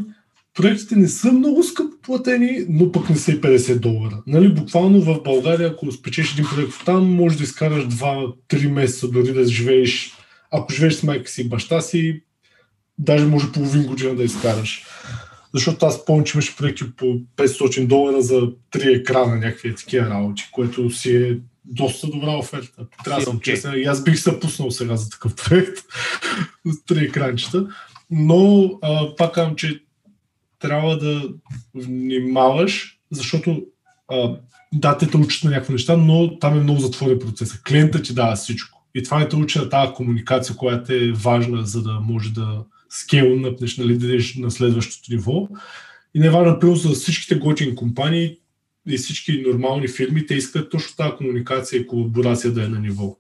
проектите 0.54 0.96
не 0.96 1.08
са 1.08 1.32
много 1.32 1.64
скъпо 1.64 1.98
платени, 2.02 2.66
но 2.70 2.92
пък 2.92 3.10
не 3.10 3.16
са 3.16 3.32
и 3.32 3.42
50 3.42 3.80
долара. 3.80 4.24
Нали, 4.28 4.54
буквално 4.54 5.02
в 5.02 5.24
България, 5.24 5.70
ако 5.70 5.92
спечеш 5.92 6.34
един 6.34 6.46
проект 6.56 6.74
там, 6.86 7.14
можеш 7.14 7.38
да 7.38 7.44
изкараш 7.44 7.84
2-3 7.84 8.68
месеца 8.68 9.08
дори 9.08 9.34
да 9.34 9.46
живееш, 9.46 10.14
ако 10.52 10.74
живееш 10.74 10.94
с 10.94 11.04
майка 11.04 11.30
си 11.30 11.42
и 11.42 11.50
баща 11.50 11.82
си, 11.82 12.22
даже 12.98 13.26
може 13.26 13.52
половин 13.52 13.84
година 13.84 14.16
да 14.16 14.24
изкараш. 14.24 14.86
Защото 15.54 15.86
аз 15.86 16.06
помня, 16.06 16.24
че 16.24 16.38
имаше 16.38 16.56
проекти 16.56 16.96
по 16.96 17.06
500 17.06 17.88
долара 17.88 18.22
за 18.22 18.42
3 18.72 19.00
екрана, 19.00 19.36
някакви 19.36 19.76
такива 19.76 20.10
работи, 20.10 20.50
което 20.52 20.90
си 20.90 21.16
е 21.16 21.38
доста 21.66 22.08
добра 22.08 22.38
оферта. 22.38 22.86
Трябва 23.04 23.20
да 23.20 23.26
съм 23.26 23.38
окей. 23.38 23.54
честен. 23.54 23.74
И 23.78 23.84
аз 23.84 24.04
бих 24.04 24.20
се 24.20 24.40
пуснал 24.40 24.72
сега 24.72 24.96
за 24.96 25.10
такъв 25.10 25.36
проект. 25.36 25.78
3 26.68 27.08
екранчета. 27.08 27.68
Но 28.12 28.72
а, 28.82 29.16
пак 29.16 29.34
казвам, 29.34 29.56
че 29.56 29.84
трябва 30.60 30.98
да 30.98 31.30
внимаваш, 31.76 33.00
защото 33.12 33.64
а, 34.12 34.36
да, 34.74 34.98
те 34.98 35.08
те 35.08 35.18
учат 35.18 35.44
на 35.44 35.50
някакви 35.50 35.74
неща, 35.74 35.98
но 35.98 36.40
там 36.40 36.58
е 36.58 36.64
много 36.64 36.80
затворен 36.80 37.20
процес. 37.20 37.62
Клиентът 37.62 38.06
ти 38.06 38.14
дава 38.14 38.36
всичко. 38.36 38.86
И 38.96 39.04
това 39.04 39.20
не 39.20 39.30
те 39.30 39.36
учи 39.36 39.60
на 39.60 39.70
тази 39.70 39.94
комуникация, 39.94 40.56
която 40.56 40.94
е 40.94 41.12
важна, 41.12 41.66
за 41.66 41.84
да 41.84 41.92
може 41.94 42.34
да 42.34 42.64
скейлнъпнеш, 42.90 43.78
нали, 43.78 43.98
да 43.98 44.06
идеш 44.06 44.36
на 44.36 44.52
следващото 44.52 45.12
ниво. 45.12 45.48
И 46.14 46.20
не 46.20 46.26
е 46.26 46.30
важно, 46.30 46.52
например, 46.52 46.76
за 46.76 46.90
всичките 46.90 47.36
готини 47.36 47.76
компании 47.76 48.40
и 48.88 48.98
всички 48.98 49.42
нормални 49.42 49.88
фирми, 49.88 50.26
те 50.26 50.36
искат 50.36 50.72
точно 50.72 50.96
тази 50.98 51.16
комуникация 51.18 51.80
и 51.80 51.88
колаборация 51.88 52.52
да 52.52 52.64
е 52.64 52.68
на 52.68 52.80
ниво. 52.80 53.18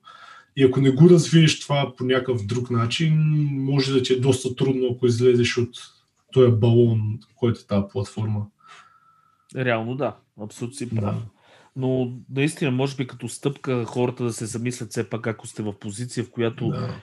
И 0.55 0.63
ако 0.63 0.81
не 0.81 0.91
го 0.91 1.09
развиеш 1.09 1.59
това 1.59 1.93
по 1.97 2.03
някакъв 2.03 2.45
друг 2.45 2.71
начин, 2.71 3.13
може 3.51 3.93
да 3.93 4.03
ти 4.03 4.13
е 4.13 4.19
доста 4.19 4.55
трудно, 4.55 4.87
ако 4.95 5.07
излезеш 5.07 5.57
от 5.57 5.69
този 6.33 6.51
балон, 6.51 7.19
който 7.35 7.59
е 7.59 7.67
тази 7.67 7.83
платформа. 7.91 8.45
Реално 9.55 9.95
да, 9.95 10.15
абсолютно 10.41 10.77
си 10.77 10.89
прав. 10.89 11.15
Да. 11.15 11.21
Но 11.75 12.11
наистина, 12.29 12.71
може 12.71 12.95
би 12.95 13.07
като 13.07 13.29
стъпка 13.29 13.85
хората 13.85 14.23
да 14.23 14.33
се 14.33 14.45
замислят 14.45 14.91
все 14.91 15.09
пак, 15.09 15.27
ако 15.27 15.47
сте 15.47 15.63
в 15.63 15.79
позиция, 15.79 16.23
в 16.23 16.31
която 16.31 16.67
да. 16.67 17.01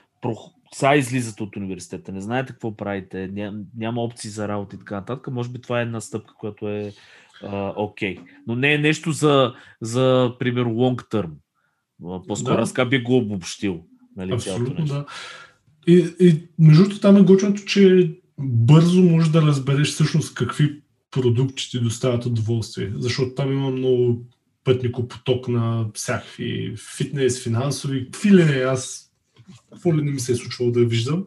Са 0.75 0.97
излизат 0.97 1.41
от 1.41 1.57
университета, 1.57 2.13
не 2.13 2.21
знаете 2.21 2.53
какво 2.53 2.77
правите, 2.77 3.29
няма, 3.33 3.59
няма 3.77 4.03
опции 4.03 4.31
за 4.31 4.49
работа 4.49 4.77
и 4.77 4.79
така 4.79 4.95
нататък, 4.95 5.29
може 5.31 5.49
би 5.49 5.61
това 5.61 5.79
е 5.79 5.83
една 5.83 6.01
стъпка, 6.01 6.35
която 6.35 6.69
е 6.69 6.93
окей. 7.77 8.17
Okay. 8.17 8.21
Но 8.47 8.55
не 8.55 8.75
е 8.75 8.79
нещо 8.79 9.13
за, 9.13 9.55
за 9.81 10.35
примерно, 10.39 10.71
long 10.71 11.09
term. 11.09 11.31
По-скоро 12.27 12.57
да. 12.57 12.63
аз 12.63 12.75
би 12.89 13.03
го 13.03 13.17
обобщил. 13.17 13.85
Нали, 14.17 14.33
Абсолютно, 14.33 14.85
да. 14.85 15.07
И, 15.87 16.15
и 16.21 16.43
между 16.59 17.01
там 17.01 17.17
е 17.17 17.23
гочното, 17.23 17.65
че 17.65 18.13
бързо 18.39 19.03
можеш 19.03 19.29
да 19.29 19.43
разбереш 19.43 19.89
всъщност 19.89 20.35
какви 20.35 20.83
продукти 21.11 21.71
ти 21.71 21.81
доставят 21.81 22.27
удоволствие, 22.27 22.93
защото 22.97 23.35
там 23.35 23.53
има 23.53 23.71
много 23.71 24.23
пътникопоток 24.65 25.49
на 25.49 25.87
всякакви 25.95 26.75
фитнес, 26.97 27.45
финансови, 27.45 28.05
какви 28.05 28.33
ли 28.33 28.45
не, 28.45 28.53
аз 28.53 29.06
какво 29.73 29.97
ли 29.97 30.03
не 30.03 30.11
ми 30.11 30.21
се 30.21 30.33
е 30.33 30.37
случвало 30.37 30.71
да 30.71 30.85
виждам. 30.85 31.25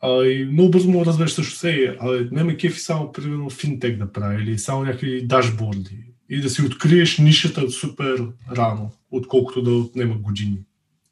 А, 0.00 0.24
и 0.24 0.44
много 0.44 0.70
бързо 0.70 0.90
мога 0.90 1.04
да 1.04 1.10
разбереш 1.10 1.30
също 1.30 1.56
се, 1.56 1.96
а 2.00 2.28
не 2.32 2.44
ме 2.44 2.56
кефи 2.56 2.80
само 2.80 3.12
примерно 3.12 3.50
финтек 3.50 3.98
да 3.98 4.12
прави 4.12 4.42
или 4.42 4.58
само 4.58 4.84
някакви 4.84 5.26
дашборди 5.26 5.98
и 6.30 6.40
да 6.40 6.50
си 6.50 6.62
откриеш 6.62 7.18
нишата 7.18 7.70
супер 7.70 8.26
рано, 8.56 8.90
отколкото 9.10 9.62
да 9.62 9.70
отнема 9.70 10.14
години. 10.14 10.58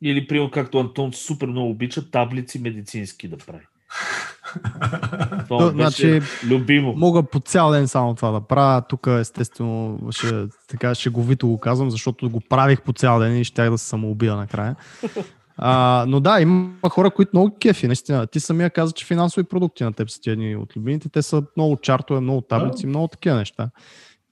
Или, 0.02 0.26
примерно, 0.26 0.50
както 0.50 0.78
Антон 0.78 1.12
супер 1.12 1.46
много 1.46 1.70
обича, 1.70 2.10
таблици 2.10 2.58
медицински 2.58 3.28
да 3.28 3.36
прави. 3.36 3.64
Това 5.48 5.68
значи, 5.70 6.20
любимо. 6.44 6.94
Мога 6.96 7.22
по 7.22 7.40
цял 7.40 7.70
ден 7.70 7.88
само 7.88 8.14
това 8.14 8.30
да 8.30 8.40
правя. 8.40 8.82
Тук 8.88 9.06
естествено 9.06 9.98
ще, 10.10 10.44
така 10.68 10.94
шеговито 10.94 11.48
го 11.48 11.58
казвам, 11.58 11.90
защото 11.90 12.30
го 12.30 12.40
правих 12.40 12.82
по 12.82 12.92
цял 12.92 13.18
ден 13.18 13.36
и 13.36 13.44
щях 13.44 13.70
да 13.70 13.78
се 13.78 13.86
самоубия 13.86 14.36
накрая. 14.36 14.76
А, 15.62 16.04
но 16.08 16.20
да, 16.20 16.40
има 16.40 16.70
хора, 16.90 17.10
които 17.10 17.30
много 17.34 17.56
кефи, 17.60 17.86
наистина. 17.86 18.26
Ти 18.26 18.40
самия 18.40 18.70
каза, 18.70 18.92
че 18.92 19.06
финансови 19.06 19.44
продукти 19.44 19.84
на 19.84 19.92
теб 19.92 20.10
са 20.10 20.20
ти 20.20 20.30
едни 20.30 20.56
от 20.56 20.76
любимите. 20.76 21.08
Те 21.08 21.22
са 21.22 21.42
много 21.56 21.76
чартове, 21.76 22.20
много 22.20 22.40
таблици, 22.40 22.86
много 22.86 23.08
такива 23.08 23.36
неща. 23.36 23.70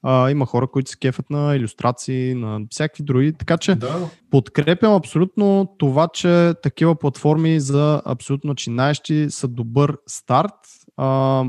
А, 0.03 0.29
има 0.29 0.45
хора, 0.45 0.67
които 0.67 0.91
се 0.91 0.97
кефят 0.97 1.29
на 1.29 1.55
иллюстрации, 1.55 2.33
на 2.33 2.61
всякакви 2.69 3.03
други. 3.03 3.33
Така 3.33 3.57
че 3.57 3.75
да. 3.75 4.09
подкрепям 4.31 4.93
абсолютно 4.93 5.75
това, 5.77 6.07
че 6.07 6.53
такива 6.63 6.95
платформи 6.95 7.59
за 7.59 8.01
абсолютно 8.05 8.47
начинаещи 8.47 9.27
са 9.29 9.47
добър 9.47 9.97
старт. 10.07 10.55
А, 10.97 11.43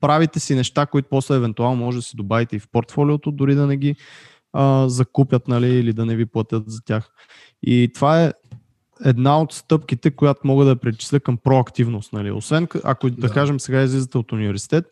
правите 0.00 0.40
си 0.40 0.54
неща, 0.54 0.86
които 0.86 1.08
после 1.10 1.34
евентуално 1.34 1.84
може 1.84 1.98
да 1.98 2.02
си 2.02 2.16
добавите 2.16 2.56
и 2.56 2.58
в 2.58 2.68
портфолиото, 2.72 3.30
дори 3.30 3.54
да 3.54 3.66
не 3.66 3.76
ги 3.76 3.96
а, 4.52 4.88
закупят 4.88 5.48
нали, 5.48 5.68
или 5.68 5.92
да 5.92 6.06
не 6.06 6.16
ви 6.16 6.26
платят 6.26 6.62
за 6.66 6.80
тях. 6.84 7.10
И 7.62 7.90
това 7.94 8.24
е 8.24 8.32
една 9.04 9.40
от 9.40 9.52
стъпките, 9.52 10.10
която 10.10 10.40
мога 10.44 10.64
да 10.64 10.76
причисля 10.76 11.20
към 11.20 11.36
проактивност. 11.36 12.12
Нали. 12.12 12.30
Освен 12.30 12.68
ако 12.84 13.10
да. 13.10 13.16
да 13.16 13.34
кажем 13.34 13.60
сега 13.60 13.82
излизате 13.82 14.18
от 14.18 14.32
университет, 14.32 14.84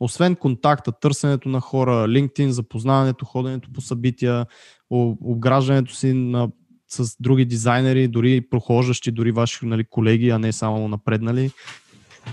освен 0.00 0.36
контакта, 0.36 0.92
търсенето 0.92 1.48
на 1.48 1.60
хора, 1.60 2.08
LinkedIn, 2.08 2.48
запознаването, 2.48 3.24
ходенето 3.24 3.72
по 3.72 3.80
събития, 3.80 4.46
обграждането 4.90 5.94
си 5.94 6.12
на, 6.12 6.48
с 6.88 7.16
други 7.20 7.44
дизайнери, 7.44 8.08
дори 8.08 8.40
прохождащи, 8.40 9.10
дори 9.10 9.32
ваши 9.32 9.66
нали, 9.66 9.84
колеги, 9.84 10.30
а 10.30 10.38
не 10.38 10.52
само 10.52 10.88
напреднали. 10.88 11.50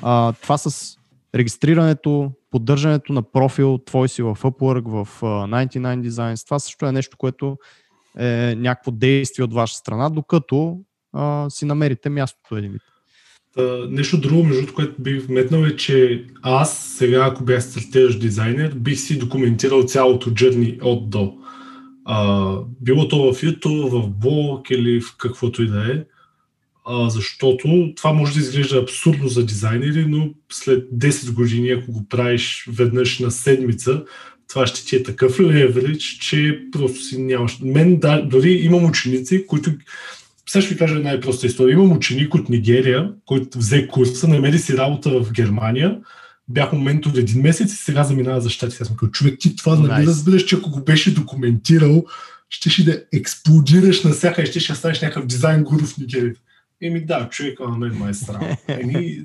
А, 0.02 0.34
това 0.34 0.58
с 0.58 0.98
регистрирането, 1.36 2.32
поддържането 2.52 3.14
на 3.14 3.22
профил 3.22 3.78
твой 3.78 4.10
си 4.10 4.22
в 4.22 4.38
Upwork, 4.42 5.04
в 5.04 5.22
99 5.22 6.08
Designs, 6.08 6.46
това 6.46 6.60
също 6.60 6.86
е 6.86 6.92
нещо, 6.92 7.18
което 7.18 7.58
е 8.18 8.56
някакво 8.58 8.92
действие 8.92 9.46
от 9.46 9.54
ваша 9.54 9.76
страна, 9.76 10.10
докато 10.10 10.80
си 11.50 11.66
намерите 11.66 12.10
мястото 12.10 12.58
един 12.58 12.72
вид. 12.72 12.82
Та, 13.56 13.88
нещо 13.90 14.18
друго, 14.18 14.44
между 14.44 14.74
което 14.74 15.02
бих 15.02 15.26
вметнал 15.26 15.64
е, 15.64 15.76
че 15.76 16.26
аз 16.42 16.78
сега, 16.78 17.26
ако 17.26 17.44
бях 17.44 17.64
стратежен 17.64 18.20
дизайнер, 18.20 18.74
бих 18.76 19.00
си 19.00 19.20
документирал 19.20 19.84
цялото 19.84 20.32
джърни 20.32 20.80
от 20.82 21.10
до. 21.10 21.34
А, 22.06 22.58
било 22.82 23.08
то 23.08 23.34
в 23.34 23.42
YouTube, 23.42 23.90
в 23.90 24.10
блог 24.10 24.70
или 24.70 25.02
в 25.02 25.18
каквото 25.18 25.64
и 25.64 25.68
да 25.68 25.92
е. 25.92 26.04
А, 26.86 27.10
защото 27.10 27.94
това 27.96 28.14
може 28.14 28.34
да 28.34 28.40
изглежда 28.40 28.78
абсурдно 28.78 29.28
за 29.28 29.46
дизайнери, 29.46 30.06
но 30.06 30.30
след 30.52 30.90
10 30.90 31.34
години, 31.34 31.70
ако 31.70 31.92
го 31.92 32.08
правиш 32.10 32.70
веднъж 32.72 33.20
на 33.20 33.32
седмица, 33.32 34.04
това 34.48 34.68
ще 34.68 34.86
ти 34.86 34.96
е 34.96 35.04
такъв 35.04 35.40
леверидж, 35.40 36.04
че 36.04 36.62
просто 36.72 37.00
си 37.04 37.22
нямаш. 37.22 37.60
Мен 37.62 38.00
да, 38.00 38.22
дори 38.22 38.52
имам 38.52 38.86
ученици, 38.86 39.48
които 39.48 39.72
сега 40.50 40.62
ще 40.62 40.74
ви 40.74 40.80
кажа 40.80 41.00
най-проста 41.00 41.48
история. 41.48 41.74
Имам 41.74 41.92
ученик 41.92 42.36
от 42.36 42.50
Нигерия, 42.50 43.12
който 43.26 43.58
взе 43.58 43.88
курса, 43.88 44.28
намери 44.28 44.60
си 44.60 44.78
работа 44.78 45.10
в 45.10 45.32
Германия, 45.32 46.00
бях 46.48 46.74
момент 46.74 47.06
от 47.06 47.18
един 47.18 47.42
месец 47.42 47.74
и 47.74 47.76
сега 47.76 48.04
заминава 48.04 48.42
за 48.42 48.50
щати. 48.50 48.78
Аз 48.82 48.88
съм 48.88 48.98
казал, 48.98 49.12
човек, 49.12 49.40
ти 49.40 49.56
това 49.56 49.78
nice. 49.78 49.88
нали 49.88 50.06
разбираш, 50.06 50.44
че 50.44 50.56
ако 50.56 50.70
го 50.70 50.84
беше 50.84 51.14
документирал, 51.14 52.06
ще 52.50 52.84
да 52.84 53.04
експлодираш 53.14 54.04
на 54.04 54.12
всяка 54.12 54.42
и 54.42 54.46
ще 54.46 54.60
ще 54.60 54.76
станеш 54.76 55.02
някакъв 55.02 55.26
дизайн 55.26 55.64
гуру 55.64 55.86
в 55.86 55.98
Нигерия. 55.98 56.36
Еми 56.82 57.06
да, 57.06 57.30
човек, 57.30 57.60
а 57.60 57.78
мен 57.78 57.98
май 57.98 58.12
е 58.12 58.14
странно. 58.14 58.58
Еми, 58.68 59.22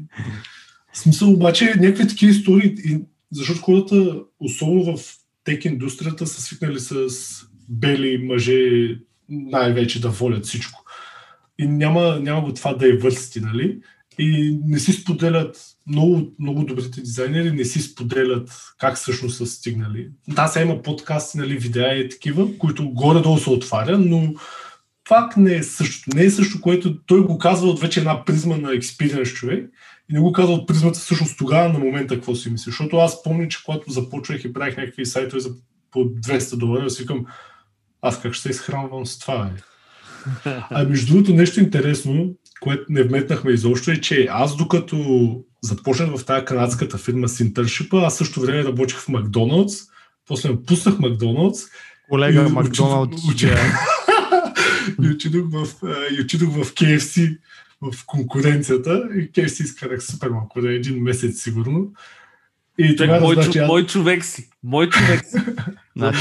смисъл 0.92 1.32
обаче 1.32 1.74
някакви 1.78 2.08
такива 2.08 2.32
истории, 2.32 2.76
защото 3.32 3.60
хората, 3.60 4.20
особено 4.40 4.96
в 4.96 5.14
тек 5.44 5.64
индустрията, 5.64 6.26
са 6.26 6.40
свикнали 6.40 6.80
с 6.80 7.08
бели 7.68 8.18
мъже 8.18 8.60
най-вече 9.28 10.00
да 10.00 10.08
волят 10.08 10.46
всичко 10.46 10.84
и 11.60 11.66
няма, 11.66 12.20
няма 12.20 12.40
го 12.40 12.54
това 12.54 12.74
да 12.74 12.88
е 12.88 12.98
нали? 13.40 13.80
И 14.18 14.58
не 14.64 14.78
си 14.78 14.92
споделят, 14.92 15.56
много, 15.86 16.32
много 16.38 16.64
добрите 16.64 17.00
дизайнери 17.00 17.52
не 17.52 17.64
си 17.64 17.80
споделят 17.80 18.50
как 18.78 18.96
всъщност 18.96 19.36
са 19.36 19.46
стигнали. 19.46 20.08
Да, 20.28 20.46
сега 20.46 20.64
има 20.64 20.82
подкасти, 20.82 21.38
нали, 21.38 21.58
видеа 21.58 21.94
и 21.94 22.08
такива, 22.08 22.58
които 22.58 22.90
горе-долу 22.90 23.38
се 23.38 23.50
отваря, 23.50 23.98
но 23.98 24.34
пак 25.08 25.36
не 25.36 25.54
е 25.54 25.62
същото. 25.62 26.16
Не 26.16 26.24
е 26.24 26.30
също, 26.30 26.60
което 26.60 27.02
той 27.06 27.20
го 27.20 27.38
казва 27.38 27.68
от 27.68 27.80
вече 27.80 28.00
една 28.00 28.24
призма 28.24 28.56
на 28.56 28.74
експириенс 28.74 29.28
човек 29.28 29.70
и 30.10 30.14
не 30.14 30.20
го 30.20 30.32
казва 30.32 30.54
от 30.54 30.68
призмата 30.68 30.98
всъщност 30.98 31.38
тогава 31.38 31.72
на 31.72 31.78
момента 31.78 32.14
какво 32.14 32.34
си 32.34 32.50
мисли. 32.50 32.70
Защото 32.70 32.96
аз 32.96 33.22
помня, 33.22 33.48
че 33.48 33.64
когато 33.64 33.90
започвах 33.90 34.44
и 34.44 34.52
правих 34.52 34.76
някакви 34.76 35.06
сайтове 35.06 35.40
за 35.40 35.50
по 35.90 35.98
200 35.98 36.56
долара, 36.56 36.90
си 36.90 37.02
викам, 37.02 37.26
аз 38.02 38.20
как 38.20 38.32
ще 38.32 38.42
се 38.42 38.50
изхранвам 38.50 39.06
с 39.06 39.18
това? 39.18 39.50
Е? 39.56 39.69
А 40.70 40.84
между 40.84 41.12
другото 41.12 41.34
нещо 41.34 41.60
интересно, 41.60 42.34
което 42.60 42.84
не 42.88 43.02
вметнахме 43.02 43.52
изобщо 43.52 43.90
е, 43.90 44.00
че 44.00 44.28
аз 44.30 44.56
докато 44.56 44.96
започнах 45.62 46.16
в 46.16 46.24
тази 46.24 46.44
канадската 46.44 46.98
фирма 46.98 47.28
с 47.28 47.40
интершипа, 47.40 48.02
аз 48.02 48.16
също 48.16 48.40
време 48.40 48.64
работех 48.64 48.96
в 48.98 49.08
Макдоналдс, 49.08 49.74
после 50.28 50.50
ме 50.50 50.62
пуснах 50.62 50.98
Макдоналдс. 50.98 51.60
Колега 52.10 52.48
Макдоналдс. 52.48 53.22
И 55.02 55.08
отидох 55.08 55.46
в, 55.52 55.66
и 56.18 56.20
отидох 56.20 56.50
в 56.50 56.74
KFC 56.74 57.38
в 57.80 58.06
конкуренцията 58.06 59.08
и 59.14 59.32
KFC 59.32 59.62
изкарах 59.62 60.02
супер 60.02 60.28
малко, 60.28 60.60
да 60.60 60.72
един 60.72 61.02
месец 61.02 61.42
сигурно. 61.42 61.92
И 62.78 62.96
това 62.96 63.20
мой, 63.20 63.34
значи, 63.34 63.60
мой 63.60 63.86
човек 63.86 64.24
си. 64.24 64.50
Мой 64.62 64.88
човек 64.88 65.24
си. 65.24 65.38
Значи, 65.96 66.18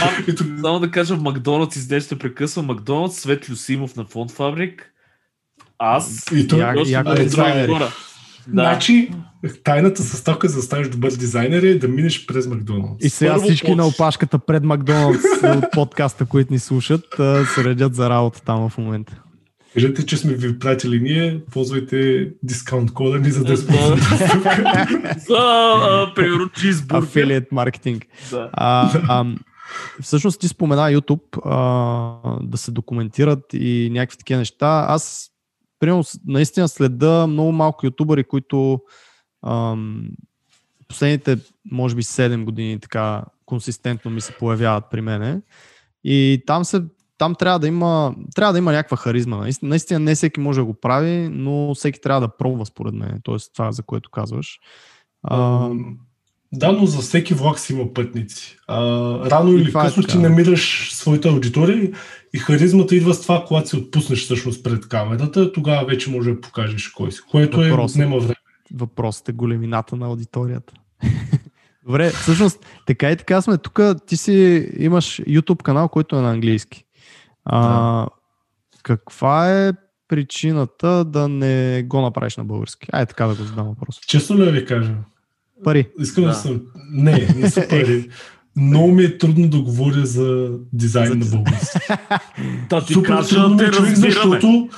само 0.62 0.80
да 0.80 0.92
кажа, 0.92 1.16
в 1.16 1.22
Макдоналдс 1.22 1.76
издеш 1.76 2.04
ще 2.04 2.20
прекъсва. 2.20 2.64
Макдоналдс, 2.64 3.16
Свет 3.16 3.50
Люсимов 3.50 3.96
на 3.96 4.06
Фонд 4.06 4.32
Фабрик. 4.32 4.94
Аз 5.78 6.26
и 6.34 6.48
той, 6.48 6.60
я, 6.60 6.74
я, 6.88 7.04
е 7.22 7.26
Да. 7.28 7.92
Значи, 8.48 9.12
тайната 9.64 10.04
с 10.04 10.24
тока 10.24 10.48
за 10.50 10.56
да 10.56 10.62
станеш 10.62 10.88
добър 10.88 11.12
дизайнер 11.12 11.64
е 11.64 11.76
да 11.76 11.88
минеш 11.88 12.26
през 12.26 12.48
Макдоналдс. 12.48 13.06
И 13.06 13.10
сега 13.10 13.34
Първо 13.34 13.46
всички 13.46 13.68
поч... 13.68 13.78
на 13.78 13.88
опашката 13.88 14.40
пред 14.40 14.64
Макдоналдс 14.64 15.24
от 15.44 15.64
подкаста, 15.72 16.26
които 16.26 16.54
ни 16.54 16.60
слушат, 16.60 17.06
се 17.56 17.64
редят 17.64 17.96
за 17.96 18.10
работа 18.10 18.42
там 18.42 18.70
в 18.70 18.78
момента. 18.78 19.22
Кажете, 19.74 20.06
че 20.06 20.18
сме 20.18 20.34
ви 20.34 20.60
пратили 20.60 21.00
ние, 21.00 21.41
ползвайте 21.52 22.32
дискаунт 22.44 22.94
кода 22.94 23.20
ни 23.20 23.32
за 23.32 23.44
10% 23.44 25.18
За, 25.28 26.14
примерно, 26.16 26.50
чизбургер. 26.50 27.08
Афилиет 27.08 27.52
маркетинг. 27.52 28.06
Всъщност 30.02 30.40
ти 30.40 30.48
спомена 30.48 30.82
YouTube 30.82 31.40
а, 31.46 32.40
да 32.44 32.58
се 32.58 32.72
документират 32.72 33.44
и 33.54 33.90
някакви 33.91 34.18
такива 34.18 34.40
неща. 34.40 34.86
Аз, 34.88 35.32
примерно, 35.80 36.04
наистина 36.28 36.68
следа 36.68 37.28
много 37.28 37.52
малко 37.52 37.86
ютубъри, 37.86 38.24
които 38.24 38.80
ам, 39.46 40.08
последните, 40.88 41.38
може 41.72 41.96
би, 41.96 42.04
7 42.04 42.44
години 42.44 42.80
така 42.80 43.24
консистентно 43.46 44.12
ми 44.12 44.22
се 44.22 44.34
появяват 44.34 44.84
при 44.91 45.02
мене. 45.02 45.41
И 46.04 46.44
там 46.48 46.66
се 46.66 46.82
там 47.20 47.36
трябва 47.36 47.60
да 47.60 47.68
има, 47.68 48.16
трябва 48.36 48.54
да 48.54 48.60
има 48.60 48.72
някаква 48.72 48.98
харизма. 48.98 49.48
Наистина, 49.62 50.00
не 50.00 50.16
всеки 50.16 50.40
може 50.40 50.60
да 50.60 50.66
го 50.66 50.74
прави, 50.74 51.30
но 51.32 51.76
всеки 51.76 52.02
трябва 52.02 52.22
да 52.22 52.38
пробва 52.38 52.66
според 52.66 52.94
мен. 52.94 53.20
Тоест 53.24 53.52
това, 53.54 53.72
за 53.72 53.84
което 53.84 54.10
казваш. 54.10 54.60
А, 55.24 55.70
да, 56.54 56.72
но 56.72 56.86
за 56.86 57.02
всеки 57.02 57.34
влак 57.34 57.60
си 57.60 57.74
има 57.74 57.94
пътници. 57.94 58.58
А, 58.68 58.80
рано 59.30 59.52
или 59.52 59.70
е 59.70 59.74
късно 59.74 60.04
ти 60.04 60.18
намираш 60.18 60.90
своята 60.96 61.30
аудитория 61.30 61.91
и 62.34 62.38
харизмата 62.38 62.96
идва 62.96 63.14
с 63.14 63.22
това, 63.22 63.46
когато 63.48 63.70
се 63.70 63.78
отпуснеш 63.78 64.24
всъщност 64.24 64.64
пред 64.64 64.88
камерата, 64.88 65.52
тогава 65.52 65.86
вече 65.86 66.12
може 66.12 66.32
да 66.32 66.41
покажеш 66.41 66.88
кой 66.88 67.12
си, 67.12 67.20
което 67.32 67.64
е 67.64 67.70
Въпрос, 67.70 67.91
е, 67.91 67.94
отнема 67.94 68.20
време. 68.20 68.36
Въпросът 68.74 69.30
е 69.30 69.32
големината 69.32 69.96
на 69.96 70.06
аудиторията. 70.06 70.74
Добре, 71.86 72.10
всъщност, 72.10 72.66
така 72.86 73.12
и 73.12 73.18
така 73.18 73.41
сме. 73.41 73.58
Тук 73.58 73.80
ти 74.08 74.18
си 74.18 74.68
имаш 74.78 75.22
YouTube 75.28 75.64
канал, 75.64 75.90
който 75.90 76.16
е 76.16 76.22
на 76.22 76.32
английски. 76.32 76.86
А, 77.45 77.68
да. 77.68 78.07
Каква 78.84 79.68
е 79.68 79.74
причината 80.07 81.06
да 81.06 81.28
не 81.28 81.84
го 81.84 82.02
направиш 82.02 82.38
на 82.38 82.44
български? 82.44 82.88
Ай, 82.91 83.06
така 83.06 83.28
да 83.28 83.36
го 83.36 83.44
задам 83.44 83.68
въпрос. 83.68 83.99
Често 84.07 84.38
ли 84.38 84.52
ви 84.52 84.66
кажа? 84.66 84.95
Пари. 85.64 85.90
Искам 85.99 86.24
да, 86.24 86.30
да 86.30 86.36
съм. 86.36 86.61
Не, 86.91 87.28
не 87.36 87.49
са 87.49 87.68
пари. 87.70 88.10
Много 88.56 88.91
ми 88.91 89.03
е 89.03 89.18
трудно 89.18 89.49
да 89.49 89.61
говоря 89.61 90.06
за 90.06 90.49
дизайн 90.74 91.07
за... 91.07 91.16
на 91.16 91.26
български. 91.26 91.78
да 92.70 92.86
ти 92.86 92.94
Супер 92.94 93.07
кажа, 93.07 93.36
трудно 93.36 93.61
е, 93.61 93.72
човек, 93.72 93.95
защото, 93.95 94.70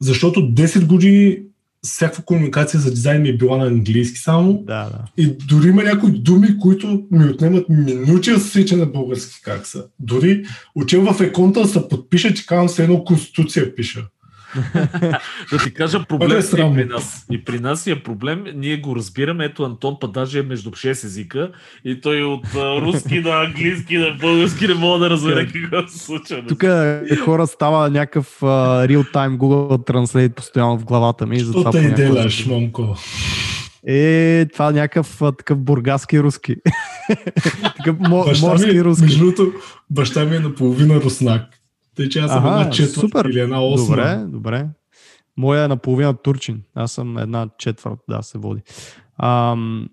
защото 0.00 0.40
10 0.40 0.86
години 0.86 1.38
всякаква 1.84 2.24
комуникация 2.24 2.80
за 2.80 2.90
дизайн 2.90 3.22
ми 3.22 3.28
е 3.28 3.36
била 3.36 3.56
на 3.56 3.66
английски 3.66 4.18
само. 4.18 4.62
Да, 4.66 4.84
да. 4.84 5.04
И 5.16 5.36
дори 5.48 5.68
има 5.68 5.82
някои 5.82 6.10
думи, 6.10 6.58
които 6.58 7.02
ми 7.10 7.24
отнемат 7.24 7.68
минути 7.68 8.30
да 8.30 8.40
се 8.40 8.76
на 8.76 8.86
български 8.86 9.42
как 9.42 9.66
са. 9.66 9.84
Дори 10.00 10.44
учил 10.74 11.12
в 11.12 11.20
еконта 11.20 11.60
да 11.60 11.68
се 11.68 11.88
подпиша, 11.88 12.34
че 12.34 12.46
казвам 12.46 12.68
се 12.68 12.84
едно 12.84 13.04
конституция 13.04 13.74
пиша. 13.74 14.06
Да 15.52 15.58
ти 15.64 15.74
кажа, 15.74 16.04
проблем 16.04 16.30
е 16.30 16.38
и 16.38 16.74
при 16.74 16.84
нас. 16.84 17.26
И 17.30 17.44
при 17.44 17.60
нас 17.60 17.86
е 17.86 18.02
проблем, 18.02 18.44
ние 18.54 18.76
го 18.76 18.96
разбираме. 18.96 19.44
Ето 19.44 19.64
Антон 19.64 19.96
па 20.00 20.08
даже 20.08 20.38
е 20.38 20.42
между 20.42 20.70
6 20.70 20.90
езика 20.90 21.50
и 21.84 22.00
той 22.00 22.22
от 22.22 22.46
руски 22.54 23.20
на 23.20 23.44
английски 23.44 23.96
на 23.96 24.10
български 24.20 24.68
не 24.68 24.74
мога 24.74 24.98
да 24.98 25.10
разбере 25.10 25.46
какво 25.46 25.88
се 25.88 25.98
случва. 25.98 26.42
Тук 26.48 26.64
хора 27.24 27.46
става 27.46 27.90
някакъв 27.90 28.38
реал-time 28.40 29.36
Google 29.36 29.90
Translate 29.90 30.34
постоянно 30.34 30.78
в 30.78 30.84
главата 30.84 31.26
ми. 31.26 31.40
Що 31.40 31.70
те 31.70 31.90
делаш, 31.90 32.46
момко? 32.46 32.96
Е, 33.86 34.46
това 34.52 34.68
е 34.68 34.72
някакъв 34.72 35.22
такъв 35.38 35.58
бургаски 35.58 36.20
руски. 36.20 36.56
такъв 37.76 37.96
морски 38.40 38.72
ми, 38.72 38.84
руски. 38.84 39.02
Между 39.02 39.18
другото, 39.18 39.52
баща 39.90 40.24
ми 40.24 40.36
е 40.36 40.40
наполовина 40.40 40.94
руснак. 40.94 41.42
Тъй, 41.96 42.08
че 42.08 42.18
аз 42.18 42.30
съм 42.30 42.46
ага, 42.46 42.60
една 42.60 42.70
четвърт 42.70 43.10
супер. 43.10 43.24
или 43.24 43.40
една 43.40 43.64
осма. 43.64 43.96
Добре, 43.96 44.24
добре. 44.28 44.66
Моя 45.36 45.64
е 45.64 45.68
наполовина 45.68 46.14
турчин. 46.14 46.62
Аз 46.74 46.92
съм 46.92 47.18
една 47.18 47.48
четвърт, 47.58 47.98
да, 48.08 48.22
се 48.22 48.38
води. 48.38 48.62
Ам, 49.22 49.88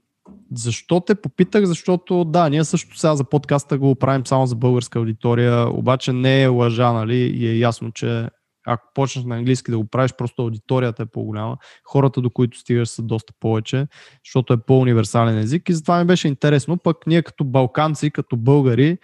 защо 0.55 0.99
те 0.99 1.15
попитах? 1.15 1.65
Защото 1.65 2.23
да, 2.23 2.49
ние 2.49 2.63
също 2.63 2.97
сега 2.97 3.15
за 3.15 3.23
подкаста 3.23 3.77
го 3.77 3.95
правим 3.95 4.25
само 4.25 4.45
за 4.45 4.55
българска 4.55 4.99
аудитория, 4.99 5.69
обаче 5.69 6.13
не 6.13 6.43
е 6.43 6.47
лъжа, 6.47 6.91
нали? 6.91 7.17
И 7.17 7.47
е 7.47 7.57
ясно, 7.57 7.91
че 7.91 8.27
ако 8.67 8.87
почнеш 8.93 9.25
на 9.25 9.35
английски 9.35 9.71
да 9.71 9.77
го 9.77 9.85
правиш, 9.85 10.13
просто 10.17 10.41
аудиторията 10.41 11.03
е 11.03 11.05
по-голяма. 11.05 11.57
Хората, 11.85 12.21
до 12.21 12.29
които 12.29 12.57
стигаш, 12.57 12.89
са 12.89 13.01
доста 13.01 13.33
повече, 13.39 13.87
защото 14.25 14.53
е 14.53 14.57
по-универсален 14.57 15.37
език. 15.37 15.69
И 15.69 15.73
затова 15.73 15.99
ми 15.99 16.05
беше 16.05 16.27
интересно. 16.27 16.77
Пък 16.77 16.97
ние 17.07 17.21
като 17.21 17.43
балканци, 17.43 18.11
като 18.11 18.37
българи, 18.37 18.97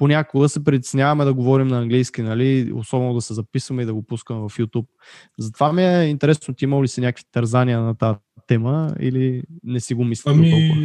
понякога 0.00 0.48
се 0.48 0.64
притесняваме 0.64 1.24
да 1.24 1.34
говорим 1.34 1.66
на 1.66 1.78
английски, 1.78 2.22
нали? 2.22 2.72
особено 2.74 3.14
да 3.14 3.20
се 3.20 3.34
записваме 3.34 3.82
и 3.82 3.86
да 3.86 3.94
го 3.94 4.02
пускаме 4.02 4.40
в 4.40 4.58
YouTube. 4.58 4.86
Затова 5.38 5.72
ми 5.72 5.82
е 5.82 6.02
интересно, 6.02 6.54
ти 6.54 6.64
има 6.64 6.82
ли 6.82 6.88
си 6.88 7.00
някакви 7.00 7.24
тързания 7.32 7.80
на 7.80 7.94
тази 7.94 8.18
тема 8.46 8.94
или 9.00 9.42
не 9.64 9.80
си 9.80 9.94
го 9.94 10.04
мислил 10.04 10.32
ами, 10.32 10.50
толкова? 10.50 10.82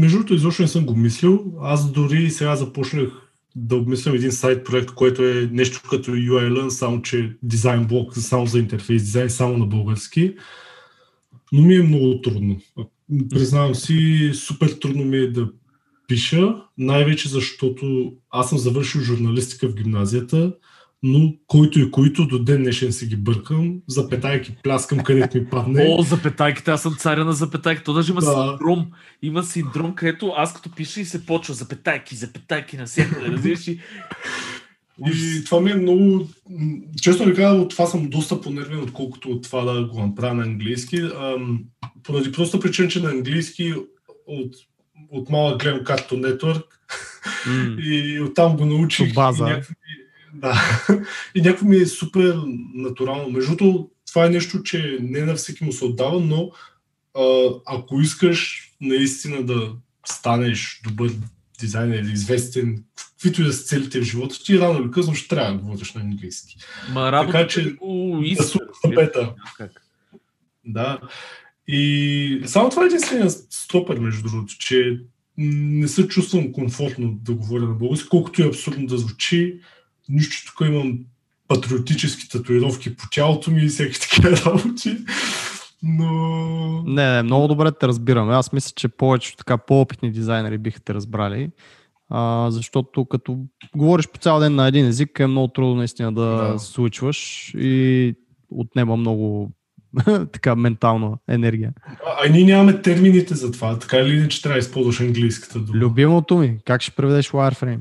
Между 0.00 0.16
другото, 0.16 0.34
изобщо 0.34 0.62
не 0.62 0.68
съм 0.68 0.86
го 0.86 0.96
мислил. 0.96 1.44
Аз 1.60 1.92
дори 1.92 2.30
сега 2.30 2.56
започнах 2.56 3.08
да 3.56 3.76
обмислям 3.76 4.14
един 4.14 4.32
сайт 4.32 4.64
проект, 4.64 4.90
който 4.90 5.22
е 5.22 5.48
нещо 5.52 5.82
като 5.90 6.10
UIL, 6.10 6.68
само 6.68 7.02
че 7.02 7.36
дизайн 7.42 7.86
блок 7.86 8.16
само 8.16 8.46
за 8.46 8.58
интерфейс 8.58 9.02
дизайн, 9.02 9.30
само 9.30 9.58
на 9.58 9.66
български. 9.66 10.34
Но 11.52 11.62
ми 11.62 11.74
е 11.74 11.82
много 11.82 12.20
трудно. 12.20 12.60
Признавам 13.30 13.74
си, 13.74 14.30
супер 14.34 14.68
трудно 14.68 15.04
ми 15.04 15.16
е 15.16 15.30
да 15.30 15.48
пиша, 16.08 16.54
най-вече 16.78 17.28
защото 17.28 18.12
аз 18.30 18.48
съм 18.48 18.58
завършил 18.58 19.00
журналистика 19.00 19.68
в 19.68 19.74
гимназията, 19.74 20.52
но 21.06 21.34
който 21.46 21.80
и 21.80 21.90
който 21.90 22.26
до 22.26 22.38
ден 22.38 22.62
днешен 22.62 22.92
си 22.92 23.06
ги 23.06 23.16
бъркам, 23.16 23.80
запетайки 23.88 24.56
пляскам 24.62 24.98
където 24.98 25.38
ми 25.38 25.46
падне. 25.46 25.86
О, 25.88 26.02
запетайките, 26.02 26.70
аз 26.70 26.82
съм 26.82 26.96
царя 26.98 27.24
на 27.24 27.32
запетайки. 27.32 27.84
То 27.84 27.92
даже 27.92 28.12
има 28.12 28.20
да. 28.20 28.26
синдром. 28.26 28.86
Има 29.22 29.42
синдром, 29.42 29.94
където 29.94 30.32
аз 30.36 30.54
като 30.54 30.70
пиша 30.74 31.00
и 31.00 31.04
се 31.04 31.26
почва 31.26 31.54
запетайки, 31.54 32.16
запетайки 32.16 32.76
на 32.76 32.86
всякъде, 32.86 33.26
разбираш 33.26 33.68
и... 33.68 33.80
И 35.06 35.44
това 35.44 35.60
ми 35.60 35.70
е 35.70 35.74
много... 35.74 36.28
Честно 37.02 37.28
ли 37.28 37.34
казвам, 37.34 37.62
от 37.62 37.70
това 37.70 37.86
съм 37.86 38.10
доста 38.10 38.40
понервен, 38.40 38.82
отколкото 38.82 39.30
от 39.30 39.42
това 39.42 39.64
да 39.64 39.84
го 39.84 40.00
направя 40.00 40.34
на 40.34 40.42
английски. 40.42 40.96
Ам, 40.96 41.64
поради 42.02 42.32
проста 42.32 42.60
причина, 42.60 42.88
че 42.88 43.02
на 43.02 43.10
английски 43.10 43.74
от 44.26 44.54
от 45.10 45.30
малък 45.30 45.60
гледам 45.60 45.80
Cartoon 45.80 46.36
Network 46.36 46.64
mm. 47.46 47.80
и 47.82 48.20
оттам 48.20 48.56
го 48.56 48.66
научих. 48.66 49.14
база. 49.14 49.44
И 49.44 49.48
някакво, 49.48 49.74
да. 50.34 50.62
и 51.34 51.42
някакво 51.42 51.66
ми 51.66 51.76
е 51.76 51.86
супер 51.86 52.34
натурално. 52.74 53.30
Между 53.30 53.56
другото, 53.56 53.90
това 54.06 54.26
е 54.26 54.30
нещо, 54.30 54.62
че 54.62 54.98
не 55.00 55.20
на 55.20 55.34
всеки 55.34 55.64
му 55.64 55.72
се 55.72 55.84
отдава, 55.84 56.20
но 56.20 56.50
а, 57.18 57.48
ако 57.66 58.00
искаш 58.00 58.70
наистина 58.80 59.42
да 59.42 59.72
станеш 60.06 60.80
добър 60.84 61.10
дизайнер 61.60 61.98
или 61.98 62.12
известен, 62.12 62.84
каквито 62.96 63.42
и 63.42 63.44
да 63.44 63.52
са 63.52 63.64
целите 63.64 64.00
в 64.00 64.04
живота 64.04 64.44
ти, 64.44 64.58
рано 64.58 64.80
или 64.80 64.90
късно 64.90 65.14
ще 65.14 65.28
трябва 65.28 65.52
да 65.52 65.58
говориш 65.58 65.92
на 65.92 66.00
английски. 66.00 66.56
Ма 66.92 67.24
така 67.26 67.46
че 67.46 67.72
го 67.72 68.20
иска, 68.24 68.58
да, 68.86 69.34
да. 70.64 70.98
И 71.68 72.42
само 72.46 72.70
това 72.70 72.82
е 72.82 72.86
единствения 72.86 73.30
стопер, 73.30 73.98
между 73.98 74.28
другото, 74.28 74.54
че 74.58 75.00
не 75.38 75.88
се 75.88 76.08
чувствам 76.08 76.52
комфортно 76.52 77.18
да 77.22 77.34
говоря 77.34 77.62
на 77.62 77.74
български, 77.74 78.08
колкото 78.08 78.42
и 78.42 78.46
абсурдно 78.46 78.86
да 78.86 78.98
звучи. 78.98 79.60
Нищо 80.08 80.52
тук 80.52 80.66
имам 80.68 80.98
патриотически 81.48 82.28
татуировки 82.28 82.96
по 82.96 83.04
тялото 83.10 83.50
ми 83.50 83.64
и 83.64 83.68
всеки 83.68 84.00
такива 84.00 84.30
работи. 84.30 84.96
Но... 85.82 86.82
Не, 86.86 87.12
не, 87.12 87.22
много 87.22 87.48
добре 87.48 87.72
те 87.72 87.88
разбираме. 87.88 88.34
Аз 88.34 88.52
мисля, 88.52 88.72
че 88.76 88.88
повече 88.88 89.36
така 89.36 89.58
по-опитни 89.58 90.12
дизайнери 90.12 90.58
биха 90.58 90.80
те 90.80 90.94
разбрали. 90.94 91.50
А, 92.08 92.50
защото 92.50 93.04
като 93.04 93.38
говориш 93.76 94.08
по 94.08 94.18
цял 94.18 94.40
ден 94.40 94.54
на 94.54 94.68
един 94.68 94.86
език 94.86 95.20
е 95.20 95.26
много 95.26 95.48
трудно 95.48 95.74
наистина 95.74 96.12
да, 96.12 96.52
да. 96.52 96.58
случваш 96.58 97.50
и 97.58 98.14
отнема 98.50 98.96
много 98.96 99.50
така 100.32 100.54
ментална 100.56 101.18
енергия. 101.28 101.72
А, 101.86 102.26
а 102.26 102.28
ние 102.28 102.44
нямаме 102.44 102.82
термините 102.82 103.34
за 103.34 103.52
това, 103.52 103.78
така 103.78 103.96
или 103.96 104.16
иначе 104.16 104.42
трябва 104.42 104.54
да 104.54 104.58
използваш 104.58 105.00
английската 105.00 105.58
дума. 105.58 105.78
Любимото 105.78 106.36
ми, 106.36 106.58
как 106.64 106.82
ще 106.82 106.90
преведеш 106.90 107.30
Wireframe? 107.30 107.80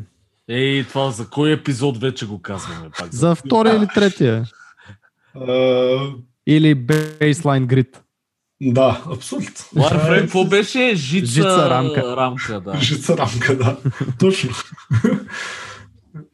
Ей, 0.50 0.84
това 0.84 1.12
за 1.12 1.30
кой 1.30 1.52
епизод 1.52 1.98
вече 1.98 2.26
го 2.28 2.42
казваме? 2.42 2.90
Пак 3.00 3.14
за 3.14 3.36
втория 3.36 3.76
или 3.76 3.88
третия? 3.96 4.46
Uh... 5.38 6.16
Или 6.48 6.76
Baseline 6.76 7.66
Grid? 7.66 7.98
Да, 8.62 9.04
абсолютно. 9.12 9.52
Wireframe, 9.76 10.22
какво 10.22 10.46
беше? 10.46 10.96
Жица, 10.96 11.26
Жица 11.26 11.70
рамка. 11.70 12.16
рамка 12.18 12.62
да. 12.62 12.78
Жица 12.78 13.18
рамка, 13.18 13.58
да. 13.58 13.78
Точно. 14.20 14.50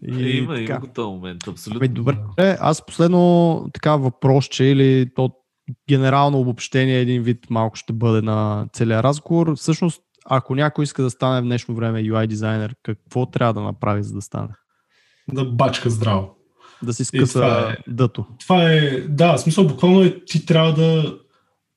И, 0.08 0.38
има, 0.38 0.56
така. 0.56 0.74
има 0.74 0.80
го 0.80 0.88
този 0.88 1.08
момент, 1.08 1.48
абсолютно. 1.48 1.86
Ами, 1.86 1.94
добре, 1.94 2.18
аз 2.60 2.86
последно 2.86 3.66
така 3.74 3.96
въпросче 3.96 4.64
или 4.64 5.10
то 5.16 5.32
генерално 5.90 6.40
обобщение 6.40 7.00
един 7.00 7.24
вид 7.24 7.46
малко 7.50 7.76
ще 7.76 7.94
бъде 7.94 8.22
на 8.22 8.68
целия 8.74 9.04
разговор. 9.04 9.56
Всъщност, 9.56 10.02
ако 10.26 10.56
някой 10.56 10.84
иска 10.84 11.04
да 11.04 11.10
стане 11.10 11.42
в 11.42 11.44
днешно 11.44 11.76
време 11.76 12.04
UI 12.04 12.28
дизайнер, 12.28 12.76
какво 12.84 13.26
трябва 13.26 13.54
да 13.54 13.62
направи, 13.62 14.04
за 14.04 14.14
да 14.14 14.22
стане? 14.22 14.50
Да 15.34 15.46
бачка 15.46 15.90
здраво. 15.90 16.36
Да 16.84 16.94
си 16.94 17.06
скъса 17.06 17.34
това 17.34 17.72
е, 17.72 17.78
дъто. 17.88 18.26
Това 18.40 18.64
е, 18.64 19.02
да, 19.02 19.38
смисъл 19.38 19.68
буквално 19.68 20.02
е, 20.02 20.26
ти 20.26 20.46
трябва 20.46 20.74
да... 20.74 21.18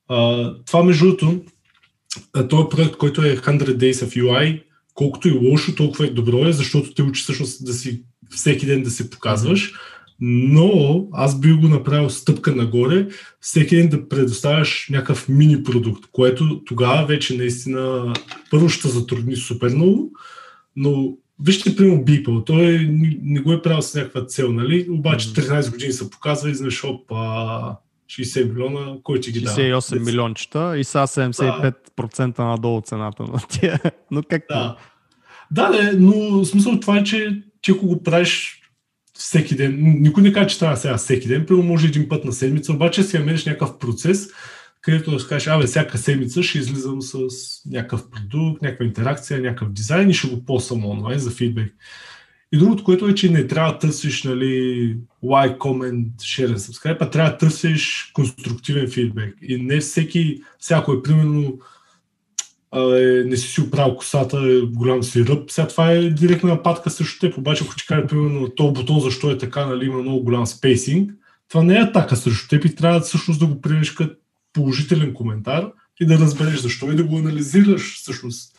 А, 0.09 0.53
това 0.65 0.83
между 0.83 1.05
другото, 1.05 1.41
този 2.49 2.69
проект, 2.69 2.97
който 2.97 3.21
е 3.21 3.37
100 3.37 3.77
Days 3.77 4.05
of 4.05 4.23
UI, 4.23 4.63
колкото 4.93 5.27
и 5.27 5.49
лошо, 5.49 5.75
толкова 5.75 6.05
е 6.05 6.09
добро 6.09 6.45
е, 6.45 6.51
защото 6.51 6.93
те 6.93 7.03
учи 7.03 7.21
всъщност 7.21 7.65
да 7.65 7.73
си 7.73 8.03
всеки 8.29 8.65
ден 8.65 8.83
да 8.83 8.91
се 8.91 9.09
показваш. 9.09 9.73
Mm-hmm 9.73 9.93
но 10.19 11.07
аз 11.13 11.39
би 11.39 11.53
го 11.53 11.67
направил 11.67 12.09
стъпка 12.09 12.55
нагоре, 12.55 13.07
всеки 13.41 13.75
ден 13.75 13.89
да 13.89 14.09
предоставяш 14.09 14.87
някакъв 14.91 15.29
мини 15.29 15.63
продукт, 15.63 16.05
което 16.11 16.61
тогава 16.65 17.05
вече 17.05 17.37
наистина 17.37 18.13
първо 18.51 18.69
ще 18.69 18.87
затрудни 18.87 19.35
супер 19.35 19.69
много, 19.69 20.11
но 20.75 21.13
вижте, 21.43 21.75
примерно 21.75 22.05
Beeple, 22.05 22.45
той 22.45 22.87
не, 22.91 23.17
не 23.23 23.39
го 23.39 23.53
е 23.53 23.61
правил 23.61 23.81
с 23.81 23.95
някаква 23.95 24.25
цел, 24.25 24.51
нали? 24.51 24.87
Обаче 24.89 25.27
13 25.27 25.71
години 25.71 25.91
се 25.91 26.09
показва 26.09 26.49
и 26.49 26.55
знаеш, 26.55 26.83
опа, 26.83 27.75
60 28.09 28.53
милиона, 28.53 28.97
кой 29.03 29.19
ти 29.19 29.31
ги 29.31 29.41
дава? 29.41 29.57
68 29.57 30.05
милиончета 30.05 30.77
и 30.77 30.83
са 30.83 30.97
75% 30.97 32.35
да. 32.35 32.43
надолу 32.43 32.81
цената 32.81 33.23
на 33.23 33.39
тия. 33.49 33.79
Но 34.11 34.23
как 34.23 34.45
да. 34.49 34.77
Да, 35.51 35.69
да, 35.69 35.91
но 35.99 36.45
смисъл 36.45 36.79
това 36.79 36.97
е, 36.97 37.03
че 37.03 37.43
ти 37.61 37.71
ако 37.71 37.87
го 37.87 38.03
правиш 38.03 38.62
всеки 39.17 39.55
ден, 39.55 39.77
никой 39.79 40.23
не 40.23 40.33
казва, 40.33 40.47
че 40.47 40.59
трябва 40.59 40.77
сега 40.77 40.97
всеки 40.97 41.27
ден, 41.27 41.45
примерно 41.45 41.67
може 41.67 41.87
един 41.87 42.09
път 42.09 42.25
на 42.25 42.33
седмица, 42.33 42.73
обаче 42.73 43.03
си 43.03 43.19
намериш 43.19 43.45
някакъв 43.45 43.79
процес, 43.79 44.27
където 44.81 45.17
да 45.17 45.27
кажеш, 45.27 45.47
абе, 45.47 45.65
всяка 45.65 45.97
седмица 45.97 46.43
ще 46.43 46.57
излизам 46.57 47.01
с 47.01 47.17
някакъв 47.65 48.09
продукт, 48.09 48.61
някаква 48.61 48.85
интеракция, 48.85 49.41
някакъв 49.41 49.73
дизайн 49.73 50.09
и 50.09 50.13
ще 50.13 50.27
го 50.27 50.45
посвам 50.45 50.85
онлайн 50.85 51.19
за 51.19 51.31
фидбек. 51.31 51.75
И 52.51 52.57
другото, 52.57 52.83
което 52.83 53.07
е, 53.07 53.15
че 53.15 53.31
не 53.31 53.47
трябва 53.47 53.71
да 53.71 53.79
търсиш 53.79 54.23
нали, 54.23 54.97
like, 55.23 55.57
comment, 55.57 56.15
share 56.15 56.55
and 56.55 56.57
subscribe, 56.57 56.97
а 56.99 57.09
трябва 57.09 57.31
да 57.31 57.37
търсиш 57.37 58.11
конструктивен 58.13 58.91
фидбек. 58.91 59.35
И 59.41 59.57
не 59.57 59.79
всеки, 59.79 60.41
всяко 60.59 60.93
е 60.93 61.03
примерно 61.03 61.59
е, 62.75 63.23
не 63.25 63.37
си 63.37 63.47
си 63.47 63.61
оправил 63.61 63.95
косата, 63.95 64.37
е 64.37 64.61
голям 64.61 65.03
си 65.03 65.25
ръб. 65.25 65.51
Сега 65.51 65.67
това 65.67 65.91
е 65.91 66.09
директна 66.09 66.49
нападка 66.49 66.89
срещу 66.89 67.19
теб, 67.19 67.37
обаче 67.37 67.63
ако 67.63 67.75
ти 67.75 67.85
кажа, 67.85 68.07
примерно, 68.07 68.49
този 68.49 68.73
бутон 68.73 68.99
защо 68.99 69.31
е 69.31 69.37
така, 69.37 69.65
нали, 69.65 69.85
има 69.85 70.01
много 70.01 70.23
голям 70.23 70.45
спейсинг, 70.45 71.11
това 71.49 71.63
не 71.63 71.75
е 71.75 71.81
атака 71.81 72.15
срещу 72.15 72.47
теб 72.47 72.65
и 72.65 72.75
трябва 72.75 72.99
всъщност 72.99 73.39
да 73.39 73.45
го 73.45 73.61
приемеш 73.61 73.91
като 73.91 74.15
положителен 74.53 75.13
коментар 75.13 75.71
и 75.99 76.05
да 76.05 76.17
разбереш 76.19 76.59
защо 76.59 76.91
и 76.91 76.95
да 76.95 77.03
го 77.03 77.17
анализираш 77.17 77.95
всъщност. 78.01 78.53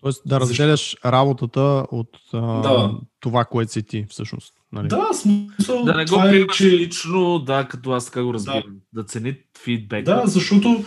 Тоест 0.00 0.22
да 0.26 0.40
разделяш 0.40 0.96
работата 1.04 1.86
от 1.90 2.18
а, 2.32 2.62
да. 2.62 2.90
това, 3.20 3.44
което 3.44 3.72
си 3.72 3.82
ти 3.82 4.06
всъщност. 4.08 4.54
Нали? 4.72 4.88
Да, 4.88 5.08
смисъл. 5.14 5.84
Да 5.84 5.94
не 5.94 6.04
го 6.04 6.20
е, 6.20 6.30
приемаш 6.30 6.56
че... 6.56 6.70
лично, 6.70 7.38
да, 7.38 7.68
като 7.68 7.90
аз 7.90 8.04
така 8.04 8.24
го 8.24 8.34
разбирам. 8.34 8.62
Да, 8.92 9.02
да 9.02 9.08
цени 9.08 9.36
фидбек. 9.64 10.04
Да, 10.04 10.22
защото 10.26 10.84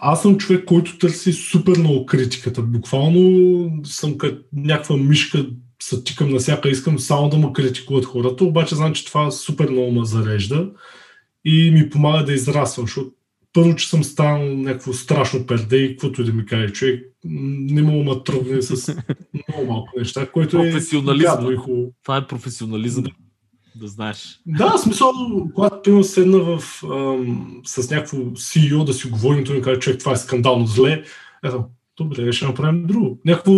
аз 0.00 0.22
съм 0.22 0.36
човек, 0.36 0.64
който 0.64 0.98
търси 0.98 1.32
супер 1.32 1.78
много 1.78 2.06
критиката. 2.06 2.62
Буквално 2.62 3.70
съм 3.84 4.18
като 4.18 4.42
някаква 4.52 4.96
мишка, 4.96 5.46
се 5.82 6.04
тикам 6.04 6.30
на 6.30 6.38
всяка, 6.38 6.68
искам 6.68 6.98
само 6.98 7.28
да 7.28 7.38
ме 7.38 7.52
критикуват 7.52 8.04
хората, 8.04 8.44
обаче 8.44 8.74
знам, 8.74 8.92
че 8.92 9.04
това 9.04 9.30
супер 9.30 9.68
много 9.68 9.92
ме 9.92 10.04
зарежда 10.04 10.70
и 11.44 11.70
ми 11.70 11.90
помага 11.90 12.24
да 12.24 12.32
израствам, 12.32 12.86
защото 12.86 13.10
първо, 13.52 13.76
че 13.76 13.88
съм 13.88 14.04
станал 14.04 14.56
някакво 14.56 14.92
страшно 14.92 15.46
перде 15.46 15.76
и 15.76 15.90
каквото 15.90 16.22
и 16.22 16.24
да 16.24 16.32
ми 16.32 16.46
каже 16.46 16.72
човек, 16.72 17.04
не 17.24 17.82
мога 17.82 18.14
да 18.14 18.24
тръгне 18.24 18.62
с 18.62 18.96
много 19.48 19.72
малко 19.72 19.98
неща, 19.98 20.26
което 20.26 20.58
е 20.58 20.72
гадно 21.18 21.52
и 21.52 21.56
хубаво. 21.56 21.92
Това 22.02 22.16
е 22.16 22.26
професионализъм 22.26 23.04
да 23.04 23.10
знаеш. 23.82 24.40
Да, 24.46 24.78
смисъл, 24.78 25.12
когато 25.54 25.82
пима 25.82 26.04
седна 26.04 26.38
в, 26.38 26.84
ам, 26.84 27.62
с 27.66 27.90
някакво 27.90 28.16
CEO 28.16 28.84
да 28.84 28.94
си 28.94 29.08
говорим, 29.08 29.44
той 29.44 29.56
ми 29.56 29.62
каже, 29.62 29.80
човек, 29.80 29.98
това 29.98 30.12
е 30.12 30.16
скандално 30.16 30.66
зле. 30.66 31.02
Ето, 31.44 31.64
добре, 31.96 32.32
ще 32.32 32.46
направим 32.46 32.86
друго. 32.86 33.18
Някакво, 33.24 33.52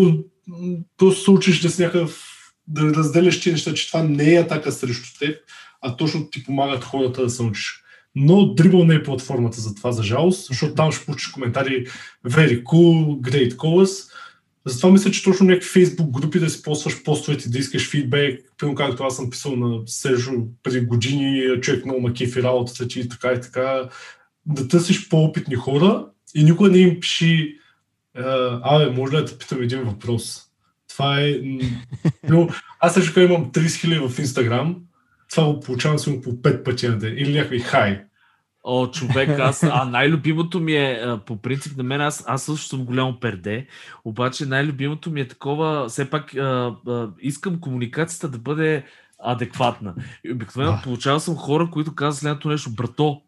просто 0.96 1.22
се 1.22 1.30
учиш 1.30 1.60
да 1.60 1.70
си 1.70 1.82
някакъв, 1.82 2.24
да 2.66 2.82
разделяш 2.82 3.40
ти 3.40 3.50
неща, 3.52 3.74
че 3.74 3.86
това 3.86 4.02
не 4.02 4.34
е 4.34 4.40
атака 4.40 4.72
срещу 4.72 5.18
теб, 5.18 5.36
а 5.80 5.96
точно 5.96 6.30
ти 6.30 6.44
помагат 6.44 6.84
хората 6.84 7.22
да 7.22 7.30
се 7.30 7.42
научиш. 7.42 7.82
Но 8.14 8.34
Dribble 8.34 8.86
не 8.86 8.94
е 8.94 9.02
платформата 9.02 9.60
за 9.60 9.74
това, 9.74 9.92
за 9.92 10.02
жалост, 10.02 10.46
защото 10.46 10.74
там 10.74 10.92
ще 10.92 11.04
получиш 11.06 11.28
коментари 11.28 11.86
very 12.26 12.62
cool, 12.62 13.20
great 13.20 13.56
calls, 13.56 14.12
затова 14.66 14.90
мисля, 14.90 15.10
че 15.10 15.24
точно 15.24 15.46
някакви 15.46 15.68
фейсбук 15.68 16.10
групи 16.10 16.40
да 16.40 16.50
си 16.50 16.62
ползваш 16.62 17.02
постовете, 17.02 17.48
да 17.48 17.58
искаш 17.58 17.90
фидбек, 17.90 18.40
пълно 18.58 18.74
както 18.74 19.04
аз 19.04 19.16
съм 19.16 19.30
писал 19.30 19.56
на 19.56 19.80
Сержо 19.86 20.32
преди 20.62 20.80
години, 20.80 21.60
човек 21.60 21.84
много 21.84 22.00
ма 22.00 22.12
кефи 22.12 22.42
работата 22.42 22.88
ти 22.88 23.00
и 23.00 23.08
така 23.08 23.32
и 23.32 23.40
така, 23.40 23.88
да 24.46 24.68
търсиш 24.68 25.08
по-опитни 25.08 25.54
хора 25.54 26.06
и 26.34 26.44
никога 26.44 26.70
не 26.70 26.78
им 26.78 27.00
пиши 27.00 27.58
абе, 28.62 28.90
може 28.90 29.12
ли 29.12 29.16
да 29.16 29.24
те 29.24 29.38
питам 29.38 29.62
един 29.62 29.82
въпрос? 29.82 30.42
Това 30.88 31.20
е... 31.20 31.40
Но, 32.28 32.48
аз 32.80 32.94
също 32.94 33.20
имам 33.20 33.52
30 33.52 33.60
000 33.60 34.08
в 34.08 34.18
Инстаграм, 34.18 34.76
това 35.30 35.44
го 35.44 35.60
получавам 35.60 35.98
само 35.98 36.20
по 36.20 36.30
5 36.30 36.62
пъти 36.64 36.88
на 36.88 36.98
ден. 36.98 37.14
Или 37.18 37.32
някакви 37.32 37.58
хай. 37.60 38.04
О, 38.64 38.86
човек, 38.86 39.38
аз, 39.38 39.62
а 39.62 39.84
най-любимото 39.84 40.60
ми 40.60 40.76
е, 40.76 41.18
по 41.26 41.36
принцип 41.36 41.76
на 41.76 41.82
мен, 41.82 42.00
аз, 42.00 42.24
аз 42.26 42.42
също 42.42 42.68
съм 42.68 42.84
голямо 42.84 43.20
перде, 43.20 43.66
обаче 44.04 44.46
най-любимото 44.46 45.10
ми 45.10 45.20
е 45.20 45.28
такова, 45.28 45.88
все 45.88 46.10
пак 46.10 46.34
а, 46.34 46.74
а, 46.88 47.08
искам 47.20 47.60
комуникацията 47.60 48.28
да 48.28 48.38
бъде 48.38 48.84
адекватна. 49.18 49.94
И 50.24 50.32
обикновено 50.32 50.72
а. 50.72 50.82
получавал 50.82 51.20
съм 51.20 51.36
хора, 51.36 51.68
които 51.72 51.94
казват 51.94 52.20
следното 52.20 52.48
нещо, 52.48 52.70
брато, 52.70 53.22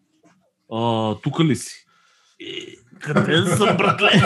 а, 0.73 1.15
тук 1.15 1.40
ли 1.40 1.57
си? 1.57 1.86
И, 2.40 2.78
къде 3.01 3.47
съм, 3.47 3.77
братле? 3.77 4.11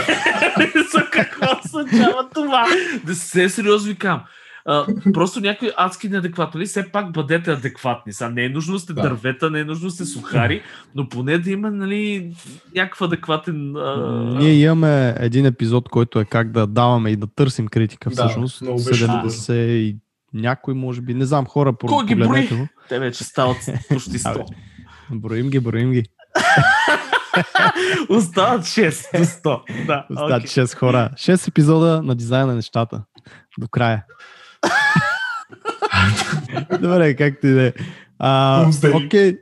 За 0.92 1.10
какво 1.10 1.46
означава 1.64 2.28
това? 2.34 2.66
Да 3.04 3.14
се 3.14 3.48
сериозно 3.48 3.88
ви 3.88 3.98
просто 5.12 5.40
някои 5.40 5.70
адски 5.76 6.08
неадекватни. 6.08 6.66
Все 6.66 6.92
пак 6.92 7.12
бъдете 7.12 7.52
адекватни. 7.52 8.12
Сега 8.12 8.30
не 8.30 8.44
е 8.44 8.48
нужно 8.48 8.74
да 8.74 8.80
сте 8.80 8.92
да. 8.92 9.02
дървета, 9.02 9.50
не 9.50 9.60
е 9.60 9.64
нужно 9.64 9.88
да 9.88 9.94
сте 9.94 10.04
сухари, 10.04 10.62
но 10.94 11.08
поне 11.08 11.38
да 11.38 11.50
има 11.50 11.70
нали, 11.70 12.34
някакъв 12.74 13.02
адекватен... 13.02 13.76
А... 13.76 13.96
Ние 14.38 14.52
имаме 14.52 15.14
един 15.18 15.46
епизод, 15.46 15.88
който 15.88 16.20
е 16.20 16.24
как 16.24 16.50
да 16.50 16.66
даваме 16.66 17.10
и 17.10 17.16
да 17.16 17.26
търсим 17.26 17.68
критика 17.68 18.10
всъщност. 18.10 18.64
Да, 18.64 18.66
70 18.66 19.54
и 19.54 19.96
някой, 20.34 20.74
може 20.74 21.00
би, 21.00 21.14
не 21.14 21.24
знам, 21.24 21.46
хора 21.46 21.72
по 21.72 21.86
Кой 21.86 22.06
ги 22.06 22.14
брои? 22.14 22.68
Те 22.88 22.98
вече 22.98 23.24
стават 23.24 23.56
почти 23.88 24.18
100. 24.18 24.46
броим 25.12 25.50
ги, 25.50 25.60
броим 25.60 25.92
ги. 25.92 26.04
Остават 28.08 28.62
6 28.62 29.18
до 29.18 29.24
100. 29.24 29.86
Да, 29.86 30.06
Остават 30.10 30.42
okay. 30.42 30.64
6 30.64 30.78
хора. 30.78 31.10
6 31.14 31.48
епизода 31.48 32.02
на 32.02 32.14
дизайна 32.14 32.46
на 32.46 32.54
нещата. 32.54 33.02
До 33.58 33.68
края. 33.68 34.04
Добре, 36.80 37.16
както 37.16 37.46
и 37.46 37.50
да 37.50 37.66
е. 37.66 37.72
Окей. 38.94 39.38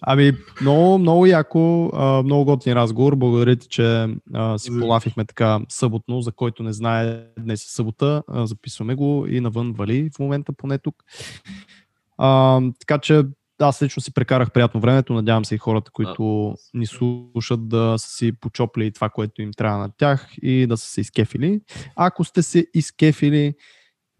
ами, 0.00 0.32
много, 0.60 0.98
много 0.98 1.26
яко, 1.26 1.90
а, 1.94 2.22
много 2.22 2.44
готин 2.44 2.72
разговор. 2.72 3.16
Благодаря 3.16 3.56
ти, 3.56 3.68
че 3.68 4.08
а, 4.34 4.58
си 4.58 4.70
полафихме 4.80 5.24
така 5.24 5.60
съботно, 5.68 6.20
за 6.20 6.32
който 6.32 6.62
не 6.62 6.72
знае, 6.72 7.20
днес 7.38 7.64
е 7.64 7.72
събота. 7.72 8.22
А, 8.28 8.46
записваме 8.46 8.94
го 8.94 9.26
и 9.28 9.40
навън 9.40 9.72
вали 9.72 10.10
в 10.16 10.18
момента, 10.18 10.52
поне 10.52 10.78
тук. 10.78 10.94
А, 12.18 12.60
така 12.80 12.98
че 12.98 13.22
аз 13.60 13.82
лично 13.82 14.02
си 14.02 14.14
прекарах 14.14 14.50
приятно 14.50 14.80
времето. 14.80 15.14
Надявам 15.14 15.44
се 15.44 15.54
и 15.54 15.58
хората, 15.58 15.90
които 15.90 16.54
ни 16.74 16.86
слушат 16.86 17.68
да 17.68 17.94
са 17.98 18.08
си 18.08 18.32
почопли 18.32 18.92
това, 18.92 19.08
което 19.08 19.42
им 19.42 19.50
трябва 19.52 19.78
на 19.78 19.90
тях 19.98 20.28
и 20.42 20.66
да 20.66 20.76
са 20.76 20.88
се 20.88 21.00
изкефили. 21.00 21.60
Ако 21.96 22.24
сте 22.24 22.42
се 22.42 22.66
изкефили, 22.74 23.54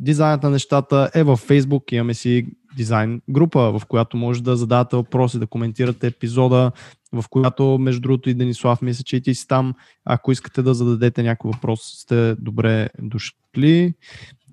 Дизайнът 0.01 0.43
на 0.43 0.51
нещата 0.51 1.11
е 1.15 1.23
във 1.23 1.49
Facebook. 1.49 1.93
Имаме 1.93 2.15
си 2.15 2.47
дизайн 2.77 3.21
група, 3.31 3.79
в 3.79 3.87
която 3.89 4.17
може 4.17 4.43
да 4.43 4.57
задавате 4.57 4.97
въпроси, 4.97 5.39
да 5.39 5.47
коментирате 5.47 6.07
епизода, 6.07 6.73
в 7.13 7.25
която, 7.31 7.79
между 7.79 8.01
другото, 8.01 8.31
и 8.31 8.35
Денислав, 8.35 8.83
мисля, 8.83 9.05
че 9.05 9.17
и 9.17 9.21
ти 9.21 9.35
си 9.35 9.49
там. 9.49 9.75
Ако 10.05 10.33
искате 10.33 10.63
да 10.63 10.75
зададете 10.75 11.23
някой 11.23 11.51
въпрос, 11.55 11.81
сте 11.83 12.35
добре 12.35 12.89
дошли. 13.03 13.95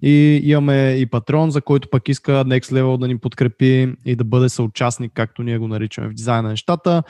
И 0.07 0.41
имаме 0.43 0.91
и 0.91 1.05
патрон, 1.05 1.51
за 1.51 1.61
който 1.61 1.89
пък 1.89 2.09
иска 2.09 2.31
Next 2.31 2.71
Level 2.71 2.97
да 2.97 3.07
ни 3.07 3.17
подкрепи 3.17 3.93
и 4.05 4.15
да 4.15 4.23
бъде 4.23 4.49
съучастник, 4.49 5.11
както 5.13 5.43
ние 5.43 5.57
го 5.57 5.67
наричаме 5.67 6.07
в 6.07 6.13
дизайна 6.13 6.43
на 6.43 6.49
нещата. 6.49 7.03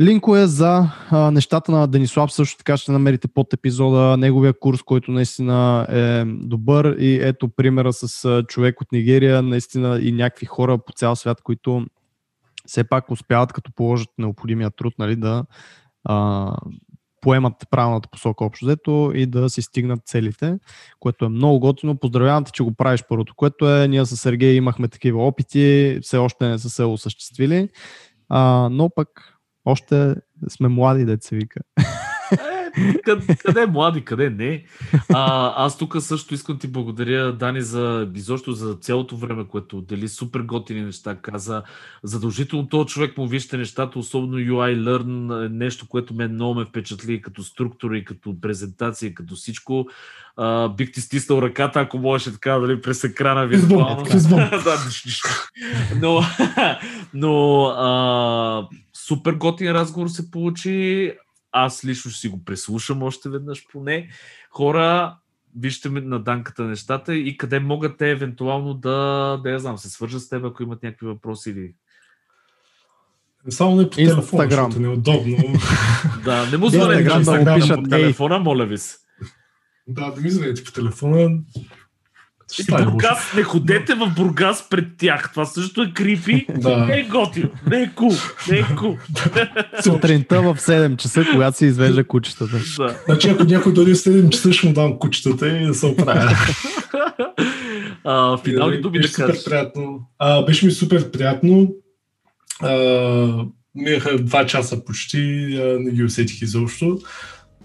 Линкове 0.00 0.46
за 0.46 0.88
а, 1.10 1.30
нещата 1.30 1.72
на 1.72 1.86
Денислав 1.86 2.32
също 2.32 2.58
така 2.58 2.76
ще 2.76 2.92
намерите 2.92 3.28
под 3.28 3.52
епизода. 3.52 4.16
Неговия 4.16 4.52
курс, 4.58 4.82
който 4.82 5.10
наистина 5.10 5.86
е 5.90 6.24
добър 6.26 6.96
и 6.98 7.18
ето 7.22 7.48
примера 7.48 7.92
с 7.92 8.24
а, 8.24 8.42
човек 8.42 8.80
от 8.80 8.92
Нигерия, 8.92 9.42
наистина 9.42 10.00
и 10.02 10.12
някакви 10.12 10.46
хора 10.46 10.78
по 10.78 10.92
цял 10.92 11.16
свят, 11.16 11.42
които 11.42 11.86
все 12.66 12.84
пак 12.84 13.10
успяват 13.10 13.52
като 13.52 13.72
положат 13.72 14.08
необходимия 14.18 14.70
труд 14.70 14.94
нали, 14.98 15.16
да 15.16 15.44
а, 16.04 16.56
поемат 17.22 17.54
правилната 17.70 18.08
посока 18.08 18.44
общо 18.44 18.66
взето 18.66 19.12
и 19.14 19.26
да 19.26 19.50
си 19.50 19.62
стигнат 19.62 20.00
целите, 20.04 20.58
което 21.00 21.24
е 21.24 21.28
много 21.28 21.60
готино. 21.60 21.96
Поздравявам 21.96 22.44
те, 22.44 22.52
че 22.52 22.62
го 22.62 22.74
правиш 22.74 23.04
първото, 23.08 23.34
което 23.36 23.70
е, 23.70 23.88
ние 23.88 24.04
с 24.04 24.16
Сергей 24.16 24.54
имахме 24.54 24.88
такива 24.88 25.26
опити, 25.26 25.98
все 26.02 26.16
още 26.16 26.48
не 26.48 26.58
са 26.58 26.70
се 26.70 26.84
осъществили, 26.84 27.68
а, 28.28 28.68
но 28.72 28.90
пък 28.90 29.08
още 29.64 30.14
сме 30.48 30.68
млади, 30.68 31.04
деца 31.04 31.36
вика. 31.36 31.60
Къде, 33.04 33.36
къде 33.36 33.66
млади, 33.66 34.04
къде 34.04 34.30
не. 34.30 34.64
А, 35.14 35.52
аз 35.64 35.78
тук 35.78 35.96
също 36.00 36.34
искам 36.34 36.58
ти 36.58 36.66
благодаря, 36.66 37.32
Дани, 37.32 37.62
за 37.62 38.08
изобщо 38.14 38.52
за 38.52 38.74
цялото 38.74 39.16
време, 39.16 39.44
което 39.48 39.80
дели 39.80 40.08
супер 40.08 40.40
готини 40.40 40.82
неща. 40.82 41.16
Каза, 41.22 41.62
задължително 42.02 42.68
този 42.68 42.88
човек 42.88 43.18
му 43.18 43.26
вижте 43.26 43.56
нещата, 43.56 43.98
особено 43.98 44.36
UI 44.38 44.78
Learn, 44.78 45.46
е 45.46 45.48
нещо, 45.48 45.88
което 45.88 46.14
мен 46.14 46.34
много 46.34 46.54
ме 46.54 46.64
впечатли 46.64 47.22
като 47.22 47.42
структура 47.42 47.96
и 47.98 48.04
като 48.04 48.40
презентация, 48.40 49.06
и 49.06 49.14
като 49.14 49.34
всичко. 49.34 49.88
А, 50.36 50.68
бих 50.68 50.92
ти 50.92 51.00
стиснал 51.00 51.42
ръката, 51.42 51.80
ако 51.80 51.98
можеше 51.98 52.32
така, 52.32 52.58
дали 52.58 52.80
през 52.80 53.04
екрана 53.04 53.46
виртуално. 53.46 54.02
да, 54.64 54.78
но, 56.00 56.20
но 57.14 57.64
а, 57.64 58.68
супер 58.94 59.32
готин 59.32 59.70
разговор 59.70 60.08
се 60.08 60.30
получи. 60.30 61.12
Аз 61.52 61.84
лично 61.84 62.10
ще 62.10 62.20
си 62.20 62.28
го 62.28 62.44
преслушам 62.44 63.02
още 63.02 63.28
веднъж 63.28 63.66
поне. 63.72 64.08
Хора, 64.50 65.16
вижте 65.58 65.88
на 65.88 66.18
данката 66.18 66.64
нещата 66.64 67.14
и 67.14 67.36
къде 67.36 67.60
могат 67.60 67.98
те 67.98 68.10
евентуално 68.10 68.74
да, 68.74 69.36
да 69.42 69.50
я 69.50 69.58
знам, 69.58 69.78
се 69.78 69.90
свържат 69.90 70.22
с 70.22 70.28
теб, 70.28 70.44
ако 70.44 70.62
имат 70.62 70.82
някакви 70.82 71.06
въпроси 71.06 71.50
или 71.50 71.74
само 73.50 73.76
не 73.76 73.84
по 73.84 73.96
телефона, 73.96 74.48
защото 74.50 74.76
е 74.76 74.80
неудобно. 74.80 75.36
да, 76.24 76.46
не 76.50 76.56
му 76.56 76.68
звънете 76.68 77.04
да, 77.04 77.20
да, 77.20 77.58
да, 77.58 77.76
по 77.76 77.82
телефона, 77.82 78.38
моля 78.38 78.66
ви 78.66 78.78
се. 78.78 78.96
Да, 79.88 80.10
да 80.10 80.20
ми 80.20 80.30
звънете 80.30 80.64
по 80.64 80.72
телефона. 80.72 81.38
И 82.58 82.64
Бургас, 82.84 83.32
не 83.36 83.42
ходете 83.42 83.94
в 83.94 84.12
Бургас 84.16 84.68
пред 84.70 84.86
тях. 84.98 85.30
Това 85.30 85.44
също 85.44 85.82
е 85.82 85.92
крипи. 85.94 86.46
Да. 86.58 86.76
Не 86.76 86.98
е 86.98 87.02
готино. 87.02 87.48
Не 87.70 87.82
е 87.82 87.90
кул. 87.94 88.12
Не 88.50 88.58
е 88.58 88.64
кул. 88.78 88.98
Сутринта 89.84 90.42
в 90.42 90.56
7 90.56 90.96
часа, 90.96 91.24
когато 91.32 91.56
се 91.58 91.66
извежда 91.66 92.04
кучетата. 92.04 92.56
Да. 92.78 92.96
Значи 93.04 93.28
ако 93.28 93.44
някой 93.44 93.72
дойде 93.72 93.94
в 93.94 93.96
7 93.96 94.28
часа, 94.28 94.52
ще 94.52 94.66
му 94.66 94.72
дам 94.72 94.98
кучетата 94.98 95.48
и 95.48 95.66
да 95.66 95.74
се 95.74 95.86
оправя. 95.86 96.36
а, 98.04 98.38
финални 98.38 98.80
думи 98.80 99.00
да 99.00 99.12
кажеш. 99.12 99.44
Приятно. 99.44 100.00
А, 100.18 100.42
беше 100.42 100.66
ми 100.66 100.72
супер 100.72 101.10
приятно. 101.10 101.68
А, 102.62 103.44
минаха 103.74 104.18
два 104.18 104.46
часа 104.46 104.84
почти, 104.84 105.18
а, 105.62 105.78
не 105.80 105.90
ги 105.90 106.04
усетих 106.04 106.42
изобщо. 106.42 106.98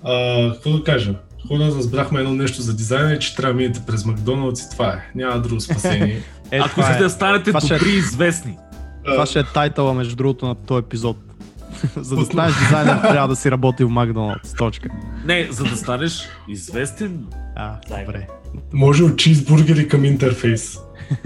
А, 0.04 0.52
какво 0.54 0.72
да 0.72 0.84
кажа? 0.84 1.16
Хора 1.48 1.66
разбрахме 1.66 2.20
едно 2.20 2.34
нещо 2.34 2.62
за 2.62 2.76
дизайна 2.76 3.20
че 3.20 3.36
трябва 3.36 3.54
да 3.54 3.58
минете 3.58 3.82
през 3.88 4.06
Макдоналдс 4.06 4.62
и 4.62 4.70
това 4.70 4.88
е. 4.88 5.12
Няма 5.16 5.40
друго 5.40 5.62
спасение. 5.62 6.22
е, 6.52 6.58
Ако 6.60 6.80
искате 6.80 7.00
е. 7.00 7.04
да 7.04 7.10
станете 7.10 7.44
това 7.44 7.60
добри 7.60 7.90
и 7.90 7.98
известни. 7.98 8.58
Това 9.06 9.26
ще 9.26 9.40
е 9.40 9.44
тайтъла, 9.44 9.94
между 9.94 10.16
другото, 10.16 10.48
на 10.48 10.56
този 10.56 10.80
епизод. 10.80 11.18
за 11.96 12.16
да 12.16 12.26
станеш 12.26 12.56
дизайнер, 12.56 13.02
трябва 13.02 13.28
да 13.28 13.36
си 13.36 13.52
работи 13.52 13.84
в 13.84 13.90
Макдоналдс. 13.90 14.54
Точка. 14.54 14.90
Не, 15.26 15.48
за 15.52 15.64
да 15.64 15.78
станеш 15.78 16.30
известен. 16.48 17.26
А, 17.56 17.76
добре. 17.90 18.28
Може 18.74 19.04
от 19.04 19.18
чизбургери 19.18 19.88
към 19.88 20.06
интерфейс. 20.06 20.78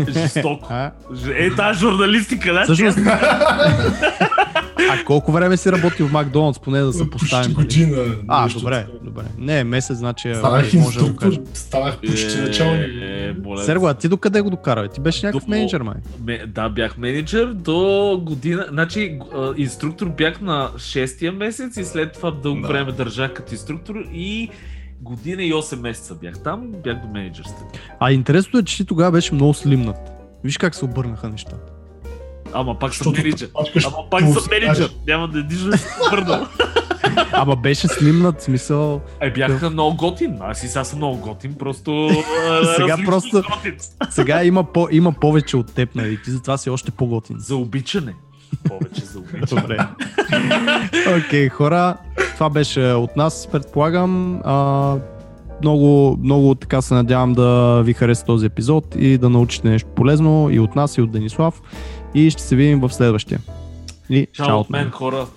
Жестоко. 0.09 0.73
Е, 1.35 1.55
тази 1.55 1.79
журналистика, 1.79 2.53
да? 2.53 2.63
Всъщност... 2.63 2.97
а 4.89 5.03
колко 5.05 5.31
време 5.31 5.57
си 5.57 5.71
работил 5.71 6.07
в 6.07 6.11
Макдоналдс, 6.11 6.59
поне 6.59 6.79
да 6.79 6.93
се 6.93 7.09
поставим? 7.09 7.53
Почти 7.53 7.85
година. 7.85 8.15
А, 8.27 8.49
добре, 8.49 8.87
добре. 9.03 9.23
Не, 9.37 9.63
месец, 9.63 9.97
значи... 9.97 10.35
Станах 10.35 10.73
инструктор, 10.73 11.33
станах 11.53 11.97
почти 11.97 12.37
е, 12.39 12.41
началник. 12.41 12.89
Серго, 13.65 13.87
а 13.87 13.93
ти 13.93 14.07
до 14.07 14.17
къде 14.17 14.41
го 14.41 14.49
докара? 14.49 14.87
Ти 14.87 15.01
беше 15.01 15.25
някакъв 15.25 15.47
менеджер, 15.47 15.81
май? 15.81 15.95
Да, 16.47 16.69
бях 16.69 16.97
менеджер 16.97 17.45
до 17.45 18.21
година. 18.25 18.65
Значи, 18.69 19.19
инструктор 19.57 20.09
бях 20.09 20.41
на 20.41 20.69
6-я 20.77 21.31
месец 21.31 21.77
и 21.77 21.85
след 21.85 22.13
това 22.13 22.31
дълго 22.31 22.67
време 22.67 22.91
държах 22.91 23.33
като 23.33 23.53
инструктор 23.53 23.95
и 24.13 24.49
година 25.01 25.43
и 25.43 25.53
8 25.53 25.81
месеца 25.81 26.15
бях 26.21 26.39
там, 26.43 26.67
бях 26.83 27.01
до 27.01 27.07
менеджерството. 27.07 27.79
А 27.99 28.11
интересното 28.11 28.57
е, 28.57 28.63
че 28.63 28.77
ти 28.77 28.85
тогава 28.85 29.11
беше 29.11 29.33
много 29.33 29.53
слимнат. 29.53 30.11
Виж 30.43 30.57
как 30.57 30.75
се 30.75 30.85
обърнаха 30.85 31.29
нещата. 31.29 31.80
Ама 32.53 32.79
пак 32.79 32.93
съм 32.93 33.11
менеджер. 33.11 33.49
Ама 33.85 34.09
пак 34.11 34.21
съм 34.21 34.43
менеджер. 34.51 34.89
Няма 35.07 35.27
да 35.27 35.43
нищо 35.43 35.69
върна. 36.11 36.47
Ама 37.31 37.55
беше 37.55 37.87
слимнат, 37.87 38.41
смисъл. 38.41 39.01
Е, 39.21 39.31
бях 39.31 39.71
много 39.71 39.97
готин. 39.97 40.37
Аз 40.41 40.63
и 40.63 40.67
сега 40.67 40.83
съм 40.83 40.99
много 40.99 41.17
готин, 41.17 41.53
просто. 41.53 42.09
сега 42.77 42.97
просто. 43.05 43.43
Сега 44.09 44.43
има, 44.43 44.63
по, 44.63 44.87
има 44.91 45.11
повече 45.11 45.57
от 45.57 45.73
теб, 45.73 45.95
нали? 45.95 46.21
Ти 46.21 46.31
затова 46.31 46.57
си 46.57 46.69
още 46.69 46.91
по-готин. 46.91 47.35
За 47.39 47.55
обичане. 47.55 48.13
Повече 48.67 49.01
за 49.05 49.19
обичане. 49.19 49.61
Добре. 49.61 49.77
Окей, 51.17 51.47
okay, 51.47 51.49
хора, 51.49 51.97
това 52.33 52.49
беше 52.49 52.81
от 52.81 53.15
нас, 53.15 53.47
предполагам. 53.51 54.41
А, 54.43 54.95
много, 55.61 56.17
много 56.23 56.55
така 56.55 56.81
се 56.81 56.93
надявам 56.93 57.33
да 57.33 57.81
ви 57.85 57.93
хареса 57.93 58.25
този 58.25 58.45
епизод 58.45 58.95
и 58.99 59.17
да 59.17 59.29
научите 59.29 59.69
нещо 59.69 59.89
полезно 59.95 60.49
и 60.51 60.59
от 60.59 60.75
нас, 60.75 60.97
и 60.97 61.01
от 61.01 61.11
Денислав. 61.11 61.61
И 62.13 62.31
ще 62.31 62.41
се 62.41 62.55
видим 62.55 62.79
в 62.79 62.89
следващия. 62.89 63.39
И 64.09 64.27
чао, 64.33 64.45
чао 64.45 64.59
от 64.59 64.69
мен, 64.69 64.91
хора. 64.91 65.27